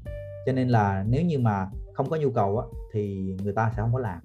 cho 0.45 0.51
nên 0.51 0.69
là 0.69 1.05
nếu 1.09 1.25
như 1.25 1.39
mà 1.39 1.69
không 1.93 2.09
có 2.09 2.15
nhu 2.15 2.31
cầu 2.31 2.59
á, 2.59 2.67
thì 2.93 3.35
người 3.43 3.53
ta 3.53 3.71
sẽ 3.75 3.81
không 3.81 3.93
có 3.93 3.99
làm. 3.99 4.19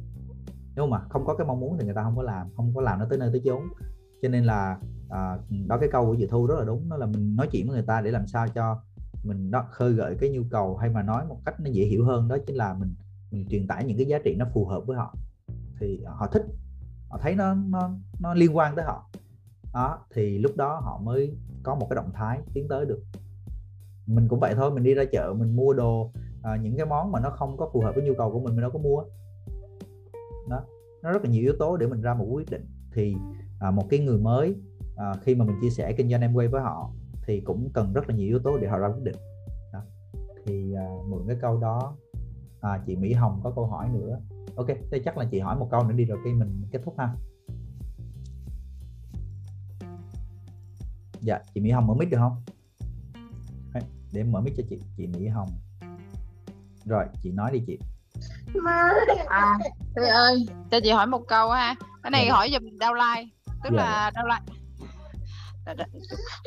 Nếu 0.76 0.86
mà 0.86 1.00
không 1.08 1.24
có 1.26 1.34
cái 1.34 1.46
mong 1.46 1.60
muốn 1.60 1.76
thì 1.78 1.84
người 1.84 1.94
ta 1.94 2.02
không 2.02 2.16
có 2.16 2.22
làm 2.22 2.48
không 2.56 2.72
có 2.74 2.80
làm 2.80 2.98
nó 2.98 3.06
tới 3.10 3.18
nơi 3.18 3.30
tới 3.32 3.40
chốn 3.44 3.62
cho 4.22 4.28
nên 4.28 4.44
là 4.44 4.78
à, 5.10 5.38
đó 5.66 5.78
cái 5.78 5.88
câu 5.92 6.06
của 6.06 6.16
chị 6.18 6.26
thu 6.26 6.46
rất 6.46 6.54
là 6.58 6.64
đúng. 6.64 6.88
Đó 6.88 6.96
là 6.96 7.06
mình 7.06 7.36
nói 7.36 7.48
chuyện 7.52 7.66
với 7.66 7.74
người 7.74 7.86
ta 7.86 8.00
để 8.00 8.10
làm 8.10 8.26
sao 8.26 8.48
cho 8.48 8.82
mình 9.24 9.50
đó 9.50 9.66
khơi 9.70 9.92
gợi 9.92 10.16
cái 10.20 10.30
nhu 10.30 10.42
cầu 10.50 10.76
hay 10.76 10.90
mà 10.90 11.02
nói 11.02 11.24
một 11.28 11.40
cách 11.44 11.60
nó 11.60 11.70
dễ 11.70 11.84
hiểu 11.84 12.04
hơn 12.04 12.28
đó 12.28 12.36
chính 12.46 12.56
là 12.56 12.74
mình 12.74 12.94
mình 13.30 13.46
truyền 13.48 13.66
tải 13.66 13.84
những 13.84 13.96
cái 13.96 14.06
giá 14.06 14.18
trị 14.24 14.34
nó 14.38 14.46
phù 14.54 14.64
hợp 14.64 14.86
với 14.86 14.96
họ. 14.96 15.14
Thì 15.80 16.00
họ 16.04 16.26
thích 16.26 16.42
họ 17.08 17.18
thấy 17.22 17.34
nó 17.34 17.54
nó 17.54 17.90
nó 18.20 18.34
liên 18.34 18.56
quan 18.56 18.76
tới 18.76 18.84
họ. 18.84 19.10
Đó 19.74 19.98
thì 20.14 20.38
lúc 20.38 20.56
đó 20.56 20.80
họ 20.84 21.00
mới 21.04 21.36
có 21.62 21.74
một 21.74 21.86
cái 21.90 21.94
động 21.96 22.10
thái 22.14 22.40
tiến 22.54 22.68
tới 22.68 22.86
được. 22.86 23.02
Mình 24.06 24.28
cũng 24.28 24.40
vậy 24.40 24.54
thôi 24.54 24.70
mình 24.70 24.84
đi 24.84 24.94
ra 24.94 25.04
chợ 25.12 25.34
mình 25.38 25.56
mua 25.56 25.72
đồ 25.72 26.12
à, 26.42 26.56
những 26.56 26.76
cái 26.76 26.86
món 26.86 27.12
mà 27.12 27.20
nó 27.20 27.30
không 27.30 27.56
có 27.56 27.70
phù 27.72 27.80
hợp 27.80 27.92
với 27.94 28.04
nhu 28.04 28.14
cầu 28.18 28.32
của 28.32 28.40
mình 28.40 28.54
mình 28.54 28.62
đâu 28.62 28.70
có 28.70 28.78
mua. 28.78 29.02
Đó 30.48 30.60
nó 31.02 31.12
rất 31.12 31.24
là 31.24 31.30
nhiều 31.30 31.42
yếu 31.42 31.54
tố 31.58 31.76
để 31.76 31.86
mình 31.86 32.00
ra 32.00 32.14
một 32.14 32.26
quyết 32.30 32.50
định. 32.50 32.66
Thì 32.92 33.16
à, 33.60 33.70
một 33.70 33.86
cái 33.90 34.00
người 34.00 34.18
mới 34.18 34.56
à, 34.96 35.12
khi 35.22 35.34
mà 35.34 35.44
mình 35.44 35.56
chia 35.60 35.70
sẻ 35.70 35.92
kinh 35.96 36.10
doanh 36.10 36.20
Amway 36.20 36.50
với 36.50 36.62
họ 36.62 36.90
thì 37.26 37.40
cũng 37.40 37.70
cần 37.74 37.92
rất 37.92 38.08
là 38.08 38.14
nhiều 38.14 38.26
yếu 38.26 38.38
tố 38.38 38.58
để 38.58 38.68
họ 38.68 38.78
ra 38.78 38.88
quyết 38.88 39.02
định. 39.02 39.16
Đó. 39.72 39.80
thì 40.44 40.74
à, 40.74 40.86
mượn 41.08 41.24
cái 41.28 41.36
câu 41.40 41.58
đó 41.60 41.94
à, 42.60 42.82
chị 42.86 42.96
Mỹ 42.96 43.12
Hồng 43.12 43.40
có 43.44 43.52
câu 43.54 43.66
hỏi 43.66 43.88
nữa. 43.92 44.18
Ok 44.56 44.66
thế 44.90 45.00
chắc 45.04 45.18
là 45.18 45.24
chị 45.24 45.38
hỏi 45.38 45.56
một 45.56 45.68
câu 45.70 45.84
nữa 45.84 45.94
đi 45.94 46.04
rồi 46.04 46.18
khi 46.24 46.32
mình 46.32 46.62
kết 46.72 46.80
thúc 46.84 46.94
ha. 46.98 47.14
Dạ 51.20 51.38
chị 51.54 51.60
Mỹ 51.60 51.70
Hồng 51.70 51.86
mở 51.86 51.94
mic 51.94 52.10
được 52.10 52.18
không? 52.18 52.42
Để 54.12 54.22
mở 54.22 54.40
mic 54.40 54.54
cho 54.56 54.62
chị 54.70 54.78
chị 54.96 55.06
Mỹ 55.06 55.28
Hồng. 55.28 55.48
Rồi 56.84 57.04
chị 57.22 57.32
nói 57.32 57.52
đi 57.52 57.62
chị. 57.66 57.78
À 59.28 59.58
ơi. 59.94 60.46
Cho 60.70 60.80
chị 60.80 60.90
hỏi 60.90 61.06
một 61.06 61.22
câu 61.28 61.50
ha. 61.50 61.74
Cái 62.02 62.10
này 62.10 62.26
ừ. 62.26 62.32
hỏi 62.32 62.50
giùm 62.52 62.62
downline 62.62 63.26
tức 63.64 63.70
dạ. 63.72 63.76
là 63.76 64.10
downline 64.14 64.40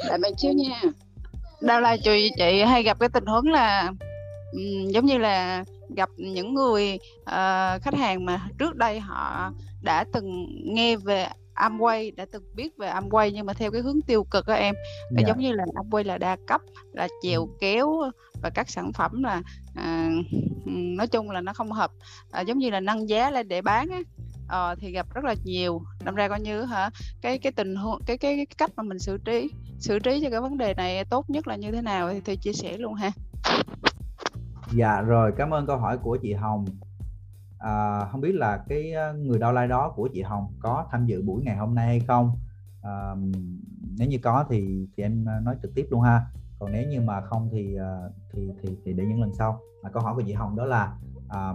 đợi 0.07 0.17
bạn 0.17 0.35
chiếu 0.37 0.51
nha 0.53 0.81
downline 1.61 1.97
chị 2.03 2.31
chị 2.37 2.61
hay 2.61 2.83
gặp 2.83 2.99
cái 2.99 3.09
tình 3.09 3.25
huống 3.25 3.47
là 3.47 3.91
um, 4.51 4.89
giống 4.89 5.05
như 5.05 5.17
là 5.17 5.63
gặp 5.95 6.09
những 6.17 6.53
người 6.53 6.99
uh, 7.21 7.81
khách 7.81 7.95
hàng 7.97 8.25
mà 8.25 8.47
trước 8.59 8.75
đây 8.75 8.99
họ 8.99 9.51
đã 9.81 10.05
từng 10.13 10.47
nghe 10.63 10.95
về 10.95 11.27
Amway 11.55 12.15
đã 12.15 12.25
từng 12.31 12.43
biết 12.55 12.77
về 12.77 12.87
Amway 12.89 13.31
nhưng 13.33 13.45
mà 13.45 13.53
theo 13.53 13.71
cái 13.71 13.81
hướng 13.81 14.01
tiêu 14.01 14.23
cực 14.23 14.45
các 14.45 14.53
em 14.53 14.75
là 14.75 15.17
yeah. 15.17 15.21
Dạ. 15.21 15.27
giống 15.27 15.39
như 15.39 15.51
là 15.51 15.65
Amway 15.73 16.03
là 16.03 16.17
đa 16.17 16.37
cấp 16.47 16.61
là 16.93 17.07
chèo 17.21 17.47
kéo 17.59 18.01
và 18.41 18.49
các 18.49 18.69
sản 18.69 18.93
phẩm 18.93 19.23
là 19.23 19.41
à, 19.75 20.09
nói 20.65 21.07
chung 21.07 21.29
là 21.31 21.41
nó 21.41 21.53
không 21.53 21.71
hợp 21.71 21.91
à, 22.31 22.41
giống 22.41 22.57
như 22.57 22.69
là 22.69 22.79
nâng 22.79 23.09
giá 23.09 23.31
lên 23.31 23.47
để 23.47 23.61
bán 23.61 23.89
á 23.89 23.99
uh, 24.51 24.79
thì 24.79 24.91
gặp 24.91 25.07
rất 25.13 25.23
là 25.23 25.35
nhiều. 25.43 25.81
Đâm 26.03 26.15
ra 26.15 26.27
coi 26.27 26.41
như 26.41 26.63
hả 26.63 26.89
cái 27.21 27.39
cái 27.39 27.51
tình 27.51 27.75
huống 27.75 28.01
cái, 28.05 28.17
cái 28.17 28.35
cái 28.35 28.45
cách 28.57 28.71
mà 28.75 28.83
mình 28.83 28.99
xử 28.99 29.17
trí 29.17 29.49
xử 29.79 29.99
trí 29.99 30.21
cho 30.23 30.29
cái 30.29 30.41
vấn 30.41 30.57
đề 30.57 30.73
này 30.73 31.05
tốt 31.05 31.29
nhất 31.29 31.47
là 31.47 31.55
như 31.55 31.71
thế 31.71 31.81
nào 31.81 32.13
thì, 32.13 32.21
thì 32.25 32.35
chia 32.35 32.53
sẻ 32.53 32.77
luôn 32.77 32.93
ha. 32.93 33.11
Dạ 34.73 35.01
rồi 35.01 35.33
cảm 35.37 35.53
ơn 35.53 35.67
câu 35.67 35.77
hỏi 35.77 35.97
của 35.97 36.17
chị 36.21 36.33
Hồng. 36.33 36.65
À, 37.59 38.05
không 38.11 38.21
biết 38.21 38.35
là 38.35 38.63
cái 38.69 38.91
ờ, 38.91 39.13
người 39.13 39.39
đau 39.39 39.53
lai 39.53 39.67
đó 39.67 39.93
của 39.95 40.09
chị 40.13 40.21
Hồng 40.21 40.47
có 40.59 40.85
tham 40.91 41.05
dự 41.05 41.21
buổi 41.21 41.43
ngày 41.43 41.57
hôm 41.57 41.75
nay 41.75 41.87
hay 41.87 41.99
không? 41.99 42.31
À, 42.83 43.15
nếu 43.97 44.07
như 44.07 44.17
có 44.17 44.45
thì 44.49 44.87
thì 44.97 45.03
em 45.03 45.25
nói 45.43 45.55
trực 45.61 45.71
tiếp 45.75 45.87
luôn 45.89 46.01
ha. 46.01 46.21
Còn 46.59 46.71
nếu 46.71 46.87
như 46.87 47.01
mà 47.01 47.21
không 47.21 47.49
thì 47.51 47.77
thì 48.33 48.49
thì, 48.61 48.69
thì 48.85 48.93
để 48.93 49.05
những 49.05 49.21
lần 49.21 49.33
sau. 49.33 49.59
À, 49.83 49.89
câu 49.93 50.03
hỏi 50.03 50.15
của 50.15 50.21
chị 50.21 50.33
Hồng 50.33 50.55
đó 50.55 50.65
là 50.65 50.93
à, 51.29 51.53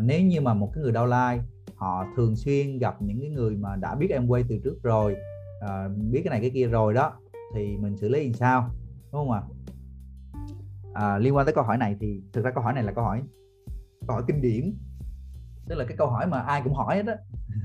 nếu 0.00 0.22
như 0.22 0.40
mà 0.40 0.54
một 0.54 0.70
cái 0.74 0.82
người 0.82 0.92
đau 0.92 1.06
lai 1.06 1.40
họ 1.78 2.06
thường 2.16 2.36
xuyên 2.36 2.78
gặp 2.78 3.02
những 3.02 3.20
cái 3.20 3.30
người 3.30 3.56
mà 3.56 3.76
đã 3.76 3.94
biết 3.94 4.10
em 4.10 4.26
quay 4.26 4.44
từ 4.48 4.58
trước 4.64 4.82
rồi 4.82 5.16
à, 5.60 5.88
biết 6.10 6.20
cái 6.24 6.30
này 6.30 6.40
cái 6.40 6.50
kia 6.50 6.66
rồi 6.66 6.94
đó 6.94 7.12
thì 7.54 7.76
mình 7.76 7.96
xử 7.96 8.08
lý 8.08 8.24
làm 8.24 8.32
sao 8.32 8.70
đúng 9.12 9.28
không 9.28 9.30
ạ? 9.30 9.42
À, 10.94 11.18
liên 11.18 11.36
quan 11.36 11.46
tới 11.46 11.54
câu 11.54 11.64
hỏi 11.64 11.78
này 11.78 11.96
thì 12.00 12.22
thực 12.32 12.44
ra 12.44 12.50
câu 12.50 12.62
hỏi 12.64 12.72
này 12.72 12.82
là 12.82 12.92
câu 12.92 13.04
hỏi 13.04 13.22
câu 14.06 14.14
hỏi 14.14 14.22
kinh 14.26 14.40
điển 14.40 14.74
tức 15.68 15.74
là 15.74 15.84
cái 15.84 15.96
câu 15.96 16.06
hỏi 16.06 16.26
mà 16.26 16.40
ai 16.40 16.60
cũng 16.64 16.74
hỏi 16.74 16.96
hết 16.96 17.16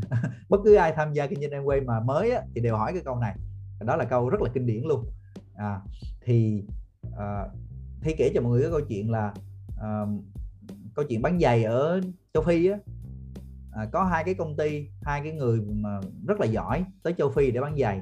bất 0.49 0.61
cứ 0.63 0.75
ai 0.75 0.93
tham 0.95 1.13
gia 1.13 1.27
kinh 1.27 1.41
doanh 1.41 1.51
em 1.51 1.63
quay 1.63 1.81
mà 1.81 1.99
mới 1.99 2.31
á, 2.31 2.41
thì 2.55 2.61
đều 2.61 2.77
hỏi 2.77 2.93
cái 2.93 3.01
câu 3.05 3.15
này. 3.15 3.35
Đó 3.79 3.95
là 3.95 4.05
câu 4.05 4.29
rất 4.29 4.41
là 4.41 4.49
kinh 4.53 4.65
điển 4.65 4.83
luôn. 4.83 5.05
À, 5.55 5.81
thì 6.25 6.63
à, 7.17 7.47
thì 8.01 8.15
kể 8.17 8.31
cho 8.33 8.41
mọi 8.41 8.51
người 8.51 8.61
cái 8.61 8.71
câu 8.71 8.81
chuyện 8.81 9.11
là 9.11 9.33
à, 9.81 10.05
câu 10.95 11.05
chuyện 11.09 11.21
bán 11.21 11.39
giày 11.39 11.63
ở 11.63 12.01
châu 12.33 12.43
phi 12.43 12.67
á 12.67 12.77
à, 13.75 13.85
có 13.91 14.03
hai 14.03 14.23
cái 14.23 14.33
công 14.33 14.57
ty 14.57 14.87
hai 15.01 15.21
cái 15.23 15.31
người 15.31 15.61
mà 15.61 15.99
rất 16.27 16.39
là 16.39 16.45
giỏi 16.45 16.85
tới 17.03 17.13
châu 17.17 17.29
phi 17.29 17.51
để 17.51 17.61
bán 17.61 17.77
giày. 17.77 18.01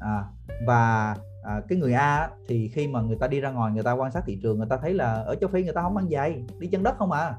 À, 0.00 0.24
và 0.66 1.14
à, 1.42 1.60
cái 1.68 1.78
người 1.78 1.92
A 1.92 2.30
thì 2.48 2.68
khi 2.68 2.88
mà 2.88 3.00
người 3.00 3.16
ta 3.20 3.26
đi 3.26 3.40
ra 3.40 3.50
ngoài 3.50 3.72
người 3.72 3.82
ta 3.82 3.92
quan 3.92 4.12
sát 4.12 4.22
thị 4.26 4.38
trường 4.42 4.58
người 4.58 4.66
ta 4.70 4.76
thấy 4.76 4.94
là 4.94 5.12
ở 5.12 5.34
châu 5.34 5.50
Phi 5.50 5.62
người 5.62 5.72
ta 5.72 5.82
không 5.82 5.94
bán 5.94 6.08
giày 6.08 6.44
đi 6.58 6.66
chân 6.66 6.82
đất 6.82 6.96
không 6.98 7.12
à. 7.12 7.34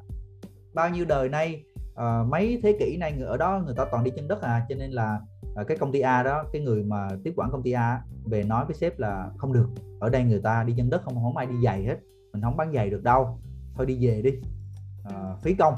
Bao 0.74 0.90
nhiêu 0.90 1.06
đời 1.06 1.30
nay 1.30 1.64
à, 1.96 2.24
mấy 2.30 2.60
thế 2.64 2.78
kỷ 2.80 2.98
nay 2.98 3.12
người 3.12 3.28
ở 3.28 3.38
đó 3.38 3.62
người 3.66 3.76
ta 3.76 3.86
toàn 3.92 4.04
đi 4.04 4.12
chân 4.16 4.28
đất 4.28 4.42
à 4.42 4.66
cho 4.70 4.76
nên 4.76 4.92
là 4.92 5.20
à, 5.56 5.64
cái 5.68 5.78
công 5.78 5.92
ty 5.92 6.00
A 6.00 6.24
đó 6.24 6.44
cái 6.54 6.62
người 6.62 6.84
mà 6.84 7.08
tiếp 7.24 7.34
quản 7.36 7.52
công 7.52 7.64
ty 7.64 7.72
A 7.72 8.02
về 8.26 8.44
nói 8.44 8.66
với 8.66 8.76
sếp 8.76 9.00
là 9.00 9.30
không 9.38 9.54
được 9.54 9.68
ở 10.00 10.10
đây 10.10 10.24
người 10.24 10.42
ta 10.42 10.64
đi 10.64 10.74
chân 10.78 10.90
đất 10.90 11.02
không 11.04 11.16
không 11.16 11.38
ai 11.38 11.46
đi 11.46 11.56
giày 11.64 11.84
hết 11.84 11.98
mình 12.34 12.42
không 12.42 12.58
bán 12.58 12.74
giày 12.74 12.90
được 12.90 13.04
đâu 13.04 13.40
thôi 13.78 13.86
đi 13.86 14.08
về 14.08 14.22
đi. 14.22 14.32
À, 15.04 15.36
phí 15.42 15.54
công 15.54 15.74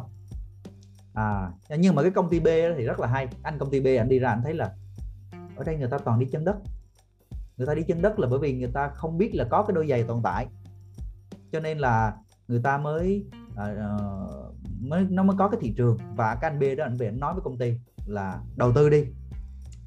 à. 1.20 1.52
Dạ, 1.70 1.76
nhưng 1.76 1.96
mà 1.96 2.02
cái 2.02 2.12
công 2.12 2.30
ty 2.30 2.40
B 2.40 2.48
thì 2.78 2.86
rất 2.86 3.00
là 3.00 3.08
hay. 3.08 3.28
Anh 3.44 3.60
công 3.60 3.70
ty 3.70 3.80
B 3.80 3.88
anh 4.00 4.10
đi 4.10 4.20
ra 4.20 4.30
anh 4.30 4.42
thấy 4.44 4.54
là 4.54 4.72
ở 5.56 5.64
đây 5.64 5.78
người 5.78 5.90
ta 5.90 5.98
toàn 5.98 6.20
đi 6.20 6.26
chân 6.26 6.46
đất. 6.46 6.56
Người 7.58 7.68
ta 7.68 7.74
đi 7.74 7.84
chân 7.84 8.02
đất 8.02 8.20
là 8.20 8.28
bởi 8.28 8.40
vì 8.40 8.54
người 8.54 8.72
ta 8.74 8.88
không 8.88 9.18
biết 9.18 9.36
là 9.36 9.44
có 9.44 9.64
cái 9.64 9.76
đôi 9.76 9.88
giày 9.88 10.04
tồn 10.04 10.22
tại. 10.24 10.48
Cho 11.52 11.60
nên 11.60 11.78
là 11.78 12.16
người 12.48 12.62
ta 12.64 12.78
mới 12.78 13.26
uh, 13.54 14.56
mới 14.82 15.06
nó 15.10 15.24
mới 15.24 15.38
có 15.40 15.50
cái 15.50 15.60
thị 15.62 15.74
trường. 15.78 15.98
Và 16.16 16.36
cái 16.36 16.52
anh 16.52 16.60
B 16.60 16.64
đó 16.78 16.84
anh 16.84 16.98
về 16.98 17.08
anh 17.08 17.20
nói 17.20 17.34
với 17.34 17.42
công 17.44 17.58
ty 17.58 17.74
là 18.06 18.42
đầu 18.56 18.72
tư 18.76 18.90
đi. 18.90 19.06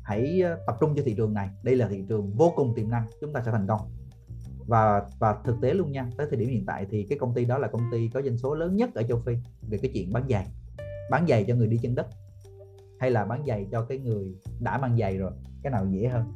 Hãy 0.02 0.40
ờ, 0.40 0.58
tập 0.66 0.76
trung 0.80 0.94
cho 0.96 1.02
thị 1.06 1.14
trường 1.16 1.34
này. 1.34 1.48
Đây 1.62 1.76
là 1.76 1.88
thị 1.88 2.04
trường 2.08 2.32
vô 2.36 2.52
cùng 2.56 2.74
tiềm 2.74 2.90
năng. 2.90 3.06
Chúng 3.20 3.32
ta 3.32 3.42
sẽ 3.44 3.50
thành 3.50 3.66
công. 3.66 3.80
Và 4.66 5.02
và 5.18 5.36
thực 5.44 5.60
tế 5.60 5.74
luôn 5.74 5.92
nha 5.92 6.06
tới 6.16 6.26
thời 6.30 6.38
điểm 6.38 6.48
hiện 6.48 6.66
tại 6.66 6.86
thì 6.90 7.06
cái 7.08 7.18
công 7.18 7.34
ty 7.34 7.44
đó 7.44 7.58
là 7.58 7.68
công 7.68 7.82
ty 7.92 8.08
có 8.14 8.22
doanh 8.22 8.38
số 8.38 8.54
lớn 8.54 8.76
nhất 8.76 8.94
ở 8.94 9.02
châu 9.02 9.20
Phi 9.26 9.32
về 9.68 9.78
cái 9.78 9.90
chuyện 9.94 10.12
bán 10.12 10.28
giày 10.28 10.46
bán 11.10 11.26
giày 11.26 11.44
cho 11.48 11.54
người 11.54 11.68
đi 11.68 11.78
chân 11.82 11.94
đất? 11.94 12.06
Hay 13.00 13.10
là 13.10 13.24
bán 13.24 13.44
giày 13.46 13.66
cho 13.72 13.84
cái 13.84 13.98
người 13.98 14.34
đã 14.60 14.78
mang 14.78 14.96
giày 14.98 15.18
rồi 15.18 15.32
cái 15.62 15.70
nào 15.72 15.86
dễ 15.90 16.08
hơn? 16.08 16.32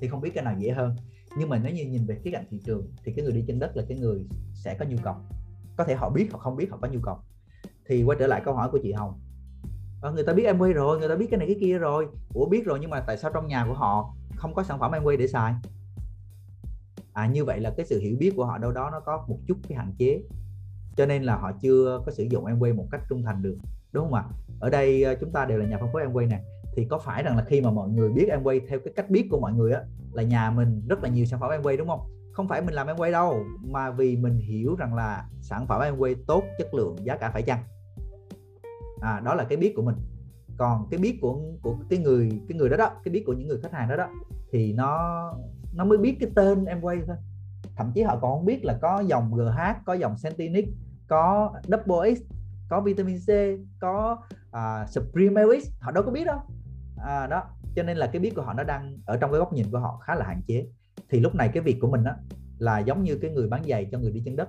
Thì 0.00 0.08
không 0.08 0.20
biết 0.20 0.30
cái 0.34 0.44
nào 0.44 0.54
dễ 0.58 0.70
hơn. 0.70 0.96
Nhưng 1.38 1.48
mà 1.48 1.58
nếu 1.58 1.72
như 1.72 1.84
nhìn 1.84 2.06
về 2.06 2.18
khía 2.24 2.30
cạnh 2.30 2.44
thị 2.50 2.60
trường 2.64 2.92
thì 3.04 3.12
cái 3.12 3.24
người 3.24 3.32
đi 3.32 3.44
chân 3.46 3.58
đất 3.58 3.76
là 3.76 3.82
cái 3.88 3.98
người 3.98 4.26
sẽ 4.54 4.74
có 4.74 4.84
nhu 4.84 4.96
cầu. 5.02 5.14
Có 5.76 5.84
thể 5.84 5.94
họ 5.94 6.10
biết 6.10 6.28
hoặc 6.32 6.38
không 6.38 6.56
biết 6.56 6.70
họ 6.70 6.78
có 6.82 6.88
nhu 6.88 7.00
cầu. 7.02 7.18
Thì 7.86 8.02
quay 8.02 8.18
trở 8.20 8.26
lại 8.26 8.42
câu 8.44 8.54
hỏi 8.54 8.68
của 8.72 8.78
chị 8.82 8.92
Hồng. 8.92 9.20
À, 10.02 10.10
người 10.10 10.24
ta 10.24 10.32
biết 10.32 10.44
em 10.44 10.58
quay 10.58 10.72
rồi 10.72 10.98
người 10.98 11.08
ta 11.08 11.16
biết 11.16 11.26
cái 11.30 11.38
này 11.38 11.46
cái 11.46 11.56
kia 11.60 11.78
rồi. 11.78 12.06
Ủa 12.34 12.46
biết 12.46 12.64
rồi 12.64 12.78
nhưng 12.80 12.90
mà 12.90 13.00
tại 13.00 13.16
sao 13.16 13.30
trong 13.34 13.46
nhà 13.46 13.64
của 13.68 13.74
họ 13.74 14.14
không 14.36 14.54
có 14.54 14.62
sản 14.62 14.78
phẩm 14.78 14.92
em 14.92 15.04
quay 15.04 15.16
để 15.16 15.26
xài? 15.26 15.54
À 17.12 17.26
như 17.26 17.44
vậy 17.44 17.60
là 17.60 17.74
cái 17.76 17.86
sự 17.86 18.00
hiểu 18.00 18.16
biết 18.18 18.32
của 18.36 18.44
họ 18.44 18.58
đâu 18.58 18.72
đó 18.72 18.90
nó 18.92 19.00
có 19.00 19.24
một 19.28 19.38
chút 19.46 19.56
cái 19.68 19.78
hạn 19.78 19.92
chế. 19.98 20.22
Cho 20.96 21.06
nên 21.06 21.22
là 21.22 21.36
họ 21.36 21.52
chưa 21.62 22.02
có 22.06 22.12
sử 22.12 22.24
dụng 22.30 22.46
em 22.46 22.58
quay 22.58 22.72
một 22.72 22.86
cách 22.90 23.00
trung 23.08 23.22
thành 23.22 23.42
được 23.42 23.56
đúng 23.92 24.04
không 24.04 24.14
ạ? 24.14 24.24
Ở 24.60 24.70
đây 24.70 25.02
ờ, 25.02 25.14
chúng 25.20 25.32
ta 25.32 25.44
đều 25.44 25.58
là 25.58 25.66
nhà 25.66 25.78
phân 25.78 25.88
phối 25.92 26.06
Amway 26.06 26.28
này 26.28 26.40
thì 26.76 26.84
có 26.84 26.98
phải 26.98 27.22
rằng 27.22 27.36
là 27.36 27.44
khi 27.44 27.60
mà 27.60 27.70
mọi 27.70 27.88
người 27.88 28.08
biết 28.08 28.28
Amway 28.28 28.60
theo 28.68 28.78
cái 28.84 28.92
cách 28.96 29.10
biết 29.10 29.28
của 29.30 29.40
mọi 29.40 29.52
người 29.52 29.72
á 29.72 29.80
là 30.12 30.22
nhà 30.22 30.50
mình 30.50 30.82
rất 30.88 31.02
là 31.02 31.08
nhiều 31.08 31.24
sản 31.24 31.40
phẩm 31.40 31.50
Amway 31.50 31.76
đúng 31.76 31.88
không? 31.88 32.00
Không 32.32 32.48
phải 32.48 32.62
mình 32.62 32.74
làm 32.74 32.86
Amway 32.86 33.12
đâu 33.12 33.44
mà 33.60 33.90
vì 33.90 34.16
mình 34.16 34.38
hiểu 34.38 34.76
rằng 34.76 34.94
là 34.94 35.28
sản 35.40 35.66
phẩm 35.66 35.80
Amway 35.80 36.14
tốt 36.26 36.44
chất 36.58 36.74
lượng 36.74 36.96
giá 37.04 37.16
cả 37.16 37.30
phải 37.30 37.42
chăng? 37.42 37.58
À, 39.00 39.20
đó 39.24 39.34
là 39.34 39.44
cái 39.44 39.58
biết 39.58 39.72
của 39.76 39.82
mình. 39.82 39.96
Còn 40.56 40.86
cái 40.90 40.98
biết 40.98 41.18
của 41.20 41.40
của 41.62 41.76
cái 41.90 41.98
người 41.98 42.40
cái 42.48 42.58
người 42.58 42.68
đó 42.68 42.76
đó 42.76 42.90
cái 43.04 43.12
biết 43.12 43.22
của 43.26 43.32
những 43.32 43.48
người 43.48 43.58
khách 43.62 43.72
hàng 43.72 43.88
đó 43.88 43.96
đó 43.96 44.08
thì 44.52 44.72
nó 44.72 44.98
nó 45.74 45.84
mới 45.84 45.98
biết 45.98 46.16
cái 46.20 46.30
tên 46.34 46.64
em 46.64 46.80
quay 46.80 46.98
thôi. 47.06 47.16
Thậm 47.76 47.92
chí 47.94 48.02
họ 48.02 48.18
còn 48.22 48.32
không 48.32 48.44
biết 48.44 48.64
là 48.64 48.78
có 48.82 49.00
dòng 49.00 49.30
GH 49.34 49.60
có 49.86 49.94
dòng 49.94 50.14
Centinic 50.22 50.68
có 51.08 51.52
Double 51.62 52.14
X 52.14 52.18
có 52.68 52.80
vitamin 52.80 53.18
C 53.18 53.30
có 53.80 54.18
à, 54.50 54.82
uh, 54.82 54.90
Supreme 54.90 55.42
LX 55.44 55.70
họ 55.80 55.92
đâu 55.92 56.02
có 56.02 56.10
biết 56.10 56.24
đâu. 56.24 56.38
À, 56.96 57.26
đó 57.26 57.42
cho 57.76 57.82
nên 57.82 57.96
là 57.96 58.06
cái 58.06 58.20
biết 58.20 58.32
của 58.36 58.42
họ 58.42 58.52
nó 58.52 58.64
đang 58.64 58.98
ở 59.06 59.16
trong 59.16 59.30
cái 59.30 59.38
góc 59.38 59.52
nhìn 59.52 59.66
của 59.72 59.78
họ 59.78 60.00
khá 60.04 60.14
là 60.14 60.26
hạn 60.26 60.42
chế. 60.46 60.66
Thì 61.08 61.20
lúc 61.20 61.34
này 61.34 61.50
cái 61.54 61.62
việc 61.62 61.76
của 61.80 61.90
mình 61.90 62.04
đó 62.04 62.12
là 62.58 62.78
giống 62.78 63.02
như 63.02 63.18
cái 63.22 63.30
người 63.30 63.48
bán 63.48 63.64
giày 63.64 63.88
cho 63.92 63.98
người 63.98 64.10
đi 64.10 64.22
chân 64.24 64.36
đất. 64.36 64.48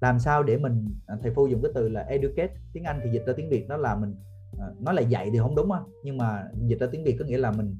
Làm 0.00 0.18
sao 0.18 0.42
để 0.42 0.56
mình 0.56 0.86
à, 1.06 1.16
thầy 1.22 1.34
phu 1.34 1.46
dùng 1.46 1.62
cái 1.62 1.72
từ 1.74 1.88
là 1.88 2.00
educate 2.00 2.54
tiếng 2.72 2.84
anh 2.84 3.00
thì 3.04 3.10
dịch 3.10 3.22
ra 3.26 3.32
tiếng 3.36 3.48
việt 3.48 3.68
đó 3.68 3.76
là 3.76 3.94
mình 3.94 4.14
à, 4.58 4.66
nói 4.80 4.94
là 4.94 5.02
dạy 5.02 5.30
thì 5.32 5.38
không 5.38 5.54
đúng 5.54 5.72
á 5.72 5.80
nhưng 6.04 6.18
mà 6.18 6.44
dịch 6.66 6.80
ra 6.80 6.86
tiếng 6.92 7.04
việt 7.04 7.16
có 7.18 7.24
nghĩa 7.24 7.38
là 7.38 7.50
mình 7.50 7.76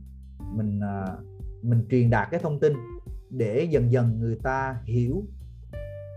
mình 0.56 0.80
mình 1.62 1.86
truyền 1.90 2.10
đạt 2.10 2.28
cái 2.30 2.40
thông 2.40 2.60
tin 2.60 2.72
để 3.30 3.66
dần 3.70 3.92
dần 3.92 4.18
người 4.20 4.36
ta 4.42 4.76
hiểu 4.84 5.24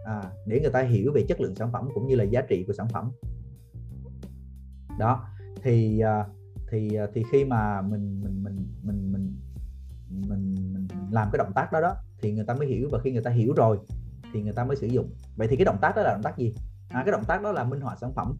à, 0.07 0.21
để 0.45 0.59
người 0.59 0.71
ta 0.71 0.81
hiểu 0.81 1.11
về 1.15 1.25
chất 1.27 1.41
lượng 1.41 1.55
sản 1.55 1.71
phẩm 1.71 1.89
cũng 1.93 2.07
như 2.07 2.15
là 2.15 2.23
giá 2.23 2.41
trị 2.41 2.63
của 2.67 2.73
sản 2.73 2.87
phẩm. 2.87 3.11
Đó 4.99 5.25
thì 5.63 5.99
à, 5.99 6.25
thì 6.71 6.95
à, 6.95 7.07
thì 7.13 7.23
khi 7.31 7.45
mà 7.45 7.81
mình 7.81 8.21
mình 8.23 8.43
mình 8.43 8.67
mình 8.83 9.11
mình 9.11 9.35
mình, 10.09 10.55
mình 10.73 10.87
làm 11.11 11.29
cái 11.31 11.37
động 11.37 11.51
tác 11.55 11.71
đó 11.71 11.81
đó 11.81 11.95
thì 12.21 12.31
người 12.31 12.45
ta 12.45 12.53
mới 12.53 12.67
hiểu 12.67 12.89
và 12.91 12.99
khi 12.99 13.11
người 13.11 13.23
ta 13.23 13.31
hiểu 13.31 13.53
rồi 13.53 13.77
thì 14.33 14.41
người 14.41 14.53
ta 14.53 14.63
mới 14.63 14.77
sử 14.77 14.87
dụng. 14.87 15.09
Vậy 15.35 15.47
thì 15.47 15.55
cái 15.55 15.65
động 15.65 15.77
tác 15.81 15.95
đó 15.95 16.01
là 16.01 16.11
động 16.11 16.23
tác 16.23 16.37
gì? 16.37 16.53
À, 16.89 17.03
cái 17.05 17.11
động 17.11 17.23
tác 17.27 17.41
đó 17.43 17.51
là 17.51 17.63
minh 17.63 17.81
họa 17.81 17.95
sản 17.95 18.13
phẩm. 18.13 18.37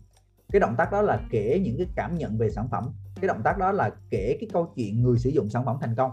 Cái 0.51 0.59
động 0.59 0.75
tác 0.77 0.91
đó 0.91 1.01
là 1.01 1.21
kể 1.29 1.61
những 1.63 1.77
cái 1.77 1.87
cảm 1.95 2.17
nhận 2.17 2.37
về 2.37 2.49
sản 2.49 2.67
phẩm. 2.71 2.83
Cái 3.21 3.27
động 3.27 3.41
tác 3.43 3.57
đó 3.57 3.71
là 3.71 3.91
kể 4.09 4.37
cái 4.39 4.49
câu 4.53 4.73
chuyện 4.75 5.01
người 5.01 5.19
sử 5.19 5.29
dụng 5.29 5.49
sản 5.49 5.65
phẩm 5.65 5.77
thành 5.81 5.95
công. 5.95 6.11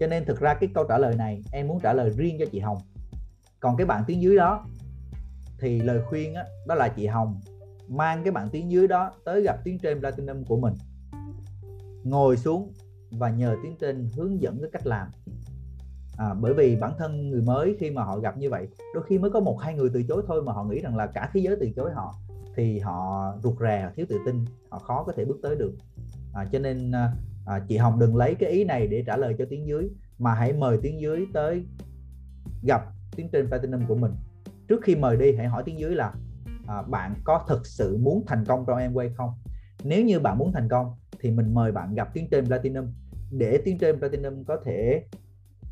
Cho 0.00 0.06
nên 0.06 0.24
thực 0.24 0.40
ra 0.40 0.54
cái 0.54 0.70
câu 0.74 0.84
trả 0.88 0.98
lời 0.98 1.14
này 1.16 1.42
em 1.52 1.68
muốn 1.68 1.80
trả 1.80 1.92
lời 1.92 2.10
riêng 2.10 2.36
cho 2.38 2.46
chị 2.52 2.58
Hồng 2.58 2.78
còn 3.60 3.76
cái 3.76 3.86
bạn 3.86 4.04
tiếng 4.06 4.22
dưới 4.22 4.36
đó 4.36 4.66
thì 5.58 5.80
lời 5.80 6.00
khuyên 6.08 6.34
đó, 6.34 6.42
đó 6.66 6.74
là 6.74 6.88
chị 6.88 7.06
Hồng 7.06 7.40
mang 7.88 8.24
cái 8.24 8.32
bạn 8.32 8.48
tiếng 8.52 8.70
dưới 8.70 8.88
đó 8.88 9.12
tới 9.24 9.42
gặp 9.42 9.56
tiếng 9.64 9.78
trên 9.78 10.00
platinum 10.00 10.44
của 10.44 10.56
mình. 10.56 10.74
Ngồi 12.04 12.36
xuống 12.36 12.72
và 13.10 13.30
nhờ 13.30 13.56
tiếng 13.62 13.76
trên 13.80 14.08
hướng 14.16 14.40
dẫn 14.40 14.58
cái 14.60 14.70
cách 14.72 14.86
làm. 14.86 15.08
À, 16.16 16.34
bởi 16.40 16.54
vì 16.54 16.76
bản 16.76 16.92
thân 16.98 17.30
người 17.30 17.42
mới 17.42 17.76
khi 17.80 17.90
mà 17.90 18.04
họ 18.04 18.18
gặp 18.18 18.38
như 18.38 18.50
vậy 18.50 18.68
đôi 18.94 19.02
khi 19.02 19.18
mới 19.18 19.30
có 19.30 19.40
một 19.40 19.58
hai 19.60 19.74
người 19.74 19.90
từ 19.94 20.02
chối 20.02 20.22
thôi 20.26 20.42
mà 20.42 20.52
họ 20.52 20.64
nghĩ 20.64 20.80
rằng 20.80 20.96
là 20.96 21.06
cả 21.06 21.30
thế 21.32 21.40
giới 21.40 21.56
từ 21.60 21.70
chối 21.76 21.90
họ 21.94 22.14
thì 22.56 22.78
họ 22.78 23.32
rụt 23.42 23.54
rè 23.60 23.90
thiếu 23.96 24.06
tự 24.08 24.18
tin 24.26 24.44
họ 24.70 24.78
khó 24.78 25.04
có 25.04 25.12
thể 25.12 25.24
bước 25.24 25.38
tới 25.42 25.56
được. 25.56 25.72
À, 26.34 26.44
cho 26.52 26.58
nên 26.58 26.92
à, 26.92 27.12
à 27.46 27.64
chị 27.68 27.76
Hồng 27.76 27.98
đừng 27.98 28.16
lấy 28.16 28.34
cái 28.34 28.50
ý 28.50 28.64
này 28.64 28.86
để 28.86 29.04
trả 29.06 29.16
lời 29.16 29.34
cho 29.38 29.44
tiếng 29.50 29.66
dưới 29.66 29.90
mà 30.18 30.34
hãy 30.34 30.52
mời 30.52 30.78
tiếng 30.82 31.00
dưới 31.00 31.26
tới 31.32 31.64
gặp 32.62 32.82
tiếng 33.20 33.30
trên 33.32 33.48
platinum 33.48 33.86
của 33.86 33.94
mình. 33.94 34.12
Trước 34.68 34.80
khi 34.82 34.96
mời 34.96 35.16
đi 35.16 35.34
hãy 35.36 35.46
hỏi 35.46 35.62
tiếng 35.66 35.78
dưới 35.78 35.94
là 35.94 36.14
à, 36.66 36.82
bạn 36.82 37.14
có 37.24 37.44
thực 37.48 37.66
sự 37.66 37.96
muốn 37.96 38.24
thành 38.26 38.44
công 38.44 38.64
trong 38.66 38.78
em 38.78 38.94
quay 38.94 39.10
không? 39.16 39.30
Nếu 39.84 40.04
như 40.04 40.20
bạn 40.20 40.38
muốn 40.38 40.52
thành 40.52 40.68
công 40.68 40.94
thì 41.20 41.30
mình 41.30 41.54
mời 41.54 41.72
bạn 41.72 41.94
gặp 41.94 42.10
tiếng 42.14 42.28
trên 42.30 42.46
platinum. 42.46 42.86
Để 43.30 43.60
tiếng 43.64 43.78
trên 43.78 43.98
platinum 43.98 44.44
có 44.44 44.56
thể 44.64 45.04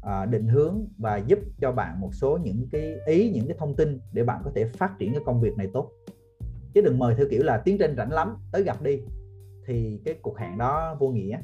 à, 0.03 0.26
định 0.26 0.49
hướng 0.49 0.86
và 0.99 1.16
giúp 1.16 1.38
cho 1.61 1.72
bạn 1.72 2.01
một 2.01 2.14
số 2.14 2.38
những 2.42 2.68
cái 2.72 2.96
ý 3.07 3.30
những 3.30 3.46
cái 3.46 3.57
thông 3.59 3.76
tin 3.76 4.01
để 4.12 4.24
bạn 4.24 4.42
có 4.44 4.51
thể 4.55 4.64
phát 4.64 4.90
triển 4.99 5.12
cái 5.12 5.22
công 5.26 5.40
việc 5.40 5.57
này 5.57 5.68
tốt. 5.72 5.90
Chứ 6.74 6.80
đừng 6.80 6.99
mời 6.99 7.14
theo 7.14 7.26
kiểu 7.30 7.42
là 7.44 7.59
tiến 7.64 7.78
trên 7.78 7.96
rảnh 7.96 8.12
lắm 8.12 8.36
tới 8.53 8.62
gặp 8.62 8.82
đi. 8.82 9.01
Thì 9.66 10.01
cái 10.05 10.14
cuộc 10.22 10.38
hẹn 10.38 10.59
đó 10.59 10.96
vô 11.01 11.09
nghĩa. 11.09 11.38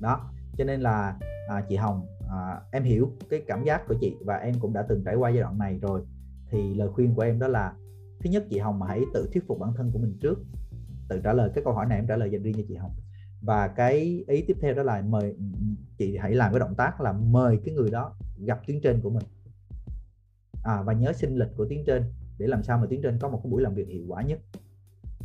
Đó 0.00 0.30
cho 0.58 0.64
nên 0.64 0.80
là 0.80 1.18
à, 1.48 1.64
chị 1.68 1.76
Hồng 1.76 2.06
à, 2.30 2.60
em 2.70 2.82
hiểu 2.82 3.12
cái 3.30 3.42
cảm 3.46 3.64
giác 3.64 3.82
của 3.88 3.94
chị 4.00 4.16
và 4.20 4.36
em 4.36 4.54
cũng 4.60 4.72
đã 4.72 4.82
từng 4.88 5.02
trải 5.04 5.14
qua 5.14 5.30
giai 5.30 5.40
đoạn 5.40 5.58
này 5.58 5.78
rồi. 5.78 6.02
Thì 6.50 6.74
lời 6.74 6.88
khuyên 6.88 7.14
của 7.14 7.22
em 7.22 7.38
đó 7.38 7.48
là 7.48 7.74
thứ 8.20 8.30
nhất 8.30 8.44
chị 8.50 8.58
Hồng 8.58 8.82
hãy 8.82 9.02
tự 9.14 9.28
thuyết 9.32 9.46
phục 9.46 9.58
bản 9.58 9.72
thân 9.76 9.90
của 9.92 9.98
mình 9.98 10.18
trước. 10.20 10.38
Tự 11.08 11.20
trả 11.24 11.32
lời 11.32 11.50
cái 11.54 11.64
câu 11.64 11.72
hỏi 11.72 11.86
này 11.86 11.98
em 11.98 12.06
trả 12.06 12.16
lời 12.16 12.30
dành 12.30 12.42
riêng 12.42 12.54
cho 12.54 12.62
chị 12.68 12.74
Hồng. 12.74 12.92
Và 13.42 13.68
cái 13.68 14.24
ý 14.28 14.44
tiếp 14.46 14.56
theo 14.60 14.74
đó 14.74 14.82
là 14.82 15.02
mời 15.02 15.36
chị 15.98 16.16
hãy 16.16 16.34
làm 16.34 16.52
cái 16.52 16.60
động 16.60 16.74
tác 16.74 17.00
là 17.00 17.12
mời 17.12 17.58
cái 17.64 17.74
người 17.74 17.90
đó 17.90 18.14
gặp 18.46 18.60
tuyến 18.66 18.80
trên 18.80 19.00
của 19.00 19.10
mình. 19.10 19.24
À, 20.64 20.82
và 20.82 20.92
nhớ 20.92 21.12
sinh 21.12 21.36
lịch 21.36 21.48
của 21.56 21.66
tuyến 21.68 21.84
trên 21.86 22.02
để 22.38 22.46
làm 22.46 22.62
sao 22.62 22.78
mà 22.78 22.86
tuyến 22.90 23.02
trên 23.02 23.18
có 23.18 23.28
một 23.28 23.40
cái 23.44 23.50
buổi 23.50 23.62
làm 23.62 23.74
việc 23.74 23.88
hiệu 23.88 24.04
quả 24.08 24.22
nhất. 24.22 24.38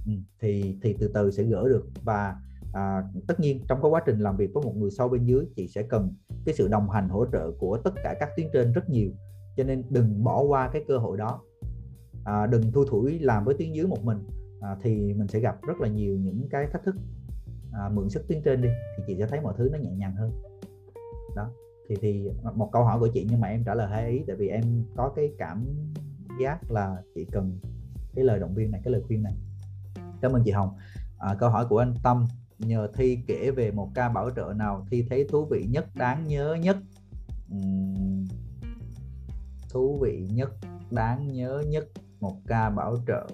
Ừ, 0.05 0.11
thì 0.39 0.77
thì 0.81 0.95
từ 0.99 1.11
từ 1.13 1.31
sẽ 1.31 1.43
gỡ 1.43 1.69
được. 1.69 1.85
Và 2.03 2.35
à, 2.73 3.03
tất 3.27 3.39
nhiên 3.39 3.61
trong 3.67 3.81
cái 3.81 3.91
quá 3.91 4.01
trình 4.05 4.19
làm 4.19 4.37
việc 4.37 4.49
với 4.53 4.63
một 4.63 4.75
người 4.75 4.91
sâu 4.91 5.09
bên 5.09 5.25
dưới 5.25 5.45
chị 5.55 5.67
sẽ 5.67 5.83
cần 5.83 6.13
cái 6.45 6.55
sự 6.55 6.67
đồng 6.67 6.89
hành 6.89 7.09
hỗ 7.09 7.25
trợ 7.31 7.51
của 7.59 7.77
tất 7.77 7.93
cả 8.03 8.15
các 8.19 8.29
tuyến 8.37 8.47
trên 8.53 8.73
rất 8.73 8.89
nhiều. 8.89 9.11
Cho 9.57 9.63
nên 9.63 9.83
đừng 9.89 10.23
bỏ 10.23 10.41
qua 10.41 10.69
cái 10.73 10.83
cơ 10.87 10.97
hội 10.97 11.17
đó. 11.17 11.41
À, 12.23 12.47
đừng 12.47 12.71
thui 12.71 12.85
thủi 12.89 13.19
làm 13.19 13.45
với 13.45 13.55
tuyến 13.55 13.71
dưới 13.71 13.87
một 13.87 14.03
mình. 14.03 14.17
À, 14.61 14.75
thì 14.81 15.13
mình 15.13 15.27
sẽ 15.27 15.39
gặp 15.39 15.61
rất 15.67 15.81
là 15.81 15.87
nhiều 15.87 16.17
những 16.17 16.47
cái 16.49 16.67
thách 16.67 16.83
thức. 16.83 16.95
À, 17.73 17.89
mượn 17.89 18.09
sức 18.09 18.27
tuyến 18.27 18.41
trên 18.43 18.61
đi 18.61 18.69
thì 18.97 19.03
chị 19.07 19.15
sẽ 19.19 19.27
thấy 19.27 19.41
mọi 19.41 19.53
thứ 19.57 19.69
nó 19.71 19.77
nhẹ 19.77 19.91
nhàng 19.91 20.15
hơn. 20.15 20.31
Đó 21.35 21.49
thì 21.89 21.95
thì 22.01 22.29
một 22.55 22.69
câu 22.71 22.83
hỏi 22.83 22.99
của 22.99 23.07
chị 23.13 23.27
nhưng 23.29 23.41
mà 23.41 23.47
em 23.47 23.63
trả 23.63 23.75
lời 23.75 23.87
hai 23.87 24.09
ý 24.09 24.23
tại 24.27 24.35
vì 24.35 24.47
em 24.47 24.63
có 24.95 25.13
cái 25.15 25.31
cảm 25.37 25.65
giác 26.41 26.71
là 26.71 26.97
chị 27.15 27.25
cần 27.31 27.59
cái 28.15 28.25
lời 28.25 28.39
động 28.39 28.55
viên 28.55 28.71
này 28.71 28.81
cái 28.83 28.91
lời 28.91 29.01
khuyên 29.07 29.23
này. 29.23 29.33
Cảm 30.21 30.33
ơn 30.33 30.43
chị 30.45 30.51
Hồng. 30.51 30.69
À, 31.17 31.35
câu 31.39 31.49
hỏi 31.49 31.65
của 31.69 31.77
anh 31.77 31.93
Tâm 32.03 32.27
nhờ 32.65 32.87
thi 32.95 33.19
kể 33.27 33.51
về 33.51 33.71
một 33.71 33.89
ca 33.95 34.09
bảo 34.09 34.29
trợ 34.35 34.53
nào 34.55 34.85
thi 34.91 35.05
thấy 35.09 35.27
thú 35.29 35.45
vị 35.51 35.65
nhất 35.69 35.85
đáng 35.95 36.27
nhớ 36.27 36.57
nhất? 36.61 36.77
Uhm, 37.55 38.25
thú 39.69 39.99
vị 40.01 40.27
nhất 40.31 40.49
đáng 40.91 41.27
nhớ 41.27 41.63
nhất 41.67 41.87
một 42.19 42.37
ca 42.47 42.69
bảo 42.69 42.97
trợ. 43.07 43.27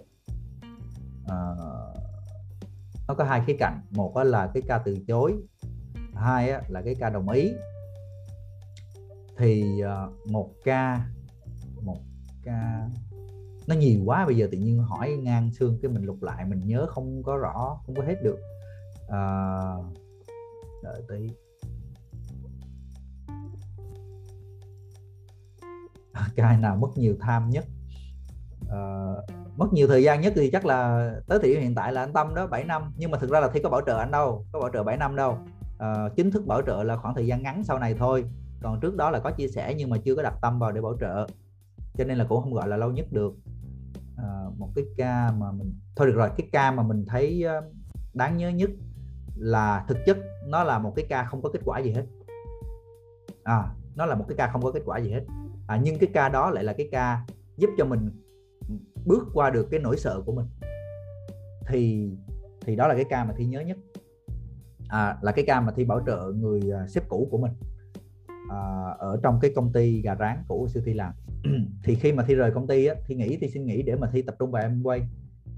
À, 1.28 1.38
nó 3.08 3.14
có 3.14 3.24
hai 3.24 3.42
khía 3.48 3.56
cạnh. 3.60 3.82
Một 3.92 4.18
là 4.18 4.52
cái 4.54 4.64
ca 4.68 4.78
từ 4.78 4.98
chối 5.08 5.34
hai 6.16 6.52
là 6.70 6.82
cái 6.82 6.96
ca 6.96 7.10
đồng 7.10 7.30
ý. 7.30 7.52
Thì 9.38 9.80
ờ, 9.80 10.12
một 10.26 10.50
ca 10.64 11.08
một 11.82 11.98
ca 12.44 12.90
nó 13.68 13.76
nhiều 13.76 14.02
quá 14.06 14.26
bây 14.26 14.36
giờ 14.36 14.48
tự 14.52 14.58
nhiên 14.58 14.80
hỏi 14.80 15.18
ngang 15.22 15.52
xương 15.54 15.80
cái 15.82 15.92
mình 15.92 16.04
lục 16.04 16.24
lại 16.24 16.46
mình 16.46 16.62
nhớ 16.66 16.86
không 16.90 17.24
có 17.24 17.38
rõ 17.38 17.80
không 17.86 17.96
có 17.96 18.04
hết 18.04 18.24
được 18.24 18.40
à, 19.10 19.22
đợi 20.84 21.02
tí. 21.10 21.28
Cái 26.36 26.58
nào 26.58 26.76
mất 26.76 26.90
nhiều 26.96 27.16
tham 27.20 27.50
nhất? 27.50 27.66
À, 28.70 29.14
mất 29.58 29.74
nhiều 29.74 29.88
thời 29.88 30.04
gian 30.04 30.22
nhất 30.22 30.34
thì 30.36 30.50
chắc 30.52 30.66
là 30.66 31.12
tới 31.28 31.40
thời 31.42 31.54
điểm 31.54 31.62
hiện 31.62 31.76
tại 31.76 31.94
là 31.94 32.02
anh 32.02 32.14
Tâm 32.14 32.36
đó 32.36 32.48
7 32.48 32.64
năm. 32.64 32.94
Nhưng 32.98 33.12
mà 33.12 33.18
thực 33.18 33.30
ra 33.30 33.40
là 33.40 33.50
thi 33.54 33.60
có 33.64 33.70
bảo 33.70 33.82
trợ 33.86 33.98
anh 33.98 34.12
đâu 34.12 34.46
có 34.52 34.60
bảo 34.60 34.70
trợ 34.74 34.84
7 34.84 34.98
năm 34.98 35.16
đâu. 35.16 35.38
À, 35.80 36.10
chính 36.16 36.32
thức 36.32 36.48
bảo 36.48 36.62
trợ 36.68 36.84
là 36.84 36.98
khoảng 36.98 37.16
thời 37.16 37.28
gian 37.28 37.44
ngắn 37.44 37.64
sau 37.64 37.80
này 37.80 37.94
thôi. 37.94 38.26
Còn 38.62 38.80
trước 38.80 38.96
đó 38.96 39.12
là 39.12 39.20
có 39.20 39.32
chia 39.32 39.48
sẻ 39.48 39.74
nhưng 39.78 39.90
mà 39.90 39.98
chưa 39.98 40.16
có 40.16 40.24
đặt 40.24 40.34
tâm 40.42 40.60
vào 40.60 40.72
để 40.72 40.82
bảo 40.82 40.98
trợ. 41.00 41.28
Cho 41.98 42.04
nên 42.04 42.18
là 42.18 42.26
cũng 42.30 42.42
không 42.42 42.54
gọi 42.54 42.68
là 42.68 42.78
lâu 42.78 42.92
nhất 42.92 43.06
được. 43.12 43.34
À, 44.18 44.44
một 44.58 44.70
cái 44.76 44.86
ca 44.98 45.32
mà 45.32 45.52
mình 45.52 45.74
thôi 45.96 46.08
được 46.08 46.16
rồi 46.16 46.30
cái 46.38 46.48
ca 46.52 46.72
mà 46.72 46.84
mình 46.84 47.06
thấy 47.06 47.46
đáng 48.14 48.38
nhớ 48.38 48.50
nhất 48.50 48.70
là 49.40 49.86
thực 49.88 49.98
chất 50.06 50.18
nó 50.46 50.64
là 50.64 50.80
một 50.80 50.94
cái 50.96 51.06
ca 51.10 51.24
không 51.24 51.42
có 51.42 51.50
kết 51.50 51.62
quả 51.66 51.80
gì 51.80 51.92
hết. 51.92 52.06
À 53.44 53.70
nó 54.00 54.06
là 54.06 54.16
một 54.16 54.26
cái 54.28 54.36
ca 54.38 54.48
không 54.48 54.62
có 54.62 54.72
kết 54.72 54.82
quả 54.86 54.98
gì 54.98 55.12
hết. 55.12 55.24
À, 55.68 55.80
nhưng 55.84 56.00
cái 56.00 56.10
ca 56.14 56.30
đó 56.30 56.50
lại 56.50 56.64
là 56.64 56.74
cái 56.74 56.88
ca 56.92 57.26
giúp 57.58 57.70
cho 57.78 57.86
mình 57.86 58.10
bước 59.06 59.28
qua 59.34 59.50
được 59.50 59.68
cái 59.72 59.80
nỗi 59.80 59.98
sợ 59.98 60.22
của 60.26 60.32
mình. 60.32 60.46
Thì 61.68 62.12
thì 62.62 62.76
đó 62.76 62.88
là 62.88 62.96
cái 62.96 63.06
ca 63.10 63.24
mà 63.24 63.34
thi 63.38 63.46
nhớ 63.46 63.62
nhất. 63.62 63.78
À, 64.90 65.18
là 65.22 65.32
cái 65.32 65.46
ca 65.48 65.62
mà 65.62 65.72
thi 65.76 65.86
bảo 65.86 66.02
trợ 66.06 66.32
người 66.36 66.72
à, 66.72 66.88
sếp 66.88 67.10
cũ 67.10 67.28
của 67.32 67.38
mình 67.38 67.52
à, 68.50 68.60
ở 69.00 69.20
trong 69.24 69.40
cái 69.42 69.52
công 69.56 69.74
ty 69.74 70.02
gà 70.02 70.16
rán 70.16 70.44
của 70.48 70.68
siêu 70.74 70.84
thi 70.86 70.94
làm. 70.94 71.14
Thì 71.84 71.96
khi 71.96 72.12
mà 72.12 72.24
thi 72.28 72.36
rời 72.36 72.52
công 72.52 72.68
ty 72.68 72.86
á, 72.86 72.96
thi 73.06 73.16
nghỉ 73.16 73.38
thì 73.42 73.50
xin 73.50 73.66
nghỉ 73.66 73.82
để 73.82 73.96
mà 73.96 74.10
thi 74.14 74.22
tập 74.22 74.36
trung 74.40 74.52
vào 74.52 74.64
em 74.64 74.84
quay 74.84 75.08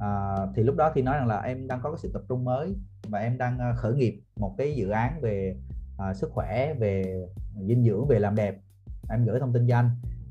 à, 0.02 0.36
thì 0.56 0.64
lúc 0.64 0.76
đó 0.76 0.92
thì 0.96 1.02
nói 1.02 1.18
rằng 1.18 1.28
là 1.28 1.42
em 1.42 1.68
đang 1.68 1.80
có 1.84 1.92
cái 1.92 1.98
sự 1.98 2.12
tập 2.14 2.22
trung 2.30 2.46
mới 2.46 2.76
và 3.08 3.20
em 3.20 3.38
đang 3.38 3.60
ờ, 3.60 3.74
khởi 3.76 3.94
nghiệp 3.94 4.22
một 4.36 4.56
cái 4.58 4.76
dự 4.76 4.90
án 4.90 5.22
về 5.22 5.56
à, 5.98 6.14
sức 6.14 6.32
khỏe 6.34 6.74
về 6.74 7.26
dinh 7.68 7.84
dưỡng 7.84 8.08
về 8.08 8.20
làm 8.20 8.36
đẹp. 8.36 8.58
Em 9.10 9.26
gửi 9.26 9.40
thông 9.40 9.54
tin 9.54 9.68
cho 9.68 9.76
anh 9.76 9.90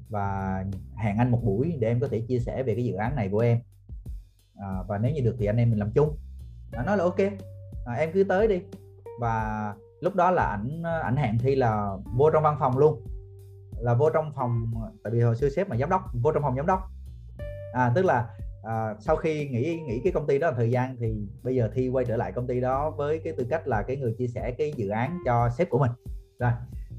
và 0.09 0.65
hẹn 0.97 1.17
anh 1.17 1.31
một 1.31 1.41
buổi 1.45 1.77
để 1.81 1.89
em 1.89 2.01
có 2.01 2.09
thể 2.09 2.21
chia 2.21 2.39
sẻ 2.39 2.63
về 2.63 2.75
cái 2.75 2.85
dự 2.85 2.95
án 2.95 3.17
này 3.17 3.29
của 3.29 3.39
em. 3.39 3.59
À, 4.57 4.83
và 4.89 4.99
nếu 4.99 5.13
như 5.13 5.21
được 5.21 5.37
thì 5.39 5.47
anh 5.47 5.57
em 5.57 5.71
mình 5.71 5.79
làm 5.79 5.91
chung. 5.91 6.17
À, 6.73 6.83
nói 6.85 6.97
là 6.97 7.05
ok 7.05 7.21
à, 7.87 7.95
em 7.95 8.11
cứ 8.13 8.25
tới 8.25 8.49
đi. 8.49 8.61
Và 9.21 9.75
lúc 10.01 10.15
đó 10.15 10.31
là 10.31 10.43
ảnh 10.43 10.83
ảnh 10.83 11.17
hẹn 11.17 11.39
thi 11.39 11.55
là 11.55 11.97
vô 12.17 12.31
trong 12.31 12.43
văn 12.43 12.57
phòng 12.61 12.79
luôn. 12.79 13.05
Là 13.79 13.95
vô 13.95 14.11
trong 14.11 14.33
phòng 14.37 14.73
tại 15.05 15.13
vì 15.13 15.21
hồi 15.21 15.37
xưa 15.37 15.49
sếp 15.49 15.69
mà 15.69 15.77
giám 15.77 15.91
đốc 15.91 16.03
vô 16.23 16.33
trong 16.33 16.43
phòng 16.43 16.57
giám 16.57 16.67
đốc. 16.67 16.81
À 17.73 17.93
tức 17.95 18.05
là 18.05 18.29
à, 18.63 18.95
sau 19.01 19.17
khi 19.17 19.49
nghỉ 19.49 19.81
nghỉ 19.87 20.01
cái 20.05 20.13
công 20.13 20.27
ty 20.27 20.39
đó 20.39 20.53
thời 20.57 20.71
gian 20.71 20.97
thì 21.01 21.15
bây 21.43 21.55
giờ 21.55 21.71
thi 21.75 21.89
quay 21.89 22.05
trở 22.05 22.17
lại 22.17 22.33
công 22.33 22.47
ty 22.47 22.61
đó 22.61 22.91
với 22.91 23.21
cái 23.25 23.33
tư 23.33 23.47
cách 23.51 23.69
là 23.69 23.83
cái 23.83 23.97
người 23.97 24.15
chia 24.19 24.27
sẻ 24.27 24.55
cái 24.59 24.73
dự 24.77 24.89
án 24.89 25.19
cho 25.25 25.51
sếp 25.59 25.71
của 25.71 25.79
mình. 25.79 25.91
Rồi 26.39 26.53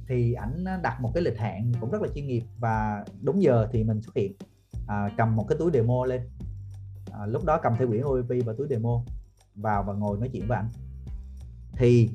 thì 0.08 0.34
ảnh 0.34 0.66
đặt 0.84 1.02
một 1.02 1.12
cái 1.14 1.24
lịch 1.24 1.38
hẹn 1.38 1.72
cũng 1.80 1.92
rất 1.92 2.02
là 2.02 2.08
chuyên 2.16 2.28
nghiệp 2.28 2.44
và 2.60 3.06
đúng 3.22 3.44
giờ 3.44 3.68
thì 3.72 3.84
mình 3.84 4.02
xuất 4.02 4.16
hiện 4.16 4.34
à, 4.88 5.10
cầm 5.18 5.36
một 5.36 5.46
cái 5.50 5.58
túi 5.60 5.72
demo 5.74 6.06
lên. 6.06 6.22
À, 7.12 7.26
lúc 7.26 7.46
đó 7.46 7.60
cầm 7.64 7.74
theo 7.78 7.88
quyển 7.88 8.02
OEP 8.02 8.46
và 8.46 8.54
túi 8.58 8.68
demo 8.70 9.04
vào 9.56 9.84
và 9.84 9.94
ngồi 9.94 10.18
nói 10.18 10.30
chuyện 10.34 10.48
với 10.48 10.58
ảnh. 10.58 10.70
Thì 11.78 12.10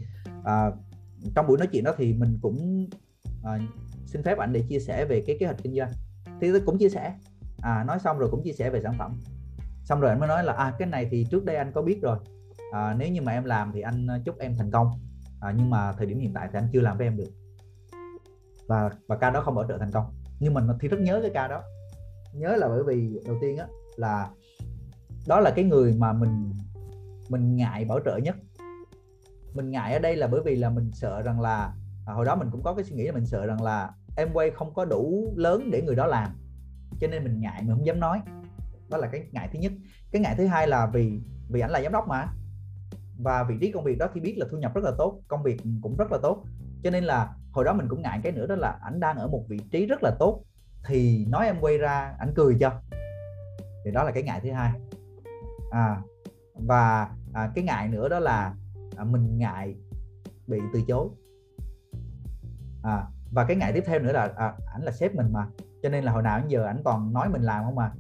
à, 0.44 0.70
trong 1.34 1.46
buổi 1.46 1.58
nói 1.58 1.66
chuyện 1.66 1.84
đó 1.84 1.94
thì 1.96 2.12
mình 2.12 2.38
cũng 2.42 2.88
à, 3.44 3.58
xin 4.06 4.22
phép 4.22 4.38
ảnh 4.38 4.52
để 4.52 4.62
chia 4.68 4.78
sẻ 4.78 5.04
về 5.04 5.24
cái 5.26 5.36
kế 5.40 5.46
hoạch 5.46 5.62
kinh 5.62 5.74
doanh. 5.74 5.92
Thì 6.40 6.50
tôi 6.52 6.60
cũng 6.66 6.78
chia 6.78 6.88
sẻ 6.88 7.14
à, 7.62 7.84
nói 7.84 7.98
xong 7.98 8.18
rồi 8.18 8.30
cũng 8.30 8.42
chia 8.42 8.52
sẻ 8.52 8.70
về 8.70 8.80
sản 8.82 8.94
phẩm 8.98 9.12
xong 9.86 10.00
rồi 10.00 10.10
anh 10.10 10.20
mới 10.20 10.28
nói 10.28 10.44
là 10.44 10.52
à 10.52 10.74
cái 10.78 10.88
này 10.88 11.08
thì 11.10 11.26
trước 11.30 11.44
đây 11.44 11.56
anh 11.56 11.72
có 11.72 11.82
biết 11.82 11.98
rồi. 12.02 12.18
À, 12.72 12.94
nếu 12.98 13.08
như 13.08 13.22
mà 13.22 13.32
em 13.32 13.44
làm 13.44 13.72
thì 13.72 13.80
anh 13.80 14.06
ờ, 14.06 14.18
chúc 14.24 14.38
em 14.38 14.56
thành 14.58 14.70
công. 14.70 14.90
À, 15.40 15.54
nhưng 15.56 15.70
mà 15.70 15.92
thời 15.92 16.06
điểm 16.06 16.18
hiện 16.18 16.32
tại 16.34 16.48
thì 16.52 16.58
anh 16.58 16.68
chưa 16.72 16.80
làm 16.80 16.98
với 16.98 17.06
em 17.06 17.16
được. 17.16 17.30
Và 18.68 18.90
và 19.08 19.16
ca 19.16 19.30
đó 19.30 19.40
không 19.40 19.54
bảo 19.54 19.64
trợ 19.68 19.78
thành 19.78 19.92
công. 19.92 20.04
Nhưng 20.40 20.54
mình 20.54 20.66
thì 20.80 20.88
rất 20.88 21.00
nhớ 21.00 21.18
cái 21.22 21.30
ca 21.34 21.48
đó. 21.48 21.62
Nhớ 22.32 22.56
là 22.56 22.68
bởi 22.68 22.82
vì 22.82 23.20
đầu 23.26 23.36
tiên 23.40 23.56
á 23.56 23.66
là 23.96 24.28
đó 25.26 25.40
là 25.40 25.50
cái 25.50 25.64
người 25.64 25.94
mà 25.98 26.12
mình 26.12 26.52
mình 27.28 27.56
ngại 27.56 27.84
bảo 27.84 28.00
trợ 28.04 28.16
nhất. 28.16 28.36
Mình 29.54 29.70
ngại 29.70 29.92
ở 29.92 29.98
đây 29.98 30.16
là 30.16 30.26
bởi 30.26 30.40
vì 30.44 30.56
là 30.56 30.70
mình 30.70 30.90
sợ 30.92 31.22
rằng 31.22 31.40
là 31.40 31.74
à, 32.06 32.14
hồi 32.14 32.24
đó 32.24 32.34
mình 32.34 32.48
cũng 32.50 32.62
có 32.62 32.74
cái 32.74 32.84
suy 32.84 32.96
nghĩ 32.96 33.06
là 33.06 33.12
mình 33.12 33.26
sợ 33.26 33.46
rằng 33.46 33.62
là 33.62 33.90
em 34.16 34.28
quay 34.32 34.50
không 34.50 34.74
có 34.74 34.84
đủ 34.84 35.32
lớn 35.36 35.70
để 35.70 35.82
người 35.82 35.94
đó 35.94 36.06
làm. 36.06 36.28
Cho 37.00 37.06
nên 37.06 37.24
mình 37.24 37.40
ngại 37.40 37.62
mình 37.62 37.76
không 37.76 37.86
dám 37.86 38.00
nói 38.00 38.20
đó 38.88 38.98
là 38.98 39.08
cái 39.08 39.26
ngại 39.32 39.48
thứ 39.52 39.58
nhất. 39.58 39.72
Cái 40.12 40.22
ngại 40.22 40.34
thứ 40.38 40.46
hai 40.46 40.68
là 40.68 40.86
vì 40.86 41.20
vì 41.48 41.60
ảnh 41.60 41.70
là 41.70 41.82
giám 41.82 41.92
đốc 41.92 42.08
mà. 42.08 42.28
Và 43.18 43.42
vị 43.42 43.54
trí 43.60 43.72
công 43.72 43.84
việc 43.84 43.98
đó 43.98 44.06
thì 44.14 44.20
biết 44.20 44.34
là 44.38 44.46
thu 44.50 44.58
nhập 44.58 44.74
rất 44.74 44.84
là 44.84 44.92
tốt 44.98 45.20
công 45.28 45.42
việc 45.42 45.60
cũng 45.82 45.96
rất 45.96 46.12
là 46.12 46.18
tốt. 46.22 46.44
Cho 46.82 46.90
nên 46.90 47.04
là 47.04 47.34
hồi 47.52 47.64
đó 47.64 47.72
mình 47.72 47.88
cũng 47.88 48.02
ngại 48.02 48.20
cái 48.22 48.32
nữa 48.32 48.46
đó 48.46 48.56
là 48.56 48.78
ảnh 48.82 49.00
đang 49.00 49.16
ở 49.16 49.28
một 49.28 49.44
vị 49.48 49.58
trí 49.70 49.86
rất 49.86 50.02
là 50.02 50.10
tốt. 50.18 50.42
Thì 50.86 51.26
nói 51.26 51.46
em 51.46 51.56
quay 51.60 51.78
ra 51.78 52.14
ảnh 52.18 52.32
cười 52.34 52.56
cho 52.60 52.80
thì 53.84 53.90
đó 53.90 54.02
là 54.04 54.10
cái 54.10 54.22
ngại 54.22 54.40
thứ 54.42 54.50
hai. 54.50 54.72
À 55.70 56.02
và 56.54 57.10
à, 57.32 57.50
cái 57.54 57.64
ngại 57.64 57.88
nữa 57.88 58.08
đó 58.08 58.18
là 58.18 58.54
à, 58.96 59.04
mình 59.04 59.38
ngại 59.38 59.76
bị 60.46 60.58
từ 60.72 60.82
chối. 60.88 61.08
À, 62.82 63.06
và 63.32 63.44
cái 63.44 63.56
ngại 63.56 63.72
tiếp 63.72 63.82
theo 63.86 63.98
nữa 63.98 64.12
là 64.12 64.32
à, 64.36 64.54
ảnh 64.72 64.82
là 64.82 64.92
sếp 64.92 65.14
mình 65.14 65.32
mà. 65.32 65.46
Cho 65.82 65.88
nên 65.88 66.04
là 66.04 66.12
hồi 66.12 66.22
nào 66.22 66.38
đến 66.38 66.48
giờ 66.48 66.64
ảnh 66.64 66.82
còn 66.84 67.12
nói 67.12 67.28
mình 67.28 67.42
làm 67.42 67.64
không 67.64 67.74
mà 67.74 67.92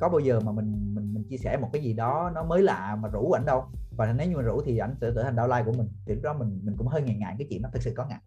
có 0.00 0.08
bao 0.08 0.20
giờ 0.20 0.40
mà 0.40 0.52
mình 0.52 0.94
mình 0.94 1.14
mình 1.14 1.24
chia 1.30 1.36
sẻ 1.36 1.56
một 1.56 1.68
cái 1.72 1.82
gì 1.82 1.92
đó 1.92 2.30
nó 2.34 2.44
mới 2.44 2.62
lạ 2.62 2.96
mà 3.00 3.08
rủ 3.08 3.32
ảnh 3.32 3.46
đâu? 3.46 3.64
Và 3.96 4.12
nếu 4.12 4.28
như 4.28 4.36
mình 4.36 4.44
rủ 4.44 4.62
thì 4.62 4.78
ảnh 4.78 4.94
sẽ 5.00 5.10
trở 5.14 5.22
thành 5.22 5.36
downline 5.36 5.64
của 5.64 5.72
mình. 5.72 5.88
Thì 6.06 6.14
lúc 6.14 6.22
đó 6.22 6.34
mình 6.34 6.60
mình 6.62 6.76
cũng 6.76 6.86
hơi 6.86 7.02
ngại 7.02 7.16
ngại 7.16 7.34
cái 7.38 7.46
chuyện 7.50 7.62
nó 7.62 7.68
thực 7.72 7.82
sự 7.82 7.92
có 7.96 8.06
ngại. 8.06 8.20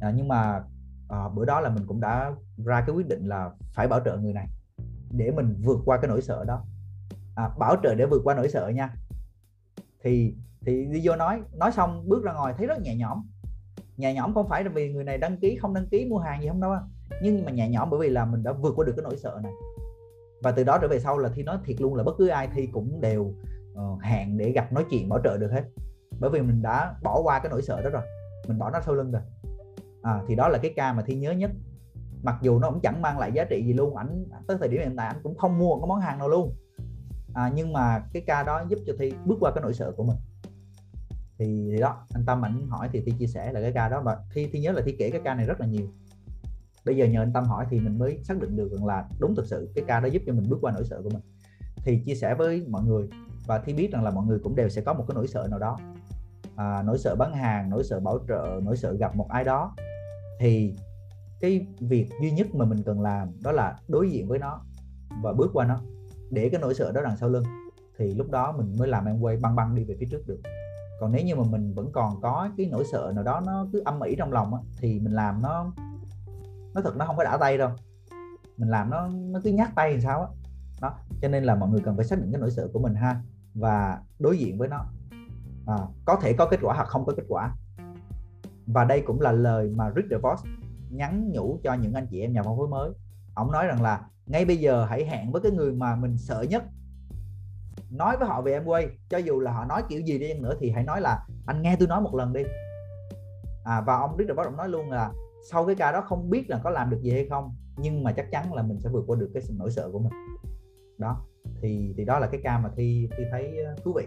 À, 0.00 0.12
nhưng 0.16 0.28
mà 0.28 0.62
à, 1.08 1.28
bữa 1.28 1.44
đó 1.44 1.60
là 1.60 1.70
mình 1.70 1.86
cũng 1.86 2.00
đã 2.00 2.32
ra 2.64 2.80
cái 2.86 2.96
quyết 2.96 3.08
định 3.08 3.26
là 3.26 3.50
phải 3.72 3.88
bảo 3.88 4.00
trợ 4.04 4.16
người 4.16 4.32
này 4.32 4.46
để 5.10 5.30
mình 5.30 5.56
vượt 5.62 5.78
qua 5.84 5.98
cái 6.02 6.08
nỗi 6.08 6.22
sợ 6.22 6.44
đó. 6.44 6.64
À, 7.34 7.50
bảo 7.58 7.76
trợ 7.82 7.94
để 7.94 8.06
vượt 8.06 8.20
qua 8.24 8.34
nỗi 8.34 8.48
sợ 8.48 8.68
nha. 8.68 8.90
Thì 10.02 10.34
thì 10.66 10.84
đi 10.84 11.00
vô 11.04 11.16
nói 11.16 11.42
nói 11.54 11.72
xong 11.72 12.08
bước 12.08 12.24
ra 12.24 12.32
ngoài 12.32 12.54
thấy 12.58 12.66
rất 12.66 12.82
nhẹ 12.82 12.96
nhõm. 12.96 13.22
Nhẹ 13.96 14.14
nhõm 14.14 14.34
không 14.34 14.48
phải 14.48 14.64
là 14.64 14.70
vì 14.70 14.92
người 14.92 15.04
này 15.04 15.18
đăng 15.18 15.36
ký 15.36 15.56
không 15.56 15.74
đăng 15.74 15.86
ký 15.86 16.06
mua 16.10 16.18
hàng 16.18 16.42
gì 16.42 16.48
không 16.48 16.60
đâu 16.60 16.74
nhưng 17.22 17.44
mà 17.44 17.50
nhẹ 17.50 17.68
nhõm 17.68 17.90
bởi 17.90 18.00
vì 18.00 18.08
là 18.08 18.24
mình 18.24 18.42
đã 18.42 18.52
vượt 18.52 18.72
qua 18.76 18.86
được 18.86 18.92
cái 18.96 19.02
nỗi 19.02 19.16
sợ 19.16 19.40
này 19.42 19.52
và 20.42 20.52
từ 20.52 20.64
đó 20.64 20.78
trở 20.82 20.88
về 20.88 21.00
sau 21.00 21.18
là 21.18 21.28
thi 21.28 21.42
nói 21.42 21.58
thiệt 21.64 21.80
luôn 21.80 21.94
là 21.94 22.02
bất 22.02 22.14
cứ 22.18 22.28
ai 22.28 22.48
thi 22.54 22.66
cũng 22.72 23.00
đều 23.00 23.34
uh, 23.72 24.02
hẹn 24.02 24.38
để 24.38 24.52
gặp 24.52 24.72
nói 24.72 24.84
chuyện 24.90 25.08
bảo 25.08 25.20
trợ 25.24 25.38
được 25.38 25.50
hết. 25.52 25.64
Bởi 26.20 26.30
vì 26.30 26.40
mình 26.40 26.62
đã 26.62 26.94
bỏ 27.02 27.20
qua 27.22 27.38
cái 27.38 27.50
nỗi 27.50 27.62
sợ 27.62 27.82
đó 27.82 27.90
rồi. 27.90 28.02
Mình 28.48 28.58
bỏ 28.58 28.70
nó 28.70 28.80
sau 28.80 28.94
lưng 28.94 29.10
rồi. 29.10 29.22
À, 30.02 30.22
thì 30.28 30.34
đó 30.34 30.48
là 30.48 30.58
cái 30.58 30.72
ca 30.76 30.92
mà 30.92 31.02
thi 31.06 31.14
nhớ 31.14 31.32
nhất. 31.32 31.50
Mặc 32.22 32.36
dù 32.42 32.58
nó 32.58 32.70
cũng 32.70 32.80
chẳng 32.80 33.02
mang 33.02 33.18
lại 33.18 33.32
giá 33.32 33.44
trị 33.44 33.62
gì 33.66 33.72
luôn 33.72 33.96
ảnh 33.96 34.24
tới 34.46 34.56
thời 34.60 34.68
điểm 34.68 34.80
hiện 34.80 34.96
tại 34.96 35.06
anh 35.06 35.16
cũng 35.22 35.38
không 35.38 35.58
mua 35.58 35.76
cái 35.80 35.86
món 35.88 36.00
hàng 36.00 36.18
nào 36.18 36.28
luôn. 36.28 36.54
À, 37.34 37.52
nhưng 37.54 37.72
mà 37.72 38.02
cái 38.12 38.22
ca 38.26 38.42
đó 38.42 38.64
giúp 38.68 38.78
cho 38.86 38.92
thi 38.98 39.12
bước 39.24 39.36
qua 39.40 39.52
cái 39.54 39.62
nỗi 39.62 39.74
sợ 39.74 39.92
của 39.96 40.04
mình. 40.04 40.16
Thì, 41.38 41.70
thì 41.72 41.80
đó 41.80 42.06
anh 42.14 42.24
tâm 42.26 42.44
ảnh 42.44 42.66
hỏi 42.68 42.88
thì 42.92 43.00
thi 43.06 43.12
chia 43.18 43.26
sẻ 43.26 43.52
là 43.52 43.60
cái 43.60 43.72
ca 43.72 43.88
đó. 43.88 44.00
Và 44.00 44.18
thi 44.34 44.48
thi 44.52 44.60
nhớ 44.60 44.72
là 44.72 44.82
thi 44.84 44.96
kể 44.98 45.10
cái 45.10 45.20
ca 45.24 45.34
này 45.34 45.46
rất 45.46 45.60
là 45.60 45.66
nhiều 45.66 45.86
bây 46.86 46.96
giờ 46.96 47.06
nhờ 47.06 47.22
anh 47.22 47.32
tâm 47.32 47.44
hỏi 47.44 47.66
thì 47.70 47.80
mình 47.80 47.98
mới 47.98 48.18
xác 48.24 48.40
định 48.40 48.56
được 48.56 48.72
rằng 48.72 48.86
là 48.86 49.08
đúng 49.18 49.34
thực 49.34 49.46
sự 49.46 49.72
cái 49.74 49.84
ca 49.88 50.00
đó 50.00 50.08
giúp 50.08 50.22
cho 50.26 50.32
mình 50.32 50.44
bước 50.48 50.58
qua 50.60 50.72
nỗi 50.72 50.84
sợ 50.84 51.00
của 51.02 51.10
mình. 51.10 51.22
Thì 51.84 52.02
chia 52.06 52.14
sẻ 52.14 52.34
với 52.34 52.66
mọi 52.68 52.82
người 52.84 53.08
và 53.46 53.58
thi 53.58 53.72
biết 53.72 53.92
rằng 53.92 54.04
là 54.04 54.10
mọi 54.10 54.26
người 54.26 54.38
cũng 54.38 54.56
đều 54.56 54.68
sẽ 54.68 54.82
có 54.82 54.92
một 54.92 55.04
cái 55.08 55.14
nỗi 55.14 55.26
sợ 55.26 55.46
nào 55.50 55.58
đó. 55.58 55.78
À, 56.56 56.82
nỗi 56.82 56.98
sợ 56.98 57.16
bán 57.16 57.34
hàng 57.34 57.70
nỗi 57.70 57.84
sợ 57.84 58.00
bảo 58.00 58.18
trợ 58.28 58.60
nỗi 58.62 58.76
sợ 58.76 58.92
gặp 58.92 59.16
một 59.16 59.28
ai 59.28 59.44
đó. 59.44 59.74
Thì 60.40 60.74
cái 61.40 61.66
việc 61.80 62.08
duy 62.22 62.30
nhất 62.30 62.54
mà 62.54 62.64
mình 62.64 62.82
cần 62.82 63.00
làm 63.00 63.28
đó 63.42 63.52
là 63.52 63.78
đối 63.88 64.10
diện 64.10 64.28
với 64.28 64.38
nó 64.38 64.60
và 65.22 65.32
bước 65.32 65.50
qua 65.52 65.66
nó 65.66 65.80
để 66.30 66.48
cái 66.48 66.60
nỗi 66.60 66.74
sợ 66.74 66.92
đó 66.92 67.02
đằng 67.02 67.16
sau 67.16 67.28
lưng. 67.28 67.44
Thì 67.98 68.14
lúc 68.14 68.30
đó 68.30 68.52
mình 68.52 68.76
mới 68.78 68.88
làm 68.88 69.04
em 69.04 69.20
quay 69.20 69.36
băng 69.36 69.56
băng 69.56 69.74
đi 69.74 69.84
về 69.84 69.96
phía 70.00 70.06
trước 70.10 70.26
được. 70.26 70.40
Còn 71.00 71.12
nếu 71.12 71.24
như 71.24 71.36
mà 71.36 71.42
mình 71.50 71.74
vẫn 71.74 71.92
còn 71.92 72.20
có 72.20 72.48
cái 72.56 72.68
nỗi 72.70 72.84
sợ 72.92 73.12
nào 73.14 73.24
đó 73.24 73.42
nó 73.46 73.66
cứ 73.72 73.82
âm 73.84 74.00
ỉ 74.00 74.14
trong 74.18 74.32
lòng 74.32 74.54
á, 74.54 74.60
thì 74.80 75.00
mình 75.00 75.12
làm 75.12 75.42
nó 75.42 75.72
nó 76.78 76.82
thật 76.90 76.96
nó 76.96 77.04
không 77.04 77.16
có 77.16 77.24
đã 77.24 77.36
tay 77.36 77.58
đâu. 77.58 77.70
Mình 78.56 78.68
làm 78.68 78.90
nó 78.90 79.08
nó 79.12 79.40
cứ 79.44 79.50
nhát 79.50 79.74
tay 79.74 79.90
làm 79.90 80.00
sao 80.00 80.20
á. 80.20 80.28
Đó 80.80 80.94
cho 81.22 81.28
nên 81.28 81.44
là 81.44 81.54
mọi 81.54 81.68
người 81.68 81.80
cần 81.84 81.96
phải 81.96 82.04
xác 82.04 82.18
định 82.18 82.32
cái 82.32 82.40
nỗi 82.40 82.50
sợ 82.50 82.68
của 82.72 82.78
mình 82.78 82.94
ha 82.94 83.20
và 83.54 84.00
đối 84.18 84.38
diện 84.38 84.58
với 84.58 84.68
nó. 84.68 84.84
À, 85.66 85.76
có 86.04 86.16
thể 86.22 86.32
có 86.32 86.46
kết 86.46 86.60
quả 86.62 86.74
hoặc 86.74 86.88
không 86.88 87.06
có 87.06 87.12
kết 87.16 87.24
quả. 87.28 87.54
Và 88.66 88.84
đây 88.84 89.02
cũng 89.06 89.20
là 89.20 89.32
lời 89.32 89.70
mà 89.76 89.92
Rick 89.96 90.10
DeVos 90.10 90.44
nhắn 90.90 91.30
nhủ 91.32 91.60
cho 91.62 91.74
những 91.74 91.94
anh 91.94 92.06
chị 92.10 92.20
em 92.20 92.32
nhà 92.32 92.42
phân 92.42 92.56
phối 92.56 92.68
mới. 92.68 92.90
Ông 93.34 93.52
nói 93.52 93.66
rằng 93.66 93.82
là 93.82 94.06
ngay 94.26 94.44
bây 94.44 94.56
giờ 94.56 94.84
hãy 94.84 95.04
hẹn 95.04 95.32
với 95.32 95.42
cái 95.42 95.52
người 95.52 95.72
mà 95.72 95.96
mình 95.96 96.18
sợ 96.18 96.42
nhất. 96.50 96.64
Nói 97.90 98.16
với 98.16 98.28
họ 98.28 98.42
về 98.42 98.52
em 98.52 98.64
quay 98.64 98.88
cho 99.08 99.18
dù 99.18 99.40
là 99.40 99.52
họ 99.52 99.64
nói 99.64 99.82
kiểu 99.88 100.00
gì 100.00 100.18
đi 100.18 100.34
nữa 100.34 100.54
thì 100.60 100.70
hãy 100.70 100.84
nói 100.84 101.00
là 101.00 101.26
anh 101.46 101.62
nghe 101.62 101.76
tôi 101.78 101.88
nói 101.88 102.00
một 102.00 102.14
lần 102.14 102.32
đi 102.32 102.42
à, 103.64 103.80
và 103.80 103.96
ông 103.96 104.16
Rick 104.18 104.28
DeVos 104.28 104.46
ông 104.46 104.56
nói 104.56 104.68
luôn 104.68 104.90
là 104.90 105.12
sau 105.50 105.66
cái 105.66 105.74
ca 105.74 105.92
đó 105.92 106.00
không 106.00 106.30
biết 106.30 106.50
là 106.50 106.60
có 106.64 106.70
làm 106.70 106.90
được 106.90 107.00
gì 107.02 107.10
hay 107.10 107.26
không 107.28 107.56
nhưng 107.78 108.04
mà 108.04 108.12
chắc 108.12 108.30
chắn 108.30 108.52
là 108.52 108.62
mình 108.62 108.80
sẽ 108.80 108.90
vượt 108.90 109.04
qua 109.06 109.16
được 109.20 109.30
cái 109.34 109.42
sự 109.42 109.54
nỗi 109.56 109.70
sợ 109.70 109.90
của 109.92 109.98
mình. 109.98 110.12
Đó 110.98 111.26
thì 111.62 111.94
thì 111.96 112.04
đó 112.04 112.18
là 112.18 112.26
cái 112.26 112.40
ca 112.44 112.58
mà 112.58 112.70
thi 112.76 113.08
thi 113.16 113.24
thấy 113.30 113.58
ờ, 113.64 113.76
thú 113.84 113.92
vị 113.96 114.04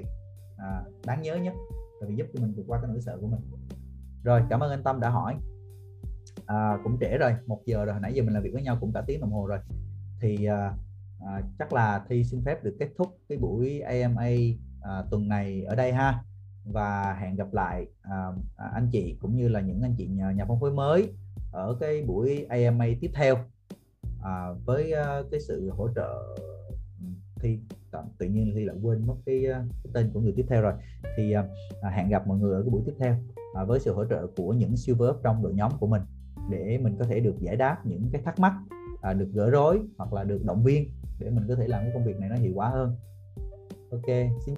à, 0.57 0.83
đáng 1.05 1.21
nhớ 1.21 1.35
nhất 1.35 1.53
tại 1.99 2.09
vì 2.09 2.15
giúp 2.15 2.27
cho 2.33 2.41
mình 2.41 2.53
vượt 2.57 2.63
qua 2.67 2.79
cái 2.81 2.91
nỗi 2.91 3.01
sợ 3.01 3.17
của 3.21 3.27
mình. 3.27 3.39
Rồi 4.23 4.43
cảm 4.49 4.59
ơn 4.59 4.71
anh 4.71 4.83
Tâm 4.83 4.99
đã 4.99 5.09
hỏi. 5.09 5.35
À, 6.45 6.77
cũng 6.83 6.97
trễ 6.99 7.17
rồi 7.17 7.35
một 7.47 7.61
giờ 7.65 7.85
rồi 7.85 7.95
nãy 8.01 8.13
giờ 8.13 8.23
mình 8.23 8.33
làm 8.33 8.43
việc 8.43 8.53
với 8.53 8.63
nhau 8.63 8.77
cũng 8.81 8.91
cả 8.93 9.03
tiếng 9.07 9.21
đồng 9.21 9.31
hồ 9.31 9.47
rồi. 9.47 9.59
Thì 10.21 10.45
à, 10.45 10.73
à, 11.25 11.41
chắc 11.59 11.73
là 11.73 12.05
thi 12.09 12.23
xin 12.23 12.41
phép 12.45 12.63
được 12.63 12.75
kết 12.79 12.89
thúc 12.97 13.17
cái 13.29 13.37
buổi 13.37 13.79
AMA 13.79 14.29
à, 14.81 15.03
tuần 15.11 15.27
này 15.27 15.63
ở 15.63 15.75
đây 15.75 15.93
ha 15.93 16.23
và 16.65 17.17
hẹn 17.21 17.35
gặp 17.35 17.53
lại 17.53 17.87
à, 18.01 18.27
à, 18.57 18.71
anh 18.73 18.87
chị 18.91 19.17
cũng 19.21 19.35
như 19.35 19.47
là 19.47 19.61
những 19.61 19.81
anh 19.81 19.95
chị 19.97 20.07
nhà, 20.07 20.31
nhà 20.31 20.45
phân 20.45 20.59
phối 20.59 20.71
mới 20.71 21.13
ở 21.51 21.77
cái 21.79 22.01
buổi 22.01 22.45
AMA 22.49 22.85
tiếp 23.01 23.11
theo 23.13 23.35
à, 24.23 24.53
với 24.65 24.93
uh, 24.93 25.31
cái 25.31 25.39
sự 25.39 25.69
hỗ 25.69 25.89
trợ 25.95 26.35
ừ, 26.99 27.05
thi 27.41 27.59
tự 28.17 28.25
nhiên 28.25 28.51
thì 28.55 28.65
lại 28.65 28.75
quên 28.81 29.07
mất 29.07 29.15
cái, 29.25 29.43
cái 29.53 29.91
tên 29.93 30.09
của 30.13 30.19
người 30.19 30.33
tiếp 30.35 30.45
theo 30.49 30.61
rồi. 30.61 30.73
Thì 31.17 31.35
uh, 31.37 31.45
hẹn 31.93 32.09
gặp 32.09 32.27
mọi 32.27 32.37
người 32.37 32.55
ở 32.55 32.61
cái 32.61 32.69
buổi 32.69 32.81
tiếp 32.85 32.93
theo 32.99 33.15
uh, 33.61 33.67
với 33.67 33.79
sự 33.79 33.93
hỗ 33.93 34.05
trợ 34.05 34.27
của 34.35 34.53
những 34.53 34.77
silver 34.77 35.09
trong 35.23 35.43
đội 35.43 35.53
nhóm 35.53 35.71
của 35.79 35.87
mình 35.87 36.01
để 36.49 36.77
mình 36.77 36.95
có 36.99 37.05
thể 37.05 37.19
được 37.19 37.35
giải 37.39 37.55
đáp 37.55 37.85
những 37.85 38.09
cái 38.11 38.21
thắc 38.25 38.39
mắc 38.39 38.53
uh, 39.11 39.17
được 39.17 39.29
gỡ 39.33 39.49
rối 39.49 39.81
hoặc 39.97 40.13
là 40.13 40.23
được 40.23 40.45
động 40.45 40.63
viên 40.63 40.89
để 41.19 41.29
mình 41.29 41.45
có 41.47 41.55
thể 41.55 41.67
làm 41.67 41.83
cái 41.83 41.91
công 41.93 42.05
việc 42.05 42.19
này 42.19 42.29
nó 42.29 42.35
hiệu 42.35 42.51
quả 42.55 42.69
hơn. 42.69 42.95
Ok 43.91 44.07
xin 44.45 44.55